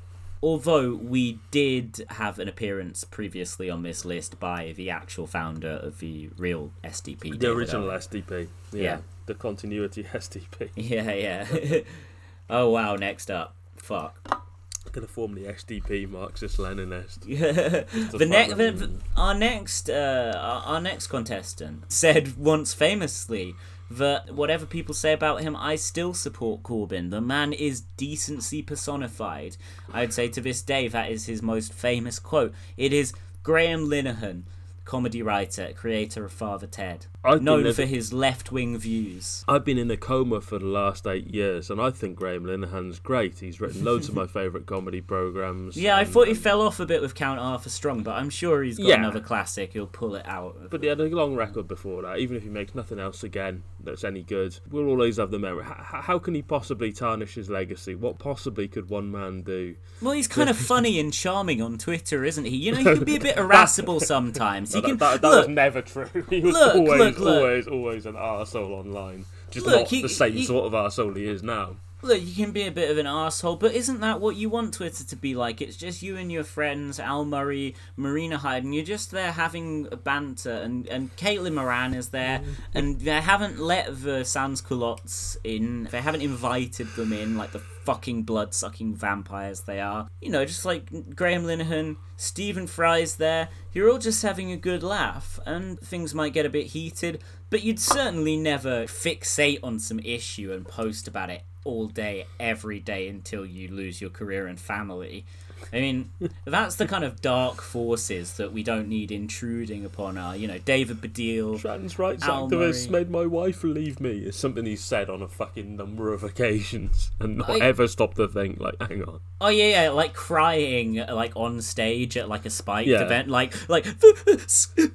Although 0.44 0.94
we 0.94 1.40
did 1.50 2.06
have 2.10 2.38
an 2.38 2.48
appearance 2.48 3.04
previously 3.04 3.72
on 3.72 3.82
this 3.82 4.06
list 4.06 4.40
by 4.40 4.74
the 4.78 4.92
actual 4.92 5.26
founder 5.26 5.72
of 5.72 5.98
the 6.00 6.30
real 6.38 6.72
SDP. 6.84 7.22
The 7.22 7.38
David 7.38 7.58
original 7.58 7.90
Owen. 7.90 8.00
SDP. 8.00 8.48
Yeah. 8.72 8.82
Yeah. 8.82 8.98
The 9.28 9.36
continuity 9.36 10.04
SDP. 10.14 10.70
Yeah, 10.76 11.14
yeah. 11.14 11.80
oh 12.50 12.70
wow, 12.70 12.96
next 12.96 13.30
up. 13.30 13.56
Fuck. 13.76 14.44
Going 14.92 15.06
to 15.06 15.14
form 15.14 15.36
the 15.36 15.42
SDP 15.42 16.10
Marxist 16.10 16.58
Leninist. 16.58 17.20
the 18.18 18.26
next, 18.26 18.56
the, 18.56 18.90
our 19.16 19.36
next, 19.36 19.90
uh, 19.90 20.34
our, 20.36 20.76
our 20.76 20.82
next 20.82 21.08
contestant 21.08 21.92
said 21.92 22.38
once 22.38 22.74
famously 22.74 23.54
that 23.92 24.34
whatever 24.34 24.66
people 24.66 24.96
say 24.96 25.14
about 25.14 25.42
him, 25.42 25.56
I 25.56 25.76
still 25.76 26.14
support 26.14 26.64
Corbyn. 26.64 27.10
The 27.10 27.22
man 27.22 27.54
is 27.54 27.82
decency 27.98 28.62
personified. 28.62 29.58
I'd 29.94 30.14
say 30.14 30.30
to 30.30 30.42
this 30.42 30.62
day 30.62 30.88
that 30.88 31.12
is 31.12 31.26
his 31.26 31.42
most 31.42 31.74
famous 31.74 32.18
quote. 32.18 32.54
It 32.78 32.94
is 32.94 33.14
Graham 33.44 33.88
Linehan, 33.88 34.44
comedy 34.86 35.22
writer, 35.22 35.72
creator 35.76 36.26
of 36.26 36.32
Father 36.32 36.68
Ted, 36.68 37.06
I've 37.28 37.44
known 37.44 37.72
for 37.74 37.86
his 37.86 38.14
left-wing 38.14 38.78
views. 38.78 39.44
I've 39.48 39.66
been 39.66 39.78
in 39.78 39.92
a 39.92 39.98
coma 39.98 40.42
for 40.42 40.60
the 40.60 40.66
last 40.66 41.06
eight 41.08 41.34
years, 41.34 41.70
and 41.70 41.82
I 41.82 41.92
think 41.92 42.16
Graham 42.16 42.46
Linehan's 42.46 43.00
great. 43.00 43.40
He's 43.40 43.60
written 43.60 43.84
loads 43.84 44.08
of 44.10 44.16
my 44.16 44.28
favourite 44.28 44.66
comedy 44.66 45.02
programmes. 45.02 45.76
Yeah, 45.78 45.98
I 45.98 46.06
thought 46.06 46.28
he 46.28 46.34
fell 46.34 46.62
off 46.62 46.80
a 46.80 46.86
bit 46.86 47.02
with 47.02 47.16
Count 47.16 47.40
Arthur 47.40 47.70
Strong, 47.70 48.04
but 48.04 48.12
I'm 48.16 48.30
sure 48.30 48.64
he's 48.64 48.78
got 48.78 48.88
Yeah. 48.88 48.96
another 48.96 49.20
classic. 49.20 49.74
He'll 49.74 49.88
pull 49.88 50.16
it 50.16 50.26
out. 50.28 50.70
But 50.70 50.82
he 50.84 50.90
had 50.90 51.00
a 51.00 51.06
long 51.06 51.36
record 51.36 51.68
before 51.68 52.02
that. 52.04 52.20
Even 52.20 52.38
if 52.38 52.44
he 52.44 52.50
makes 52.50 52.74
nothing 52.76 53.00
else 53.00 53.24
again 53.24 53.64
that's 53.84 54.04
any 54.04 54.24
good, 54.24 54.58
we'll 54.70 54.88
always 54.88 55.18
have 55.18 55.32
the 55.32 55.40
memory. 55.40 55.64
How, 55.64 56.02
how 56.02 56.20
can 56.20 56.34
he 56.36 56.42
possibly 56.42 56.92
tarnish 56.92 57.36
his 57.36 57.50
legacy? 57.50 57.96
What 57.96 58.20
possibly 58.20 58.68
could 58.68 58.90
one 58.90 59.12
man 59.12 59.42
do? 59.44 59.76
Well, 60.02 60.14
he's 60.14 60.28
kind 60.28 60.50
of 60.50 60.58
funny 60.68 61.00
and 61.00 61.14
charming 61.14 61.62
on 61.62 61.78
Twitter, 61.78 62.24
isn't 62.24 62.46
he? 62.46 62.56
You 62.56 62.72
know, 62.72 62.78
he 62.80 62.84
can 62.84 63.04
be 63.04 63.16
a 63.16 63.20
bit 63.20 63.38
irascible 63.38 64.00
sometimes. 64.00 64.74
He 64.74 64.82
that 64.82 64.88
can 64.88 64.98
that, 64.98 65.22
that 65.22 65.28
look. 65.30 65.48
was 65.48 65.56
never 65.56 65.82
true. 65.82 66.10
He 66.30 66.42
was 66.42 66.54
Look, 66.54 66.76
always, 66.76 67.00
look, 67.00 67.17
look. 67.20 67.38
always, 67.38 67.68
always 67.68 68.06
an 68.06 68.16
arsehole 68.16 68.72
online. 68.72 69.26
Just 69.52 69.66
Look, 69.66 69.76
not 69.76 69.88
he- 69.88 70.02
the 70.02 70.10
same 70.10 70.42
sort 70.44 70.66
of 70.66 70.74
arsehole 70.74 71.16
he 71.16 71.28
is 71.28 71.44
now. 71.44 71.78
Look, 72.04 72.22
you 72.22 72.36
can 72.36 72.52
be 72.52 72.68
a 72.68 72.72
bit 72.72 72.92
of 72.92 73.00
an 73.00 73.08
asshole, 73.08 73.56
but 73.56 73.74
isn't 73.74 74.02
that 74.02 74.22
what 74.22 74.36
you 74.36 74.50
want 74.50 74.76
Twitter 74.76 75.04
to 75.04 75.16
be 75.16 75.34
like? 75.34 75.62
It's 75.62 75.76
just 75.76 76.04
you 76.04 76.16
and 76.16 76.32
your 76.32 76.44
friends, 76.44 77.00
Al 77.00 77.26
Murray, 77.26 77.74
Marina 77.96 78.38
Hyde, 78.38 78.64
and 78.64 78.76
you're 78.76 78.84
just 78.84 79.10
there 79.10 79.32
having 79.32 79.88
a 79.92 79.98
banter, 79.98 80.52
and, 80.52 80.88
and 80.88 81.16
Caitlin 81.16 81.54
Moran 81.54 81.96
is 81.96 82.10
there, 82.10 82.40
mm. 82.40 82.56
and 82.76 83.00
they 83.02 83.20
haven't 83.20 83.60
let 83.60 84.04
the 84.04 84.24
sans 84.24 84.62
culottes 84.62 85.38
in, 85.44 85.86
they 85.86 86.02
haven't 86.02 86.22
invited 86.22 86.88
them 86.96 87.12
in, 87.12 87.36
like 87.36 87.52
the 87.52 87.60
fucking 87.88 88.24
blood 88.24 88.54
sucking 88.54 88.94
vampires 88.94 89.62
they 89.62 89.80
are. 89.80 90.08
You 90.22 90.30
know, 90.30 90.46
just 90.46 90.66
like 90.66 91.16
Graham 91.16 91.46
Linehan, 91.46 91.96
Stephen 92.16 92.68
Fry's 92.68 93.16
there, 93.16 93.50
you're 93.78 93.92
all 93.92 94.00
just 94.00 94.24
having 94.24 94.52
a 94.52 94.58
good 94.58 94.82
laugh, 94.82 95.40
and 95.46 95.80
things 95.80 96.16
might 96.16 96.34
get 96.34 96.48
a 96.48 96.50
bit 96.50 96.66
heated, 96.66 97.22
but 97.52 97.62
you'd 97.62 97.80
certainly 97.80 98.36
never 98.36 98.86
fixate 98.86 99.60
on 99.62 99.78
some 99.78 100.00
issue 100.00 100.52
and 100.52 100.68
post 100.68 101.08
about 101.08 101.30
it 101.30 101.44
all 101.64 101.86
day, 101.86 102.26
every 102.40 102.80
day 102.80 103.08
until 103.08 103.46
you 103.46 103.68
lose 103.68 104.02
your 104.02 104.10
career 104.10 104.48
and 104.48 104.60
family. 104.60 105.28
I 105.74 105.82
mean, 105.82 106.10
that's 106.46 106.76
the 106.76 106.86
kind 106.88 107.04
of 107.04 107.22
dark 107.22 107.62
forces 107.62 108.34
that 108.38 108.54
we 108.54 108.64
don't 108.64 108.88
need 108.88 109.12
intruding 109.12 109.84
upon 109.86 110.18
our, 110.18 110.36
you 110.36 110.48
know, 110.48 110.58
David 110.60 111.02
Baddiel. 111.02 111.60
Trans 111.60 112.00
rights 112.00 112.24
Al 112.24 112.50
activists 112.50 112.90
Murray. 112.90 113.04
made 113.04 113.12
my 113.12 113.26
wife 113.26 113.64
leave 113.64 114.00
me. 114.00 114.20
Is 114.20 114.36
something 114.36 114.66
he's 114.66 114.84
said 114.84 115.10
on 115.10 115.22
a 115.22 115.28
fucking 115.28 115.76
number 115.76 116.14
of 116.14 116.24
occasions, 116.24 117.12
and 117.20 117.38
not 117.38 117.50
I- 117.50 117.60
ever 117.60 117.88
stopped 117.88 118.18
to 118.18 118.28
think. 118.28 118.60
Like, 118.60 118.76
hang 118.80 119.04
on. 119.04 119.20
Oh 119.42 119.50
yeah, 119.50 119.84
yeah, 119.84 119.90
like 119.90 120.14
crying 120.14 120.96
like 120.96 121.34
on 121.36 121.62
stage 121.62 122.18
at 122.18 122.28
like 122.30 122.46
a 122.46 122.50
spiked 122.50 122.88
Yeah. 122.88 123.02
event, 123.04 123.28
like 123.28 123.68
like 123.70 123.86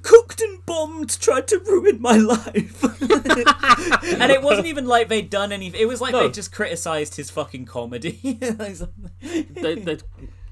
Cook'd 0.01 0.41
and 0.41 0.65
Bomb'd 0.65 1.21
tried 1.21 1.47
to 1.49 1.59
ruin 1.59 2.01
my 2.01 2.17
life, 2.17 2.83
and 3.01 4.31
it 4.31 4.41
wasn't 4.41 4.67
even 4.67 4.85
like 4.87 5.07
they'd 5.09 5.29
done 5.29 5.51
anything. 5.51 5.79
It 5.79 5.87
was 5.87 6.01
like 6.01 6.13
No. 6.13 6.21
they 6.23 6.29
just 6.31 6.51
criticized 6.51 7.15
his 7.15 7.29
fucking 7.29 7.65
comedy. 7.65 8.39
Something- 8.73 9.11
they, 9.51 9.97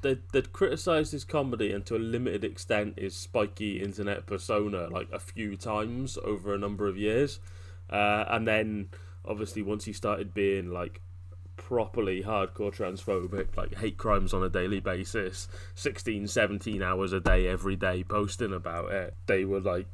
they'd, 0.01 0.21
they'd 0.31 0.53
criticised 0.53 1.11
his 1.11 1.23
comedy 1.23 1.71
and 1.71 1.85
to 1.85 1.95
a 1.95 1.99
limited 1.99 2.43
extent 2.43 2.99
his 2.99 3.15
spiky 3.15 3.81
internet 3.81 4.25
persona 4.25 4.87
like 4.89 5.07
a 5.11 5.19
few 5.19 5.55
times 5.55 6.17
over 6.23 6.53
a 6.53 6.57
number 6.57 6.87
of 6.87 6.97
years. 6.97 7.39
Uh, 7.89 8.25
and 8.29 8.47
then 8.47 8.89
obviously 9.25 9.61
once 9.61 9.85
he 9.85 9.93
started 9.93 10.33
being 10.33 10.71
like 10.71 11.01
properly 11.55 12.23
hardcore 12.23 12.75
transphobic, 12.75 13.55
like 13.55 13.75
hate 13.75 13.97
crimes 13.97 14.33
on 14.33 14.43
a 14.43 14.49
daily 14.49 14.79
basis, 14.79 15.47
16, 15.75 16.27
17 16.27 16.81
hours 16.81 17.13
a 17.13 17.19
day 17.19 17.47
every 17.47 17.75
day 17.75 18.03
posting 18.03 18.53
about 18.53 18.91
it, 18.91 19.15
they 19.27 19.45
were 19.45 19.59
like, 19.59 19.87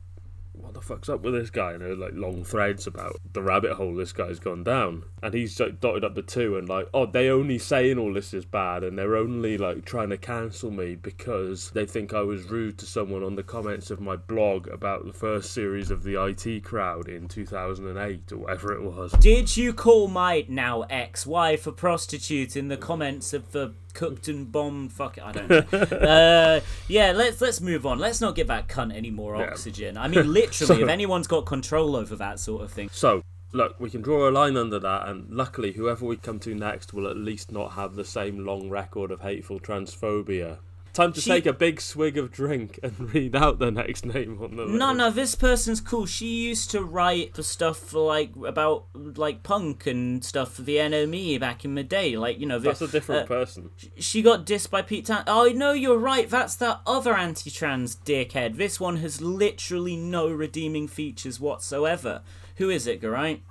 what 0.60 0.74
the 0.74 0.82
fuck's 0.82 1.10
up 1.10 1.22
with 1.22 1.34
this 1.34 1.50
guy? 1.50 1.74
And 1.74 1.82
there 1.82 1.96
like 1.96 2.14
long 2.14 2.44
threads 2.44 2.88
about 2.88 3.18
the 3.34 3.42
rabbit 3.42 3.74
hole 3.74 3.96
this 3.96 4.14
guy's 4.14 4.40
gone 4.40 4.64
down. 4.64 5.04
And 5.22 5.34
he's 5.34 5.60
like 5.60 5.80
dotted 5.80 6.04
up 6.04 6.16
the 6.16 6.22
two 6.22 6.58
and 6.58 6.68
like, 6.68 6.88
oh, 6.94 7.06
they 7.06 7.30
only 7.30 7.58
saying 7.58 7.98
all 7.98 8.14
this 8.14 8.34
is 8.34 8.46
bad 8.46 8.84
and 8.84 8.98
they're 8.98 9.16
only 9.16 9.58
like 9.58 9.86
trying 9.86 10.10
to 10.10 10.18
cancel 10.18 10.72
me 10.72 10.96
because 10.96 11.72
they 11.72 11.86
think 11.86 12.14
I 12.14 12.22
was 12.22 12.46
rude 12.46 12.78
to 12.80 12.86
someone 12.86 13.24
on 13.24 13.36
the 13.36 13.44
comments 13.44 13.92
of 13.92 14.00
my 14.00 14.16
blog 14.16 14.68
about 14.68 15.06
the 15.06 15.14
first 15.14 15.54
series 15.54 15.92
of 15.92 16.04
the 16.04 16.22
IT 16.22 16.64
crowd 16.64 17.08
in 17.08 17.28
2008 17.28 18.32
or 18.32 18.38
whatever 18.38 18.74
it 18.74 18.84
was. 18.84 19.12
Did 19.14 19.56
you 19.56 19.74
call 19.74 20.08
my 20.08 20.46
now 20.48 20.84
ex-wife 20.90 21.68
a 21.68 21.72
prostitute 21.72 22.56
in 22.56 22.68
the 22.68 22.78
comments 22.78 23.34
of 23.34 23.52
the 23.52 23.74
Cook'd 23.98 24.30
and 24.30 24.52
Bomb'd? 24.52 24.94
Fuck 24.94 25.18
it, 25.18 25.24
I 25.24 25.32
don't 25.32 25.50
know. 25.50 25.58
uh, 25.98 26.60
yeah, 26.88 27.12
let's 27.14 27.42
let's 27.42 27.60
move 27.60 27.84
on. 27.86 27.98
Let's 27.98 28.22
not 28.22 28.36
give 28.36 28.46
that 28.48 28.68
cunt 28.68 28.96
any 28.96 29.10
more 29.10 29.36
Yeah. 29.36 29.50
oxygen. 29.50 29.98
I 29.98 30.08
mean, 30.08 30.32
literally, 30.40 30.68
So- 30.68 30.80
if 30.84 30.88
anyone's 30.88 31.26
got 31.28 31.48
control 31.48 31.96
over 31.96 32.16
that 32.16 32.40
sort 32.40 32.62
of 32.62 32.72
thing, 32.72 32.90
So, 32.92 33.24
look, 33.54 33.80
we 33.80 33.90
can 33.90 34.04
draw 34.04 34.30
a 34.30 34.32
line 34.32 34.56
under 34.56 34.78
that, 34.80 35.08
and 35.08 35.28
luckily, 35.32 35.72
whoever 35.72 36.06
we 36.06 36.16
come 36.18 36.38
to 36.42 36.54
next 36.54 36.94
will 36.94 37.08
at 37.08 37.18
least 37.18 37.52
not 37.52 37.72
have 37.74 37.96
the 37.96 38.06
same 38.06 38.46
long 38.46 38.70
record 38.70 39.10
of 39.10 39.22
hateful 39.22 39.60
transphobia. 39.60 40.58
Time 40.98 41.14
to 41.14 41.22
She- 41.22 41.30
take 41.30 41.46
a 41.46 41.54
big 41.54 41.80
swig 41.80 42.18
of 42.18 42.32
drink 42.32 42.80
and 42.82 43.14
read 43.14 43.36
out 43.36 43.60
the 43.60 43.70
next 43.70 44.04
name 44.04 44.42
on 44.42 44.56
the 44.56 44.64
list. 44.64 44.80
No, 44.80 44.94
no, 44.94 45.12
this 45.12 45.36
person's 45.36 45.80
cool. 45.80 46.08
She 46.08 46.26
used 46.48 46.72
to 46.72 46.82
write 46.82 47.36
the 47.36 47.44
stuff 47.44 47.78
for 47.78 48.00
like 48.04 48.32
about 48.44 48.86
like 48.96 49.44
punk 49.44 49.86
and 49.86 50.26
stuff 50.26 50.54
for 50.56 50.64
the 50.64 50.78
NME 50.78 51.40
back 51.40 51.64
in 51.64 51.76
the 51.76 51.84
day. 51.84 52.18
Like 52.18 52.40
you 52.40 52.48
know, 52.48 52.58
the, 52.58 52.70
That's 52.70 52.82
a 52.82 52.88
different 52.88 53.26
uh, 53.26 53.28
person. 53.28 53.70
She 54.00 54.24
got 54.24 54.44
dissed 54.44 54.72
by 54.72 54.82
Pete 54.82 55.06
Tan. 55.06 55.24
Oh 55.28 55.46
no, 55.54 55.72
you're 55.72 56.00
right. 56.00 56.28
That's 56.28 56.56
that 56.56 56.82
other 56.88 57.14
anti-trans 57.14 57.98
dickhead. 57.98 58.58
This 58.58 58.80
one 58.80 58.98
has 58.98 59.22
literally 59.22 59.96
no 59.96 60.28
redeeming 60.32 60.88
features 60.88 61.40
whatsoever. 61.40 62.24
Who 62.56 62.72
is 62.72 62.88
it, 62.88 63.02
Geraint? 63.02 63.44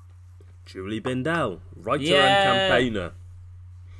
Julie 0.64 1.00
Bindel, 1.00 1.60
writer 1.76 2.02
Yeah. 2.02 2.24
and 2.24 2.72
campaigner. 2.72 3.12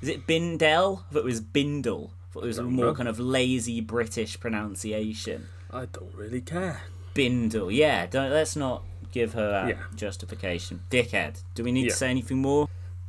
Is 0.03 0.09
it 0.09 0.26
Bindel? 0.26 1.05
I 1.09 1.12
thought 1.12 1.18
it 1.20 1.24
was 1.24 1.40
Bindle. 1.40 2.12
Thought 2.37 2.45
it 2.45 2.49
was 2.49 2.59
a 2.59 2.64
more 2.64 2.93
kind 2.95 3.09
of 3.09 3.18
lazy 3.18 3.80
British 3.80 4.39
pronunciation. 4.39 5.49
I 5.70 5.87
don't 5.87 6.14
really 6.14 6.43
care. 6.43 6.82
Bindle. 7.14 7.70
Yeah. 7.72 8.05
Don't. 8.05 8.30
Let's 8.30 8.55
not 8.55 8.82
give 9.11 9.32
her 9.32 9.51
that 9.51 9.68
Yeah. 9.68 9.82
justification. 9.95 10.82
Dickhead. 10.91 11.43
Do 11.55 11.64
we 11.64 11.72
need 11.72 11.84
Yeah. 11.87 11.91
to 11.93 11.97
say 11.97 12.11
anything 12.11 12.37
more? 12.43 12.68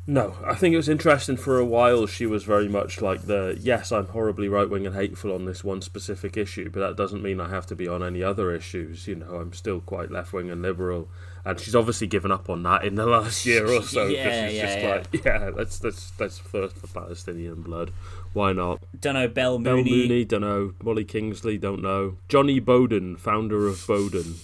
No, 0.09 0.37
I 0.45 0.55
think 0.55 0.73
it 0.73 0.77
was 0.77 0.87
interesting 0.87 1.35
for 1.35 1.59
a 1.59 1.65
while. 1.65 2.07
She 2.07 2.25
was 2.25 2.45
very 2.45 2.69
much 2.69 3.01
like 3.01 3.23
the 3.23 3.57
yes, 3.59 3.91
I'm 3.91 4.05
horribly 4.07 4.47
right 4.47 4.69
wing 4.69 4.85
and 4.87 4.95
hateful 4.95 5.33
on 5.33 5.43
this 5.43 5.65
one 5.65 5.81
specific 5.81 6.37
issue, 6.37 6.69
but 6.69 6.79
that 6.79 6.95
doesn't 6.95 7.21
mean 7.21 7.41
I 7.41 7.49
have 7.49 7.65
to 7.65 7.75
be 7.75 7.89
on 7.89 8.01
any 8.01 8.23
other 8.23 8.55
issues. 8.55 9.05
You 9.05 9.15
know, 9.15 9.35
I'm 9.35 9.51
still 9.51 9.81
quite 9.81 10.09
left 10.09 10.31
wing 10.31 10.49
and 10.49 10.61
liberal, 10.61 11.09
and 11.43 11.59
she's 11.59 11.75
obviously 11.75 12.07
given 12.07 12.31
up 12.31 12.49
on 12.49 12.63
that 12.63 12.85
in 12.85 12.95
the 12.95 13.05
last 13.05 13.45
year 13.45 13.67
or 13.69 13.81
so. 13.83 14.07
Yeah, 14.07 14.47
she's 14.47 14.55
yeah, 14.55 14.65
just 14.65 14.79
yeah. 14.79 14.89
like, 14.89 15.25
yeah, 15.25 15.51
let's 15.53 15.83
let's 15.83 16.13
let's 16.17 16.39
thirst 16.39 16.77
for 16.77 16.87
Palestinian 16.87 17.61
blood. 17.61 17.91
Why 18.33 18.53
not? 18.53 18.81
Don't 18.99 19.15
know. 19.15 19.27
Bel 19.27 19.59
Bel 19.59 19.77
Mooney. 19.77 19.91
Mooney, 19.91 20.25
don't 20.25 20.41
know. 20.41 20.73
Molly 20.83 21.05
Kingsley, 21.05 21.57
don't 21.57 21.81
know. 21.81 22.17
Johnnie 22.29 22.59
Boden, 22.59 23.17
founder 23.17 23.67
of 23.67 23.85
Boden. 23.87 24.35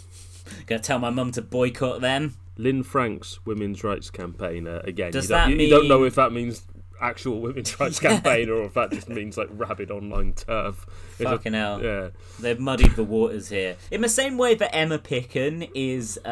Gonna 0.66 0.82
tell 0.82 1.00
my 1.00 1.10
mum 1.10 1.32
to 1.32 1.42
boycott 1.42 2.02
them. 2.02 2.36
Lynn 2.58 2.84
Franks, 2.84 3.40
women's 3.46 3.84
rights 3.84 4.10
campaigner. 4.10 4.80
Again, 4.84 5.12
Does 5.12 5.26
you, 5.26 5.36
don't, 5.36 5.50
that 5.50 5.56
you, 5.58 5.66
you 5.66 5.70
don't 5.70 5.88
know 5.88 6.04
if 6.04 6.16
that 6.16 6.32
means 6.32 6.64
actual 7.04 7.42
women's 7.42 7.80
rights 7.80 8.00
campaigner 8.00 8.54
or 8.54 8.64
if 8.64 8.74
that 8.74 8.92
just 8.92 9.10
means 9.10 9.38
like 9.38 9.50
rabid 9.52 9.92
online 9.92 10.34
turf. 10.34 10.86
It's 11.14 11.22
a- 11.22 11.26
Fucking 11.26 11.54
hell. 11.54 11.84
Yeah. 11.84 12.10
They've 12.40 12.60
muddied 12.60 12.96
the 12.96 13.04
waters 13.04 13.50
here. 13.50 13.76
In 13.92 14.02
the 14.02 14.10
same 14.10 14.38
way 14.38 14.56
that 14.56 14.74
Emma 14.76 14.98
Picken 15.00 15.70
is 15.76 16.20
uh, 16.26 16.28
uh, 16.28 16.32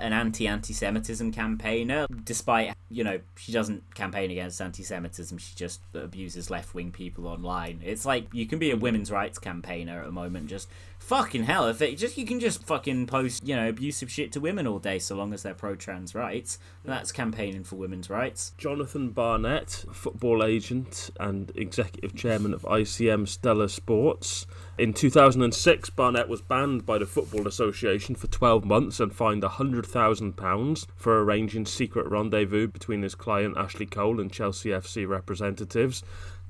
an 0.00 0.12
anti-anti-Semitism 0.12 1.32
campaigner, 1.32 2.06
despite 2.24 2.74
you 2.88 3.04
know 3.04 3.20
she 3.36 3.52
doesn't 3.52 3.94
campaign 3.94 4.30
against 4.30 4.60
anti-Semitism, 4.60 5.36
she 5.38 5.54
just 5.56 5.80
abuses 5.94 6.50
left-wing 6.50 6.92
people 6.92 7.26
online. 7.26 7.80
It's 7.84 8.06
like 8.06 8.32
you 8.32 8.46
can 8.46 8.58
be 8.58 8.70
a 8.70 8.76
women's 8.76 9.10
rights 9.10 9.38
campaigner 9.38 10.00
at 10.02 10.08
a 10.08 10.12
moment, 10.12 10.46
just 10.48 10.68
fucking 10.98 11.44
hell. 11.44 11.68
If 11.68 11.82
it 11.82 11.96
just 11.98 12.16
you 12.16 12.24
can 12.24 12.40
just 12.40 12.64
fucking 12.64 13.06
post 13.06 13.46
you 13.46 13.54
know 13.56 13.68
abusive 13.68 14.10
shit 14.10 14.32
to 14.32 14.40
women 14.40 14.66
all 14.66 14.78
day, 14.78 14.98
so 14.98 15.14
long 15.16 15.32
as 15.34 15.42
they're 15.42 15.54
pro-trans 15.54 16.14
rights. 16.14 16.58
That's 16.84 17.10
campaigning 17.12 17.64
for 17.64 17.76
women's 17.76 18.08
rights. 18.08 18.52
Jonathan 18.58 19.10
Barnett, 19.10 19.84
football 19.96 20.44
agent 20.44 21.10
and 21.18 21.50
executive 21.56 22.14
chairman 22.14 22.52
of 22.54 22.62
ICM 22.62 23.26
Stellar 23.26 23.68
Sports. 23.68 24.46
In 24.78 24.92
2006, 24.92 25.90
Barnett 25.90 26.28
was 26.28 26.40
banned 26.42 26.84
by 26.86 26.98
the 26.98 27.06
Football 27.06 27.46
Association 27.48 28.14
for 28.14 28.26
12 28.26 28.64
months 28.64 29.00
and 29.00 29.14
fined 29.14 29.42
£100,000 29.42 30.86
for 30.96 31.22
arranging 31.22 31.66
secret 31.66 32.06
rendezvous 32.08 32.68
between 32.68 33.02
his 33.02 33.14
client 33.14 33.56
Ashley 33.56 33.86
Cole 33.86 34.20
and 34.20 34.30
Chelsea 34.32 34.70
FC 34.70 35.06
representatives. 35.08 36.02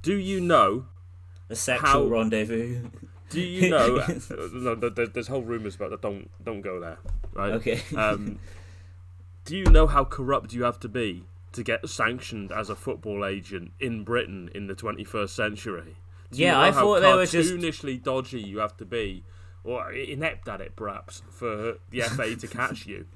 Do 0.03 0.15
you 0.17 0.41
know 0.41 0.87
A 1.49 1.55
sexual 1.57 1.89
How- 1.89 2.05
rendezvous. 2.07 2.89
Do 3.31 3.41
you 3.41 3.71
know? 3.71 4.05
no, 4.53 4.75
there- 4.75 4.91
there- 4.91 5.07
there's 5.07 5.29
whole 5.29 5.43
rumours 5.43 5.75
about 5.77 5.91
that. 5.91 6.01
Don't 6.03 6.31
don't 6.45 6.61
go 6.61 6.79
there. 6.81 6.99
Right. 7.33 7.53
Okay. 7.55 7.81
Um, 7.97 8.39
do 9.45 9.57
you 9.57 9.65
know 9.67 9.87
how 9.87 10.05
corrupt 10.05 10.53
you 10.53 10.65
have 10.65 10.79
to 10.81 10.89
be 10.89 11.25
to 11.57 11.63
get 11.65 11.89
sanctioned 11.89 12.53
as 12.53 12.71
a 12.71 12.77
football 12.77 13.27
agent 13.27 13.73
in 13.81 14.05
Britain 14.05 14.49
in 14.55 14.67
the 14.69 14.75
21st 14.75 15.31
century? 15.31 15.97
Do 16.31 16.39
you 16.39 16.47
Yeah, 16.47 16.53
know 16.53 16.61
I 16.61 16.71
thought 16.73 17.01
they 17.01 17.13
were 17.15 17.27
just- 17.27 17.53
cartoonishly 17.53 18.03
dodgy 18.03 18.41
you 18.41 18.59
have 18.59 18.77
to 18.79 18.85
be, 18.85 19.25
or 19.65 19.91
inept 19.93 20.49
at 20.49 20.61
it 20.61 20.77
perhaps, 20.77 21.23
for 21.29 21.79
the 21.91 22.01
FA 22.03 22.37
to 22.37 22.47
catch 22.61 22.87
you. 22.87 23.07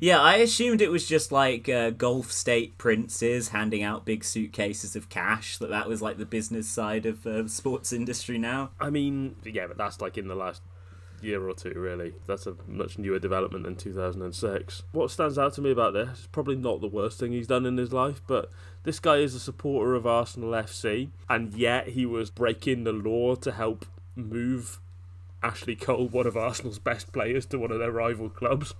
Yeah, 0.00 0.20
I 0.20 0.36
assumed 0.36 0.80
it 0.80 0.90
was 0.90 1.06
just 1.06 1.30
like 1.32 1.68
uh, 1.68 1.90
Gulf 1.90 2.32
state 2.32 2.78
princes 2.78 3.48
handing 3.50 3.82
out 3.82 4.06
big 4.06 4.24
suitcases 4.24 4.96
of 4.96 5.08
cash. 5.10 5.58
That 5.58 5.68
that 5.70 5.86
was 5.88 6.00
like 6.00 6.16
the 6.16 6.24
business 6.26 6.66
side 6.68 7.04
of 7.04 7.26
uh, 7.26 7.46
sports 7.48 7.92
industry 7.92 8.38
now. 8.38 8.70
I 8.80 8.88
mean, 8.90 9.36
yeah, 9.44 9.66
but 9.66 9.76
that's 9.76 10.00
like 10.00 10.16
in 10.16 10.28
the 10.28 10.34
last 10.34 10.62
year 11.22 11.48
or 11.48 11.54
two, 11.54 11.74
really. 11.76 12.14
That's 12.26 12.46
a 12.46 12.56
much 12.66 12.98
newer 12.98 13.18
development 13.18 13.64
than 13.64 13.76
2006. 13.76 14.82
What 14.92 15.10
stands 15.10 15.38
out 15.38 15.54
to 15.54 15.60
me 15.60 15.70
about 15.70 15.92
this 15.92 16.20
is 16.20 16.26
probably 16.26 16.56
not 16.56 16.80
the 16.80 16.88
worst 16.88 17.18
thing 17.18 17.32
he's 17.32 17.46
done 17.46 17.66
in 17.66 17.76
his 17.76 17.92
life, 17.92 18.22
but 18.26 18.50
this 18.84 19.00
guy 19.00 19.16
is 19.16 19.34
a 19.34 19.40
supporter 19.40 19.94
of 19.94 20.06
Arsenal 20.06 20.50
FC, 20.50 21.10
and 21.28 21.54
yet 21.54 21.88
he 21.88 22.06
was 22.06 22.30
breaking 22.30 22.84
the 22.84 22.92
law 22.92 23.34
to 23.36 23.52
help 23.52 23.86
move 24.14 24.80
Ashley 25.42 25.76
Cole, 25.76 26.08
one 26.08 26.26
of 26.26 26.36
Arsenal's 26.36 26.78
best 26.78 27.12
players, 27.12 27.46
to 27.46 27.58
one 27.58 27.70
of 27.70 27.78
their 27.78 27.92
rival 27.92 28.28
clubs. 28.28 28.74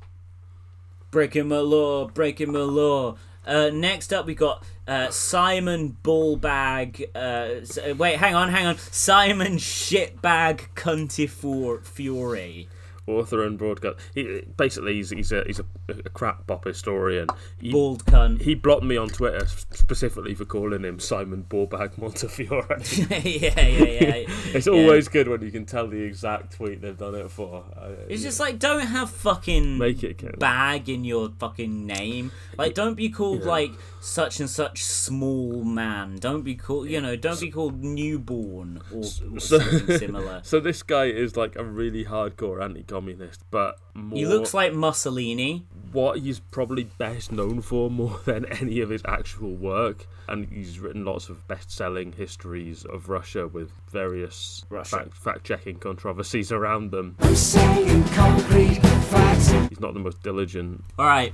Breaking 1.10 1.48
the 1.48 1.62
law, 1.62 2.06
breaking 2.08 2.52
the 2.52 2.66
law. 2.66 3.16
Uh, 3.48 3.70
next 3.72 4.12
up, 4.12 4.26
we 4.26 4.34
got 4.34 4.62
uh, 4.86 5.08
Simon 5.10 5.96
Bullbag. 6.04 7.08
Uh, 7.14 7.88
uh, 7.90 7.94
wait, 7.94 8.16
hang 8.16 8.34
on, 8.34 8.50
hang 8.50 8.66
on. 8.66 8.76
Simon 8.76 9.56
Shitbag 9.56 10.66
Cuntifor 10.74 11.82
Fury. 11.82 12.68
Author 13.08 13.44
and 13.44 13.58
broadcast. 13.58 13.98
He 14.14 14.42
basically 14.56 14.94
he's 14.94 15.10
he's 15.10 15.32
a 15.32 15.42
he's 15.46 15.58
a, 15.60 15.64
a 15.88 15.94
crap 16.10 16.46
pop 16.46 16.64
historian. 16.64 17.28
He, 17.60 17.72
Bald 17.72 18.04
cunt. 18.04 18.42
he 18.42 18.54
blocked 18.54 18.84
me 18.84 18.96
on 18.96 19.08
Twitter 19.08 19.46
specifically 19.46 20.34
for 20.34 20.44
calling 20.44 20.84
him 20.84 20.98
Simon 21.00 21.44
Borbag 21.48 21.98
Montefiore. 21.98 22.66
yeah, 23.10 23.20
yeah, 23.22 23.84
yeah. 23.84 24.24
it's 24.54 24.66
Yeah. 24.66 24.72
always 24.72 25.08
good 25.08 25.28
when 25.28 25.42
you 25.42 25.50
can 25.50 25.64
tell 25.66 25.86
the 25.88 26.00
exact 26.02 26.54
tweet 26.56 26.80
they've 26.82 26.96
done 26.96 27.14
it 27.14 27.30
for. 27.30 27.64
Uh, 27.76 27.90
It's 28.08 28.22
just 28.22 28.40
like 28.40 28.58
don't 28.58 28.86
have 28.86 29.10
fucking 29.10 29.78
Make 29.78 30.02
it 30.04 30.18
count. 30.18 30.38
bag 30.38 30.88
in 30.88 31.04
your 31.04 31.30
fucking 31.38 31.86
name. 31.86 32.32
Like 32.56 32.74
don't 32.74 32.94
be 32.94 33.08
called 33.08 33.40
Yeah. 33.40 33.48
like 33.48 33.70
such 34.00 34.40
and 34.40 34.48
such 34.50 34.82
small 34.84 35.64
man. 35.64 36.16
Don't 36.16 36.42
be 36.42 36.54
called 36.54 36.88
you 36.88 37.00
know, 37.00 37.16
don't 37.16 37.40
be 37.40 37.50
called 37.50 37.82
newborn 37.82 38.80
or, 38.92 38.98
or 38.98 39.04
so- 39.04 39.38
something 39.38 39.98
similar. 39.98 40.40
So 40.44 40.60
this 40.60 40.82
guy 40.82 41.06
is 41.06 41.36
like 41.36 41.56
a 41.56 41.64
really 41.64 42.04
hardcore 42.04 42.60
anti-communist, 42.98 43.44
but 43.50 43.78
more, 43.94 44.18
He 44.18 44.26
looks 44.26 44.54
like 44.54 44.72
Mussolini. 44.74 45.66
what 45.92 46.18
he's 46.20 46.40
probably 46.40 46.84
best 46.84 47.32
known 47.32 47.60
for 47.60 47.90
more 48.02 48.18
than 48.24 48.44
any 48.46 48.80
of 48.80 48.90
his 48.90 49.02
actual 49.06 49.54
work. 49.54 50.06
And 50.28 50.46
he's 50.52 50.78
written 50.78 51.04
lots 51.04 51.28
of 51.30 51.46
best-selling 51.48 52.12
histories 52.12 52.84
of 52.84 53.08
Russia 53.08 53.48
with 53.48 53.70
various 53.90 54.64
Russia. 54.68 54.98
fact, 54.98 55.14
fact-checking 55.14 55.76
controversies 55.78 56.52
around 56.52 56.90
them. 56.90 57.16
I'm 57.20 57.34
saying 57.34 58.04
concrete 58.08 58.80
facts. 59.08 59.50
He's 59.68 59.80
not 59.80 59.94
the 59.94 60.00
most 60.00 60.22
diligent. 60.22 60.84
Alright, 60.98 61.32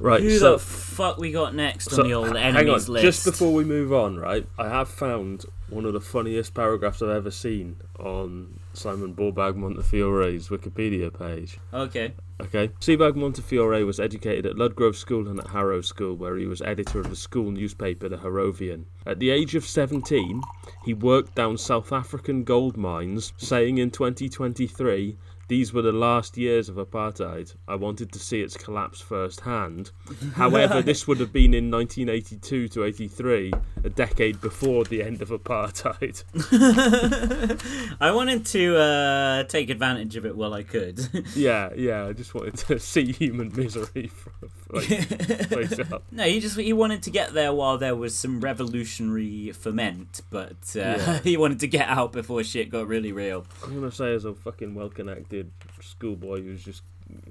Right, 0.00 0.20
who 0.22 0.38
so 0.38 0.52
the 0.52 0.58
fuck 0.60 1.18
we 1.18 1.32
got 1.32 1.56
next 1.56 1.90
So, 1.90 2.02
on 2.02 2.08
the 2.08 2.14
old 2.14 2.36
hang 2.36 2.54
enemies 2.56 2.88
on, 2.88 2.94
list? 2.94 3.04
just 3.04 3.24
before 3.24 3.52
we 3.52 3.64
move 3.64 3.92
on, 3.92 4.16
right? 4.16 4.46
I 4.56 4.68
have 4.68 4.88
found 4.88 5.44
one 5.70 5.84
of 5.86 5.92
the 5.92 6.00
funniest 6.00 6.54
paragraphs 6.54 7.02
I've 7.02 7.08
ever 7.08 7.32
seen 7.32 7.78
on 7.98 8.60
Simon 8.78 9.14
Ballbag 9.14 9.56
Montefiore's 9.56 10.48
Wikipedia 10.48 11.12
page. 11.12 11.58
Okay. 11.74 12.14
Okay, 12.40 12.68
Sebag 12.78 13.16
Montefiore 13.16 13.84
was 13.84 13.98
educated 13.98 14.46
at 14.46 14.54
Ludgrove 14.54 14.94
School 14.94 15.26
and 15.26 15.40
at 15.40 15.48
Harrow 15.48 15.80
School, 15.80 16.14
where 16.14 16.36
he 16.36 16.46
was 16.46 16.62
editor 16.62 17.00
of 17.00 17.10
the 17.10 17.16
school 17.16 17.50
newspaper, 17.50 18.08
the 18.08 18.18
Harrovian. 18.18 18.84
At 19.04 19.18
the 19.18 19.30
age 19.30 19.56
of 19.56 19.64
17, 19.64 20.40
he 20.84 20.94
worked 20.94 21.34
down 21.34 21.58
South 21.58 21.92
African 21.92 22.44
gold 22.44 22.76
mines, 22.76 23.32
saying 23.38 23.78
in 23.78 23.90
2023, 23.90 25.16
these 25.48 25.72
were 25.72 25.82
the 25.82 25.92
last 25.92 26.36
years 26.36 26.68
of 26.68 26.76
apartheid. 26.76 27.54
I 27.66 27.74
wanted 27.74 28.12
to 28.12 28.18
see 28.18 28.40
its 28.42 28.56
collapse 28.56 29.00
firsthand. 29.00 29.90
However, 30.34 30.82
this 30.82 31.06
would 31.08 31.20
have 31.20 31.32
been 31.32 31.54
in 31.54 31.70
1982 31.70 32.68
to 32.68 32.84
83, 32.84 33.52
a 33.84 33.88
decade 33.90 34.40
before 34.40 34.84
the 34.84 35.02
end 35.02 35.22
of 35.22 35.30
apartheid. 35.30 36.22
I 38.00 38.10
wanted 38.12 38.44
to 38.46 38.76
uh, 38.76 39.44
take 39.44 39.70
advantage 39.70 40.16
of 40.16 40.26
it 40.26 40.36
while 40.36 40.52
I 40.54 40.62
could. 40.62 41.00
yeah, 41.34 41.70
yeah, 41.76 42.06
I 42.06 42.12
just 42.12 42.34
wanted 42.34 42.56
to 42.58 42.78
see 42.78 43.12
human 43.12 43.50
misery 43.54 44.08
from, 44.08 44.50
like, 44.70 44.84
face 44.84 45.78
up. 45.90 46.02
no, 46.12 46.24
he 46.24 46.40
just 46.40 46.58
he 46.58 46.72
wanted 46.72 47.02
to 47.04 47.10
get 47.10 47.32
there 47.32 47.52
while 47.52 47.78
there 47.78 47.96
was 47.96 48.14
some 48.14 48.40
revolutionary 48.40 49.52
ferment, 49.52 50.20
but 50.30 50.56
uh, 50.76 50.78
Yeah. 50.80 51.18
he 51.20 51.36
wanted 51.36 51.60
to 51.60 51.66
get 51.68 51.88
out 51.88 52.12
before 52.12 52.44
shit 52.44 52.70
got 52.70 52.86
really 52.86 53.12
real. 53.12 53.46
I'm 53.64 53.74
gonna 53.74 53.90
say 53.92 54.14
as 54.14 54.24
a 54.24 54.34
fucking 54.34 54.74
well-connected 54.74 55.37
schoolboy 55.80 56.42
who's 56.42 56.64
just 56.64 56.82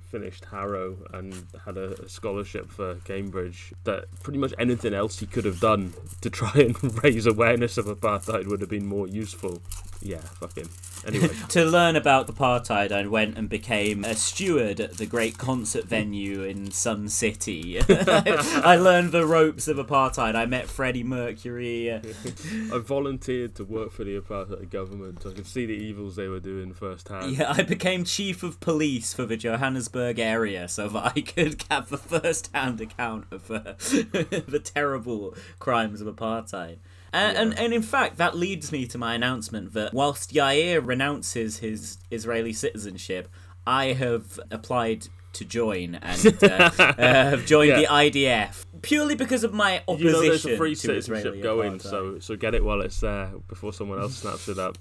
finished 0.10 0.46
Harrow 0.46 0.98
and 1.14 1.34
had 1.66 1.78
a, 1.78 2.02
a 2.02 2.10
scholarship 2.10 2.70
for 2.70 2.96
Cambridge, 3.06 3.74
that 3.84 4.06
pretty 4.24 4.40
much 4.40 4.54
anything 4.58 4.94
else 4.94 5.20
he 5.20 5.26
could 5.26 5.46
have 5.46 5.60
done 5.60 5.94
to 6.22 6.30
try 6.30 6.52
and 6.56 6.76
raise 7.04 7.26
awareness 7.26 7.78
of 7.78 7.86
apartheid 7.86 8.48
would 8.48 8.62
have 8.62 8.70
been 8.70 8.88
more 8.88 9.08
useful. 9.08 9.62
Yeah, 10.08 10.22
fuck 10.22 10.56
him. 10.56 10.70
Anyway, 11.06 11.30
To 11.50 11.66
learn 11.66 11.98
about 11.98 12.28
apartheid, 12.28 12.94
I 12.94 13.06
went 13.08 13.38
and 13.38 13.50
became 13.50 14.06
a 14.06 14.16
steward 14.16 14.80
at 14.80 14.96
the 14.96 15.06
great 15.06 15.38
concert 15.38 15.84
venue 15.84 16.44
in 16.44 16.72
Sun 16.72 17.10
City. 17.10 17.82
I 17.90 18.78
learned 18.78 19.12
the 19.12 19.26
ropes 19.26 19.68
of 19.68 19.76
apartheid. 19.76 20.34
I 20.34 20.46
met 20.46 20.68
Freddie 20.68 21.04
Mercury. 21.04 21.92
I 22.74 22.78
volunteered 22.78 23.56
to 23.56 23.66
work 23.66 23.92
for 23.92 24.06
the 24.06 24.18
apartheid 24.18 24.70
government. 24.70 25.26
I 25.26 25.34
could 25.34 25.46
see 25.46 25.66
the 25.66 25.74
evils 25.74 26.16
they 26.16 26.30
were 26.30 26.40
doing 26.40 26.74
firsthand. 26.74 27.36
Yeah, 27.36 27.52
I 27.52 27.64
became 27.64 28.06
chief 28.06 28.44
of 28.44 28.62
police 28.62 29.14
for 29.14 29.26
the 29.26 29.36
Johannesburg 29.36 30.20
area 30.20 30.70
so 30.70 30.88
that 30.88 31.18
I 31.18 31.22
could 31.22 31.66
have 31.70 31.90
the 31.90 31.98
first-hand 31.98 32.80
account 32.80 33.26
of 33.32 33.52
uh, 33.52 33.74
the 33.78 34.62
terrible 34.64 35.36
crimes 35.60 36.00
of 36.00 36.08
apartheid. 36.08 36.78
And, 37.18 37.38
and 37.38 37.60
and 37.60 37.74
in 37.74 37.82
fact, 37.82 38.18
that 38.18 38.36
leads 38.38 38.72
me 38.72 38.86
to 38.88 38.98
my 38.98 39.14
announcement 39.16 39.74
that 39.74 39.94
whilst 39.94 40.34
Yair 40.34 40.86
renounces 40.86 41.58
his 41.58 41.98
Israeli 42.12 42.54
citizenship, 42.54 43.28
I 43.66 43.94
have 43.94 44.40
applied 44.52 45.08
to 45.34 45.46
join 45.46 45.96
and 45.96 46.44
uh, 46.44 46.70
uh, 46.80 46.94
have 46.98 47.46
joined 47.46 47.70
Yeah. 47.70 47.82
the 47.82 47.88
IDF 47.88 48.66
purely 48.82 49.14
because 49.16 49.44
of 49.44 49.54
my 49.54 49.84
opposition 49.88 50.08
You 50.08 50.12
know 50.14 50.22
there's 50.22 50.46
a 50.46 50.58
free 50.58 50.74
citizenship 50.76 51.44
going, 51.44 51.80
so 51.80 52.20
so 52.20 52.36
get 52.36 52.56
it 52.56 52.64
while 52.64 52.82
it's 52.82 53.00
there 53.02 53.32
before 53.48 53.74
someone 53.74 54.00
else 54.00 54.18
snaps 54.18 54.48
it 54.48 54.58
up. 54.60 54.78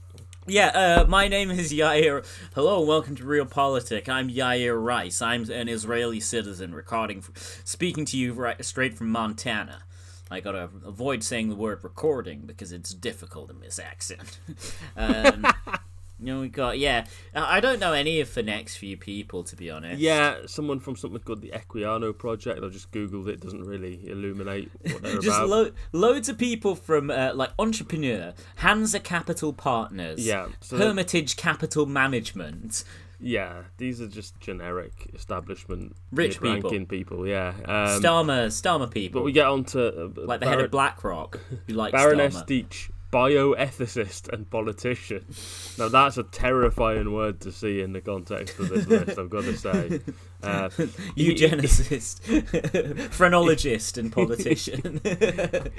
Yeah, 0.48 0.68
uh, 0.68 1.06
my 1.08 1.26
name 1.26 1.50
is 1.50 1.72
Yair. 1.72 2.24
Hello, 2.54 2.78
and 2.78 2.86
welcome 2.88 3.16
to 3.16 3.24
Reel 3.24 3.46
Politik. 3.46 4.08
I'm 4.08 4.30
Yair 4.30 4.80
Rice. 4.80 5.20
I'm 5.20 5.50
an 5.50 5.68
Israeli 5.68 6.20
citizen, 6.20 6.72
recording, 6.72 7.24
speaking 7.64 8.04
to 8.06 8.16
you 8.16 8.32
right 8.32 8.64
straight 8.64 8.94
from 8.96 9.10
Montana. 9.10 9.82
I 10.30 10.40
gotta 10.40 10.68
avoid 10.84 11.22
saying 11.22 11.48
the 11.48 11.54
word 11.54 11.84
recording 11.84 12.42
because 12.46 12.72
it's 12.72 12.92
difficult 12.92 13.50
in 13.50 13.60
this 13.60 13.78
accent. 13.78 14.38
um, 14.96 15.46
you 16.18 16.26
know, 16.26 16.40
we 16.40 16.48
got 16.48 16.78
yeah. 16.78 17.04
I 17.34 17.60
don't 17.60 17.78
know 17.78 17.92
any 17.92 18.20
of 18.20 18.34
the 18.34 18.42
next 18.42 18.76
few 18.76 18.96
people 18.96 19.44
to 19.44 19.54
be 19.54 19.70
honest. 19.70 20.00
Yeah, 20.00 20.38
someone 20.46 20.80
from 20.80 20.96
something 20.96 21.20
called 21.20 21.42
the 21.42 21.50
Equiano 21.50 22.16
Project. 22.16 22.60
I 22.64 22.68
just 22.68 22.90
googled 22.90 23.28
it. 23.28 23.40
Doesn't 23.40 23.64
really 23.64 24.00
illuminate 24.08 24.70
what 24.82 25.02
they're 25.02 25.18
Just 25.20 25.38
about. 25.38 25.48
lo- 25.48 25.70
loads 25.92 26.28
of 26.28 26.38
people 26.38 26.74
from 26.74 27.10
uh, 27.10 27.32
like 27.34 27.50
Entrepreneur, 27.58 28.34
Hansa 28.56 28.98
Capital 29.00 29.52
Partners, 29.52 30.26
Yeah, 30.26 30.48
so 30.60 30.76
Hermitage 30.76 31.36
Capital 31.36 31.86
Management, 31.86 32.82
Yeah, 33.18 33.62
these 33.78 34.00
are 34.00 34.06
just 34.06 34.38
generic 34.40 35.10
establishment 35.14 35.96
Rich 36.12 36.40
people. 36.40 36.70
people. 36.86 37.26
Yeah, 37.26 37.54
um, 37.64 38.02
Starmer, 38.02 38.48
Starmer 38.48 38.90
people. 38.90 39.20
but 39.20 39.24
we 39.24 39.32
get 39.32 39.46
on 39.46 39.64
to 39.66 40.04
uh, 40.04 40.08
like 40.16 40.40
the 40.40 40.46
head 40.46 40.60
of 40.60 40.70
BlackRock, 40.70 41.40
who 41.66 41.74
likes 41.74 41.92
Baroness 41.92 42.36
Starmer. 42.36 42.46
Deech, 42.46 42.90
bioethicist 43.12 44.28
and 44.32 44.50
politician. 44.50 45.24
Now 45.78 45.88
that's 45.88 46.18
a 46.18 46.24
terrifying 46.24 47.12
word 47.12 47.40
to 47.40 47.52
see 47.52 47.80
in 47.80 47.92
the 47.92 48.00
context 48.02 48.58
of 48.58 48.68
this 48.68 48.86
list. 48.86 49.18
I've 49.18 49.30
got 49.30 49.44
to 49.44 49.56
say, 49.56 50.00
uh, 50.42 50.68
eugenicist, 51.16 52.20
phrenologist, 53.10 53.96
and 53.96 54.12
politician. 54.12 55.00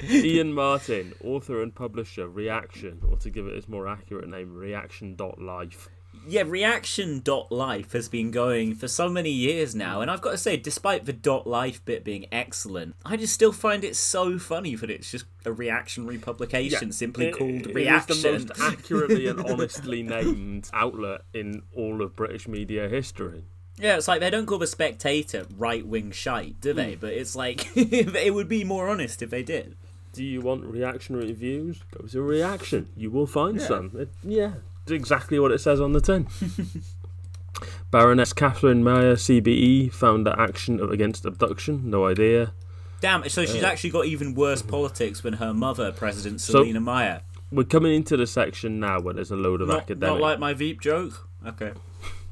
Iain 0.02 0.52
Martin, 0.52 1.14
author 1.22 1.62
and 1.62 1.72
publisher, 1.74 2.28
Reaction, 2.28 3.00
or 3.08 3.16
to 3.18 3.30
give 3.30 3.46
it 3.46 3.54
its 3.54 3.68
more 3.68 3.86
accurate 3.86 4.28
name, 4.28 4.54
Reaction.life. 4.54 5.88
yeah, 6.26 6.42
reaction.life 6.46 7.92
has 7.92 8.08
been 8.08 8.30
going 8.30 8.74
for 8.74 8.88
so 8.88 9.08
many 9.08 9.30
years 9.30 9.74
now, 9.74 10.00
and 10.00 10.10
I've 10.10 10.20
got 10.20 10.32
to 10.32 10.38
say, 10.38 10.56
despite 10.56 11.04
the 11.06 11.12
dot 11.12 11.46
life 11.46 11.84
bit 11.84 12.04
being 12.04 12.26
excellent, 12.30 12.94
I 13.04 13.16
just 13.16 13.32
still 13.32 13.52
find 13.52 13.84
it 13.84 13.96
so 13.96 14.38
funny 14.38 14.74
that 14.74 14.90
it's 14.90 15.10
just 15.10 15.24
a 15.44 15.52
reactionary 15.52 16.18
publication 16.18 16.92
simply 16.92 17.26
It- 17.28 17.36
called 17.38 17.50
it 17.50 17.68
is 17.70 17.74
Reaction. 17.74 18.22
the 18.22 18.32
most 18.32 18.60
accurately 18.60 19.26
and 19.26 19.40
honestly 19.50 20.02
named 20.02 20.68
outlet 20.72 21.22
in 21.32 21.62
all 21.74 22.02
of 22.02 22.14
British 22.16 22.46
media 22.48 22.88
history. 22.88 23.44
Yeah, 23.80 23.96
it's 23.96 24.08
like 24.08 24.20
they 24.20 24.30
don't 24.30 24.46
call 24.46 24.58
the 24.58 24.66
Spectator 24.66 25.46
right 25.56 25.86
wing 25.86 26.10
shite, 26.10 26.60
do 26.60 26.72
they? 26.72 26.94
Hmm. 26.94 27.00
But 27.00 27.12
it's 27.12 27.36
like 27.36 27.68
it 27.76 28.34
would 28.34 28.48
be 28.48 28.64
more 28.64 28.88
honest 28.88 29.22
if 29.22 29.30
they 29.30 29.42
did. 29.44 29.76
Do 30.12 30.24
you 30.24 30.40
want 30.40 30.64
reactionary 30.64 31.32
views? 31.32 31.80
Go 31.96 32.06
to 32.08 32.20
Reaction. 32.22 32.88
You 32.96 33.10
will 33.10 33.26
find 33.28 33.60
some. 33.62 33.92
It- 33.96 34.10
yeah, 34.24 34.54
exactly 34.90 35.38
what 35.38 35.52
it 35.52 35.58
says 35.60 35.80
on 35.80 35.92
the 35.92 36.00
tin. 36.00 36.26
Baroness 37.90 38.32
Catherine 38.32 38.84
Meyer, 38.84 39.14
CBE, 39.16 39.92
found 39.92 40.26
that 40.26 40.38
action 40.38 40.80
against 40.92 41.24
abduction. 41.24 41.88
No 41.90 42.06
idea. 42.06 42.52
Damn, 43.00 43.28
so 43.28 43.44
she's 43.46 43.62
actually 43.62 43.90
got 43.90 44.06
even 44.06 44.34
worse 44.34 44.60
politics 44.62 45.20
than 45.20 45.34
her 45.34 45.54
mother, 45.54 45.90
President 45.92 46.40
So- 46.40 46.52
Selina 46.52 46.80
Meyer. 46.80 47.22
We're 47.50 47.64
coming 47.64 47.94
into 47.94 48.16
the 48.18 48.26
section 48.26 48.78
now 48.78 49.00
where 49.00 49.14
there's 49.14 49.30
a 49.30 49.36
load 49.36 49.62
of 49.62 49.68
Not, 49.68 49.78
academic. 49.84 50.00
not 50.16 50.20
like 50.20 50.38
my 50.38 50.52
Veep 50.52 50.82
joke? 50.82 51.26
Okay. 51.46 51.72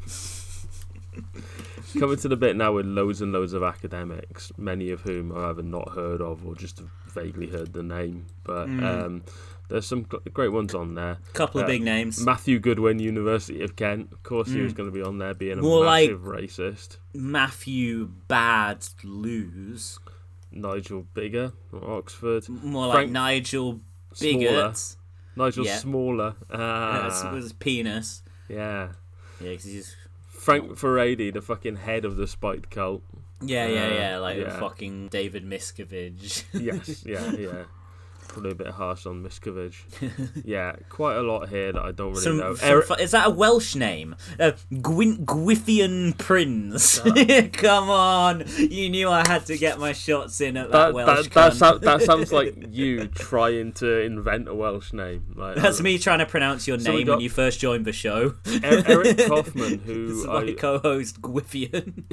coming 1.98 2.16
to 2.18 2.28
the 2.28 2.36
bit 2.36 2.54
now 2.56 2.72
with 2.72 2.84
loads 2.84 3.22
and 3.22 3.32
loads 3.32 3.54
of 3.54 3.62
academics, 3.62 4.52
many 4.58 4.90
of 4.90 5.00
whom 5.02 5.32
I've 5.32 5.44
either 5.58 5.62
not 5.62 5.90
heard 5.94 6.20
of 6.20 6.44
or 6.46 6.54
just 6.54 6.82
vaguely 7.08 7.46
heard 7.46 7.72
the 7.72 7.82
name. 7.82 8.26
But 8.44 8.66
Hmm. 8.66 8.84
um, 8.84 9.22
there's 9.68 9.86
some 9.86 10.02
great 10.32 10.52
ones 10.52 10.74
on 10.74 10.94
there. 10.94 11.18
Couple 11.32 11.60
of 11.60 11.64
Uh, 11.64 11.68
big 11.68 11.82
names. 11.82 12.24
Matthew 12.24 12.59
Goodwin, 12.59 12.98
University 12.98 13.62
of 13.62 13.76
Kent. 13.76 14.12
Of 14.12 14.22
course, 14.22 14.48
he 14.51 14.60
was 14.60 14.72
going 14.72 14.88
to 14.88 14.93
be 14.94 15.02
on 15.02 15.18
there 15.18 15.34
being 15.34 15.59
a 15.59 15.60
Hmm. 15.60 15.62
More 15.66 15.84
like- 15.84 16.10
massive 16.10 16.22
racist. 16.24 16.97
Matthew 17.14 18.06
Bad 18.28 18.86
Lose. 19.05 19.98
Nigel 20.52 21.06
Biggar 21.14 21.52
Oxford. 21.82 22.48
More 22.48 22.86
like 22.86 22.94
Frank- 22.94 23.12
Nigel 23.12 23.80
Smaller. 24.14 24.72
Nigel 25.36 25.66
Yeah. 25.66 25.76
Smaller. 25.76 26.36
Uh, 26.51 26.56
Ah, 26.56 27.30
was 27.34 27.44
his 27.44 27.52
penis. 27.52 28.22
yeah. 28.48 28.93
Yeah, 29.40 29.52
'cause 29.55 29.64
he's 29.64 29.97
Frank 30.30 30.78
Furedi, 30.78 31.32
the 31.32 31.43
fucking 31.43 31.76
head 31.76 32.05
of 32.06 32.16
the 32.16 32.26
spiked 32.26 32.70
cult. 32.70 33.02
yeah, 33.43 33.66
yeah, 33.66 33.86
Uh, 33.86 33.90
yeah, 33.94 34.18
like 34.18 34.38
yeah. 34.38 34.59
fucking 34.59 35.09
David 35.09 35.44
Miscavige. 35.44 36.44
Yes, 36.55 37.05
yeah, 37.05 37.30
yeah. 37.38 37.64
Probably 38.36 38.50
a 38.50 38.54
bit 38.54 38.66
harsh 38.74 39.06
on 39.06 39.22
Miscavige. 39.22 39.76
yeah, 40.44 40.76
quite 40.90 41.16
a 41.16 41.22
lot 41.22 41.48
here 41.48 41.72
that 41.72 41.80
I 41.82 41.90
don't 41.90 42.10
really 42.10 42.20
Some, 42.20 42.36
know. 42.36 42.54
some 42.54 42.82
fu- 42.82 42.92
is 42.94 43.12
that 43.12 43.28
a 43.28 43.30
Welsh 43.30 43.74
name? 43.74 44.14
Uh, 44.38 44.52
Gwyn- 44.82 45.24
Gwiffian 45.24 46.18
Prince. 46.18 46.98
Come 47.54 47.88
on, 47.88 48.44
you 48.58 48.90
knew 48.90 49.08
I 49.08 49.26
had 49.26 49.46
to 49.46 49.56
get 49.56 49.78
my 49.78 49.92
shots 49.92 50.42
in 50.42 50.58
at 50.58 50.70
that, 50.70 50.88
that, 50.88 50.94
Welsh 50.94 51.28
that, 51.30 51.54
that, 51.54 51.80
that 51.80 52.02
sounds 52.02 52.30
like 52.30 52.54
you 52.72 53.06
trying 53.08 53.72
to 53.74 54.00
invent 54.02 54.48
a 54.48 54.54
Welsh 54.54 54.92
name. 54.92 55.32
Like 55.34 55.56
That's 55.56 55.80
uh, 55.80 55.84
me 55.84 55.96
trying 55.96 56.18
to 56.18 56.26
pronounce 56.26 56.68
your 56.68 56.78
So 56.78 56.92
name 56.92 57.06
when 57.06 57.20
you 57.20 57.30
first 57.30 57.58
joined 57.58 57.86
the 57.86 57.92
show. 57.94 58.34
E- 58.46 58.60
Eric 58.62 59.16
Kaufmann, 59.16 59.78
This 59.78 59.86
who 59.86 60.20
is 60.20 60.26
my 60.26 60.42
I, 60.42 60.52
co-host 60.52 61.22
Gwiffian. 61.22 62.04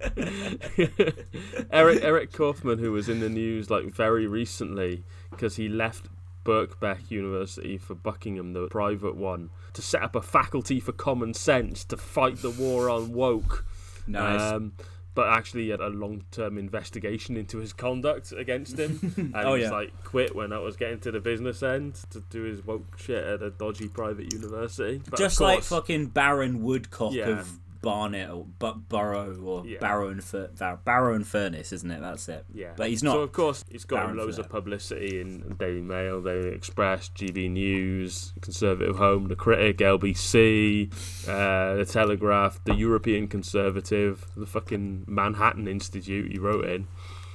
Eric 1.72 2.02
Eric 2.02 2.32
Kaufmann, 2.32 2.78
who 2.78 2.92
was 2.92 3.08
in 3.08 3.20
the 3.20 3.28
news 3.28 3.70
like 3.70 3.86
very 3.86 4.26
recently 4.26 5.02
because 5.30 5.56
he 5.56 5.68
left 5.68 6.08
Birkbeck 6.44 7.10
University 7.10 7.76
for 7.78 7.94
Buckingham, 7.94 8.52
the 8.52 8.66
private 8.68 9.16
one, 9.16 9.50
to 9.74 9.82
set 9.82 10.02
up 10.02 10.14
a 10.16 10.22
faculty 10.22 10.80
for 10.80 10.92
common 10.92 11.34
sense 11.34 11.84
to 11.84 11.96
fight 11.96 12.36
the 12.38 12.50
war 12.50 12.88
on 12.90 13.12
woke. 13.12 13.64
nice. 14.06 14.40
Um, 14.52 14.72
but 15.12 15.26
actually, 15.28 15.64
he 15.64 15.68
had 15.70 15.80
a 15.80 15.88
long-term 15.88 16.56
investigation 16.56 17.36
into 17.36 17.58
his 17.58 17.72
conduct 17.72 18.30
against 18.32 18.78
him, 18.78 19.12
and 19.16 19.34
Oh, 19.36 19.54
he 19.54 19.62
was 19.62 19.70
yeah. 19.70 19.76
like 19.76 20.04
quit 20.04 20.34
when 20.36 20.50
that 20.50 20.60
was 20.62 20.76
getting 20.76 21.00
to 21.00 21.10
the 21.10 21.18
business 21.20 21.62
end 21.64 21.96
to 22.10 22.20
do 22.30 22.44
his 22.44 22.64
woke 22.64 22.96
shit 22.96 23.22
at 23.22 23.42
a 23.42 23.50
dodgy 23.50 23.88
private 23.88 24.32
university. 24.32 25.02
But 25.10 25.18
Just 25.18 25.40
like 25.40 25.62
fucking 25.62 26.06
Baron 26.06 26.62
Woodcock 26.62 27.12
Yeah. 27.12 27.40
of 27.40 27.58
Barnet 27.82 28.30
or 28.30 28.46
but 28.58 28.88
Burrow 28.88 29.34
or 29.42 29.66
Yeah. 29.66 29.78
Barrow 29.80 30.08
and 30.08 30.22
Fur- 30.22 30.50
and 30.60 31.26
Furness, 31.26 31.72
isn't 31.72 31.90
it? 31.90 32.00
That's 32.00 32.28
it. 32.28 32.44
Yeah, 32.52 32.72
But 32.76 32.88
he's 32.88 33.02
not. 33.02 33.12
So 33.14 33.20
of 33.20 33.32
course, 33.32 33.64
he's 33.70 33.84
got 33.84 34.04
Baron 34.04 34.16
loads 34.16 34.38
of 34.38 34.48
publicity 34.48 35.20
in 35.20 35.56
Daily 35.58 35.80
Mail, 35.82 36.20
Daily 36.20 36.50
Express, 36.50 37.08
GB 37.10 37.50
News, 37.50 38.32
Conservative 38.40 38.96
Home, 38.96 39.28
The 39.28 39.36
Critic, 39.36 39.78
LBC, 39.78 40.90
uh, 41.28 41.76
The 41.76 41.84
Telegraph, 41.84 42.62
The 42.64 42.74
European 42.74 43.28
Conservative, 43.28 44.26
the 44.36 44.46
fucking 44.46 45.04
Manhattan 45.06 45.68
Institute. 45.68 46.32
He 46.32 46.38
wrote 46.38 46.64
in. 46.66 46.86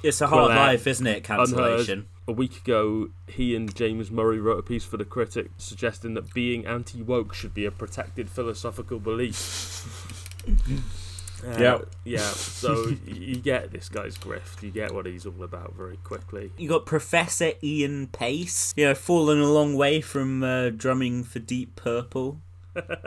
it's 0.02 0.20
a 0.20 0.26
hard 0.28 0.50
Quillette, 0.50 0.56
life, 0.56 0.86
isn't 0.86 1.06
it? 1.06 1.24
Cancellation. 1.24 2.02
UnHerd. 2.02 2.06
A 2.28 2.32
week 2.32 2.56
ago, 2.58 3.10
he 3.28 3.54
and 3.54 3.72
James 3.74 4.10
Murray 4.10 4.40
wrote 4.40 4.58
a 4.58 4.62
piece 4.62 4.84
for 4.84 4.96
The 4.96 5.04
Critic 5.04 5.50
suggesting 5.58 6.14
that 6.14 6.34
being 6.34 6.66
anti 6.66 7.00
woke 7.02 7.32
should 7.34 7.54
be 7.54 7.64
a 7.64 7.70
protected 7.70 8.28
philosophical 8.28 8.98
belief. 8.98 10.05
Uh, 10.46 11.58
Yep. 11.58 11.88
Yeah, 12.04 12.18
so 12.20 12.92
you 13.06 13.36
get 13.36 13.70
this 13.70 13.88
guy's 13.88 14.16
grift. 14.16 14.62
You 14.62 14.70
get 14.70 14.92
what 14.92 15.06
he's 15.06 15.26
all 15.26 15.42
about 15.42 15.74
very 15.74 15.98
quickly. 15.98 16.50
You 16.56 16.68
got 16.68 16.86
Professor 16.86 17.52
Ian 17.62 18.06
Pace, 18.08 18.72
you 18.76 18.86
know, 18.86 18.94
fallen 18.94 19.40
a 19.40 19.50
long 19.50 19.74
way 19.76 20.00
from 20.00 20.42
uh, 20.42 20.70
drumming 20.70 21.24
for 21.24 21.38
Deep 21.38 21.76
Purple. 21.76 22.40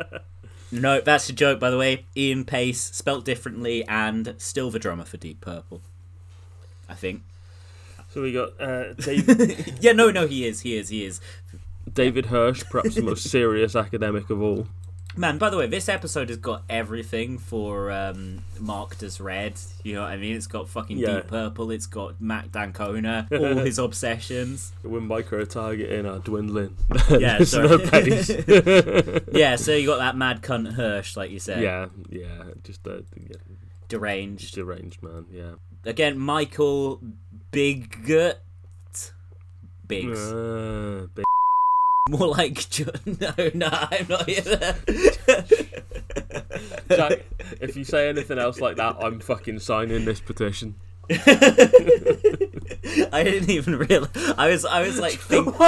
no, 0.72 1.02
that's 1.02 1.30
a 1.30 1.34
joke, 1.34 1.60
by 1.60 1.70
the 1.70 1.78
way. 1.78 2.06
Ian 2.16 2.46
Pace, 2.46 2.82
spelt 2.82 3.26
differently, 3.26 3.86
and 3.88 4.36
still 4.38 4.70
the 4.70 4.80
drummer 4.80 5.06
for 5.06 5.18
Deep 5.18 5.42
Purple. 5.42 5.82
I 6.88 6.94
think. 6.94 7.24
So 8.10 8.22
we 8.22 8.34
got 8.34 8.60
uh, 8.60 8.94
Dave, 8.94 9.78
Yeah, 9.82 9.92
no, 9.92 10.12
no, 10.12 10.28
he 10.28 10.46
is, 10.46 10.62
he 10.62 10.76
is, 10.76 10.90
he 10.90 11.06
is. 11.06 11.20
David 11.92 12.26
Hirsh, 12.26 12.68
perhaps 12.70 12.96
the 12.96 13.02
most 13.02 13.30
serious 13.30 13.76
academic 13.76 14.30
of 14.30 14.42
all. 14.42 14.68
Man, 15.18 15.38
by 15.38 15.50
the 15.50 15.58
way, 15.58 15.68
this 15.68 15.90
episode 15.90 16.30
has 16.30 16.38
got 16.38 16.64
everything 16.70 17.40
for 17.40 17.92
um, 17.92 18.44
marked 18.60 19.04
as 19.04 19.20
red. 19.20 19.56
You 19.84 19.96
know 19.96 20.02
what 20.02 20.12
I 20.12 20.18
mean? 20.18 20.36
It's 20.36 20.48
got 20.48 20.70
fucking 20.70 20.98
Yeah. 20.98 21.16
Deep 21.16 21.28
Purple. 21.28 21.72
It's 21.72 21.88
got 21.88 22.22
Matt 22.22 22.52
d'Ancona, 22.52 23.28
all 23.32 23.56
his 23.58 23.80
obsessions. 23.80 24.72
When 24.84 25.08
micro 25.08 25.46
targeting 25.46 26.06
are 26.06 26.20
dwindling. 26.20 26.78
Yeah, 27.10 27.44
sorry. 27.44 27.84
Yeah, 29.34 29.56
so 29.56 29.74
you 29.74 29.88
got 29.88 29.98
that 29.98 30.16
mad 30.16 30.42
cunt 30.42 30.74
Hirsh, 30.76 31.18
like 31.18 31.32
you 31.32 31.40
said, 31.40 31.64
yeah, 31.64 31.88
yeah, 32.10 32.44
just 32.64 32.86
a 32.88 33.04
yeah, 33.20 33.36
deranged. 33.88 34.54
deranged 34.56 35.02
man. 35.02 35.26
Yeah. 35.32 35.54
Again, 35.86 36.18
Michael 36.20 37.02
Bigot. 37.52 38.38
Biggs. 39.88 40.20
Uh, 40.32 41.08
big 41.16 41.26
More 42.10 42.28
like 42.28 42.70
Jo- 42.72 42.86
no, 43.06 43.34
no, 43.54 43.70
I'm 43.72 44.08
not 44.08 44.28
either. 44.28 44.76
Jack, 46.90 47.26
if 47.62 47.76
you 47.76 47.84
say 47.84 48.10
anything 48.10 48.40
else 48.40 48.60
like 48.60 48.78
that, 48.78 48.98
I'm 49.00 49.20
fucking 49.20 49.60
signing 49.60 50.06
this 50.06 50.20
petition. 50.20 50.76
I 51.12 51.16
didn't 53.24 53.50
even 53.50 53.78
realize. 53.78 54.10
I 54.38 54.50
was, 54.50 54.64
I 54.66 54.82
was 54.82 55.00
like, 55.00 55.14
think, 55.14 55.56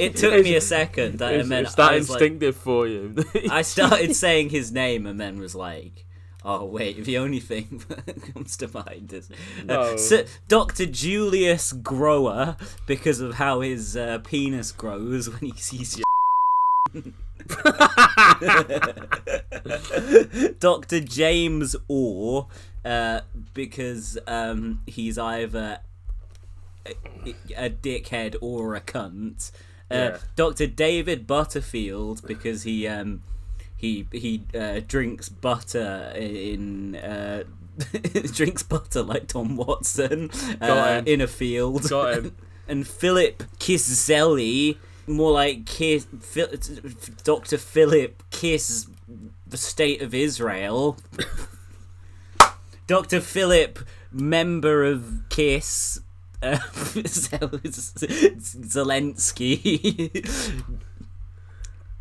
it 0.00 0.16
took 0.16 0.42
me 0.42 0.54
a 0.56 0.60
second, 0.60 1.14
It's, 1.14 1.22
and 1.22 1.50
then 1.50 1.64
that 1.64 1.78
I 1.78 1.96
was 1.96 2.08
like, 2.08 2.20
instinctive 2.22 2.56
for 2.56 2.86
you. 2.86 3.14
I 3.50 3.60
started 3.62 4.16
saying 4.16 4.48
his 4.50 4.72
name 4.72 5.06
and 5.06 5.20
then 5.20 5.38
was 5.38 5.54
like, 5.54 6.05
oh 6.46 6.64
wait, 6.64 7.04
the 7.04 7.18
only 7.18 7.40
thing 7.40 7.82
that 8.06 8.32
comes 8.32 8.56
to 8.58 8.68
mind 8.72 9.12
is 9.12 9.28
uh, 9.68 9.96
so, 9.96 10.24
Dr. 10.48 10.86
Julius 10.86 11.72
Grower 11.72 12.56
because 12.86 13.20
of 13.20 13.34
how 13.34 13.60
his 13.60 13.96
uh, 13.96 14.20
penis 14.20 14.72
grows 14.72 15.28
when 15.28 15.50
he 15.50 15.58
sees. 15.58 15.98
You. 15.98 16.04
Dr. 20.60 21.00
James 21.00 21.76
Orr 21.88 22.46
uh, 22.84 23.20
because 23.52 24.16
um, 24.26 24.80
he's 24.86 25.18
either 25.18 25.80
a, 26.86 26.94
a 27.56 27.70
dickhead 27.70 28.36
or 28.40 28.74
a 28.76 28.80
cunt. 28.80 29.50
Uh, 29.90 29.94
Yeah. 29.94 30.18
Dr. 30.36 30.66
David 30.68 31.26
Butterfield 31.26 32.26
because 32.26 32.62
he 32.62 32.86
um, 32.88 33.22
he 33.76 34.06
he 34.12 34.42
uh, 34.54 34.80
drinks 34.86 35.28
butter 35.28 36.12
in 36.16 36.96
uh, 36.96 37.44
drinks 38.32 38.62
butter 38.62 39.02
like 39.02 39.28
Tom 39.28 39.56
Watson 39.56 40.30
uh, 40.60 41.02
in 41.04 41.20
a 41.20 41.26
field. 41.26 41.88
Got 41.88 42.14
him. 42.14 42.36
and 42.68 42.86
Philip 42.86 43.42
Kiszely, 43.58 44.78
more 45.06 45.32
like 45.32 45.66
Kiss, 45.66 46.06
Phil, 46.20 46.48
Dr. 47.24 47.58
Philip 47.58 48.22
Kiss, 48.30 48.86
the 49.46 49.56
State 49.56 50.02
of 50.02 50.14
Israel. 50.14 50.96
Dr. 52.86 53.20
Philip, 53.20 53.80
member 54.12 54.84
of 54.84 55.22
Kiss. 55.28 56.00
Uh, 56.42 56.56
Zelensky. 58.66 59.56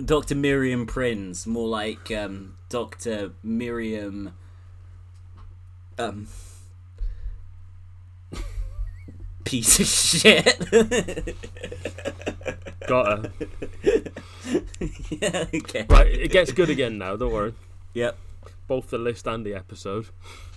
Dr. 0.04 0.36
Miriam 0.36 0.86
Prince, 0.86 1.48
more 1.48 1.68
like 1.68 2.12
um, 2.12 2.58
Dr. 2.70 3.32
Miriam. 3.44 4.34
Um, 5.98 6.28
piece 9.46 9.80
of 9.80 9.86
shit. 9.88 10.60
Got 12.88 13.08
her. 13.08 13.32
yeah, 15.10 15.46
okay. 15.54 15.86
Right, 15.90 16.08
it 16.08 16.32
gets 16.32 16.52
good 16.52 16.70
again 16.70 16.98
now. 16.98 17.16
Don't 17.16 17.32
worry. 17.32 17.54
Yep. 17.94 18.18
Both 18.68 18.90
the 18.90 18.98
list 18.98 19.28
and 19.28 19.46
the 19.46 19.54
episode. 19.54 20.08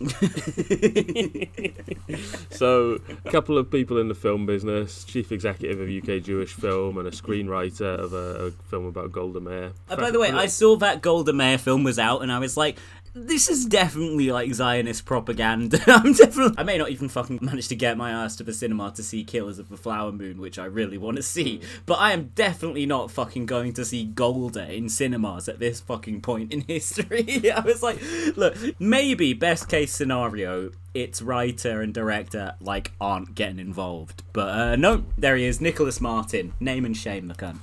so, 2.51 2.99
a 3.25 3.31
couple 3.31 3.59
of 3.59 3.71
people 3.71 3.99
in 3.99 4.09
the 4.09 4.15
film 4.15 4.47
business, 4.47 5.05
chief 5.05 5.31
executive 5.31 5.81
of 5.81 5.89
UK 5.89 6.23
Jewish 6.23 6.55
Film, 6.55 6.97
and 6.97 7.07
a 7.07 7.11
screenwriter 7.11 7.99
of 7.99 8.15
a, 8.15 8.47
a 8.47 8.51
film 8.51 8.87
about 8.87 9.13
Golda 9.13 9.41
Meir. 9.41 9.73
Uh, 9.91 9.97
by 9.97 10.11
the 10.11 10.19
way, 10.19 10.31
I 10.31 10.47
saw 10.47 10.77
that 10.77 11.03
Golda 11.03 11.33
Meir 11.33 11.59
film 11.59 11.85
was 11.85 11.99
out, 11.99 12.23
and 12.23 12.33
I 12.33 12.39
was 12.39 12.57
like, 12.57 12.79
this 13.15 13.49
is 13.49 13.67
definitely 13.67 14.31
like 14.31 14.53
Zionist 14.53 15.05
propaganda. 15.05 15.81
I'm 15.87 16.13
definitely. 16.13 16.55
I 16.59 16.63
may 16.63 16.79
not 16.79 16.91
even 16.91 17.09
fucking 17.09 17.39
manage 17.43 17.69
to 17.69 17.77
get 17.77 17.97
my 17.97 18.11
ass 18.11 18.37
to 18.37 18.45
the 18.45 18.53
cinema 18.53 18.93
to 18.93 19.03
see 19.03 19.25
Killers 19.25 19.59
of 19.59 19.69
the 19.69 19.77
Flower 19.77 20.13
Moon, 20.13 20.41
which 20.41 20.59
I 20.59 20.65
really 20.67 20.99
want 20.99 21.17
to 21.17 21.23
see. 21.23 21.61
But 21.87 21.95
I 21.95 22.13
am 22.13 22.33
definitely 22.35 22.87
not 22.87 23.11
fucking 23.11 23.47
going 23.47 23.73
to 23.75 23.85
see 23.85 24.05
Golda 24.05 24.73
in 24.73 24.89
cinemas 24.89 25.49
at 25.49 25.59
this 25.59 25.81
fucking 25.81 26.21
point 26.21 26.53
in 26.53 26.61
history. 26.69 27.51
I 27.55 27.61
was 27.61 27.83
like, 27.83 28.01
look, 28.37 28.57
maybe 28.79 29.33
best 29.33 29.69
case 29.69 29.93
scenario, 29.93 30.71
its 30.95 31.23
writer 31.23 31.81
and 31.81 31.93
director 31.95 32.55
like 32.61 32.93
aren't 33.01 33.35
getting 33.35 33.59
involved. 33.59 34.23
But 34.33 34.49
uh, 34.49 34.77
no, 34.77 35.05
there 35.17 35.37
he 35.37 35.45
is, 35.45 35.61
Nicholas 35.61 36.01
Martin. 36.01 36.55
Name 36.61 36.85
and 36.85 36.97
shame 36.97 37.29
the 37.29 37.35
cunt. 37.35 37.59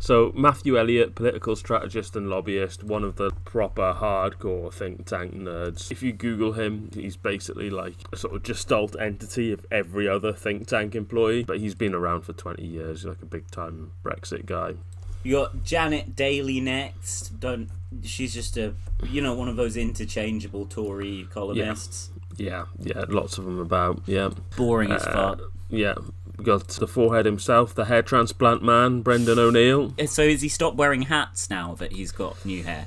So 0.00 0.32
Matthew 0.34 0.78
Elliott, 0.78 1.14
political 1.14 1.56
strategist 1.56 2.14
and 2.14 2.30
lobbyist, 2.30 2.84
one 2.84 3.02
of 3.04 3.16
the 3.16 3.30
proper 3.44 3.94
hardcore 3.98 4.72
think 4.72 5.06
tank 5.06 5.34
nerds. 5.34 5.90
If 5.90 6.02
you 6.02 6.12
Google 6.12 6.52
him, 6.52 6.90
he's 6.94 7.16
basically 7.16 7.68
like 7.68 7.94
a 8.12 8.16
sort 8.16 8.34
of 8.34 8.42
gestalt 8.42 8.96
entity 9.00 9.52
of 9.52 9.66
every 9.70 10.08
other 10.08 10.32
think 10.32 10.68
tank 10.68 10.94
employee. 10.94 11.42
But 11.44 11.58
he's 11.58 11.74
been 11.74 11.94
around 11.94 12.22
for 12.22 12.32
20 12.32 12.64
years, 12.64 13.04
like 13.04 13.20
a 13.22 13.26
big 13.26 13.50
time 13.50 13.90
Brexit 14.04 14.46
guy. 14.46 14.74
You 15.24 15.32
got 15.36 15.64
Janet 15.64 16.14
Daley 16.14 16.60
next. 16.60 17.40
Don't 17.40 17.68
she's 18.04 18.32
just 18.32 18.56
a 18.56 18.74
you 19.04 19.20
know 19.20 19.34
one 19.34 19.48
of 19.48 19.56
those 19.56 19.76
interchangeable 19.76 20.64
Tory 20.66 21.26
columnists. 21.30 22.10
Yeah, 22.36 22.66
yeah, 22.78 23.04
lots 23.08 23.36
of 23.36 23.44
them 23.44 23.58
about. 23.58 24.00
Yeah, 24.06 24.30
Boring 24.56 24.92
as 24.92 25.02
Uh, 25.04 25.12
fuck. 25.12 25.40
yeah. 25.70 25.94
We 26.38 26.44
got 26.44 26.68
the 26.68 26.86
forehead 26.86 27.26
himself, 27.26 27.74
the 27.74 27.86
hair 27.86 28.02
transplant 28.02 28.62
man, 28.62 29.02
Brendan 29.02 29.40
O'Neill. 29.40 29.92
So 30.06 30.28
has 30.28 30.40
he 30.40 30.48
stopped 30.48 30.76
wearing 30.76 31.02
hats 31.02 31.50
now 31.50 31.74
that 31.74 31.92
he's 31.92 32.12
got 32.12 32.44
new 32.44 32.62
hair? 32.62 32.86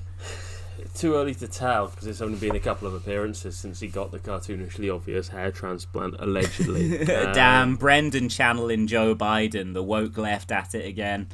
Too 0.96 1.16
early 1.16 1.36
to 1.36 1.48
tell 1.48 1.88
because 1.88 2.08
it's 2.08 2.22
only 2.22 2.38
been 2.38 2.56
a 2.56 2.60
couple 2.60 2.88
of 2.88 2.94
appearances 2.94 3.58
since 3.58 3.80
he 3.80 3.88
got 3.88 4.12
the 4.12 4.20
cartoonishly 4.20 4.94
obvious 4.94 5.28
hair 5.28 5.52
transplant, 5.52 6.16
allegedly. 6.20 7.02
Uh, 7.02 7.06
Damn, 7.34 7.76
Brendan 7.76 8.30
channeling 8.30 8.88
Joe 8.88 9.16
Biden, 9.16 9.74
the 9.74 9.84
woke 9.84 10.18
left 10.18 10.52
at 10.52 10.74
it 10.74 10.86
again. 10.86 11.28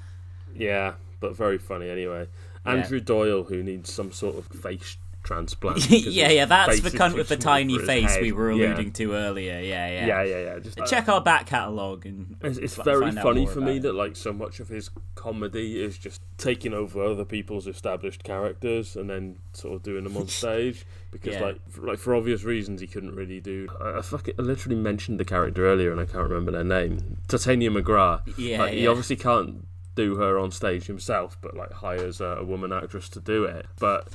Yeah, 0.56 0.94
but 1.20 1.36
very 1.36 1.58
funny 1.58 1.90
anyway. 1.90 2.28
Andrew 2.66 3.00
Doyle, 3.00 3.44
who 3.44 3.64
needs 3.64 3.92
some 3.92 4.12
sort 4.12 4.38
of 4.38 4.46
face 4.48 4.98
transplant. 5.28 5.90
yeah, 5.90 6.30
yeah, 6.30 6.46
that's 6.46 6.80
the 6.80 6.90
cunt 6.90 7.14
with 7.16 7.28
the 7.28 7.36
tiny 7.38 7.78
face 7.78 8.14
head. 8.14 8.22
we 8.22 8.32
were 8.32 8.52
Yeah. 8.52 8.68
alluding 8.68 8.94
to 8.94 9.14
earlier. 9.14 9.60
Yeah, 9.60 9.88
yeah. 9.90 10.06
Yeah, 10.08 10.24
yeah, 10.24 10.40
yeah. 10.40 10.60
Just 10.60 10.80
Check 10.88 11.10
our 11.10 11.20
back 11.22 11.48
catalogue 11.48 12.06
and 12.06 12.38
It's, 12.42 12.58
it's 12.58 12.76
very 12.76 13.12
funny 13.12 13.46
for 13.46 13.60
me 13.60 13.78
it. 13.78 13.82
that 13.84 13.94
like 13.94 14.16
so 14.16 14.32
much 14.32 14.60
of 14.60 14.70
his 14.70 14.90
comedy 15.16 15.84
is 15.84 15.98
just 15.98 16.22
taking 16.38 16.74
over 16.74 17.04
other 17.04 17.26
people's 17.26 17.68
established 17.68 18.24
characters 18.24 18.96
and 18.96 19.10
then 19.10 19.38
sort 19.54 19.76
of 19.76 19.84
doing 19.84 20.06
them 20.06 20.16
on 20.16 20.28
stage 20.42 20.86
because 21.12 21.34
Yeah. 21.36 21.42
like 21.42 21.70
for, 21.70 21.82
like 21.82 22.00
for 22.00 22.16
obvious 22.16 22.44
reasons 22.44 22.80
he 22.80 22.88
couldn't 22.88 23.16
really 23.16 23.42
do. 23.42 23.68
I, 23.82 23.98
I 23.98 24.02
fucking 24.02 24.36
I 24.40 24.42
literally 24.44 24.78
mentioned 24.78 25.20
the 25.20 25.26
character 25.26 25.66
earlier 25.68 25.92
and 25.92 26.00
I 26.00 26.06
can't 26.06 26.24
remember 26.30 26.52
their 26.52 26.64
name. 26.64 27.18
Titania 27.28 27.70
McGrath. 27.70 28.22
Yeah, 28.38 28.60
like, 28.60 28.74
he 28.74 28.88
obviously 28.88 29.18
can't 29.18 29.66
do 29.96 30.16
her 30.18 30.38
on 30.38 30.52
stage 30.52 30.86
himself, 30.86 31.38
but 31.42 31.58
like 31.58 31.74
hires 31.74 32.22
a, 32.22 32.38
a 32.40 32.44
woman 32.46 32.72
actress 32.72 33.10
to 33.10 33.20
do 33.20 33.44
it. 33.46 33.66
But 33.80 34.08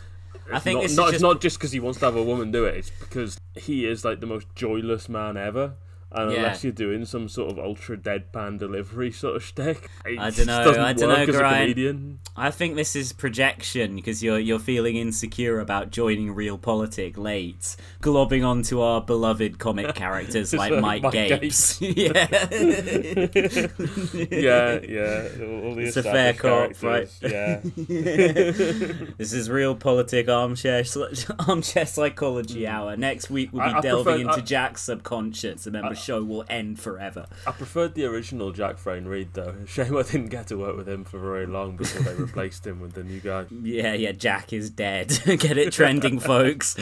I 0.52 0.58
think 0.58 0.80
not, 0.80 0.90
not, 0.90 0.96
just- 1.04 1.14
it's 1.14 1.22
not 1.22 1.40
just 1.40 1.58
because 1.58 1.72
he 1.72 1.80
wants 1.80 1.98
to 2.00 2.04
have 2.06 2.16
a 2.16 2.22
woman 2.22 2.50
do 2.50 2.64
it. 2.64 2.76
It's 2.76 2.90
because 2.90 3.38
he 3.54 3.86
is 3.86 4.04
like 4.04 4.20
the 4.20 4.26
most 4.26 4.46
joyless 4.54 5.08
man 5.08 5.36
ever. 5.36 5.74
And 6.14 6.30
Yeah. 6.30 6.36
unless 6.38 6.62
you're 6.64 6.72
doing 6.72 7.04
some 7.04 7.28
sort 7.28 7.50
of 7.50 7.58
ultra 7.58 7.96
deadpan 7.96 8.58
delivery 8.58 9.10
sort 9.12 9.36
of 9.36 9.42
shtick, 9.48 9.88
I 10.06 10.30
dunno, 10.30 10.64
doesn't 10.64 10.80
I 10.80 10.90
as 10.92 11.02
a 11.28 11.32
Brian. 11.32 12.18
I 12.36 12.50
think 12.50 12.76
this 12.76 12.94
is 12.96 13.12
projection 13.12 13.96
because 13.96 14.22
you're 14.22 14.38
you're 14.38 14.58
feeling 14.58 14.96
insecure 14.96 15.58
about 15.60 15.90
joining 15.90 16.32
Reel 16.34 16.58
Politik 16.58 17.16
late, 17.16 17.76
globbing 18.02 18.44
onto 18.46 18.80
our 18.80 19.00
beloved 19.00 19.58
comic 19.58 19.94
characters 20.02 20.52
like 20.52 20.70
like 20.72 20.80
Mike, 20.80 21.02
Mike 21.02 21.12
Gapes. 21.12 21.80
yeah. 21.80 22.12
Yeah, 24.30 24.80
yeah. 24.80 25.28
All, 25.40 25.74
the 25.74 25.84
It's 25.86 25.96
a 25.96 26.02
fair 26.02 26.32
cop, 26.34 26.82
right? 26.82 27.08
Yeah. 27.22 27.60
This 27.62 29.32
is 29.32 29.48
Reel 29.50 29.76
Politik 29.76 30.28
armchair 30.28 30.84
armchair 31.48 31.86
psychology 31.86 32.66
hour. 32.66 32.96
Next 32.96 33.30
week 33.30 33.50
we'll 33.52 33.64
be 33.64 33.70
Hmm. 33.70 33.76
I- 33.76 33.78
I 33.78 33.80
delving 33.82 34.04
prefer- 34.14 34.20
into 34.30 34.42
I- 34.42 34.44
Jack's 34.44 34.82
subconscious, 34.82 35.66
and 35.66 35.74
then 35.74 35.82
the 35.88 35.94
show 36.02 36.22
will 36.22 36.44
end 36.48 36.78
forever. 36.80 37.26
I 37.46 37.52
preferred 37.52 37.94
the 37.94 38.04
original 38.04 38.52
Jack 38.52 38.78
Frayne 38.78 39.04
Reed 39.06 39.28
though. 39.34 39.54
Shame 39.66 39.96
I 39.96 40.02
didn't 40.02 40.28
get 40.28 40.48
to 40.48 40.56
work 40.56 40.76
with 40.76 40.88
him 40.88 41.04
for 41.04 41.18
very 41.18 41.46
long 41.46 41.76
before 41.76 42.02
they 42.02 42.14
replaced 42.22 42.66
him 42.66 42.80
with 42.80 42.92
the 42.92 43.04
new 43.04 43.20
guy. 43.20 43.46
Yeah, 43.50 43.94
yeah, 43.94 44.12
Jack 44.12 44.52
is 44.52 44.70
dead. 44.70 45.08
Get 45.24 45.56
it 45.56 45.72
trending, 45.72 46.18
folks. 46.18 46.76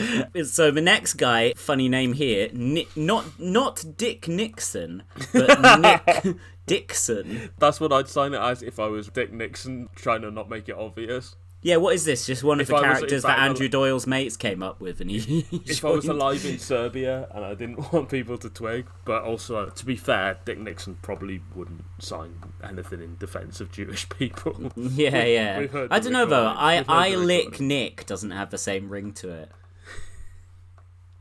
So 0.45 0.71
the 0.71 0.81
next 0.81 1.13
guy, 1.15 1.53
funny 1.55 1.87
name 1.89 2.13
here, 2.13 2.49
Ni- 2.53 2.87
not 2.95 3.39
not 3.39 3.83
Dick 3.97 4.27
Nixon, 4.27 5.03
but 5.33 5.79
Nick 5.79 6.35
Dixon. 6.65 7.49
That's 7.59 7.79
what 7.79 7.91
I'd 7.91 8.07
sign 8.07 8.33
it 8.33 8.39
as 8.39 8.61
if 8.63 8.79
I 8.79 8.87
was 8.87 9.07
Dick 9.07 9.31
Nixon 9.33 9.89
trying 9.95 10.21
to 10.21 10.31
not 10.31 10.49
make 10.49 10.69
it 10.69 10.75
obvious. 10.75 11.35
Yeah, 11.63 11.75
what 11.75 11.93
is 11.93 12.05
this? 12.05 12.25
Just 12.25 12.43
one 12.43 12.59
of 12.59 12.61
If 12.61 12.67
the 12.69 12.75
I 12.77 12.81
characters 12.81 13.11
if 13.11 13.21
that 13.21 13.37
was- 13.37 13.49
Andrew 13.49 13.67
Doyle's 13.69 14.07
mates 14.07 14.35
came 14.35 14.63
up 14.63 14.81
with, 14.81 14.99
and 14.99 15.11
he. 15.11 15.45
if 15.67 15.85
I 15.85 15.91
was 15.91 16.07
alive 16.07 16.43
in 16.43 16.57
Serbia 16.57 17.27
and 17.35 17.45
I 17.45 17.53
didn't 17.53 17.77
want 17.93 18.09
people 18.09 18.37
to 18.39 18.49
twig, 18.49 18.87
but 19.05 19.21
also 19.23 19.67
to 19.69 19.85
be 19.85 19.95
fair, 19.95 20.39
Dick 20.43 20.57
Nixon 20.57 20.97
probably 21.03 21.41
wouldn't 21.53 21.83
sign 21.99 22.33
anything 22.63 23.01
in 23.01 23.15
defence 23.17 23.61
of 23.61 23.71
Jewish 23.71 24.09
people. 24.17 24.71
Yeah, 24.75 25.23
yeah. 25.23 25.67
I 25.91 25.99
don't 25.99 26.13
know 26.13 26.25
though. 26.25 26.47
I 26.47 26.83
I 26.87 27.13
lick. 27.15 27.59
Nick 27.59 28.07
doesn't 28.07 28.31
have 28.31 28.49
the 28.49 28.57
same 28.57 28.89
ring 28.89 29.13
to 29.13 29.29
it. 29.29 29.51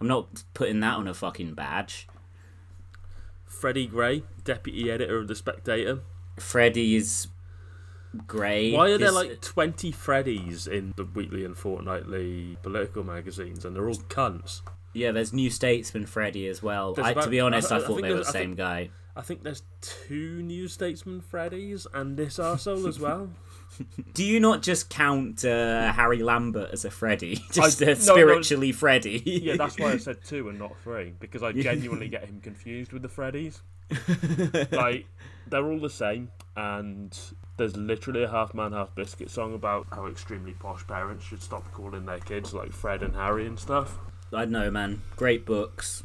I'm 0.00 0.06
not 0.08 0.44
putting 0.54 0.80
that 0.80 0.96
on 0.96 1.06
a 1.06 1.12
fucking 1.12 1.52
badge. 1.52 2.08
Freddie 3.44 3.86
Gray, 3.86 4.22
deputy 4.44 4.90
editor 4.90 5.18
of 5.18 5.28
the 5.28 5.34
Spectator. 5.34 6.00
Freddie's 6.38 7.28
grey. 8.26 8.72
Why 8.72 8.90
are 8.90 8.98
there 8.98 9.12
like 9.12 9.40
twenty 9.40 9.92
Freddies 9.92 10.66
in 10.68 10.92
the 10.96 11.04
weekly 11.04 11.44
and 11.44 11.56
fortnightly 11.56 12.56
political 12.62 13.04
magazines, 13.04 13.64
and 13.64 13.74
they're 13.76 13.88
all 13.88 13.94
cunts? 13.96 14.62
Yeah, 14.92 15.12
there's 15.12 15.32
New 15.32 15.50
Statesman 15.50 16.06
Freddie 16.06 16.48
as 16.48 16.62
well. 16.62 16.94
There's 16.94 17.06
I, 17.06 17.14
to 17.14 17.28
be 17.30 17.38
honest, 17.40 17.70
I- 17.70 17.76
I, 17.76 17.78
I 17.78 17.82
thought 17.82 18.02
they 18.02 18.08
were 18.08 18.08
the 18.08 18.14
there's- 18.22 18.28
I 18.28 18.32
same 18.32 18.48
think- 18.50 18.58
guy. 18.58 18.90
I 19.16 19.22
think 19.22 19.42
there's 19.42 19.64
two 19.80 20.40
New 20.42 20.68
Statesman 20.68 21.20
Freddies 21.20 21.84
and 21.92 22.16
this 22.16 22.38
arsehole 22.38 22.88
as 22.88 22.98
well. 23.00 23.28
Do 24.14 24.24
you 24.24 24.38
not 24.40 24.62
just 24.62 24.88
count 24.88 25.44
uh, 25.44 25.92
Harry 25.92 26.22
Lambert 26.22 26.70
as 26.72 26.84
a 26.84 26.90
Freddy? 26.90 27.42
Just 27.52 27.82
I- 27.82 27.86
a 27.86 27.88
no, 27.88 27.94
no. 27.94 28.00
spiritually 28.00 28.72
Freddy? 28.72 29.22
Yeah, 29.24 29.56
that's 29.56 29.78
why 29.78 29.92
I 29.92 29.96
said 29.98 30.18
two 30.24 30.48
and 30.48 30.58
not 30.60 30.78
three 30.84 31.12
because 31.18 31.42
I 31.42 31.52
genuinely 31.52 32.08
get 32.08 32.24
him 32.24 32.40
confused 32.40 32.92
with 32.92 33.02
the 33.02 33.08
Freddies. 33.08 33.60
like 34.72 35.06
they're 35.48 35.66
all 35.66 35.80
the 35.80 35.90
same, 35.90 36.30
and 36.56 37.16
there's 37.60 37.76
literally 37.76 38.22
a 38.22 38.28
half 38.28 38.54
man, 38.54 38.72
half 38.72 38.94
biscuit 38.94 39.30
song 39.30 39.52
about 39.54 39.86
how 39.92 40.06
extremely 40.06 40.52
posh 40.52 40.86
parents 40.86 41.26
should 41.26 41.42
stop 41.42 41.70
calling 41.72 42.06
their 42.06 42.18
kids 42.18 42.54
like 42.54 42.72
Fred 42.72 43.02
and 43.02 43.14
Harry 43.14 43.46
and 43.46 43.60
stuff. 43.60 43.98
I 44.32 44.46
know, 44.46 44.70
man. 44.70 45.02
Great 45.16 45.44
books. 45.44 46.02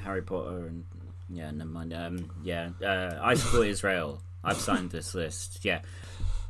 Harry 0.00 0.20
Potter 0.20 0.66
and 0.66 0.84
yeah, 1.30 1.50
never 1.50 1.70
mind. 1.70 1.94
Um, 1.94 2.30
yeah, 2.44 2.68
uh, 2.84 3.18
I 3.22 3.34
support 3.34 3.68
Israel. 3.68 4.20
I've 4.44 4.58
signed 4.58 4.90
this 4.90 5.14
list. 5.14 5.64
Yeah, 5.64 5.80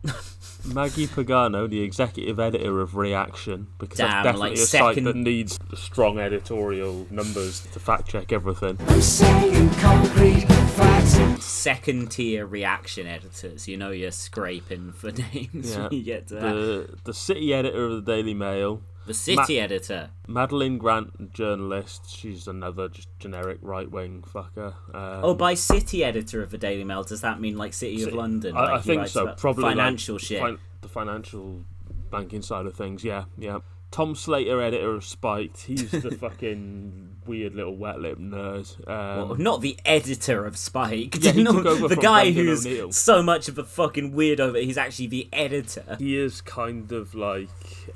Maggie 0.75 1.07
Pagano, 1.07 1.69
the 1.69 1.81
executive 1.81 2.39
editor 2.41 2.81
of 2.81 2.97
Reaction, 2.97 3.69
because 3.79 3.99
Damn, 3.99 4.09
that's 4.11 4.25
definitely 4.25 4.51
like 4.51 4.59
a 4.59 4.62
second- 4.62 4.95
site 4.97 5.05
that 5.05 5.16
needs 5.16 5.59
strong 5.75 6.19
editorial 6.19 7.07
numbers 7.11 7.61
to 7.73 7.81
fact 7.81 8.09
check 8.09 8.33
everything. 8.33 8.77
I'm 8.89 9.01
saying 9.01 9.70
concrete 9.75 10.47
facts 10.47 11.16
and 11.16 11.43
second 11.43 12.11
tier 12.11 12.45
reaction 12.47 13.07
editors. 13.07 13.66
You 13.69 13.77
know 13.77 13.91
you're 13.91 14.11
scraping 14.11 14.93
for 14.93 15.11
names 15.33 15.70
Yeah. 15.75 15.83
when 15.85 15.93
you 15.93 16.03
get 16.03 16.27
to 16.29 16.35
that. 16.35 16.41
The 16.53 16.99
the 17.05 17.15
city 17.15 17.55
editor 17.55 17.87
of 17.87 18.05
the 18.05 18.12
Daily 18.12 18.35
Mail, 18.35 18.83
The 19.09 19.14
city 19.14 19.59
editor. 19.59 20.10
Madeline 20.26 20.76
Grant, 20.76 21.32
journalist. 21.32 22.14
She's 22.14 22.47
another 22.47 22.90
just 22.90 23.09
generic 23.18 23.56
right 23.62 23.90
wing 23.90 24.22
fucker. 24.22 24.74
Um, 24.94 25.24
Oh, 25.24 25.35
by 25.35 25.55
city 25.55 26.05
editor 26.05 26.43
of 26.43 26.51
the 26.51 26.59
Daily 26.59 26.85
Mail, 26.85 27.02
does 27.05 27.22
that 27.22 27.40
mean 27.40 27.56
like 27.56 27.72
City 27.72 28.02
of 28.02 28.12
London? 28.12 28.55
I, 28.55 28.60
Like 28.60 28.70
I 28.70 28.80
think 28.82 29.06
so. 29.09 29.35
Probably 29.39 29.64
like 29.64 29.76
financial 29.76 30.18
shit. 30.18 30.43
fin- 30.43 30.59
the 30.82 30.89
financial 30.89 31.64
banking 32.10 32.43
side 32.43 32.66
of 32.66 32.74
things. 32.74 33.02
Yeah, 33.02 33.24
yeah. 33.39 33.60
Tom 33.90 34.15
Slater, 34.15 34.60
editor 34.62 34.94
of 34.94 35.05
Spiked. 35.05 35.60
He's 35.62 35.90
the 35.90 36.10
fucking 36.20 37.16
weird 37.27 37.55
little 37.55 37.74
wet 37.77 38.01
lip 38.01 38.19
nerd. 38.19 38.78
Um, 38.89 39.28
Well, 39.28 39.35
not 39.39 39.60
the 39.62 39.78
editor 39.85 40.44
of 40.47 40.56
Spike. 40.59 41.16
Yeah, 41.20 41.32
he 41.32 41.43
Not 41.43 41.52
took 41.56 41.66
over 41.66 41.89
the 41.89 41.97
guy 41.97 42.24
Brendan 42.24 42.44
who's 42.47 42.66
O'Neill. 42.66 42.93
so 42.93 43.23
much 43.23 43.48
of 43.48 43.59
a 43.59 43.65
fucking 43.65 44.12
weirdo 44.12 44.52
that 44.52 44.62
he's 44.65 44.77
actually 44.78 45.06
the 45.09 45.28
editor. 45.32 45.97
he 45.98 46.16
is 46.19 46.40
kind 46.43 46.93
of 46.93 47.15
like 47.15 47.48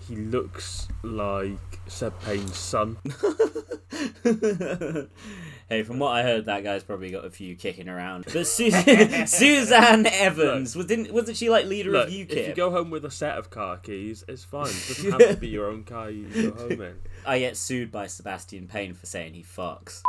he 0.09 0.17
looks 0.17 0.89
like 1.03 1.59
Seb 1.87 2.19
Payne's 2.23 2.57
son. 2.57 2.97
hey, 5.73 5.83
from 5.83 5.99
what 5.99 6.11
I 6.11 6.23
heard, 6.23 6.45
that 6.47 6.63
guy's 6.63 6.85
probably 6.85 7.11
got 7.11 7.25
a 7.25 7.31
few 7.31 7.55
kicking 7.55 7.89
around. 7.89 8.27
But 8.33 8.47
Su- 8.47 8.71
Suzanne 9.27 10.07
Evans 10.07 10.77
was 10.77 10.87
didn't 10.87 11.13
wasn't 11.13 11.39
she 11.39 11.49
like 11.49 11.65
leader 11.65 11.91
Look, 11.91 12.09
of 12.09 12.15
UKIP? 12.15 12.31
if 12.31 12.49
you 12.49 12.55
go 12.55 12.71
home 12.71 12.91
with 12.91 13.05
a 13.05 13.11
set 13.11 13.39
of 13.39 13.49
car 13.51 13.79
keys, 13.79 14.25
it's 14.29 14.45
fine. 14.45 14.67
It 14.67 14.89
doesn't 14.89 15.11
have 15.13 15.31
to 15.31 15.37
be 15.37 15.49
your 15.49 15.67
own 15.67 15.85
car 15.85 16.11
you 16.11 16.27
go 16.29 16.55
home 16.57 16.81
in. 16.83 16.95
I 17.27 17.39
get 17.39 17.57
sued 17.57 17.91
by 17.91 18.07
Sebastian 18.07 18.69
Payne 18.69 18.95
for 18.95 19.07
saying 19.07 19.35
he 19.35 19.43
fucks. 19.43 20.03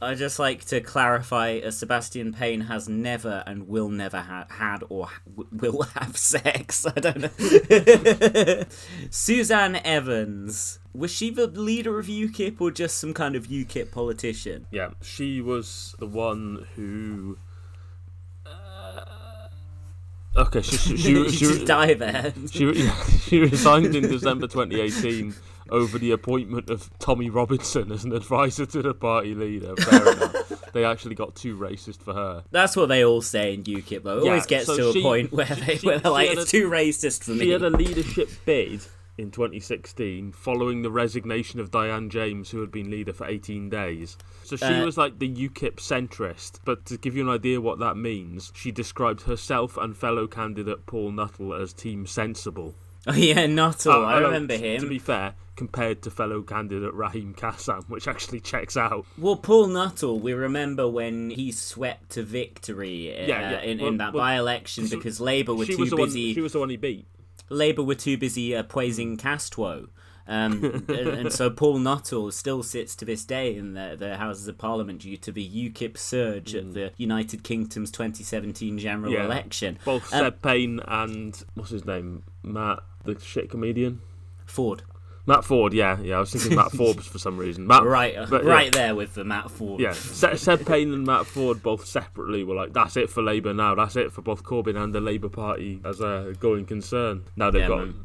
I 0.00 0.14
just 0.14 0.38
like 0.38 0.64
to 0.66 0.80
clarify: 0.80 1.58
uh, 1.58 1.72
Sebastian 1.72 2.32
Payne 2.32 2.60
has 2.62 2.88
never 2.88 3.42
and 3.48 3.66
will 3.66 3.88
never 3.88 4.18
ha- 4.20 4.46
had 4.48 4.84
or 4.88 5.06
ha- 5.06 5.20
will 5.50 5.82
have 5.94 6.16
sex. 6.16 6.86
I 6.96 7.00
don't 7.00 7.18
know. 7.22 8.64
Suzanne 9.10 9.76
Evans 9.84 10.78
was 10.94 11.10
she 11.10 11.30
the 11.30 11.48
leader 11.48 11.98
of 11.98 12.06
UKIP 12.06 12.60
or 12.60 12.70
just 12.70 12.98
some 12.98 13.12
kind 13.12 13.34
of 13.34 13.48
UKIP 13.48 13.90
politician? 13.90 14.66
Yeah, 14.70 14.90
she 15.02 15.40
was 15.40 15.96
the 15.98 16.06
one 16.06 16.66
who. 16.76 17.38
Uh, 18.46 19.04
Okay, 20.36 20.62
she 20.62 20.76
she, 20.76 20.96
she, 20.96 21.10
you 21.10 21.28
she, 21.30 21.38
just 21.38 21.66
die 21.66 21.94
there. 21.94 22.32
she, 22.52 22.72
she 23.22 23.40
resigned 23.40 23.96
in 23.96 24.02
December 24.04 24.46
2018 24.46 25.34
over 25.70 25.98
the 25.98 26.10
appointment 26.10 26.70
of 26.70 26.90
Tommy 26.98 27.30
Robinson 27.30 27.90
as 27.92 28.04
an 28.04 28.12
advisor 28.12 28.66
to 28.66 28.82
the 28.82 28.94
party 28.94 29.34
leader. 29.34 29.74
Fair 29.76 30.12
enough. 30.12 30.52
They 30.74 30.84
actually 30.84 31.14
got 31.14 31.34
too 31.34 31.56
racist 31.56 32.02
for 32.02 32.12
her. 32.12 32.44
That's 32.50 32.76
what 32.76 32.90
they 32.90 33.02
all 33.02 33.22
say 33.22 33.54
in 33.54 33.64
UKIP, 33.64 34.02
though. 34.02 34.18
It 34.18 34.24
Yeah, 34.24 34.30
always 34.32 34.46
gets 34.46 34.66
so 34.66 34.76
to 34.76 34.92
she- 34.92 34.98
a 35.00 35.02
point 35.02 35.32
where, 35.32 35.46
they, 35.46 35.76
she- 35.78 35.86
where 35.86 35.98
they're 35.98 36.12
like, 36.12 36.30
it's 36.30 36.42
a- 36.44 36.46
too 36.46 36.68
racist 36.68 37.24
for 37.24 37.30
me. 37.30 37.46
She 37.46 37.50
had 37.50 37.62
a 37.62 37.70
leadership 37.70 38.28
bid 38.44 38.82
in 39.16 39.30
2016 39.30 40.30
following 40.32 40.82
the 40.82 40.90
resignation 40.90 41.58
of 41.58 41.70
Diane 41.70 42.10
James, 42.10 42.50
who 42.50 42.60
had 42.60 42.70
been 42.70 42.90
leader 42.90 43.14
for 43.14 43.26
18 43.26 43.70
days. 43.70 44.18
So 44.44 44.56
she 44.56 44.64
Uh, 44.66 44.84
was 44.84 44.98
like 44.98 45.18
the 45.18 45.28
UKIP 45.48 45.76
centrist. 45.76 46.60
But 46.66 46.84
to 46.86 46.98
give 46.98 47.16
you 47.16 47.22
an 47.22 47.34
idea 47.34 47.62
what 47.62 47.78
that 47.78 47.96
means, 47.96 48.52
she 48.54 48.70
described 48.70 49.22
herself 49.22 49.78
and 49.78 49.96
fellow 49.96 50.26
candidate 50.26 50.84
Paul 50.84 51.12
Nuttall 51.12 51.54
as 51.54 51.72
team 51.72 52.06
sensible. 52.06 52.74
Oh, 53.06 53.14
yeah, 53.14 53.46
Nuttall. 53.46 53.92
Oh, 53.92 54.04
I 54.04 54.18
remember 54.18 54.56
t- 54.58 54.74
him. 54.74 54.80
To 54.82 54.88
be 54.88 54.98
fair, 54.98 55.34
compared 55.56 56.02
to 56.02 56.10
fellow 56.10 56.42
candidate 56.42 56.92
Raheem 56.92 57.32
Kassam, 57.34 57.88
which 57.88 58.06
actually 58.08 58.40
checks 58.40 58.76
out. 58.76 59.06
Well, 59.16 59.36
Paul 59.36 59.68
Nuttall, 59.68 60.18
we 60.20 60.32
remember 60.34 60.88
when 60.88 61.30
he 61.30 61.52
swept 61.52 62.10
to 62.10 62.22
victory 62.22 63.16
uh, 63.16 63.26
Yeah, 63.26 63.50
yeah. 63.52 63.60
in, 63.60 63.78
Well- 63.78 63.88
in 63.88 63.96
that 63.98 64.12
well, 64.12 64.22
by-election 64.24 64.88
because 64.88 65.20
Labour 65.20 65.54
were 65.54 65.64
too 65.64 65.86
the 65.86 65.96
one. 65.96 66.06
busy. 66.08 66.34
She 66.34 66.40
was 66.40 66.52
the 66.52 66.58
one 66.60 66.70
he 66.70 66.76
beat. 66.76 67.06
Labour 67.48 67.82
were 67.82 67.94
too 67.94 68.18
busy 68.18 68.54
uh, 68.54 68.62
praising 68.64 69.16
Castro. 69.16 69.88
Um, 70.28 70.84
and, 70.88 70.90
and 71.08 71.32
so 71.32 71.48
Paul 71.48 71.78
Nuttall 71.78 72.30
still 72.30 72.62
sits 72.62 72.94
to 72.96 73.04
this 73.06 73.24
day 73.24 73.56
in 73.56 73.72
the, 73.72 73.96
the 73.98 74.16
Houses 74.18 74.46
of 74.46 74.58
Parliament 74.58 75.00
due 75.00 75.16
to 75.16 75.32
the 75.32 75.70
UKIP 75.70 75.96
surge 75.96 76.54
at 76.54 76.74
the 76.74 76.92
United 76.98 77.42
Kingdom's 77.42 77.90
2017 77.90 78.78
general 78.78 79.10
Mm. 79.10 79.14
Yeah. 79.16 79.24
election. 79.24 79.78
Both 79.84 80.12
Um, 80.12 80.20
Seb 80.20 80.42
Payne 80.42 80.80
and 80.86 81.42
what's 81.54 81.70
his 81.70 81.86
name, 81.86 82.24
Matt, 82.42 82.80
the 83.04 83.18
shit 83.18 83.48
comedian. 83.50 84.00
Ford. 84.44 84.82
Matt 85.26 85.44
Ford, 85.44 85.74
yeah, 85.74 85.98
yeah. 86.00 86.16
I 86.16 86.20
was 86.20 86.32
thinking 86.32 86.56
Matt 86.56 86.72
Forbes 86.72 87.06
for 87.06 87.18
some 87.18 87.36
reason. 87.36 87.66
Matt, 87.66 87.84
Right, 87.84 88.16
uh, 88.16 88.26
but, 88.30 88.44
yeah. 88.44 88.50
right 88.50 88.72
there 88.72 88.94
with 88.94 89.12
the 89.14 89.24
Matt 89.24 89.50
Ford. 89.50 89.78
Yeah, 89.80 89.92
Seb 89.92 90.64
Payne 90.66 90.92
and 90.94 91.04
Matt 91.06 91.26
Ford 91.26 91.62
both 91.62 91.84
separately 91.86 92.44
were 92.44 92.54
like, 92.54 92.72
"That's 92.72 92.96
it 92.96 93.10
for 93.10 93.22
Labour 93.22 93.52
now. 93.52 93.74
That's 93.74 93.94
it 93.96 94.10
for 94.10 94.22
both 94.22 94.42
Corbyn 94.42 94.76
and 94.82 94.94
the 94.94 95.00
Labour 95.02 95.28
Party 95.28 95.80
as 95.84 96.00
a 96.00 96.34
going 96.40 96.64
concern." 96.64 97.24
Now 97.36 97.50
they've 97.50 97.60
Yeah, 97.62 97.68
got 97.68 97.78
man. 97.78 98.04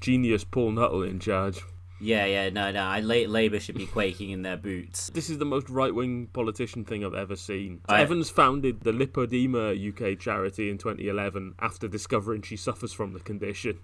Genius 0.00 0.44
Paul 0.44 0.72
Nuttall 0.72 1.02
in 1.02 1.18
charge. 1.20 1.62
Yeah, 2.00 2.26
yeah, 2.26 2.50
no, 2.50 2.70
no. 2.70 2.80
I, 2.82 3.00
La- 3.00 3.28
Labour 3.28 3.58
should 3.60 3.76
be 3.76 3.86
quaking 3.86 4.30
in 4.30 4.42
their 4.42 4.56
boots. 4.56 5.10
This 5.14 5.30
is 5.30 5.38
the 5.38 5.44
most 5.46 5.70
right-wing 5.70 6.28
politician 6.32 6.84
thing 6.84 7.04
I've 7.04 7.14
ever 7.14 7.36
seen. 7.36 7.80
Oh, 7.88 7.94
I- 7.94 8.00
Evans 8.02 8.28
founded 8.28 8.80
the 8.82 8.92
Lipoedema 8.92 9.72
UK 9.74 10.18
charity 10.18 10.68
in 10.70 10.76
2011 10.76 11.54
after 11.60 11.88
discovering 11.88 12.42
she 12.42 12.56
suffers 12.56 12.92
from 12.92 13.12
the 13.14 13.20
condition. 13.20 13.78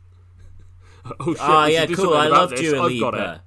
oh 1.20 1.32
shit! 1.32 1.40
Ah, 1.40 1.64
we 1.66 1.72
yeah, 1.74 1.86
cool. 1.86 2.12
I 2.12 2.26
love 2.26 2.50
this. 2.50 2.60
Dua 2.60 2.82
I've 2.82 3.00
got 3.00 3.14
it. 3.14 3.18
Lipa. 3.18 3.42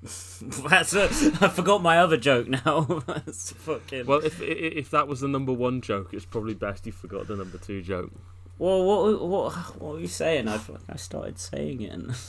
That's 0.68 0.94
a, 0.94 1.04
I 1.04 1.48
forgot 1.48 1.82
my 1.82 1.98
other 1.98 2.16
joke 2.16 2.48
now. 2.48 3.02
That's 3.06 3.52
fucking. 3.52 4.06
Well, 4.06 4.24
if 4.24 4.40
if 4.40 4.90
that 4.90 5.06
was 5.06 5.20
the 5.20 5.28
number 5.28 5.52
one 5.52 5.80
joke, 5.80 6.10
it's 6.12 6.24
probably 6.24 6.54
best 6.54 6.86
you 6.86 6.92
forgot 6.92 7.26
the 7.28 7.36
number 7.36 7.58
two 7.58 7.82
joke. 7.82 8.12
Well, 8.58 8.84
what 8.84 9.28
what 9.28 9.52
what 9.80 9.94
were 9.94 10.00
you 10.00 10.08
saying? 10.08 10.48
I 10.48 10.60
I 10.88 10.96
started 10.96 11.38
saying 11.38 11.82
it. 11.82 11.92
And... 11.92 12.14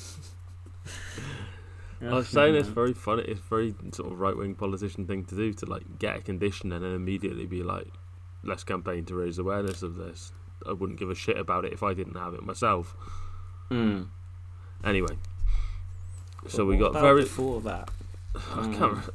I 2.01 2.14
was 2.14 2.30
saying 2.30 2.56
it's 2.56 2.69
very 2.69 2.93
funny. 2.93 3.23
It's 3.23 3.41
very 3.41 3.76
sort 3.91 4.14
of 4.14 4.19
right 4.19 4.35
wing 4.35 4.56
politician 4.56 5.06
thing 5.06 5.26
to 5.26 5.35
do 5.35 5.53
to 5.53 5.65
like 5.65 5.99
get 5.99 6.15
a 6.18 6.22
condition 6.22 6.72
and 6.72 6.84
then 6.84 6.93
immediately 6.93 7.45
be 7.45 7.61
like, 7.61 7.88
let's 8.43 8.64
campaign 8.64 9.06
to 9.06 9.15
raise 9.15 9.38
awareness 9.38 9.81
of 9.84 9.95
this. 9.95 10.31
I 10.68 10.73
wouldn't 10.73 10.99
give 10.99 11.10
a 11.10 11.15
shit 11.15 11.38
about 11.38 11.65
it 11.65 11.73
if 11.73 11.84
I 11.84 11.93
didn't 11.93 12.15
have 12.15 12.34
it 12.34 12.43
myself. 12.43 12.95
Mm. 13.69 14.07
Anyway, 14.84 15.18
so 16.47 16.65
we 16.65 16.77
got 16.77 16.93
very. 16.93 17.23
before 17.23 17.61
that. 17.61 17.89
I 18.35 18.73
can't. 18.73 18.93
re- 18.93 19.14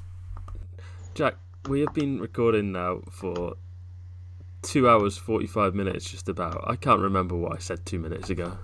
Jack, 1.14 1.36
we 1.68 1.80
have 1.80 1.94
been 1.94 2.20
recording 2.20 2.72
now 2.72 3.00
for 3.10 3.56
two 4.64 4.88
hours 4.88 5.16
forty 5.16 5.46
five 5.46 5.74
minutes, 5.74 6.10
just 6.10 6.28
about. 6.28 6.64
I 6.66 6.76
can't 6.76 7.00
remember 7.00 7.36
what 7.36 7.54
I 7.54 7.58
said 7.58 7.84
two 7.86 7.98
minutes 7.98 8.30
ago. 8.30 8.58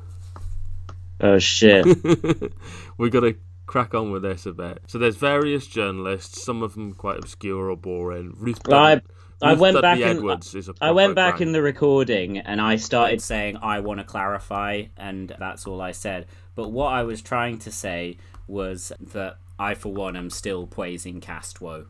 Oh 1.20 1.39
shit! 1.39 1.86
we 2.98 3.10
got 3.10 3.20
to 3.20 3.36
crack 3.66 3.94
on 3.94 4.10
with 4.10 4.22
this 4.22 4.47
a 4.47 4.52
bit. 4.52 4.82
So 4.89 4.98
there's 4.98 5.16
various 5.16 5.66
journalists, 5.66 6.43
some 6.43 6.62
of 6.62 6.74
them 6.74 6.93
quite 6.93 7.18
obscure 7.18 7.70
or 7.70 7.77
boring. 7.77 8.35
Ruth, 8.36 8.60
I- 8.68 9.01
Ruth 9.43 9.59
went 9.59 9.74
Dudley 9.74 10.02
back 10.02 10.16
Edwards 10.16 10.55
is 10.55 10.68
a 10.68 10.74
I 10.81 10.90
went 10.90 11.14
back 11.14 11.40
in 11.40 11.52
the 11.52 11.62
recording 11.62 12.39
and 12.39 12.60
I 12.60 12.77
started 12.77 13.22
saying 13.22 13.56
I 13.62 13.81
want 13.81 14.01
to 14.01 14.05
clarify, 14.05 14.85
and 14.97 15.35
that's 15.39 15.66
all 15.66 15.81
I 15.81 15.93
said. 15.93 16.27
But 16.55 16.72
what 16.72 16.93
I 16.93 17.05
was 17.05 17.22
trying 17.22 17.59
to 17.60 17.70
say 17.70 18.18
was 18.47 18.93
that 19.01 19.39
I, 19.59 19.74
for 19.74 19.93
one, 19.93 20.16
am 20.16 20.31
still 20.31 20.66
praising 20.66 21.20
Castro. 21.20 21.86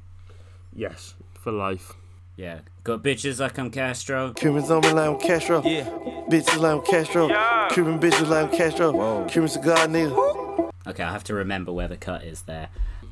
Yes, 0.73 1.15
for 1.35 1.51
life. 1.51 1.95
Yeah, 2.41 2.61
got 2.85 3.03
bitches 3.03 3.39
like 3.39 3.59
I'm 3.59 3.71
Castro. 3.71 4.33
Cubans 4.33 4.71
on 4.71 4.81
me 4.81 4.93
like 4.93 5.11
I'm 5.11 5.19
Castro. 5.19 5.63
Yeah. 5.63 5.85
Bitches 6.31 6.59
like 6.59 6.73
I'm 6.73 6.81
Castro. 6.81 7.29
Cuban 7.69 8.01
bitches 8.01 8.29
like 8.31 8.51
I'm 8.51 8.57
Castro. 8.57 9.27
Cubans 9.27 9.57
a 9.57 9.59
god 9.59 9.91
nigga. 9.91 10.71
Okay, 10.87 11.03
I 11.03 11.13
have 11.13 11.25
to 11.25 11.35
remember 11.35 11.71
where 11.71 11.87
the 11.87 11.99
cut 11.99 12.25
is 12.25 12.41
there. 12.43 12.71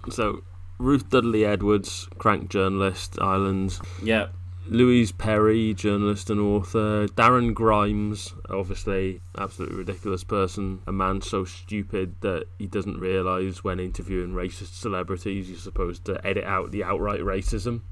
So 0.08 0.44
Ruth 0.78 1.10
Dudley 1.10 1.44
Edwards, 1.44 2.08
crank 2.16 2.48
journalist, 2.48 3.18
Ireland. 3.20 3.78
Yep. 4.02 4.32
Louise 4.66 5.12
Perry, 5.12 5.74
journalist 5.74 6.30
and 6.30 6.40
author. 6.40 7.06
Darren 7.08 7.52
Grimes, 7.52 8.32
obviously, 8.48 9.20
absolutely 9.36 9.76
ridiculous 9.76 10.24
person. 10.24 10.80
A 10.86 10.92
man 10.92 11.20
so 11.20 11.44
stupid 11.44 12.14
that 12.22 12.46
he 12.58 12.66
doesn't 12.66 12.98
realise 12.98 13.62
when 13.62 13.78
interviewing 13.78 14.32
racist 14.32 14.72
celebrities 14.72 15.50
you're 15.50 15.58
supposed 15.58 16.06
to 16.06 16.18
edit 16.26 16.44
out 16.44 16.70
the 16.70 16.82
outright 16.82 17.20
racism. 17.20 17.82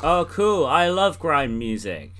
Oh, 0.00 0.24
cool. 0.24 0.66
I 0.66 0.88
love 0.88 1.18
grime 1.18 1.58
music. 1.58 2.12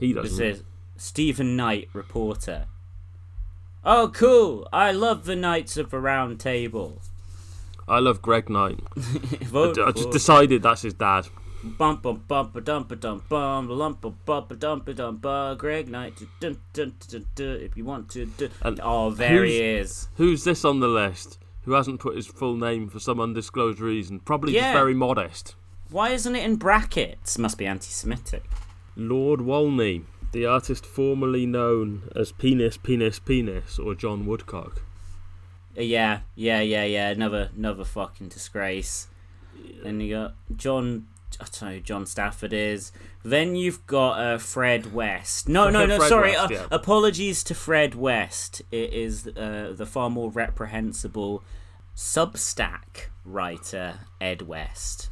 He 0.00 0.12
doesn't. 0.12 0.38
This 0.38 0.58
is 0.58 0.62
Stephen 0.96 1.56
Knight, 1.56 1.88
reporter. 1.92 2.66
Oh, 3.84 4.10
cool. 4.12 4.68
I 4.72 4.92
love 4.92 5.24
the 5.24 5.36
Knights 5.36 5.76
of 5.76 5.90
the 5.90 6.00
Round 6.00 6.40
Table. 6.40 7.00
I 7.88 8.00
love 8.00 8.20
Greg 8.20 8.48
Knight. 8.50 8.80
Vote 8.96 9.78
I 9.78 9.92
just 9.92 10.10
decided 10.10 10.62
that's 10.62 10.82
his 10.82 10.94
dad. 10.94 11.28
Bum 11.62 11.96
bum 11.96 12.24
bum 12.28 12.50
ba 12.52 12.60
dum 12.60 12.84
ba 12.84 12.96
dum 12.96 13.22
bum 13.28 13.68
lump 13.68 14.00
ba 14.00 14.10
bum 14.10 14.46
ba 14.48 14.54
dum 14.56 14.80
ba 14.84 14.92
dum 14.94 15.16
ba 15.18 15.54
Greg 15.58 15.88
Knight 15.88 16.16
dun, 16.18 16.28
dun, 16.40 16.58
dun, 16.72 16.92
dun, 17.08 17.26
dun, 17.34 17.60
if 17.60 17.76
you 17.76 17.84
want 17.84 18.08
to 18.10 18.26
dun. 18.26 18.50
And 18.62 18.80
oh 18.82 19.10
there 19.10 19.44
he 19.44 19.58
is 19.60 20.08
Who's 20.16 20.44
this 20.44 20.64
on 20.64 20.80
the 20.80 20.88
list? 20.88 21.38
Who 21.62 21.72
hasn't 21.72 22.00
put 22.00 22.16
his 22.16 22.26
full 22.26 22.56
name 22.56 22.88
for 22.88 22.98
some 23.00 23.20
undisclosed 23.20 23.80
reason? 23.80 24.20
Probably 24.20 24.54
Yeah. 24.54 24.72
just 24.72 24.74
very 24.74 24.94
modest. 24.94 25.54
Why 25.90 26.10
isn't 26.10 26.34
it 26.34 26.44
in 26.44 26.56
brackets? 26.56 27.38
Must 27.38 27.58
be 27.58 27.66
anti-semitic. 27.66 28.44
Lord 28.96 29.40
Walney, 29.42 30.04
the 30.32 30.46
artist 30.46 30.84
formerly 30.84 31.46
known 31.46 32.08
as 32.16 32.32
Penis 32.32 32.76
Penis 32.76 33.18
Penis 33.18 33.78
or 33.78 33.94
John 33.94 34.26
Woodcock. 34.26 34.82
Uh, 35.76 35.82
yeah 35.82 36.20
yeah 36.34 36.60
yeah 36.60 36.84
yeah. 36.84 37.10
Another 37.10 37.50
another 37.56 37.84
fucking 37.84 38.28
disgrace. 38.28 39.08
Then 39.82 40.00
you 40.00 40.14
got 40.14 40.34
John 40.56 41.06
I 41.40 41.44
don't 41.44 41.62
know 41.62 41.76
who 41.76 41.80
John 41.80 42.06
Stafford 42.06 42.52
is. 42.52 42.92
Then 43.22 43.56
you've 43.56 43.86
got 43.86 44.18
uh, 44.18 44.38
Fred 44.38 44.92
West. 44.94 45.48
No 45.48 45.68
no 45.70 45.84
no 45.86 45.98
sorry 46.00 46.32
West, 46.32 46.50
uh, 46.50 46.54
yeah. 46.54 46.66
apologies 46.70 47.44
to 47.44 47.54
Fred 47.54 47.94
West. 47.94 48.62
It 48.72 48.92
is 48.92 49.26
uh, 49.28 49.74
the 49.76 49.86
far 49.86 50.10
more 50.10 50.30
reprehensible 50.30 51.44
Substack 51.94 53.08
writer 53.24 54.00
Ed 54.20 54.42
West 54.42 55.10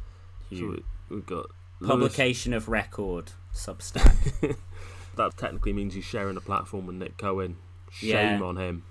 So 0.51 0.67
we- 0.67 0.83
we've 1.09 1.25
got 1.25 1.47
Lewis- 1.79 1.89
publication 1.91 2.53
of 2.53 2.67
record 2.69 3.31
Substack. 3.53 4.57
That 5.15 5.37
technically 5.37 5.71
means 5.71 5.93
he's 5.93 6.03
sharing 6.03 6.35
a 6.35 6.41
platform 6.41 6.87
with 6.87 6.97
Nick 6.97 7.17
Cohen. 7.17 7.55
Shame 7.89 8.39
Yeah. 8.41 8.45
on 8.45 8.57
him. 8.57 8.83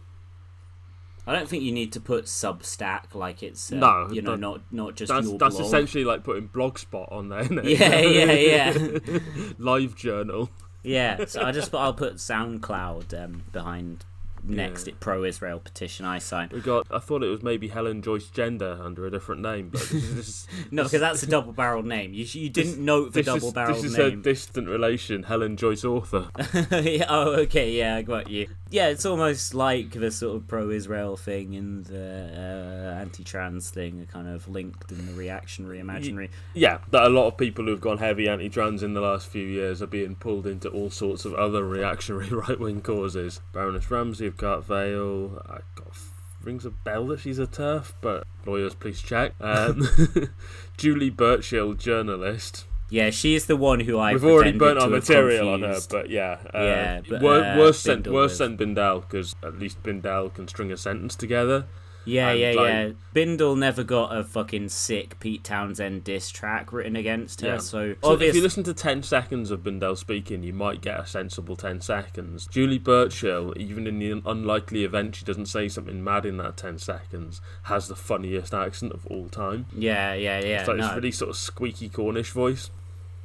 I 1.26 1.34
don't 1.34 1.46
think 1.48 1.62
you 1.62 1.70
need 1.72 1.92
to 1.92 2.00
put 2.00 2.24
Substack 2.24 3.14
like 3.14 3.42
it's 3.42 3.70
uh, 3.70 3.76
No, 3.76 4.08
you 4.10 4.22
know 4.22 4.30
that- 4.32 4.40
not 4.40 4.60
not 4.72 4.94
just 4.96 5.12
That's 5.12 5.30
that's 5.32 5.56
blog. 5.56 5.66
essentially 5.66 6.02
like 6.04 6.24
putting 6.24 6.48
Blogspot 6.48 7.12
on 7.12 7.28
there. 7.28 7.40
Isn't 7.40 7.58
it? 7.58 7.64
Yeah, 7.66 8.00
yeah, 8.00 8.32
yeah, 8.32 9.18
Live 9.58 9.94
journal. 9.96 10.48
yeah. 10.82 11.24
So 11.26 11.42
I 11.42 11.52
just 11.52 11.74
I'll 11.74 11.92
put 11.92 12.14
SoundCloud 12.14 13.22
um, 13.22 13.42
behind 13.52 14.06
next 14.46 14.88
pro-Israel 15.00 15.60
petition 15.60 16.04
I 16.06 16.18
signed. 16.18 16.52
We 16.52 16.60
got. 16.60 16.86
I 16.90 16.98
thought 16.98 17.22
it 17.22 17.28
was 17.28 17.42
maybe 17.42 17.68
Helen 17.68 18.02
Joyce 18.02 18.26
Gender 18.26 18.78
under 18.82 19.06
a 19.06 19.10
different 19.10 19.42
name, 19.42 19.70
but 19.70 19.80
this 19.80 19.92
is, 19.92 20.14
this 20.16 20.46
No, 20.70 20.84
because 20.84 21.00
that's 21.00 21.22
a 21.22 21.26
double-barreled 21.26 21.86
name. 21.86 22.12
You, 22.12 22.24
you 22.24 22.48
didn't 22.50 22.78
note 22.78 23.12
the 23.12 23.22
this 23.22 23.26
double-barreled 23.26 23.76
this 23.76 23.84
is 23.84 23.98
name. 23.98 24.20
a 24.20 24.22
distant 24.22 24.68
relation. 24.68 25.24
Helen 25.24 25.56
Joyce 25.56 25.84
Author. 25.84 26.30
Yeah, 26.84 27.06
oh, 27.08 27.32
okay, 27.42 27.72
yeah, 27.72 27.96
I 27.96 28.02
got 28.02 28.28
you. 28.28 28.48
Yeah, 28.70 28.88
it's 28.88 29.06
almost 29.06 29.54
like 29.54 29.92
the 29.92 30.10
sort 30.10 30.36
of 30.36 30.48
pro-Israel 30.48 31.16
thing 31.16 31.54
and 31.54 31.84
the 31.84 32.94
uh, 32.96 33.00
anti-trans 33.00 33.70
thing 33.70 34.00
are 34.00 34.06
kind 34.06 34.28
of 34.28 34.48
linked 34.48 34.90
in 34.90 35.06
the 35.06 35.12
reactionary 35.12 35.78
imaginary. 35.78 36.30
Yeah, 36.54 36.78
that 36.90 37.04
a 37.04 37.08
lot 37.08 37.26
of 37.26 37.36
people 37.36 37.64
who've 37.64 37.80
gone 37.80 37.98
heavy 37.98 38.28
anti-trans 38.28 38.82
in 38.82 38.94
the 38.94 39.00
last 39.00 39.28
few 39.28 39.46
years 39.46 39.80
are 39.80 39.86
being 39.86 40.16
pulled 40.16 40.46
into 40.46 40.68
all 40.68 40.90
sorts 40.90 41.24
of 41.24 41.34
other 41.34 41.64
reactionary 41.64 42.28
right-wing 42.30 42.80
causes. 42.82 43.40
Baroness 43.52 43.90
Ramsay 43.90 44.30
Cartvale. 44.34 45.40
I 45.48 45.60
got 45.74 45.96
rings 46.42 46.66
a 46.66 46.70
bell 46.70 47.06
that 47.08 47.20
she's 47.20 47.38
a 47.38 47.46
turf, 47.46 47.94
but 48.00 48.26
lawyers 48.46 48.74
please 48.74 49.00
check. 49.00 49.34
Um, 49.40 49.88
Julie 50.76 51.10
Burchill, 51.10 51.74
journalist. 51.74 52.66
Yeah, 52.90 53.10
she's 53.10 53.46
the 53.46 53.56
one 53.56 53.80
who 53.80 53.98
I. 53.98 54.12
We've 54.12 54.24
already 54.24 54.56
burnt 54.56 54.78
our 54.78 54.88
material 54.88 55.48
on 55.48 55.62
her, 55.62 55.78
but 55.90 56.10
yeah, 56.10 56.38
uh, 56.54 56.58
Yeah, 56.58 57.00
but, 57.08 57.22
uh, 57.22 57.54
worse 57.58 57.82
than 57.82 58.02
Bindel 58.02 58.12
worse 58.12 58.38
than 58.38 58.56
Bindal 58.58 59.00
because 59.00 59.34
at 59.42 59.58
least 59.58 59.82
Bindal 59.82 60.32
can 60.32 60.46
string 60.48 60.70
a 60.70 60.76
sentence 60.76 61.16
together. 61.16 61.66
Yeah, 62.04 62.30
and, 62.30 62.40
yeah, 62.40 62.52
like- 62.52 62.68
yeah. 62.68 62.90
Bindle 63.12 63.56
never 63.56 63.84
got 63.84 64.16
a 64.16 64.24
fucking 64.24 64.68
sick 64.70 65.18
Pete 65.20 65.44
Townshend 65.44 66.04
diss 66.04 66.30
track 66.30 66.72
written 66.72 66.96
against 66.96 67.40
her, 67.42 67.46
Yeah. 67.46 67.58
so, 67.58 67.94
So 68.02 68.20
if 68.20 68.34
you 68.34 68.42
listen 68.42 68.64
to 68.64 68.74
10 68.74 69.02
seconds 69.02 69.50
of 69.50 69.62
Bindle 69.62 69.96
speaking, 69.96 70.42
you 70.42 70.52
might 70.52 70.80
get 70.80 70.98
a 70.98 71.06
sensible 71.06 71.54
10 71.56 71.80
seconds. 71.80 72.46
Julie 72.46 72.78
Burchill, 72.78 73.54
even 73.56 73.86
in 73.86 73.98
the 73.98 74.22
unlikely 74.26 74.84
event 74.84 75.16
she 75.16 75.24
doesn't 75.24 75.46
say 75.46 75.68
something 75.68 76.02
mad 76.02 76.26
in 76.26 76.36
that 76.38 76.56
10 76.56 76.78
seconds, 76.78 77.40
has 77.64 77.88
the 77.88 77.96
funniest 77.96 78.52
accent 78.52 78.92
of 78.92 79.06
all 79.06 79.28
time. 79.28 79.66
Yeah, 79.76 80.14
yeah, 80.14 80.40
yeah. 80.40 80.60
It's 80.60 80.68
like 80.68 80.78
no. 80.78 80.88
this 80.88 80.96
really 80.96 81.12
sort 81.12 81.30
of 81.30 81.36
squeaky 81.36 81.88
Cornish 81.88 82.30
voice. 82.30 82.70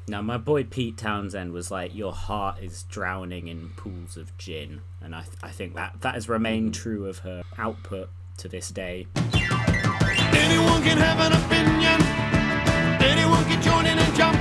Now, 0.10 0.24
my 0.24 0.38
boy 0.38 0.64
Pete 0.64 0.98
Townshend 0.98 1.54
was 1.54 1.70
like, 1.70 1.94
"Your 1.94 2.14
heart 2.14 2.64
is 2.64 2.84
drowning 2.84 3.48
in 3.48 3.70
pools 3.70 4.18
of 4.18 4.36
gin," 4.40 4.82
and 5.00 5.14
I, 5.14 5.26
I 5.44 5.50
think 5.50 5.76
that 5.76 6.02
that 6.02 6.16
has 6.16 6.28
remained 6.28 6.72
mm. 6.72 6.74
true 6.74 7.06
of 7.06 7.20
her 7.20 7.44
output 7.60 8.10
to 8.40 8.48
this 8.48 8.70
day. 8.70 9.06
Anyone 10.32 10.82
can 10.82 10.98
have 10.98 11.20
an 11.20 11.34
opinion. 11.36 12.00
Anyone 13.04 13.44
can 13.44 13.62
join 13.62 13.86
in 13.86 14.00
and 14.00 14.16
jump. 14.16 14.40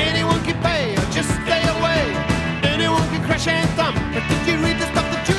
Anyone 0.00 0.42
can 0.42 0.56
pay 0.62 0.94
or 0.96 1.04
just 1.12 1.28
stay 1.44 1.60
away. 1.76 2.02
Anyone 2.64 3.06
can 3.12 3.22
crash 3.26 3.46
and 3.46 3.68
thump. 3.76 3.96
But 4.14 4.24
did 4.26 4.42
you 4.48 4.56
read 4.64 4.78
the 4.80 4.88
stuff 4.88 5.04
that 5.12 5.26
Julie 5.26 5.31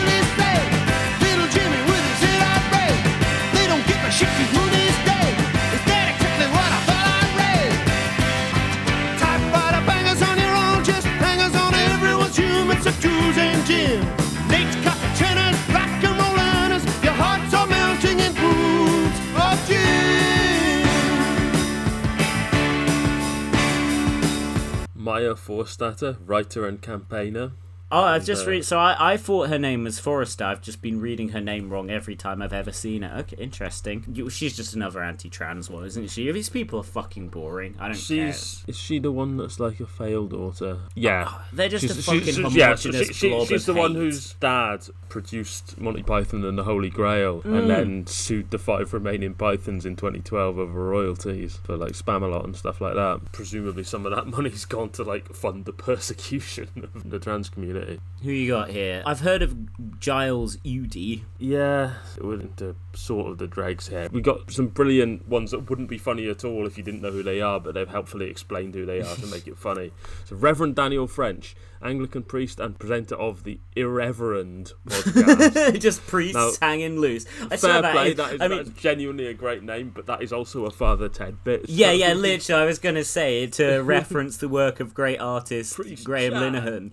Maya 25.65 26.18
writer 26.26 26.68
and 26.68 26.81
campaigner. 26.81 27.52
Oh, 27.93 28.03
I've 28.03 28.25
just 28.25 28.47
uh, 28.47 28.49
read. 28.49 28.65
So 28.65 28.79
I, 28.79 29.13
I 29.13 29.17
thought 29.17 29.49
her 29.49 29.59
name 29.59 29.83
was 29.83 29.99
Forrester. 29.99 30.43
I've 30.45 30.61
just 30.61 30.81
been 30.81 30.99
reading 30.99 31.29
her 31.29 31.39
name 31.41 31.69
wrong 31.69 31.89
every 31.91 32.15
time 32.15 32.41
I've 32.41 32.51
ever 32.53 32.71
seen 32.71 33.03
it. 33.03 33.11
Okay, 33.19 33.37
interesting. 33.41 34.03
You- 34.11 34.29
She's 34.29 34.55
just 34.57 34.73
another 34.73 35.03
anti-trans 35.03 35.69
one, 35.69 35.85
isn't 35.85 36.09
she? 36.09 36.31
These 36.31 36.49
people 36.49 36.79
are 36.79 36.83
fucking 36.83 37.29
boring. 37.29 37.75
I 37.79 37.85
don't 37.89 37.95
She's 37.97 38.63
is 38.67 38.75
she 38.77 38.97
the 38.99 39.11
one 39.11 39.37
that's 39.37 39.59
like 39.59 39.79
a 39.79 39.85
failed 39.85 40.31
daughter? 40.31 40.79
Yeah, 40.95 41.25
care. 41.25 41.39
They're 41.53 41.69
just 41.69 41.85
a 41.85 42.01
fucking 42.01 42.21
she's- 42.23 42.35
homogenous 42.37 42.85
yeah, 42.95 43.03
she- 43.05 43.13
she- 43.13 43.29
blob 43.29 43.47
she's 43.47 43.65
the 43.67 43.73
one 43.75 43.93
whose 43.95 44.33
dad 44.35 44.87
produced 45.09 45.79
Monty 45.79 46.01
Python 46.01 46.43
and 46.43 46.57
the 46.57 46.63
Holy 46.63 46.89
Grail, 46.89 47.41
Mm. 47.43 47.59
and 47.59 47.69
then 47.69 48.07
sued 48.07 48.49
the 48.49 48.57
five 48.57 48.91
remaining 48.93 49.35
Pythons 49.35 49.85
in 49.85 49.95
2012 49.95 50.57
over 50.57 50.71
royalties 50.89 51.59
for 51.63 51.77
like 51.77 51.91
Spamalot 51.91 52.43
and 52.45 52.55
stuff 52.55 52.81
like 52.81 52.95
that. 52.95 53.21
Presumably, 53.31 53.83
some 53.83 54.05
of 54.07 54.15
that 54.15 54.25
money's 54.35 54.65
gone 54.65 54.89
to 54.91 55.03
like 55.03 55.33
fund 55.35 55.65
the 55.65 55.73
persecution 55.73 56.69
of 56.95 57.09
the 57.09 57.19
trans 57.19 57.49
community. 57.49 57.82
Who 58.23 58.31
you 58.31 58.47
got 58.51 58.69
here? 58.69 59.03
I've 59.05 59.19
heard 59.19 59.41
of 59.41 59.99
Giles 59.99 60.57
Udy. 60.65 61.26
Yeah, 61.39 61.95
we're 62.22 62.39
into 62.39 62.76
sort 62.93 63.30
of 63.31 63.38
the 63.38 63.47
dregs 63.47 63.89
here. 63.89 64.07
We 64.11 64.22
got 64.22 64.49
some 64.49 64.68
brilliant 64.68 65.27
ones 65.27 65.51
that 65.51 65.69
wouldn't 65.69 65.89
be 65.89 65.97
funny 65.97 66.30
at 66.30 66.45
all 66.45 66.65
if 66.65 66.77
you 66.77 66.84
didn't 66.85 67.01
know 67.01 67.11
who 67.11 67.22
they 67.23 67.41
are, 67.41 67.60
but 67.60 67.73
they've 67.73 67.89
helpfully 67.89 68.30
explained 68.30 68.76
who 68.76 68.85
they 68.85 69.01
are 69.01 69.15
to 69.15 69.27
make 69.27 69.45
it 69.47 69.57
funny. 69.57 69.91
So, 70.23 70.38
Reverend 70.38 70.76
Daniel 70.76 71.05
French, 71.05 71.53
Anglican 71.81 72.23
priest 72.23 72.61
and 72.61 72.80
presenter 72.80 73.15
of 73.15 73.43
the 73.43 73.60
Irreverend 73.76 74.72
podcast. 74.88 75.80
just 75.81 76.05
priests 76.07 76.35
Now, 76.35 76.51
hanging 76.65 76.99
loose. 76.99 77.26
I 77.51 77.57
Fair 77.57 77.81
that. 77.81 77.91
play, 77.93 78.11
in- 78.11 78.18
that 78.18 78.34
is, 78.35 78.41
I 78.41 78.47
mean, 78.47 78.60
is 78.60 78.69
genuinely 78.69 79.27
a 79.27 79.34
great 79.34 79.64
name, 79.64 79.91
but 79.93 80.05
that 80.05 80.22
is 80.22 80.31
also 80.31 80.65
a 80.65 80.72
Father 80.72 81.10
Ted 81.10 81.43
bit. 81.43 81.68
yeah, 81.68 81.88
so- 81.88 81.91
yeah, 81.93 82.14
literally. 82.14 82.61
I 82.61 82.65
was 82.65 82.80
gonna 82.80 83.03
say 83.03 83.47
to 83.47 83.80
reference 83.80 84.38
the 84.38 84.47
work 84.47 84.80
of 84.80 84.93
great 84.93 85.19
artist 85.19 85.76
Priest 85.76 86.05
Graham 86.05 86.31
Chad. 86.31 86.41
Linehan. 86.53 86.91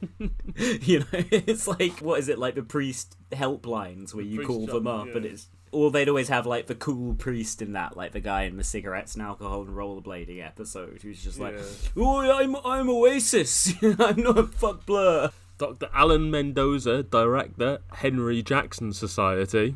you 0.56 1.00
know, 1.00 1.06
it's 1.12 1.66
like 1.66 2.00
what 2.00 2.18
is 2.18 2.28
it 2.28 2.38
like 2.38 2.54
the 2.54 2.62
priest 2.62 3.16
helplines 3.32 4.14
where 4.14 4.24
you 4.24 4.46
call 4.46 4.66
them 4.66 4.86
up, 4.86 5.06
yeah. 5.08 5.16
and 5.16 5.24
it's 5.26 5.48
or 5.70 5.90
they'd 5.90 6.08
always 6.08 6.28
have 6.28 6.46
like 6.46 6.66
the 6.66 6.74
cool 6.74 7.14
priest 7.14 7.60
in 7.60 7.72
that, 7.72 7.96
like 7.96 8.12
the 8.12 8.20
guy 8.20 8.42
in 8.42 8.56
the 8.56 8.64
cigarettes 8.64 9.14
and 9.14 9.22
alcohol 9.22 9.62
and 9.62 9.70
rollerblading 9.70 10.44
episode, 10.44 11.00
who's 11.02 11.22
just 11.22 11.38
like, 11.38 11.54
Yeah. 11.56 11.64
"Oh, 11.96 12.20
I'm 12.20 12.56
I'm 12.64 12.88
Oasis. 12.88 13.72
I'm 13.82 14.22
not 14.22 14.38
a 14.38 14.46
fuck 14.46 14.86
blur." 14.86 15.30
Dr. 15.58 15.88
Alan 15.92 16.30
Mendoza, 16.30 17.02
director, 17.02 17.80
Henry 17.94 18.42
Jackson 18.42 18.92
Society. 18.92 19.74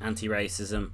Anti-racism. 0.00 0.90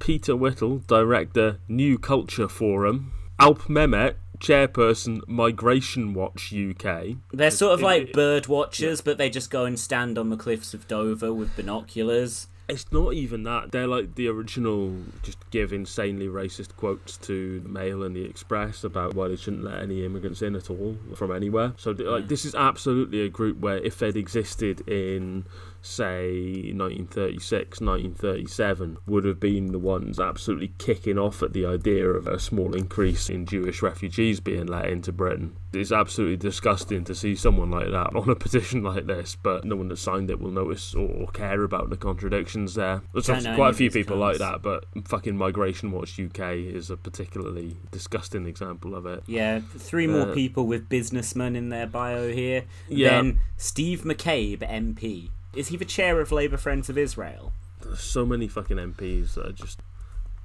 Peter 0.00 0.34
Whittle, 0.34 0.78
director, 0.88 1.60
New 1.68 1.96
Culture 1.96 2.48
Forum. 2.48 3.12
Alp 3.38 3.62
Mehmet, 3.68 4.16
chairperson, 4.40 5.26
Migration 5.26 6.14
Watch 6.14 6.52
UK. 6.52 7.16
They're 7.32 7.50
sort 7.50 7.74
of 7.74 7.80
like 7.80 8.12
bird 8.12 8.46
watchers, 8.46 9.00
but 9.00 9.18
they 9.18 9.30
just 9.30 9.50
go 9.50 9.64
and 9.64 9.78
stand 9.78 10.18
on 10.18 10.30
the 10.30 10.36
cliffs 10.36 10.74
of 10.74 10.88
Dover 10.88 11.32
with 11.32 11.54
binoculars. 11.56 12.48
It's 12.68 12.92
not 12.92 13.14
even 13.14 13.44
that. 13.44 13.72
They're 13.72 13.86
like 13.86 14.14
the 14.14 14.28
original, 14.28 14.94
just 15.22 15.38
give 15.50 15.72
insanely 15.72 16.26
racist 16.26 16.76
quotes 16.76 17.16
to 17.18 17.60
the 17.60 17.68
Mail 17.68 18.02
and 18.02 18.14
the 18.14 18.24
Express 18.24 18.84
about 18.84 19.14
why 19.14 19.28
they 19.28 19.36
shouldn't 19.36 19.64
let 19.64 19.80
any 19.80 20.04
immigrants 20.04 20.42
in 20.42 20.54
at 20.54 20.68
all 20.68 20.98
from 21.14 21.34
anywhere. 21.34 21.72
So, 21.78 21.92
like, 21.92 22.28
this 22.28 22.44
is 22.44 22.54
absolutely 22.54 23.22
a 23.22 23.30
group 23.30 23.58
where 23.60 23.78
if 23.78 23.98
they'd 23.98 24.18
existed 24.18 24.86
in, 24.86 25.46
say, 25.82 26.72
1936, 26.74 27.80
1937, 27.80 28.98
would 29.06 29.24
have 29.24 29.40
been 29.40 29.72
the 29.72 29.78
ones 29.78 30.18
absolutely 30.20 30.72
kicking 30.78 31.18
off 31.18 31.42
at 31.42 31.52
the 31.52 31.66
idea 31.66 32.06
of 32.08 32.26
a 32.26 32.38
small 32.38 32.74
increase 32.74 33.28
in 33.28 33.46
Jewish 33.46 33.82
refugees 33.82 34.40
being 34.40 34.66
let 34.66 34.86
into 34.86 35.12
Britain. 35.12 35.56
It's 35.72 35.92
absolutely 35.92 36.36
disgusting 36.38 37.04
to 37.04 37.14
see 37.14 37.34
someone 37.34 37.70
like 37.70 37.90
that 37.90 38.14
on 38.16 38.28
a 38.28 38.34
petition 38.48 38.82
like 38.82 39.06
this, 39.06 39.36
but 39.42 39.64
no 39.64 39.76
one 39.76 39.88
that 39.88 39.98
signed 39.98 40.30
it 40.30 40.40
will 40.40 40.50
notice 40.50 40.94
or 40.94 41.26
care 41.28 41.62
about 41.62 41.90
the 41.90 41.96
contradictions 41.96 42.74
there. 42.74 43.02
There's 43.12 43.28
know 43.28 43.54
quite 43.54 43.70
a 43.70 43.74
few 43.74 43.90
people 43.90 44.16
like 44.16 44.38
that, 44.38 44.62
but 44.62 44.84
fucking 45.06 45.36
Migration 45.36 45.90
Watch 45.92 46.18
UK 46.18 46.54
is 46.54 46.90
a 46.90 46.96
particularly 46.96 47.76
disgusting 47.90 48.46
example 48.46 48.94
of 48.94 49.06
it. 49.06 49.22
Yeah, 49.26 49.60
three 49.60 50.06
more 50.06 50.30
Uh, 50.30 50.34
people 50.34 50.66
with 50.66 50.88
businessmen 50.88 51.54
in 51.56 51.68
their 51.68 51.86
bio 51.86 52.32
here. 52.32 52.64
Yeah. 52.88 53.10
Then 53.10 53.40
Steve 53.56 54.02
McCabe, 54.02 54.60
MP. 54.60 55.30
Is 55.58 55.68
he 55.68 55.76
the 55.76 55.84
chair 55.84 56.20
of 56.20 56.30
Labour 56.30 56.56
Friends 56.56 56.88
of 56.88 56.96
Israel? 56.96 57.52
There's 57.82 57.98
so 57.98 58.24
many 58.24 58.46
fucking 58.46 58.76
MPs 58.76 59.34
that 59.34 59.46
are 59.46 59.52
just 59.52 59.80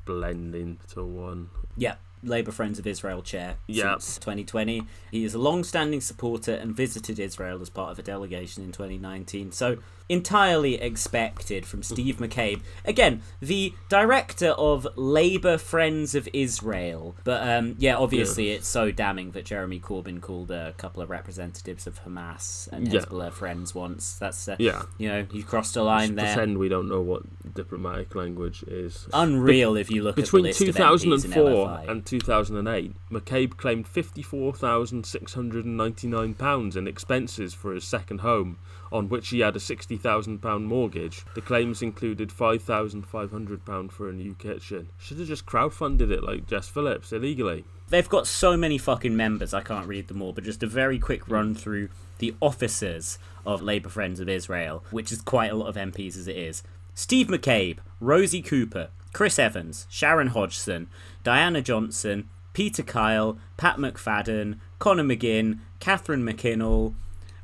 blend 0.06 0.56
into 0.56 1.04
one. 1.04 1.52
Yeah, 1.78 1.98
Labour 2.24 2.52
Friends 2.52 2.80
of 2.80 2.88
Israel 2.88 3.22
chair 3.22 3.58
Yeah. 3.68 3.94
since 4.00 4.18
2020. 4.18 4.82
He 5.12 5.24
is 5.24 5.36
a 5.36 5.38
long-standing 5.38 6.02
supporter 6.02 6.54
and 6.56 6.76
visited 6.76 7.20
Israel 7.20 7.62
as 7.62 7.70
part 7.70 7.92
of 7.92 8.00
a 8.00 8.02
delegation 8.02 8.64
in 8.64 8.72
2019. 8.72 9.52
So 9.52 9.78
entirely 10.10 10.76
expected 10.82 11.66
from 11.66 11.84
Steve 11.84 12.18
McCabe. 12.18 12.62
Again, 12.86 13.22
the 13.40 13.74
director 13.90 14.50
of 14.50 14.88
Labour 14.96 15.58
Friends 15.58 16.16
of 16.16 16.28
Israel. 16.34 17.16
But 17.24 17.48
um, 17.48 17.76
yeah, 17.80 17.96
obviously 17.96 18.52
it's 18.52 18.68
so 18.68 18.92
damning 18.92 19.32
that 19.32 19.46
Jeremy 19.46 19.80
Corbyn 19.80 20.22
called 20.22 20.52
a 20.52 20.74
couple 20.78 21.02
of 21.02 21.10
representatives 21.10 21.88
of 21.88 22.04
Hamas 22.04 22.68
and 22.72 22.92
Yeah. 22.92 23.02
Hezbollah 23.02 23.32
friends 23.32 23.74
once. 23.74 24.16
That's 24.16 24.48
uh, 24.48 24.56
Yeah. 24.60 24.84
you 24.98 25.10
know, 25.10 25.26
you 25.32 25.44
crossed 25.44 25.76
a 25.76 25.84
line 25.84 26.16
there. 26.16 26.34
Pretend 26.36 26.58
we 26.58 26.70
don't 26.70 26.90
know 26.90 27.02
what 27.02 27.24
diplomatic 27.54 28.16
language 28.16 28.64
is. 28.64 29.08
Unreal 29.14 29.76
if 29.76 29.90
you 29.90 30.04
look 30.04 30.16
Between 30.16 30.46
at 30.48 30.56
the 30.56 30.66
list 30.66 30.80
of 30.80 30.86
MPs 30.86 31.02
2004 31.04 31.84
and 31.90 32.06
2008, 32.06 32.94
McCabe 33.12 33.58
claimed 33.58 33.86
£54,699 33.88 36.76
in 36.76 36.88
expenses 36.88 37.54
for 37.54 37.74
his 37.74 37.84
second 37.84 38.22
home, 38.22 38.58
on 38.92 39.10
which 39.10 39.30
he 39.30 39.40
had 39.40 39.56
a 39.56 39.60
£60,000 39.98 40.64
mortgage. 40.64 41.24
The 41.36 41.42
claims 41.42 41.82
included 41.82 42.30
£5,500 42.30 43.92
for 43.92 44.10
a 44.10 44.14
new 44.14 44.36
kitchen. 44.36 44.90
Should 44.98 45.20
have 45.20 45.28
just 45.28 45.46
crowdfunded 45.46 46.12
it 46.12 46.24
like 46.24 46.48
Jess 46.48 46.68
Phillips 46.68 47.12
illegally. 47.12 47.66
They've 47.90 48.10
got 48.10 48.28
so 48.28 48.58
many 48.58 48.78
fucking 48.78 49.16
members, 49.16 49.54
I 49.54 49.62
can't 49.62 49.88
read 49.88 50.08
them 50.08 50.22
all, 50.22 50.34
but 50.34 50.44
just 50.44 50.64
a 50.64 50.68
very 50.68 50.98
quick 50.98 51.30
run 51.30 51.54
through 51.54 51.90
the 52.18 52.34
officers 52.42 53.20
of 53.46 53.62
Labour 53.62 53.90
Friends 53.90 54.20
of 54.20 54.30
Israel, 54.30 54.84
which 54.90 55.12
is 55.12 55.22
quite 55.22 55.52
a 55.52 55.56
lot 55.56 55.68
of 55.68 55.76
MPs 55.76 56.18
as 56.18 56.28
it 56.28 56.38
is. 56.38 56.64
Steve 56.96 57.28
McCabe, 57.28 57.80
Rosie 58.00 58.42
Cooper, 58.42 58.90
Chris 59.14 59.38
Evans, 59.38 59.86
Sharon 59.90 60.28
Hodgson, 60.28 60.88
Diana 61.24 61.62
Johnson, 61.62 62.30
Peter 62.54 62.84
Kyle, 62.84 63.38
Pat 63.58 63.78
McFadden, 63.78 64.60
Conor 64.80 65.04
McGinn, 65.04 65.60
Catherine 65.80 66.24
McKinnell, 66.24 66.96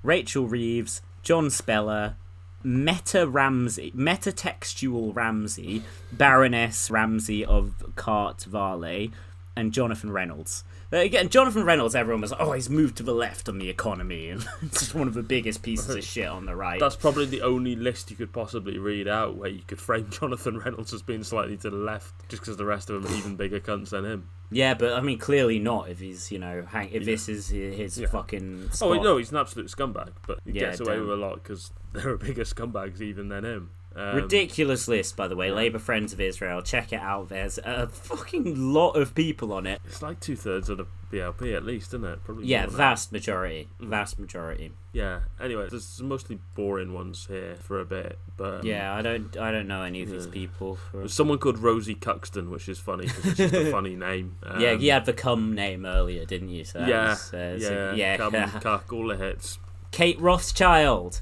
Rachel 0.03 0.47
Reeves, 0.47 1.01
John 1.23 1.49
Spellar, 1.49 2.15
Meta 2.63 3.27
Ramsay, 3.27 3.91
Metatextual 3.91 5.15
Ramsay, 5.15 5.83
Baroness 6.11 6.91
Ramsay 6.91 7.45
of 7.45 7.93
Cartvale, 7.95 9.11
and 9.55 9.71
Jonathan 9.71 10.11
Reynolds. 10.11 10.63
Again, 10.91 11.29
Jonathan 11.29 11.63
Reynolds, 11.65 11.93
everyone 11.93 12.21
was 12.21 12.31
like, 12.31 12.39
oh, 12.41 12.51
he's 12.53 12.67
moved 12.69 12.97
to 12.97 13.03
the 13.03 13.13
left 13.13 13.47
on 13.47 13.59
the 13.59 13.69
economy, 13.69 14.29
and 14.31 14.43
it's 14.63 14.79
just 14.79 14.95
one 14.95 15.07
of 15.07 15.13
the 15.13 15.21
biggest 15.21 15.61
pieces 15.61 15.93
of 15.95 16.03
shit 16.03 16.27
on 16.27 16.45
the 16.47 16.55
right. 16.55 16.79
That's 16.79 16.95
probably 16.95 17.25
the 17.27 17.43
only 17.43 17.75
list 17.75 18.09
you 18.09 18.17
could 18.17 18.33
possibly 18.33 18.79
read 18.79 19.07
out 19.07 19.35
where 19.35 19.49
you 19.49 19.61
could 19.67 19.79
frame 19.79 20.07
Jonathan 20.11 20.57
Reynolds 20.57 20.91
as 20.93 21.03
being 21.03 21.23
slightly 21.23 21.57
to 21.57 21.69
the 21.69 21.75
left, 21.77 22.27
just 22.29 22.41
because 22.41 22.57
the 22.57 22.65
rest 22.65 22.89
of 22.89 23.03
them 23.03 23.11
are 23.13 23.15
even 23.17 23.35
bigger 23.35 23.59
cunts 23.59 23.89
than 23.91 24.03
him. 24.03 24.29
Yeah, 24.51 24.73
but 24.73 24.93
I 24.93 25.01
mean, 25.01 25.19
clearly 25.19 25.59
not 25.59 25.89
if 25.89 25.99
he's, 25.99 26.31
you 26.31 26.39
know, 26.39 26.65
hang- 26.67 26.89
if 26.91 27.05
this 27.05 27.29
is 27.29 27.49
his, 27.49 27.99
Yeah. 27.99 28.07
fucking. 28.07 28.71
Oh, 28.81 28.93
no, 28.93 29.17
he's 29.17 29.29
an 29.29 29.37
absolute 29.37 29.67
scumbag, 29.67 30.09
but 30.25 30.39
he 30.43 30.53
Yeah, 30.53 30.61
gets 30.71 30.79
away 30.79 30.93
damn. 30.93 31.01
with 31.01 31.11
a 31.11 31.21
lot 31.21 31.35
because 31.35 31.71
there 31.93 32.09
are 32.09 32.17
bigger 32.17 32.43
scumbags 32.45 32.99
even 32.99 33.29
than 33.29 33.45
him. 33.45 33.69
Um, 33.95 34.15
Ridiculous 34.15 34.87
list, 34.87 35.17
by 35.17 35.27
the 35.27 35.35
way. 35.35 35.51
Labour 35.51 35.79
Friends 35.79 36.13
of 36.13 36.21
Israel. 36.21 36.61
Check 36.61 36.93
it 36.93 37.01
out. 37.01 37.29
There's 37.29 37.57
a 37.57 37.87
fucking 37.87 38.73
lot 38.73 38.91
of 38.91 39.15
people 39.15 39.51
on 39.51 39.65
it. 39.65 39.81
It's 39.85 40.01
like 40.01 40.19
two 40.19 40.35
thirds 40.35 40.69
of 40.69 40.77
the 40.77 40.85
PLP 41.11 41.55
at 41.55 41.65
least, 41.65 41.89
isn't 41.89 42.05
it? 42.05 42.23
Probably. 42.23 42.45
Yeah, 42.45 42.61
than 42.61 42.71
that. 42.73 42.77
vast 42.77 43.11
majority. 43.11 43.67
Vast 43.79 44.19
majority. 44.19 44.71
Yeah. 44.93 45.21
Anyway, 45.41 45.67
there's 45.69 45.99
mostly 46.01 46.39
boring 46.55 46.93
ones 46.93 47.25
here 47.27 47.55
for 47.61 47.79
a 47.79 47.85
bit, 47.85 48.19
but 48.37 48.59
um, 48.59 48.65
Yeah, 48.65 48.93
I 48.93 49.01
don't, 49.01 49.35
I 49.37 49.51
don't 49.51 49.67
know 49.67 49.81
any 49.81 50.03
of 50.03 50.09
these 50.09 50.27
people. 50.27 50.75
For... 50.75 51.07
Someone 51.07 51.39
called 51.39 51.57
Rosie 51.57 51.95
Cuxton, 51.95 52.49
which 52.49 52.69
is 52.69 52.77
funny 52.77 53.07
because 53.07 53.25
it's 53.25 53.37
just 53.37 53.53
a 53.53 53.71
funny 53.71 53.95
name. 53.95 54.35
Um, 54.43 54.61
Yeah, 54.61 54.73
you 54.73 54.91
had 54.91 55.05
the 55.05 55.13
cum 55.13 55.53
name 55.55 55.85
earlier, 55.85 56.25
didn't 56.25 56.49
you? 56.49 56.63
So 56.63 56.79
Yeah, 56.79 57.09
was, 57.09 57.33
uh, 57.33 57.57
yeah, 57.59 57.67
so- 57.67 57.93
yeah. 57.95 58.17
Come, 58.17 58.33
cuck, 58.61 58.93
all 58.93 59.07
the 59.07 59.17
hits. 59.17 59.57
Kate 59.91 60.19
Rothschild. 60.19 61.21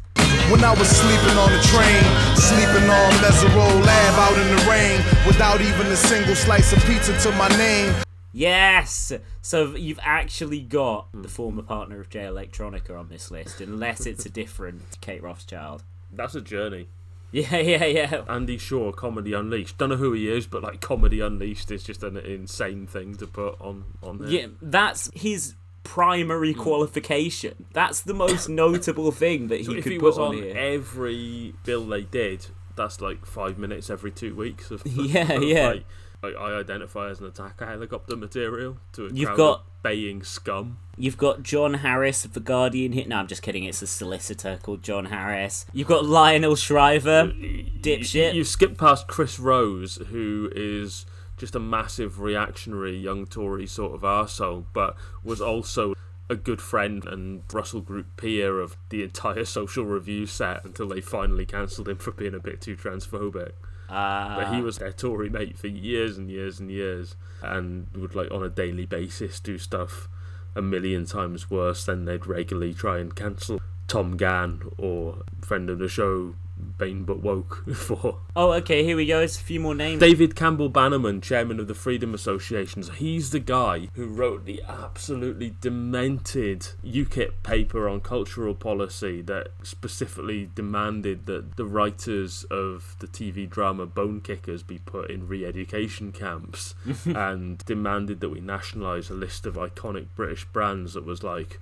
When 0.51 0.63
I 0.63 0.73
was 0.73 0.87
sleeping 0.87 1.37
on 1.37 1.51
the 1.51 1.61
train, 1.63 2.03
sleeping 2.37 2.89
on 2.89 3.11
Mesero 3.19 3.85
Lab 3.85 4.13
out 4.17 4.37
in 4.39 4.55
the 4.55 4.71
rain, 4.71 4.97
without 5.27 5.59
even 5.59 5.87
a 5.87 5.95
single 5.97 6.35
slice 6.35 6.71
of 6.71 6.79
pizza 6.85 7.19
to 7.19 7.31
my 7.33 7.49
name. 7.49 7.93
Yes. 8.31 9.11
So 9.41 9.75
you've 9.75 9.99
actually 10.01 10.61
got 10.61 11.09
the 11.11 11.27
former 11.27 11.63
partner 11.63 11.99
of 11.99 12.09
Jay 12.09 12.21
Electronica 12.21 12.97
on 12.97 13.09
this 13.09 13.29
list, 13.29 13.59
unless 13.59 14.05
it's 14.05 14.25
a 14.25 14.29
different 14.29 14.83
Kate 15.01 15.21
Rothschild. 15.21 15.83
That's 16.13 16.33
a 16.33 16.41
journey. 16.41 16.87
Yeah, 17.33 17.57
yeah, 17.57 17.83
yeah. 17.83 18.23
Andy 18.29 18.57
Shaw, 18.57 18.93
Comedy 18.93 19.33
Unleashed. 19.33 19.77
Don't 19.77 19.89
know 19.89 19.97
who 19.97 20.13
he 20.13 20.29
is, 20.29 20.47
but 20.47 20.63
like 20.63 20.79
Comedy 20.79 21.19
Unleashed 21.19 21.71
is 21.71 21.83
just 21.83 22.03
an 22.03 22.15
insane 22.15 22.87
thing 22.87 23.15
to 23.15 23.27
put 23.27 23.59
on 23.59 23.83
on 24.01 24.19
there. 24.19 24.29
Yeah, 24.29 24.47
that's 24.61 25.11
his 25.13 25.55
primary 25.87 26.53
hmm. 26.53 26.61
qualification. 26.61 27.65
That's 27.73 28.01
the 28.01 28.13
most 28.13 28.49
notable 28.63 29.11
thing 29.11 29.47
that 29.47 29.65
So 29.65 29.71
he 29.71 29.77
if 29.77 29.83
could 29.83 29.93
he 29.93 29.99
put 29.99 30.05
was 30.07 30.17
on 30.17 30.27
on 30.35 30.43
here. 30.43 30.55
every 30.57 31.55
bill 31.63 31.85
they 31.85 32.01
did, 32.03 32.47
that's 32.75 32.99
like 33.01 33.25
five 33.25 33.57
minutes 33.57 33.89
every 33.89 34.11
two 34.11 34.35
weeks 34.35 34.69
of, 34.69 34.81
Yeah, 34.85 35.31
of, 35.33 35.43
yeah. 35.43 35.67
Like, 35.69 35.85
like, 36.23 36.35
I 36.35 36.59
identify 36.59 37.09
as 37.09 37.19
an 37.19 37.27
attacker 37.27 37.65
helicopter 37.65 38.15
material 38.15 38.77
to 38.93 39.05
a 39.05 39.09
You've 39.13 39.27
crowd 39.27 39.37
got- 39.37 39.59
of 39.59 39.83
baying 39.83 40.23
scum. 40.23 40.79
You've 40.97 41.17
got 41.17 41.43
John 41.43 41.75
Harris 41.75 42.25
of 42.25 42.33
The 42.33 42.39
Guardian 42.39 42.91
here. 42.91 43.05
No, 43.07 43.17
I'm 43.17 43.27
just 43.27 43.43
kidding. 43.43 43.63
It's 43.65 43.83
a 43.83 43.87
solicitor 43.87 44.59
called 44.63 44.81
John 44.81 45.05
Harris. 45.05 45.65
You've 45.71 45.87
got 45.87 46.05
Lionel 46.05 46.55
Shriver, 46.55 47.31
uh, 47.31 47.33
dipshit. 47.81 48.33
You, 48.33 48.39
you 48.39 48.43
skip 48.43 48.77
past 48.79 49.07
Chris 49.07 49.37
Rose, 49.39 49.97
who 50.09 50.49
is 50.55 51.05
just 51.37 51.55
a 51.55 51.59
massive 51.59 52.19
reactionary 52.19 52.97
young 52.97 53.25
Tory 53.25 53.67
sort 53.67 53.93
of 53.93 54.01
arsehole, 54.01 54.65
but 54.73 54.95
was 55.23 55.39
also 55.39 55.93
a 56.29 56.35
good 56.35 56.61
friend 56.61 57.05
and 57.05 57.43
Russell 57.53 57.79
Group 57.81 58.17
peer 58.17 58.59
of 58.59 58.75
the 58.89 59.03
entire 59.03 59.45
social 59.57 59.85
review 59.85 60.25
set 60.25 60.65
until 60.65 60.87
they 60.89 60.99
finally 61.01 61.45
cancelled 61.45 61.87
him 61.87 61.97
for 61.97 62.11
being 62.11 62.33
a 62.33 62.39
bit 62.39 62.59
too 62.59 62.75
transphobic. 62.75 63.51
Uh, 63.89 64.35
But 64.35 64.53
he 64.53 64.61
was 64.61 64.79
their 64.79 64.91
Tory 64.91 65.29
mate 65.29 65.57
for 65.57 65.67
years 65.67 66.17
and 66.17 66.29
years 66.29 66.59
and 66.59 66.69
years, 66.69 67.15
and 67.41 67.87
would 67.95 68.15
like 68.15 68.31
on 68.31 68.43
a 68.43 68.49
daily 68.49 68.85
basis 68.85 69.39
do 69.39 69.57
stuff 69.57 70.09
a 70.55 70.61
million 70.61 71.05
times 71.05 71.49
worse 71.49 71.85
than 71.85 72.03
they'd 72.05 72.25
regularly 72.25 72.73
try 72.73 72.97
and 72.97 73.15
cancel 73.15 73.61
Tom 73.87 74.17
Gann 74.17 74.63
or 74.77 75.19
friend 75.41 75.69
of 75.69 75.77
the 75.79 75.87
show 75.87 76.35
Bane 76.77 77.03
but 77.03 77.19
woke 77.21 77.65
for. 77.75 78.19
oh, 78.35 78.51
okay. 78.53 78.83
Here 78.83 78.95
we 78.95 79.05
go. 79.05 79.21
It's 79.21 79.37
a 79.37 79.43
few 79.43 79.59
more 79.59 79.75
names. 79.75 79.99
David 79.99 80.35
Campbell 80.35 80.69
Bannerman, 80.69 81.21
chairman 81.21 81.59
of 81.59 81.67
the 81.67 81.73
Freedom 81.73 82.13
Associations, 82.13 82.89
he's 82.95 83.31
the 83.31 83.39
guy 83.39 83.89
who 83.93 84.07
wrote 84.07 84.45
the 84.45 84.61
absolutely 84.67 85.55
demented 85.59 86.67
UKIP 86.83 87.43
paper 87.43 87.87
on 87.89 88.01
cultural 88.01 88.53
policy 88.53 89.21
that 89.23 89.49
specifically 89.63 90.49
demanded 90.53 91.25
that 91.25 91.55
the 91.57 91.65
writers 91.65 92.45
of 92.51 92.95
the 92.99 93.07
TV 93.07 93.49
drama 93.49 93.87
Bonekickers 93.87 94.65
be 94.65 94.77
put 94.77 95.09
in 95.09 95.27
re 95.27 95.45
education 95.45 96.11
camps 96.11 96.75
and 97.05 97.59
demanded 97.65 98.19
that 98.21 98.29
we 98.29 98.39
nationalise 98.39 99.09
a 99.09 99.13
list 99.13 99.45
of 99.45 99.55
iconic 99.55 100.07
British 100.15 100.45
brands 100.45 100.93
that 100.93 101.05
was 101.05 101.23
like. 101.23 101.59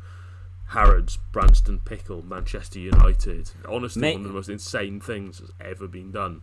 Harrods, 0.67 1.17
Branston 1.31 1.79
Pickle, 1.79 2.23
Manchester 2.23 2.79
United. 2.79 3.51
Honestly, 3.67 4.01
Mate- 4.01 4.15
one 4.15 4.21
of 4.25 4.27
the 4.29 4.33
most 4.33 4.49
insane 4.49 4.99
things 4.99 5.39
that's 5.39 5.51
ever 5.61 5.87
been 5.87 6.11
done. 6.11 6.41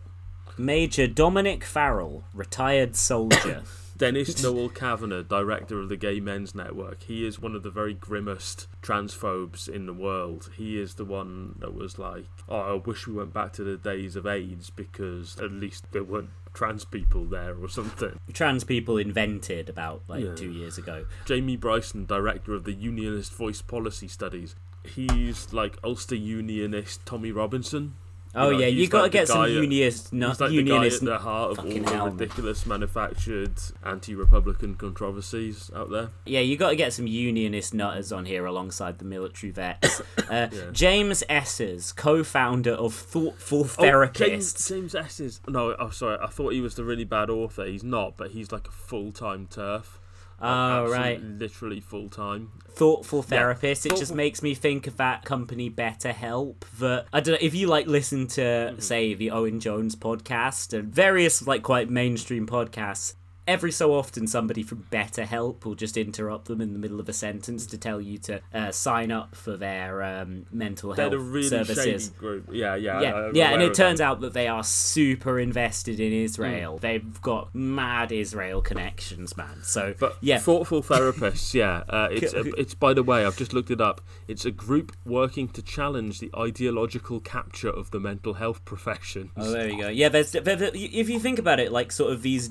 Major 0.57 1.07
Dominic 1.07 1.63
Farrell, 1.63 2.23
retired 2.33 2.95
soldier. 2.95 3.63
Dennis 3.97 4.41
Noel 4.43 4.69
Kavanagh, 4.69 5.23
director 5.23 5.79
of 5.79 5.89
the 5.89 5.95
Gay 5.95 6.19
Men's 6.19 6.55
Network, 6.55 7.03
he 7.03 7.25
is 7.25 7.39
one 7.39 7.55
of 7.55 7.63
the 7.63 7.69
very 7.69 7.93
grimmest 7.93 8.67
transphobes 8.81 9.69
in 9.69 9.85
the 9.85 9.93
world. 9.93 10.49
He 10.55 10.79
is 10.79 10.95
the 10.95 11.05
one 11.05 11.55
that 11.59 11.73
was 11.75 11.99
like, 11.99 12.25
"Oh, 12.49 12.57
I 12.59 12.73
wish 12.73 13.07
we 13.07 13.13
went 13.13 13.33
back 13.33 13.53
to 13.53 13.63
the 13.63 13.77
days 13.77 14.15
of 14.15 14.25
AIDS 14.25 14.69
because 14.71 15.39
at 15.39 15.51
least 15.51 15.85
there 15.91 16.03
weren't 16.03 16.31
trans 16.53 16.85
people 16.85 17.25
there 17.25 17.55
or 17.55 17.67
something." 17.67 18.19
Trans 18.31 18.63
people 18.63 18.97
invented 18.97 19.69
about 19.69 20.03
like 20.07 20.23
Yeah. 20.23 20.35
two 20.35 20.51
years 20.51 20.77
ago. 20.77 21.05
Jamie 21.25 21.57
Bryson, 21.57 22.05
director 22.05 22.53
of 22.53 22.63
the 22.63 22.73
Unionist 22.73 23.33
Voice 23.33 23.61
Policy 23.61 24.07
Studies, 24.07 24.55
he's 24.83 25.53
like 25.53 25.77
Ulster 25.83 26.15
Unionist 26.15 27.05
Tommy 27.05 27.31
Robinson. 27.31 27.95
Oh 28.35 28.49
know, 28.51 28.57
yeah, 28.57 28.65
you 28.67 28.87
got 28.87 28.97
to 28.99 29.03
like 29.03 29.11
get 29.11 29.27
some 29.27 29.43
at- 29.43 29.51
unionist, 29.51 30.11
no, 30.11 30.29
He's 30.29 30.39
like 30.39 30.51
unionist. 30.51 31.01
the 31.01 31.05
guy 31.05 31.13
at 31.13 31.19
the 31.19 31.23
heart 31.23 31.51
of 31.51 31.59
all 31.59 31.65
the 31.65 31.79
hell. 31.91 32.09
ridiculous 32.09 32.65
manufactured 32.65 33.53
anti-republican 33.85 34.75
controversies 34.75 35.69
out 35.75 35.91
there. 35.91 36.09
Yeah, 36.25 36.39
you 36.39 36.57
got 36.57 36.69
to 36.69 36.75
get 36.75 36.93
some 36.93 37.05
unionist 37.07 37.73
nutters 37.73 38.11
on 38.11 38.25
here 38.25 38.45
alongside 38.45 38.99
the 38.99 39.05
military 39.05 39.51
vets. 39.51 40.01
Uh, 40.29 40.47
Yeah. 40.51 40.61
James 40.71 41.23
Esses, 41.29 41.91
co-founder 41.91 42.71
of 42.71 42.93
Thoughtful 42.95 43.67
Oh, 43.77 44.05
James. 44.07 44.67
James 44.67 44.95
S 44.95 45.19
is 45.19 45.41
no. 45.47 45.75
Oh, 45.77 45.89
sorry. 45.89 46.17
I 46.21 46.27
thought 46.27 46.53
he 46.53 46.61
was 46.61 46.75
the 46.75 46.83
really 46.83 47.03
bad 47.03 47.29
author. 47.29 47.65
He's 47.65 47.83
not, 47.83 48.17
but 48.17 48.31
he's 48.31 48.51
like 48.51 48.67
a 48.67 48.71
full-time 48.71 49.47
turf. 49.47 49.99
Oh, 50.43 50.89
right. 50.91 51.21
Literally 51.21 51.79
full-time. 51.79 52.51
Thoughtful 52.71 53.19
Yeah, 53.19 53.25
Therapist. 53.37 53.85
It 53.85 53.95
just 53.97 54.13
makes 54.15 54.41
me 54.41 54.55
think 54.55 54.87
of 54.87 54.97
that 54.97 55.25
company 55.25 55.69
BetterHelp. 55.69 56.63
That 56.79 57.05
I 57.13 57.19
don't 57.19 57.33
know 57.33 57.45
if 57.45 57.53
you 57.55 57.67
like 57.67 57.87
listen 57.87 58.27
to 58.29 58.41
Mm-hmm. 58.41 58.79
say 58.79 59.13
the 59.13 59.31
Owen 59.31 59.59
Jones 59.59 59.95
podcast 59.95 60.77
and 60.77 60.93
various 60.93 61.45
like 61.45 61.63
quite 61.63 61.89
mainstream 61.89 62.47
podcasts. 62.47 63.13
Every 63.45 63.71
so 63.71 63.93
often, 63.93 64.25
somebody 64.27 64.63
from 64.63 64.85
BetterHelp 64.91 65.65
will 65.65 65.75
just 65.75 65.97
interrupt 65.97 66.45
them 66.45 66.61
in 66.61 66.73
the 66.73 66.79
middle 66.79 66.99
of 66.99 67.09
a 67.09 67.13
sentence 67.13 67.65
to 67.67 67.77
tell 67.77 67.99
you 67.99 68.17
to 68.19 68.41
uh, 68.53 68.71
sign 68.71 69.11
up 69.11 69.35
for 69.35 69.57
their 69.57 70.01
um, 70.01 70.45
mental 70.51 70.93
They're 70.93 71.09
health 71.09 71.21
really 71.21 71.47
services. 71.49 72.11
Yeah, 72.51 72.75
yeah. 72.75 73.01
yeah, 73.01 73.29
yeah, 73.33 73.51
and 73.53 73.61
it 73.61 73.73
turns 73.73 73.99
that. 73.99 74.05
out 74.05 74.21
that 74.21 74.33
they 74.33 74.47
are 74.47 74.63
super 74.63 75.39
invested 75.39 75.99
in 75.99 76.13
Mm. 76.13 76.23
Israel. 76.23 76.77
They've 76.77 77.21
got 77.21 77.53
mad 77.55 78.11
Israel 78.11 78.61
connections, 78.61 79.35
man. 79.35 79.61
So 79.63 79.93
But 79.99 80.17
yeah, 80.21 80.37
thoughtful 80.39 80.81
therapists, 80.93 81.53
yeah. 81.53 81.83
Uh, 81.89 82.07
it's 82.11 82.33
a, 82.33 82.41
it's 82.59 82.73
by 82.75 82.93
the 82.93 83.03
way, 83.03 83.25
I've 83.25 83.37
just 83.37 83.53
looked 83.53 83.71
it 83.71 83.81
up. 83.81 84.01
It's 84.27 84.45
a 84.45 84.51
group 84.51 84.95
working 85.05 85.47
to 85.49 85.61
challenge 85.61 86.19
the 86.19 86.29
ideological 86.37 87.19
capture 87.19 87.69
of 87.69 87.91
the 87.91 87.99
mental 87.99 88.35
health 88.35 88.63
professions. 88.63 89.31
Oh, 89.37 89.51
there 89.51 89.69
you 89.69 89.81
go. 89.81 89.89
Yeah, 89.89 90.09
there's 90.09 90.31
there- 90.31 90.41
there- 90.55 90.71
if 90.73 91.09
you 91.09 91.19
think 91.19 91.39
about 91.39 91.59
it, 91.59 91.71
like 91.71 91.91
sort 91.91 92.11
of 92.13 92.21
these 92.21 92.47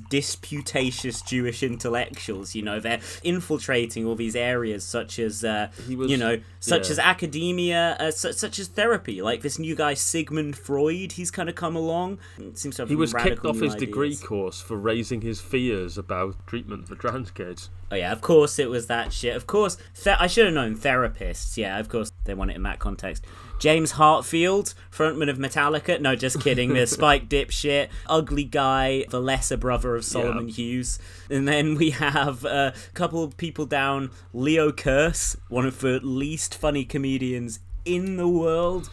rapacious 0.82 1.22
Jewish 1.22 1.62
intellectuals. 1.62 2.54
You 2.54 2.62
know, 2.62 2.80
they're 2.80 3.00
infiltrating 3.22 4.06
all 4.06 4.14
these 4.14 4.36
areas 4.36 4.84
such 4.84 5.18
as, 5.18 5.44
uh, 5.44 5.68
was- 5.88 6.10
you 6.10 6.16
know, 6.16 6.40
such 6.60 6.86
yeah. 6.86 6.92
as 6.92 6.98
academia, 6.98 7.96
uh, 7.98 8.10
su- 8.10 8.32
such 8.32 8.58
as 8.58 8.68
therapy. 8.68 9.22
Like 9.22 9.42
this 9.42 9.58
new 9.58 9.74
guy 9.74 9.94
Sigmund 9.94 10.56
Freud, 10.56 11.12
he's 11.12 11.30
kind 11.30 11.48
of 11.48 11.54
come 11.54 11.76
along. 11.76 12.18
Seems 12.54 12.76
to 12.76 12.82
have 12.82 12.88
He 12.88 12.96
was 12.96 13.12
kicked 13.14 13.44
off 13.44 13.60
his 13.60 13.74
degree 13.74 14.16
course 14.16 14.60
for 14.60 14.76
raising 14.76 15.20
his 15.20 15.40
fears 15.40 15.98
about 15.98 16.46
treatment 16.46 16.88
for 16.88 16.94
trans 16.94 17.30
kids. 17.30 17.70
Oh 17.90 17.94
yeah, 17.94 18.12
of 18.12 18.22
course 18.22 18.58
it 18.58 18.70
was 18.70 18.86
that 18.86 19.12
shit. 19.12 19.36
Of 19.36 19.46
course, 19.46 19.76
th- 20.02 20.16
I 20.18 20.26
should 20.26 20.46
have 20.46 20.54
known 20.54 20.76
therapists. 20.76 21.56
Yeah, 21.58 21.78
of 21.78 21.88
course 21.90 22.10
they 22.24 22.32
want 22.34 22.50
it 22.50 22.56
in 22.56 22.62
that 22.62 22.78
context. 22.78 23.24
James 23.62 23.92
Heartfield, 23.92 24.74
frontman 24.90 25.30
of 25.30 25.38
Metallica. 25.38 26.00
No, 26.00 26.16
just 26.16 26.40
kidding. 26.40 26.74
The 26.74 26.84
Spike 26.88 27.28
dipshit, 27.28 27.90
ugly 28.08 28.42
guy, 28.42 29.04
the 29.08 29.20
lesser 29.20 29.56
brother 29.56 29.94
of 29.94 30.04
Solomon 30.04 30.48
Hughes. 30.48 30.98
And 31.30 31.46
then 31.46 31.76
we 31.76 31.90
have 31.90 32.44
a 32.44 32.74
couple 32.94 33.22
of 33.22 33.36
people 33.36 33.64
down. 33.64 34.10
Leo 34.32 34.72
Kearse, 34.72 35.36
one 35.48 35.64
of 35.64 35.78
the 35.78 36.00
least 36.02 36.56
funny 36.56 36.84
comedians 36.84 37.60
in 37.84 38.16
the 38.16 38.26
world. 38.26 38.90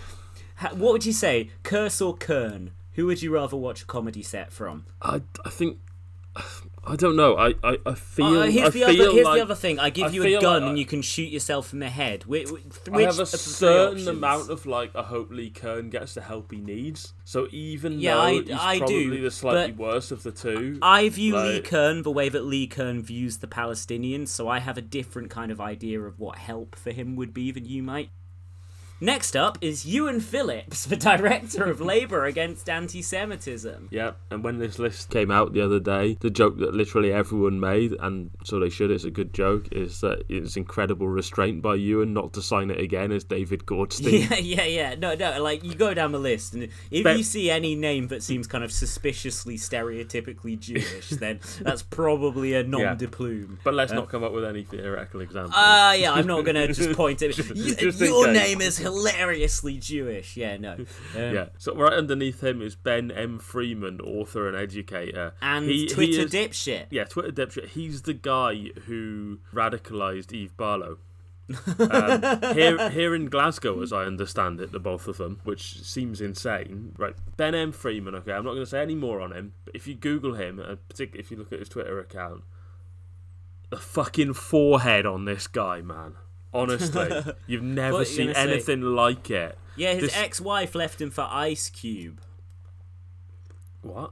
What 0.59 0.93
would 0.93 1.05
you 1.07 1.13
say, 1.13 1.49
Kearse 1.63 1.99
or 2.05 2.15
Kern? 2.15 2.69
Who 2.93 3.07
would 3.07 3.23
you 3.23 3.33
rather 3.33 3.57
watch 3.57 3.81
a 3.81 3.85
comedy 3.85 4.21
set 4.21 4.53
from? 4.53 4.85
I, 5.01 5.23
I 5.43 5.49
think 5.49 5.79
I 6.89 6.95
don't 6.95 7.15
know. 7.15 7.37
I 7.37 7.53
I, 7.63 7.77
I 7.85 7.93
feel. 7.93 8.25
Uh, 8.25 8.47
here's 8.47 8.67
I 8.67 8.69
the 8.71 8.79
feel 8.79 8.83
other. 9.03 9.11
Here's 9.11 9.25
like, 9.25 9.35
the 9.37 9.43
other 9.43 9.55
thing. 9.55 9.79
I 9.79 9.89
give 9.91 10.07
I 10.07 10.09
you 10.09 10.23
a 10.23 10.41
gun 10.41 10.53
like 10.53 10.61
and 10.63 10.71
I- 10.71 10.79
you 10.79 10.85
can 10.85 11.01
shoot 11.01 11.31
yourself 11.31 11.71
in 11.71 11.79
the 11.79 11.89
head. 11.89 12.25
Which, 12.25 12.49
which, 12.49 12.63
I 12.91 13.01
have 13.03 13.19
a 13.19 13.21
of 13.21 13.31
the 13.31 13.37
three 13.37 13.53
certain 13.53 14.07
amount 14.07 14.49
of 14.49 14.65
like 14.65 14.95
I 14.95 15.03
hope 15.03 15.29
Lee 15.31 15.51
Kern 15.51 15.89
gets 15.89 16.15
the 16.15 16.21
help 16.21 16.51
he 16.51 16.57
needs. 16.59 17.13
So 17.25 17.47
even 17.51 17.99
Yeah, 17.99 18.15
though 18.15 18.21
I- 18.21 18.33
he's 18.41 18.51
I 18.51 18.73
do, 18.79 18.79
probably 18.79 19.21
the 19.21 19.31
slightly 19.31 19.73
worse 19.73 20.11
of 20.11 20.23
the 20.23 20.31
two, 20.31 20.79
I 20.81 21.07
view 21.09 21.37
Lee 21.37 21.61
Kern 21.61 22.01
the 22.01 22.11
way 22.11 22.27
that 22.29 22.43
Lee 22.43 22.65
Kern 22.67 23.03
views 23.03 23.37
the 23.37 23.47
Palestinians, 23.47 24.29
so 24.29 24.47
I 24.47 24.59
have 24.59 24.77
a 24.77 24.81
different 24.81 25.29
kind 25.29 25.51
of 25.51 25.61
idea 25.61 26.01
of 26.01 26.19
what 26.19 26.37
help 26.39 26.75
for 26.75 26.91
him 26.91 27.15
would 27.15 27.33
be 27.33 27.51
than 27.51 27.65
you 27.65 27.83
might. 27.83 28.09
Next 29.01 29.37
up 29.37 29.57
is 29.61 29.85
Euan 29.85 30.21
Philipps, 30.21 30.85
the 30.85 30.97
director 30.97 31.63
of 31.63 31.79
Labour 31.79 32.25
Against 32.25 32.69
Anti-Semitism. 32.69 33.87
Yeah, 33.91 34.11
and 34.29 34.43
when 34.43 34.57
this 34.59 34.77
list 34.77 35.09
came 35.09 35.31
out 35.31 35.53
the 35.53 35.61
other 35.61 35.79
day, 35.79 36.17
the 36.19 36.29
joke 36.29 36.57
that 36.59 36.73
literally 36.73 37.13
everyone 37.13 37.61
made, 37.61 37.93
and 37.99 38.29
so 38.43 38.59
they 38.59 38.69
should, 38.69 38.91
it's 38.91 39.05
a 39.05 39.11
good 39.11 39.33
joke, 39.33 39.69
is 39.71 40.01
that 40.01 40.23
it's 40.27 40.57
incredible 40.57 41.07
restraint 41.07 41.61
by 41.61 41.75
Ewan 41.75 42.13
not 42.13 42.33
to 42.33 42.41
sign 42.41 42.69
it 42.71 42.79
again 42.81 43.11
as 43.13 43.23
David 43.23 43.65
Goldstein. 43.65 44.09
Yeah, 44.29 44.35
yeah, 44.37 44.63
yeah. 44.65 44.95
No, 44.95 45.15
no. 45.15 45.41
Like 45.41 45.63
you 45.63 45.75
go 45.75 45.93
down 45.93 46.11
the 46.11 46.19
list, 46.19 46.53
and 46.53 46.63
if 46.91 47.03
But- 47.03 47.17
you 47.17 47.23
see 47.23 47.49
any 47.49 47.75
name 47.75 48.07
that 48.09 48.21
seems 48.21 48.47
kind 48.47 48.63
of 48.65 48.71
suspiciously 48.71 49.55
stereotypically 49.57 50.59
Jewish, 50.59 51.09
then 51.11 51.39
that's 51.61 51.83
probably 51.83 52.53
a 52.55 52.63
nom 52.63 52.81
Yeah. 52.81 52.95
de 52.95 53.07
plume. 53.07 53.59
But 53.63 53.75
let's 53.75 53.93
not 53.93 54.09
come 54.09 54.23
up 54.25 54.33
with 54.33 54.43
any 54.43 54.63
theoretical 54.63 55.21
examples. 55.21 55.53
Ah, 55.55 55.93
yeah. 55.93 56.11
I'm 56.11 56.27
not 56.27 56.43
just 56.45 56.91
point 56.97 57.21
at 57.21 57.31
Just- 57.31 57.55
Y- 57.55 57.75
just 57.77 57.99
Your 58.01 58.31
name 58.31 58.59
is 58.59 58.77
hilariously 58.91 59.77
Jewish. 59.77 60.35
Yeah, 60.37 60.57
no. 60.57 60.75
Um, 61.15 61.33
yeah, 61.33 61.45
so 61.57 61.73
right 61.75 61.93
underneath 61.93 62.43
him 62.43 62.61
is 62.61 62.75
Ben 62.75 63.09
M. 63.11 63.39
Freeman, 63.39 63.99
author 64.01 64.47
and 64.47 64.55
educator, 64.55 65.33
And 65.41 65.65
He- 65.65 65.81
he 65.81 65.87
Twitter 65.87 66.21
is- 66.23 66.31
dipshit. 66.31 66.85
Yeah, 66.91 67.05
Twitter 67.05 67.31
dipshit. 67.31 67.69
He's 67.69 68.03
the 68.03 68.13
guy 68.13 68.69
who 68.85 69.39
radicalized 69.53 70.31
Eve 70.33 70.55
Barlow. 70.57 70.97
um, 71.79 72.21
here, 72.53 72.89
here 72.91 73.15
in 73.15 73.25
Glasgow, 73.27 73.81
as 73.81 73.91
I 73.91 74.03
understand 74.03 74.61
it, 74.61 74.71
the 74.71 74.79
both 74.79 75.07
of 75.07 75.17
them, 75.17 75.39
which 75.45 75.81
seems 75.81 76.21
insane. 76.21 76.93
Right, 76.95 77.15
Ben 77.37 77.55
M. 77.55 77.71
Freeman. 77.71 78.13
Okay, 78.15 78.33
I'm 78.33 78.43
not 78.45 78.51
going 78.51 78.61
to 78.63 78.69
say 78.69 78.81
any 78.83 78.93
more 78.93 79.19
on 79.19 79.31
him, 79.31 79.53
but 79.65 79.75
if 79.75 79.87
you 79.87 79.95
Google 79.95 80.35
him, 80.35 80.59
and 80.59 80.77
particularly 80.87 81.21
if 81.21 81.31
you 81.31 81.37
look 81.37 81.51
at 81.51 81.57
his 81.57 81.69
Twitter 81.69 81.99
account, 81.99 82.43
the 83.71 83.77
fucking 83.77 84.33
forehead 84.35 85.07
on 85.07 85.25
this 85.25 85.47
guy, 85.47 85.81
man. 85.81 86.13
Honestly, 86.53 87.09
you've 87.47 87.63
never 87.63 87.93
What 87.97 87.99
you 88.09 88.15
seen 88.15 88.25
gonna 88.27 88.35
say? 88.35 88.51
anything 88.53 88.81
like 88.81 89.29
it. 89.29 89.57
Yeah, 89.75 89.93
his 89.93 90.01
This- 90.03 90.17
ex-wife 90.17 90.73
left 90.75 90.99
him 90.99 91.11
for 91.11 91.27
Ice 91.29 91.69
Cube. 91.69 92.21
What? 93.81 94.11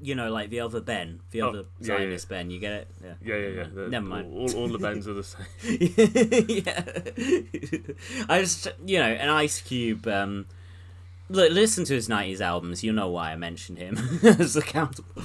You 0.00 0.14
know, 0.14 0.30
like 0.30 0.50
the 0.50 0.60
other 0.60 0.80
Ben, 0.80 1.20
the 1.30 1.42
Oh, 1.42 1.48
other 1.48 1.58
yeah, 1.80 1.92
yeah, 1.92 1.98
Zionist 1.98 2.28
Ben. 2.28 2.50
You 2.50 2.58
get 2.60 2.72
it? 2.72 2.88
Yeah. 3.02 3.14
Yeah, 3.22 3.36
yeah, 3.36 3.48
yeah. 3.48 3.66
The- 3.74 3.88
Never 3.88 4.06
mind. 4.06 4.32
All, 4.34 4.54
all 4.56 4.68
the 4.68 4.78
Bens 4.78 5.08
are 5.08 5.14
the 5.14 5.22
same. 5.24 5.48
yeah. 6.48 8.24
I 8.28 8.40
just, 8.40 8.68
you 8.84 8.98
know, 8.98 9.06
an 9.08 9.30
Ice 9.30 9.60
Cube. 9.62 10.06
Um, 10.06 10.46
look, 11.28 11.50
listen 11.52 11.84
to 11.86 11.94
his 11.94 12.08
'90s 12.08 12.40
albums. 12.40 12.84
You 12.84 12.92
know 12.92 13.08
why 13.08 13.32
I 13.32 13.36
mentioned 13.36 13.78
him 13.78 13.98
as 14.22 14.56
accountable. 14.56 15.22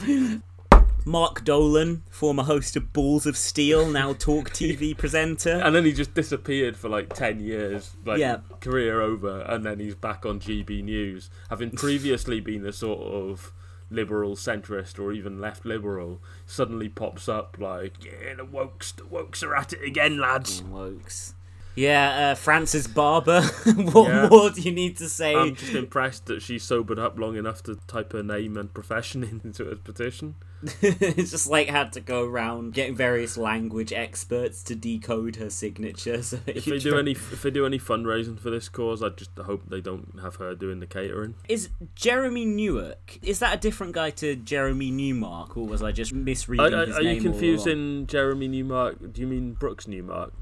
Mark 1.09 1.43
Dolan, 1.43 2.03
former 2.11 2.43
host 2.43 2.75
of 2.75 2.93
Balls 2.93 3.25
of 3.25 3.35
Steel, 3.35 3.87
now 3.89 4.13
talk 4.13 4.49
TV 4.51 4.95
presenter. 4.95 5.55
And 5.63 5.73
then 5.75 5.83
he 5.83 5.91
just 5.91 6.13
disappeared 6.13 6.77
for 6.77 6.87
like 6.87 7.13
10 7.13 7.39
years, 7.39 7.95
like 8.05 8.19
Yeah. 8.19 8.37
career 8.61 9.01
over, 9.01 9.41
and 9.41 9.65
then 9.65 9.79
he's 9.79 9.95
back 9.95 10.23
on 10.23 10.39
GB 10.39 10.83
News, 10.83 11.31
having 11.49 11.71
previously 11.75 12.39
been 12.39 12.63
a 12.65 12.71
sort 12.71 12.99
of 13.01 13.51
liberal 13.89 14.35
centrist 14.35 14.99
or 14.99 15.11
even 15.11 15.41
left 15.41 15.65
liberal, 15.65 16.21
suddenly 16.45 16.87
pops 16.89 17.27
up 17.27 17.57
like, 17.59 17.93
yeah, 18.05 18.35
the 18.35 18.45
wokes, 18.45 18.95
the 18.95 19.01
wokes 19.01 19.41
are 19.41 19.55
at 19.55 19.73
it 19.73 19.83
again, 19.83 20.19
lads. 20.19 20.61
Wokes. 20.61 21.33
Yeah, 21.73 22.31
uh, 22.31 22.35
Frances 22.35 22.85
Barber. 22.87 23.41
what 23.75 24.09
Yeah. 24.09 24.27
more 24.29 24.51
do 24.51 24.61
you 24.61 24.71
need 24.71 24.97
to 24.97 25.09
say? 25.09 25.33
I'm 25.33 25.55
just 25.55 25.73
impressed 25.73 26.27
that 26.27 26.43
she 26.43 26.59
sobered 26.59 26.99
up 26.99 27.17
long 27.17 27.35
enough 27.35 27.63
to 27.63 27.79
type 27.87 28.13
her 28.13 28.21
name 28.21 28.57
and 28.57 28.71
profession 28.71 29.23
into 29.43 29.67
a 29.67 29.75
petition. 29.75 30.35
It's 30.81 31.31
just 31.31 31.49
like 31.49 31.67
had 31.67 31.93
to 31.93 32.01
go 32.01 32.25
around 32.25 32.73
getting 32.73 32.95
various 32.95 33.37
language 33.37 33.93
experts 33.93 34.61
to 34.63 34.75
decode 34.75 35.37
her 35.37 35.49
signature. 35.49 36.21
So 36.21 36.39
If 36.45 36.65
they 36.65 36.79
do 36.79 36.91
try- 36.91 36.99
any, 36.99 37.11
if 37.11 37.41
they 37.41 37.51
do 37.51 37.65
any 37.65 37.79
fundraising 37.79 38.39
for 38.39 38.49
this 38.49 38.69
cause, 38.69 39.01
I 39.01 39.09
just 39.09 39.31
hope 39.37 39.61
they 39.69 39.81
don't 39.81 40.19
have 40.21 40.35
her 40.37 40.55
doing 40.55 40.79
the 40.79 40.87
catering. 40.87 41.35
Is 41.47 41.69
Jeremy 41.95 42.45
Newark? 42.45 43.19
Is 43.21 43.39
that 43.39 43.53
a 43.55 43.57
different 43.59 43.93
guy 43.93 44.09
to 44.11 44.35
Jeremy 44.35 44.91
Newmark, 44.91 45.55
or 45.57 45.65
was 45.65 45.81
I 45.81 45.91
just 45.91 46.13
misreading 46.13 46.73
Are, 46.73 46.77
are, 46.81 46.85
his 46.85 46.97
are 46.97 47.03
name? 47.03 47.15
you 47.15 47.21
confusing 47.21 48.07
Jeremy 48.07 48.47
Newmark? 48.47 49.13
Do 49.13 49.21
you 49.21 49.27
mean 49.27 49.53
Brooks 49.53 49.87
Newmark? 49.87 50.33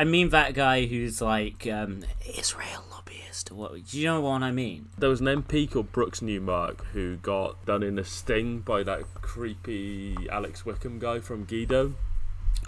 I 0.00 0.04
mean 0.04 0.30
that 0.30 0.54
guy 0.54 0.86
who's 0.86 1.20
like 1.20 1.66
um, 1.66 2.00
Israel 2.38 2.84
lobbyist. 2.90 3.50
Or 3.52 3.54
what? 3.56 3.72
Do 3.86 3.98
you 3.98 4.06
know 4.06 4.20
what 4.22 4.42
I 4.42 4.50
mean? 4.50 4.88
There 4.96 5.10
was 5.10 5.20
an 5.20 5.26
MP 5.26 5.70
called 5.70 5.92
Brooks 5.92 6.22
Newmark 6.22 6.86
who 6.92 7.16
got 7.16 7.64
done 7.66 7.82
in 7.82 7.98
a 7.98 8.04
sting 8.04 8.60
by 8.60 8.82
that 8.84 9.02
creepy 9.20 10.16
Alex 10.30 10.64
Wickham 10.64 10.98
guy 10.98 11.18
from 11.20 11.44
Guido. 11.44 11.92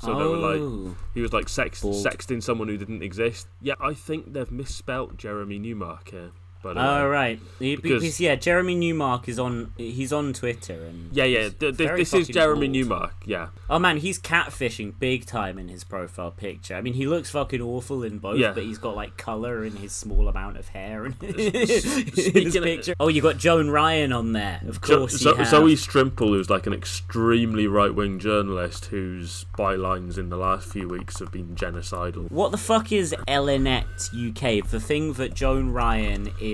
So 0.01 0.09
they 0.19 0.25
were 0.25 0.37
like, 0.37 0.61
Oh. 0.61 0.97
he 1.15 1.21
was 1.23 1.33
like 1.33 1.49
sex- 1.49 1.81
Bald. 1.83 2.05
sexting 2.05 2.43
someone 2.43 2.69
who 2.69 2.77
didn't 2.77 3.03
exist. 3.03 3.47
Yeah, 3.61 3.75
I 3.81 3.95
think 3.95 4.33
they've 4.33 4.51
misspelt 4.51 5.17
Jeremy 5.17 5.59
Newmark 5.59 6.11
here. 6.11 6.33
The 6.62 6.68
way. 6.68 6.74
Oh 6.76 7.05
uh, 7.05 7.09
right, 7.09 7.40
Because- 7.59 7.82
because 8.02 8.20
yeah, 8.20 8.34
Jeremy 8.36 8.74
Newmark 8.74 9.28
is 9.28 9.39
on. 9.39 9.72
He's 9.76 10.12
on 10.12 10.32
Twitter 10.32 10.74
and 10.84 11.10
Yeah, 11.12 11.24
yeah. 11.24 11.43
he's 11.44 11.55
th- 11.55 11.76
th- 11.76 11.90
this 11.97 12.14
is 12.14 12.28
Jeremy 12.28 12.66
bald. 12.68 12.72
Newmark. 12.72 13.14
Yeah, 13.26 13.48
Oh 13.68 13.78
man, 13.78 13.97
he's 13.98 14.18
catfishing 14.18 14.94
big 14.98 15.26
time 15.26 15.59
in 15.59 15.68
his 15.68 15.84
profile 15.84 16.30
picture. 16.30 16.74
I 16.76 16.80
mean, 16.80 16.94
he 16.94 17.06
looks 17.06 17.30
fucking 17.30 17.60
awful 17.60 18.02
in 18.02 18.18
both, 18.18 18.39
Yeah. 18.39 18.52
but 18.52 18.62
he's 18.64 18.78
got 18.78 18.94
like 18.97 19.16
color 19.16 19.64
in 19.64 19.76
his 19.76 19.93
small 19.93 20.28
amount 20.28 20.56
of 20.56 20.68
hair 20.68 21.05
in 21.06 21.12
his 21.22 21.82
speaking 22.14 22.56
of- 22.56 22.62
picture. 22.64 22.94
Oh, 23.01 23.09
you 23.09 23.20
got 23.22 23.39
Joan 23.39 23.68
Ryan 23.70 24.12
on 24.12 24.32
there, 24.32 24.60
of 24.68 24.80
Jo- 24.82 24.98
course. 24.98 25.12
Zo- 25.16 25.30
you 25.32 25.36
have. 25.36 25.48
Zoe 25.48 25.74
Strimpel, 25.74 26.28
who's 26.28 26.48
like 26.51 26.66
an 26.66 26.72
extremely 26.72 27.66
right-wing 27.66 28.18
journalist, 28.18 28.86
whose 28.86 29.47
bylines 29.59 30.16
in 30.18 30.28
the 30.28 30.36
last 30.36 30.68
few 30.68 30.86
weeks 30.89 31.18
have 31.18 31.32
been 31.32 31.55
genocidal. 31.56 32.30
What 32.30 32.51
the 32.52 32.59
fuck 32.59 32.93
is 32.93 33.14
ELNET 33.26 34.10
UK? 34.14 34.68
The 34.68 34.80
thing 34.80 35.14
that 35.14 35.34
Joan 35.34 35.70
Ryan 35.72 36.30
is 36.40 36.52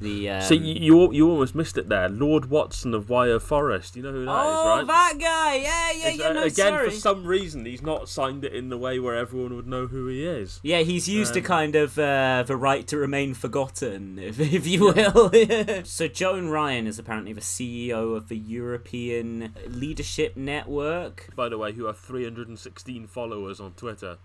the. 0.00 0.30
Um... 0.30 0.42
See, 0.42 0.56
you, 0.56 0.74
you 0.74 1.12
you 1.12 1.30
almost 1.30 1.54
missed 1.54 1.76
it 1.78 1.88
there. 1.88 2.08
Lord 2.08 2.50
Watson 2.50 2.94
of 2.94 3.08
Wyre 3.08 3.40
Forest. 3.40 3.96
You 3.96 4.02
know 4.02 4.12
who 4.12 4.24
that 4.24 4.30
is, 4.30 4.46
Oh, 4.46 4.76
right? 4.78 4.86
that 4.86 5.14
guy! 5.18 5.54
Yeah, 5.56 5.92
yeah, 5.92 6.08
It's, 6.08 6.18
yeah. 6.18 6.32
No, 6.32 6.42
again, 6.42 6.52
sorry. 6.72 6.90
for 6.90 6.96
some 6.96 7.24
reason, 7.26 7.64
he's 7.64 7.82
not 7.82 8.08
signed 8.08 8.44
it 8.44 8.52
in 8.52 8.68
the 8.68 8.78
way 8.78 8.98
where 8.98 9.16
everyone 9.16 9.54
would 9.56 9.66
know 9.66 9.86
who 9.86 10.06
he 10.06 10.24
is. 10.26 10.60
Yeah, 10.62 10.80
he's 10.80 11.08
used 11.08 11.34
to 11.34 11.40
Um, 11.40 11.46
kind 11.46 11.76
of 11.76 11.98
uh, 11.98 12.44
the 12.46 12.56
right 12.56 12.86
to 12.88 12.98
remain 12.98 13.34
forgotten, 13.34 14.18
if, 14.22 14.38
if 14.40 14.66
you 14.66 14.92
will. 14.94 15.84
so 15.84 16.08
Joan 16.08 16.48
Ryan 16.48 16.86
is 16.86 16.98
apparently 16.98 17.32
the 17.32 17.40
CEO 17.40 18.16
of 18.16 18.28
the 18.28 18.38
European 18.38 19.54
Leadership 19.66 20.36
Network. 20.36 21.28
By 21.34 21.48
the 21.48 21.58
way, 21.58 21.72
who 21.72 21.86
have 21.86 21.98
316 21.98 23.06
followers 23.06 23.60
on 23.60 23.72
Twitter. 23.72 24.18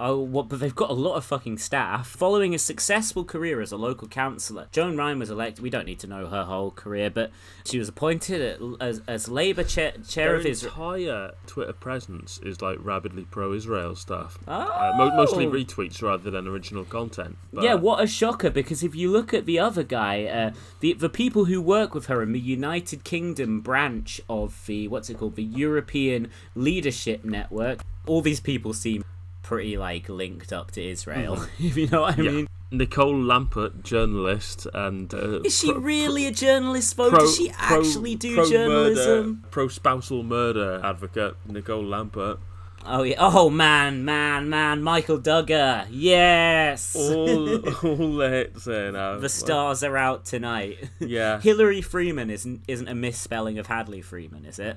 Oh, 0.00 0.18
what? 0.20 0.48
But 0.48 0.60
they've 0.60 0.74
got 0.74 0.90
a 0.90 0.94
lot 0.94 1.14
of 1.16 1.24
fucking 1.24 1.58
staff. 1.58 2.06
Following 2.08 2.54
a 2.54 2.58
successful 2.58 3.24
career 3.24 3.60
as 3.60 3.72
a 3.72 3.76
local 3.76 4.06
councillor, 4.06 4.68
Joan 4.70 4.96
Ryan 4.96 5.18
was 5.18 5.28
elected. 5.30 5.62
We 5.62 5.70
don't 5.70 5.86
need 5.86 5.98
to 6.00 6.06
know 6.06 6.28
her 6.28 6.44
whole 6.44 6.70
career, 6.70 7.10
but 7.10 7.32
she 7.64 7.78
was 7.78 7.88
appointed 7.88 8.60
as 8.80 9.02
as 9.08 9.28
Labour 9.28 9.64
chair, 9.64 9.92
chair 10.08 10.36
of 10.36 10.46
Israel. 10.46 10.72
entire 10.72 11.32
Twitter 11.46 11.72
presence 11.72 12.38
is 12.44 12.62
like 12.62 12.78
rabidly 12.80 13.24
pro-Israel 13.24 13.96
stuff. 13.96 14.38
Uh, 14.46 14.92
mo- 14.96 15.16
mostly 15.16 15.46
Oh. 15.46 15.50
retweets 15.50 16.00
rather 16.00 16.30
than 16.30 16.46
original 16.46 16.84
content. 16.84 17.36
But 17.52 17.64
Yeah, 17.64 17.74
what 17.74 18.00
a 18.02 18.06
shocker! 18.06 18.50
Because 18.50 18.84
if 18.84 18.94
you 18.94 19.10
look 19.10 19.34
at 19.34 19.46
the 19.46 19.58
other 19.58 19.82
guy, 19.82 20.24
uh, 20.26 20.52
the 20.80 20.92
the 20.92 21.08
people 21.08 21.46
who 21.46 21.60
work 21.60 21.94
with 21.94 22.06
her 22.06 22.22
in 22.22 22.32
the 22.32 22.40
United 22.40 23.02
Kingdom 23.02 23.60
branch 23.62 24.20
of 24.28 24.64
the 24.66 24.86
what's 24.86 25.10
it 25.10 25.18
called, 25.18 25.34
the 25.34 25.42
European 25.42 26.30
Leadership 26.54 27.24
Network, 27.24 27.80
all 28.06 28.20
these 28.22 28.40
people 28.40 28.72
seem 28.72 29.04
pretty 29.42 29.76
like 29.76 30.08
linked 30.08 30.52
up 30.52 30.70
to 30.72 30.84
Israel. 30.86 31.34
if 31.58 31.76
you 31.76 31.86
know 31.88 32.02
what 32.02 32.18
I 32.18 32.22
Yeah. 32.22 32.30
mean. 32.30 32.48
Nicole 32.70 33.14
Lampert, 33.14 33.82
journalist, 33.82 34.66
and 34.74 35.12
uh, 35.14 35.40
Is 35.40 35.58
she 35.58 35.72
pro- 35.72 35.80
really 35.80 36.26
a 36.26 36.30
journalist, 36.30 36.94
though? 36.98 37.08
pro- 37.08 37.20
Does 37.20 37.36
she 37.36 37.48
pro- 37.48 37.78
actually 37.80 38.14
do 38.14 38.34
pro-murder- 38.34 38.52
journalism? 38.52 39.44
Pro-spousal 39.50 40.22
murder 40.22 40.78
advocate 40.84 41.36
Nicole 41.46 41.82
Lampert. 41.84 42.38
Oh 42.84 43.02
yeah. 43.04 43.16
Oh 43.18 43.48
man, 43.50 44.04
man, 44.04 44.48
man. 44.50 44.82
Michael 44.82 45.18
Dugher. 45.18 45.86
Yes. 45.90 46.94
All, 46.94 47.56
all 47.82 48.16
the 48.16 48.28
hits 48.28 48.64
there 48.64 48.92
now. 48.92 49.18
the 49.18 49.28
stars 49.30 49.82
are 49.82 49.96
out 49.96 50.24
tonight. 50.26 50.90
Yeah. 51.00 51.40
Hillary 51.42 51.80
Freeman 51.82 52.28
isn't 52.30 52.62
isn't 52.68 52.86
a 52.88 52.94
misspelling 52.94 53.58
of 53.58 53.66
Hadley 53.66 54.00
Freeman, 54.02 54.44
is 54.44 54.58
it? 54.58 54.76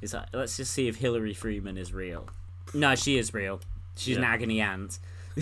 Is 0.00 0.12
that? 0.12 0.30
Let's 0.32 0.56
just 0.56 0.72
see 0.72 0.88
if 0.88 0.96
Hillary 0.96 1.34
Freeman 1.34 1.76
is 1.76 1.92
real. 1.92 2.28
No, 2.74 2.94
she 2.94 3.18
is 3.18 3.32
real. 3.34 3.60
She's 3.96 4.16
an 4.16 4.24
agony 4.24 4.60
aunt. 4.60 4.98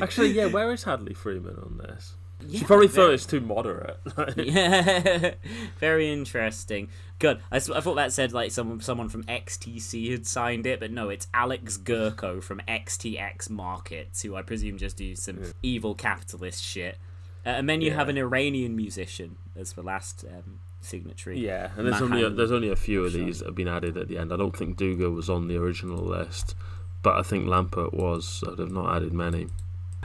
Actually, 0.00 0.30
yeah. 0.32 0.46
Where 0.46 0.72
is 0.72 0.84
Hadley 0.84 1.14
Freeman 1.14 1.56
on 1.56 1.78
this? 1.78 2.14
Yeah, 2.46 2.58
she 2.60 2.64
probably 2.64 2.88
thought 2.88 3.10
it's 3.12 3.26
too 3.26 3.40
moderate. 3.40 3.98
Yeah, 4.36 5.34
very 5.78 6.12
interesting. 6.12 6.88
Good. 7.20 7.40
I, 7.52 7.56
s- 7.56 7.70
I 7.70 7.80
thought 7.80 7.94
that 7.94 8.12
said 8.12 8.32
like 8.32 8.50
someone 8.50 8.80
someone 8.80 9.08
from 9.08 9.22
XTC 9.24 10.10
had 10.10 10.26
signed 10.26 10.66
it, 10.66 10.80
but 10.80 10.90
no, 10.90 11.08
it's 11.08 11.28
Alex 11.32 11.78
Gerko 11.78 12.42
from 12.42 12.60
XTX 12.68 13.48
Markets, 13.48 14.22
who 14.22 14.34
I 14.34 14.42
presume 14.42 14.76
just 14.78 14.96
do 14.96 15.14
some 15.14 15.52
evil 15.62 15.94
capitalist 15.94 16.62
shit. 16.64 16.98
Uh, 17.46 17.50
and 17.50 17.68
then 17.68 17.80
you 17.80 17.88
Yeah. 17.90 17.96
have 17.96 18.08
an 18.08 18.18
Iranian 18.18 18.74
musician 18.76 19.36
as 19.56 19.72
the 19.74 19.82
last 19.82 20.24
um, 20.24 20.58
signatory. 20.84 21.38
Yeah, 21.38 21.70
and 21.76 21.86
there's 21.86 22.02
only 22.02 22.22
a, 22.22 22.30
there's 22.30 22.52
only 22.52 22.70
a 22.70 22.76
few 22.76 23.04
of 23.04 23.12
these 23.12 23.38
that 23.38 23.46
have 23.46 23.54
been 23.54 23.68
added 23.68 23.96
at 23.96 24.08
the 24.08 24.18
end. 24.18 24.32
I 24.32 24.36
don't 24.36 24.56
think 24.56 24.76
Dugher 24.76 25.14
was 25.14 25.30
on 25.30 25.48
the 25.48 25.56
original 25.56 26.04
list, 26.04 26.54
but 27.02 27.16
I 27.16 27.22
think 27.22 27.46
Lampert 27.46 27.92
was. 27.92 28.26
So 28.26 28.54
they've 28.54 28.70
not 28.70 28.94
added 28.96 29.12
many. 29.12 29.48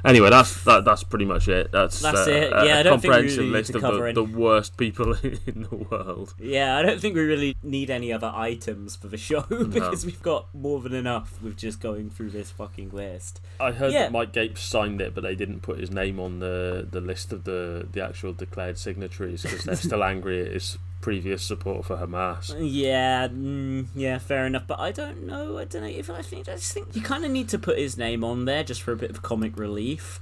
Anyway, 0.06 0.30
that's 0.30 0.64
that, 0.64 0.86
that's 0.86 1.04
pretty 1.04 1.26
much 1.26 1.48
it. 1.48 1.72
That's 1.72 2.00
That's 2.02 2.28
uh, 2.28 2.32
it. 2.32 2.54
a- 2.54 2.66
Yeah, 2.66 2.78
a 2.78 2.80
I 2.80 2.84
don't 2.84 3.00
think 3.02 3.14
we 3.14 3.20
comprehensive 3.20 3.38
really 3.40 3.48
need 3.50 3.54
list 3.54 3.76
of 3.76 3.82
the, 3.82 4.02
any- 4.04 4.14
the 4.14 4.24
worst 4.24 4.78
people 4.78 5.14
in 5.24 5.68
the 5.70 5.76
world. 5.76 6.36
Yeah, 6.40 6.78
I 6.78 6.84
don't 6.84 7.02
think 7.02 7.16
we 7.16 7.22
really 7.22 7.58
need 7.64 7.90
any 7.90 8.14
other 8.14 8.32
items 8.34 8.96
for 8.96 9.08
the 9.08 9.18
show 9.18 9.42
because 9.70 10.06
we've 10.06 10.22
got 10.22 10.54
more 10.54 10.82
than 10.82 10.94
enough 10.94 11.42
with 11.42 11.58
just 11.58 11.80
going 11.82 12.10
through 12.12 12.30
this 12.30 12.52
fucking 12.52 12.92
list. 12.92 13.42
I 13.60 13.72
heard 13.72 13.92
Yeah. 13.92 14.04
that 14.04 14.12
Mike 14.12 14.34
Gapes 14.34 14.62
signed 14.62 15.02
it, 15.02 15.16
but 15.16 15.22
they 15.24 15.36
didn't 15.36 15.62
put 15.62 15.80
his 15.80 15.90
name 15.92 16.20
on 16.20 16.40
the, 16.40 16.88
the 16.90 17.02
list 17.02 17.34
of 17.34 17.44
the, 17.46 17.88
the 17.92 18.02
actual 18.04 18.34
declared 18.34 18.78
signatories 18.78 19.42
because 19.42 19.64
they're 19.64 19.76
still 19.88 20.04
angry 20.04 20.46
at 20.46 20.52
his 20.54 20.78
previous 21.02 21.44
support 21.44 21.86
for 21.86 21.98
Hamas. 21.98 22.56
Yeah, 22.60 23.28
mm, 23.28 23.88
yeah, 23.96 24.18
fair 24.18 24.46
enough. 24.46 24.64
But 24.68 24.80
I 24.80 24.92
don't 24.92 25.26
know. 25.26 25.58
I 25.58 25.66
don't 25.66 25.82
know 25.84 25.88
if 25.88 26.10
I 26.10 26.22
think 26.22 26.50
I 26.50 26.54
just 26.54 26.74
think 26.74 26.96
you 26.96 27.02
kind 27.02 27.24
of 27.26 27.32
need 27.32 27.50
to 27.50 27.60
put 27.60 27.78
his 27.78 27.98
name 27.98 28.24
on 28.24 28.46
there 28.46 28.64
just 28.64 28.82
for 28.82 28.92
a 28.92 28.98
bit 28.98 29.10
of 29.10 29.22
comic 29.22 29.58
relief. 29.58 30.20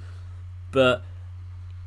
But 0.71 1.03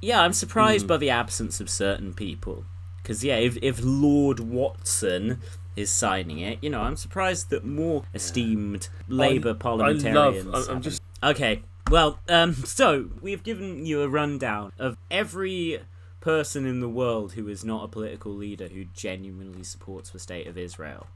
yeah, 0.01 0.20
I'm 0.23 0.32
surprised 0.32 0.82
Hmm. 0.85 0.89
by 0.89 0.97
the 0.98 1.10
absence 1.10 1.60
of 1.60 1.69
certain 1.69 2.15
people. 2.15 2.65
Because 3.02 3.23
yeah, 3.24 3.36
if 3.36 3.56
if 3.62 3.81
Lord 3.82 4.40
Watson 4.40 5.40
is 5.77 5.90
signing 5.90 6.40
it, 6.40 6.59
you 6.62 6.70
know, 6.70 6.81
I'm 6.82 6.97
surprised 6.97 7.51
that 7.51 7.65
more 7.65 8.05
esteemed 8.12 8.89
Labour 9.06 9.51
I 9.51 9.52
parliamentarians. 9.55 10.44
love. 10.47 10.55
I'm- 10.69 10.77
I'm 10.77 10.82
just 10.82 11.01
Okay, 11.23 11.62
well, 11.90 12.19
um, 12.28 12.55
so 12.65 13.10
we've 13.20 13.43
given 13.43 13.86
you 13.86 14.02
a 14.02 14.09
rundown 14.09 14.73
of 14.78 14.97
every 15.10 15.81
person 16.28 16.66
in 16.66 16.80
the 16.80 16.90
world 16.90 17.32
who 17.32 17.48
is 17.48 17.64
not 17.64 17.82
a 17.82 17.88
political 17.88 18.30
leader 18.30 18.68
who 18.68 18.84
genuinely 18.92 19.62
supports 19.62 20.10
the 20.10 20.18
state 20.18 20.46
of 20.46 20.59
Israel. 20.59 21.06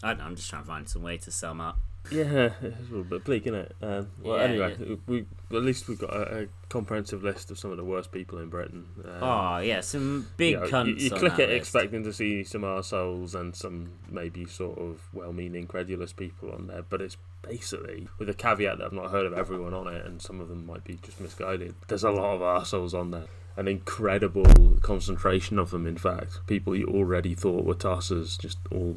I 0.00 0.10
don't 0.10 0.18
know, 0.18 0.24
I'm 0.26 0.36
just 0.36 0.48
trying 0.48 0.62
to 0.62 0.68
find 0.68 0.88
some 0.88 1.02
way 1.02 1.16
to 1.16 1.32
sum 1.32 1.60
up. 1.60 1.80
Yeah, 2.10 2.50
it's 2.62 2.88
a 2.88 2.90
little 2.90 3.04
bit 3.04 3.24
bleak, 3.24 3.46
isn't 3.46 3.58
it? 3.58 3.76
Um, 3.82 4.10
well, 4.22 4.36
Yeah, 4.38 4.44
anyway, 4.44 4.98
we 5.06 5.26
at 5.50 5.62
least 5.62 5.88
we've 5.88 5.98
got 5.98 6.14
a, 6.14 6.42
a 6.42 6.46
comprehensive 6.68 7.22
list 7.22 7.50
of 7.50 7.58
some 7.58 7.70
of 7.70 7.76
the 7.76 7.84
worst 7.84 8.12
people 8.12 8.38
in 8.38 8.48
Britain. 8.50 8.86
Um, 9.04 9.22
Oh, 9.22 9.58
yeah, 9.58 9.80
some 9.80 10.28
big 10.36 10.52
you 10.52 10.60
know, 10.60 10.66
cunts. 10.66 10.86
You, 10.86 10.94
you 10.96 11.10
click 11.10 11.38
it 11.38 11.48
list. 11.48 11.56
expecting 11.56 12.04
to 12.04 12.12
see 12.12 12.44
some 12.44 12.62
arseholes 12.62 13.34
and 13.34 13.54
some 13.54 13.92
maybe 14.10 14.44
sort 14.46 14.78
of 14.78 15.00
well-meaning, 15.12 15.66
credulous 15.66 16.12
people 16.12 16.52
on 16.52 16.66
there, 16.66 16.82
but 16.82 17.00
it's 17.00 17.16
basically 17.42 18.08
with 18.18 18.28
a 18.28 18.34
caveat 18.34 18.78
that 18.78 18.84
I've 18.86 18.92
not 18.92 19.10
heard 19.10 19.26
of 19.26 19.32
everyone 19.34 19.74
on 19.74 19.86
it, 19.88 20.04
and 20.04 20.20
some 20.20 20.40
of 20.40 20.48
them 20.48 20.66
might 20.66 20.84
be 20.84 20.98
just 21.02 21.20
misguided. 21.20 21.74
There's 21.88 22.04
a 22.04 22.10
lot 22.10 22.34
of 22.34 22.40
arseholes 22.40 22.92
on 22.94 23.10
there. 23.12 23.24
An 23.56 23.68
incredible 23.68 24.78
concentration 24.82 25.58
of 25.60 25.70
them, 25.70 25.86
in 25.86 25.96
fact. 25.96 26.40
People 26.46 26.74
you 26.74 26.86
already 26.86 27.34
thought 27.34 27.64
were 27.64 27.74
tossers, 27.74 28.36
just 28.36 28.58
all 28.72 28.96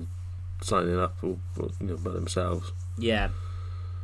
signing 0.61 0.97
up 0.99 1.15
all, 1.23 1.39
you 1.79 1.87
know, 1.87 1.97
by 1.97 2.09
themselves. 2.11 2.71
Yeah. 2.97 3.29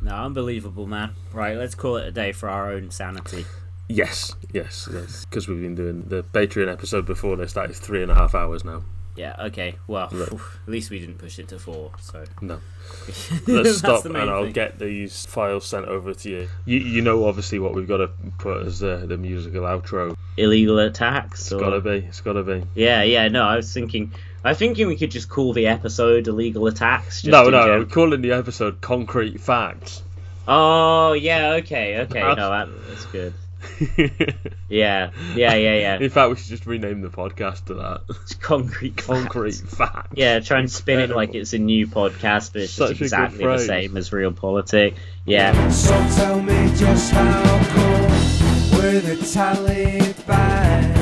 No, 0.01 0.11
unbelievable, 0.15 0.85
man. 0.85 1.15
Right, 1.31 1.57
let's 1.57 1.75
call 1.75 1.97
it 1.97 2.07
a 2.07 2.11
day 2.11 2.31
for 2.31 2.49
our 2.49 2.71
own 2.71 2.91
sanity. 2.91 3.45
Yes, 3.87 4.35
yes, 4.53 4.89
yes. 4.91 5.25
Because 5.25 5.47
we've 5.47 5.61
been 5.61 5.75
doing 5.75 6.03
the 6.07 6.23
Patreon 6.23 6.71
episode 6.71 7.05
before 7.05 7.35
this. 7.35 7.53
That 7.53 7.69
is 7.69 7.79
three 7.79 8.01
and 8.01 8.11
a 8.11 8.15
half 8.15 8.35
hours 8.35 8.65
now. 8.65 8.83
Yeah, 9.15 9.35
okay. 9.39 9.75
Well, 9.87 10.09
at 10.13 10.69
least 10.69 10.89
we 10.89 10.99
didn't 10.99 11.19
push 11.19 11.37
it 11.37 11.47
to 11.49 11.59
four, 11.59 11.91
so. 11.99 12.25
No. 12.41 12.59
Let's 13.47 13.77
stop 13.77 14.05
and 14.05 14.17
I'll 14.17 14.45
thing. 14.45 14.53
get 14.53 14.79
these 14.79 15.25
files 15.25 15.65
sent 15.65 15.85
over 15.85 16.13
to 16.13 16.29
you. 16.29 16.49
You, 16.65 16.79
you 16.79 17.01
know, 17.01 17.25
obviously, 17.25 17.59
what 17.59 17.75
we've 17.75 17.87
got 17.87 17.97
to 17.97 18.09
put 18.39 18.65
as 18.65 18.79
the, 18.79 19.05
the 19.07 19.17
musical 19.17 19.61
outro. 19.61 20.15
Illegal 20.37 20.79
attacks? 20.79 21.41
It's 21.41 21.51
or- 21.51 21.59
got 21.59 21.69
to 21.71 21.81
be. 21.81 22.05
It's 22.07 22.21
got 22.21 22.33
to 22.33 22.43
be. 22.43 22.63
Yeah, 22.73 23.03
yeah, 23.03 23.27
no, 23.27 23.43
I 23.43 23.57
was 23.57 23.71
thinking. 23.71 24.11
I 24.43 24.49
was 24.49 24.57
thinking 24.57 24.87
we 24.87 24.97
could 24.97 25.11
just 25.11 25.29
call 25.29 25.53
the 25.53 25.67
episode 25.67 26.27
"Illegal 26.27 26.67
Attacks." 26.67 27.21
Just 27.21 27.31
no, 27.31 27.49
no, 27.49 27.65
gen- 27.65 27.79
we're 27.79 27.85
calling 27.85 28.21
the 28.21 28.33
episode 28.33 28.81
Concrete 28.81 29.39
Facts. 29.39 30.01
Oh, 30.47 31.13
yeah, 31.13 31.53
okay, 31.61 31.99
okay, 32.01 32.19
That's- 32.19 32.37
no, 32.37 32.49
that, 32.49 32.69
that's 32.89 33.05
good. 33.05 33.33
Yeah, 34.69 35.11
yeah, 35.35 35.53
yeah, 35.53 35.75
yeah. 35.75 35.99
In 35.99 36.09
fact, 36.09 36.31
we 36.31 36.35
should 36.35 36.47
just 36.49 36.65
rename 36.65 37.01
the 37.01 37.09
podcast 37.09 37.65
to 37.65 37.75
that. 37.75 38.01
It's 38.23 38.33
concrete, 38.33 38.97
Concrete 38.97 39.53
facts. 39.53 39.75
Facts. 39.75 40.09
Yeah, 40.15 40.39
try 40.39 40.59
and 40.59 40.71
spin 40.71 40.99
it 40.99 41.11
like 41.11 41.35
it's 41.35 41.53
a 41.53 41.59
new 41.59 41.85
podcast, 41.85 42.53
but 42.53 42.63
it's 42.63 42.73
Such 42.73 42.89
just 42.89 43.01
exactly 43.01 43.45
the 43.45 43.59
same 43.59 43.95
as 43.97 44.11
Reel 44.11 44.31
Politik. 44.31 44.95
Yeah. 45.25 45.69
So 45.69 45.91
tell 46.15 46.41
me 46.41 46.71
just 46.75 47.11
how 47.11 47.63
come 47.75 48.79
we're 48.79 48.99
the 48.99 49.15
Taliban 49.21 50.92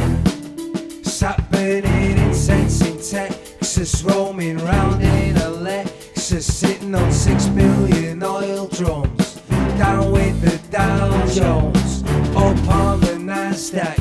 Texas 3.82 4.04
Roaming 4.04 4.60
round 4.60 5.02
in 5.02 5.36
a. 5.38 5.50
Lexus 5.50 6.44
Sitting 6.44 6.94
on 6.94 7.12
six 7.12 7.48
billion 7.48 8.22
oil 8.22 8.68
drums 8.68 9.42
Down 9.80 10.12
with 10.12 10.40
the 10.40 10.56
Dow 10.70 11.26
Jones. 11.26 12.04
Up 12.36 12.68
on 12.70 13.00
the 13.00 13.18
Nasdaq. 13.18 13.98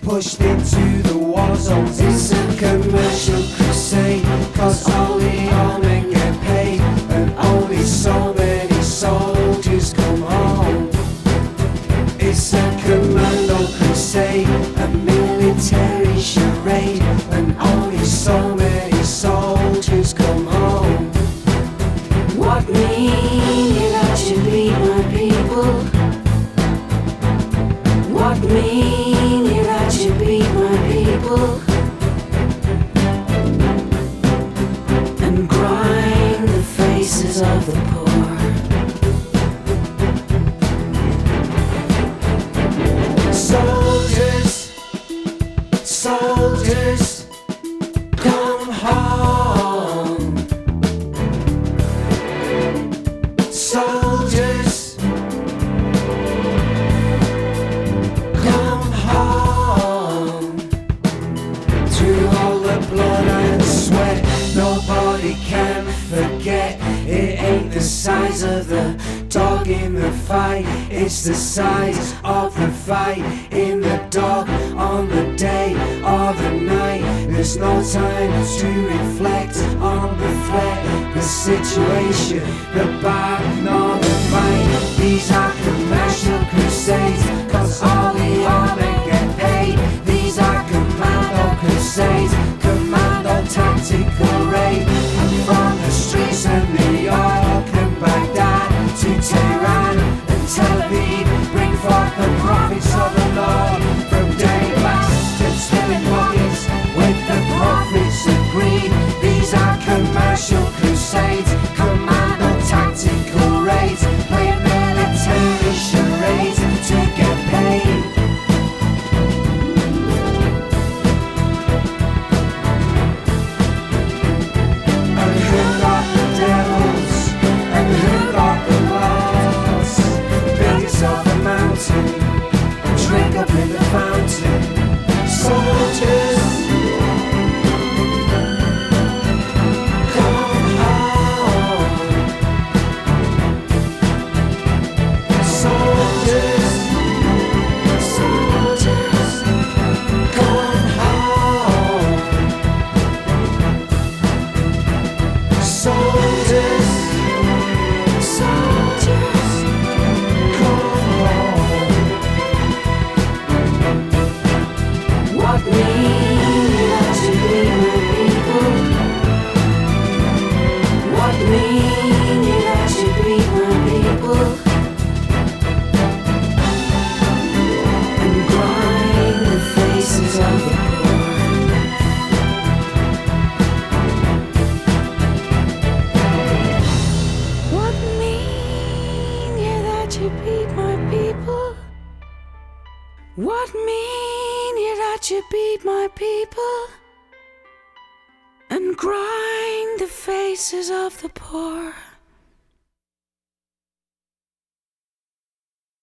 Pushed 0.00 0.40
into 0.40 1.02
the 1.08 1.18
war 1.18 1.54
zones. 1.56 2.00
It's 2.00 2.32
a 2.32 2.56
commercial 2.56 3.42
crusade 3.56 4.24
Cause 4.54 4.88
only 4.88 5.50
all 5.50 5.78
men 5.78 6.10
get 6.10 6.40
paid 6.40 6.80
And 7.10 7.38
only 7.38 7.82
so 7.82 8.27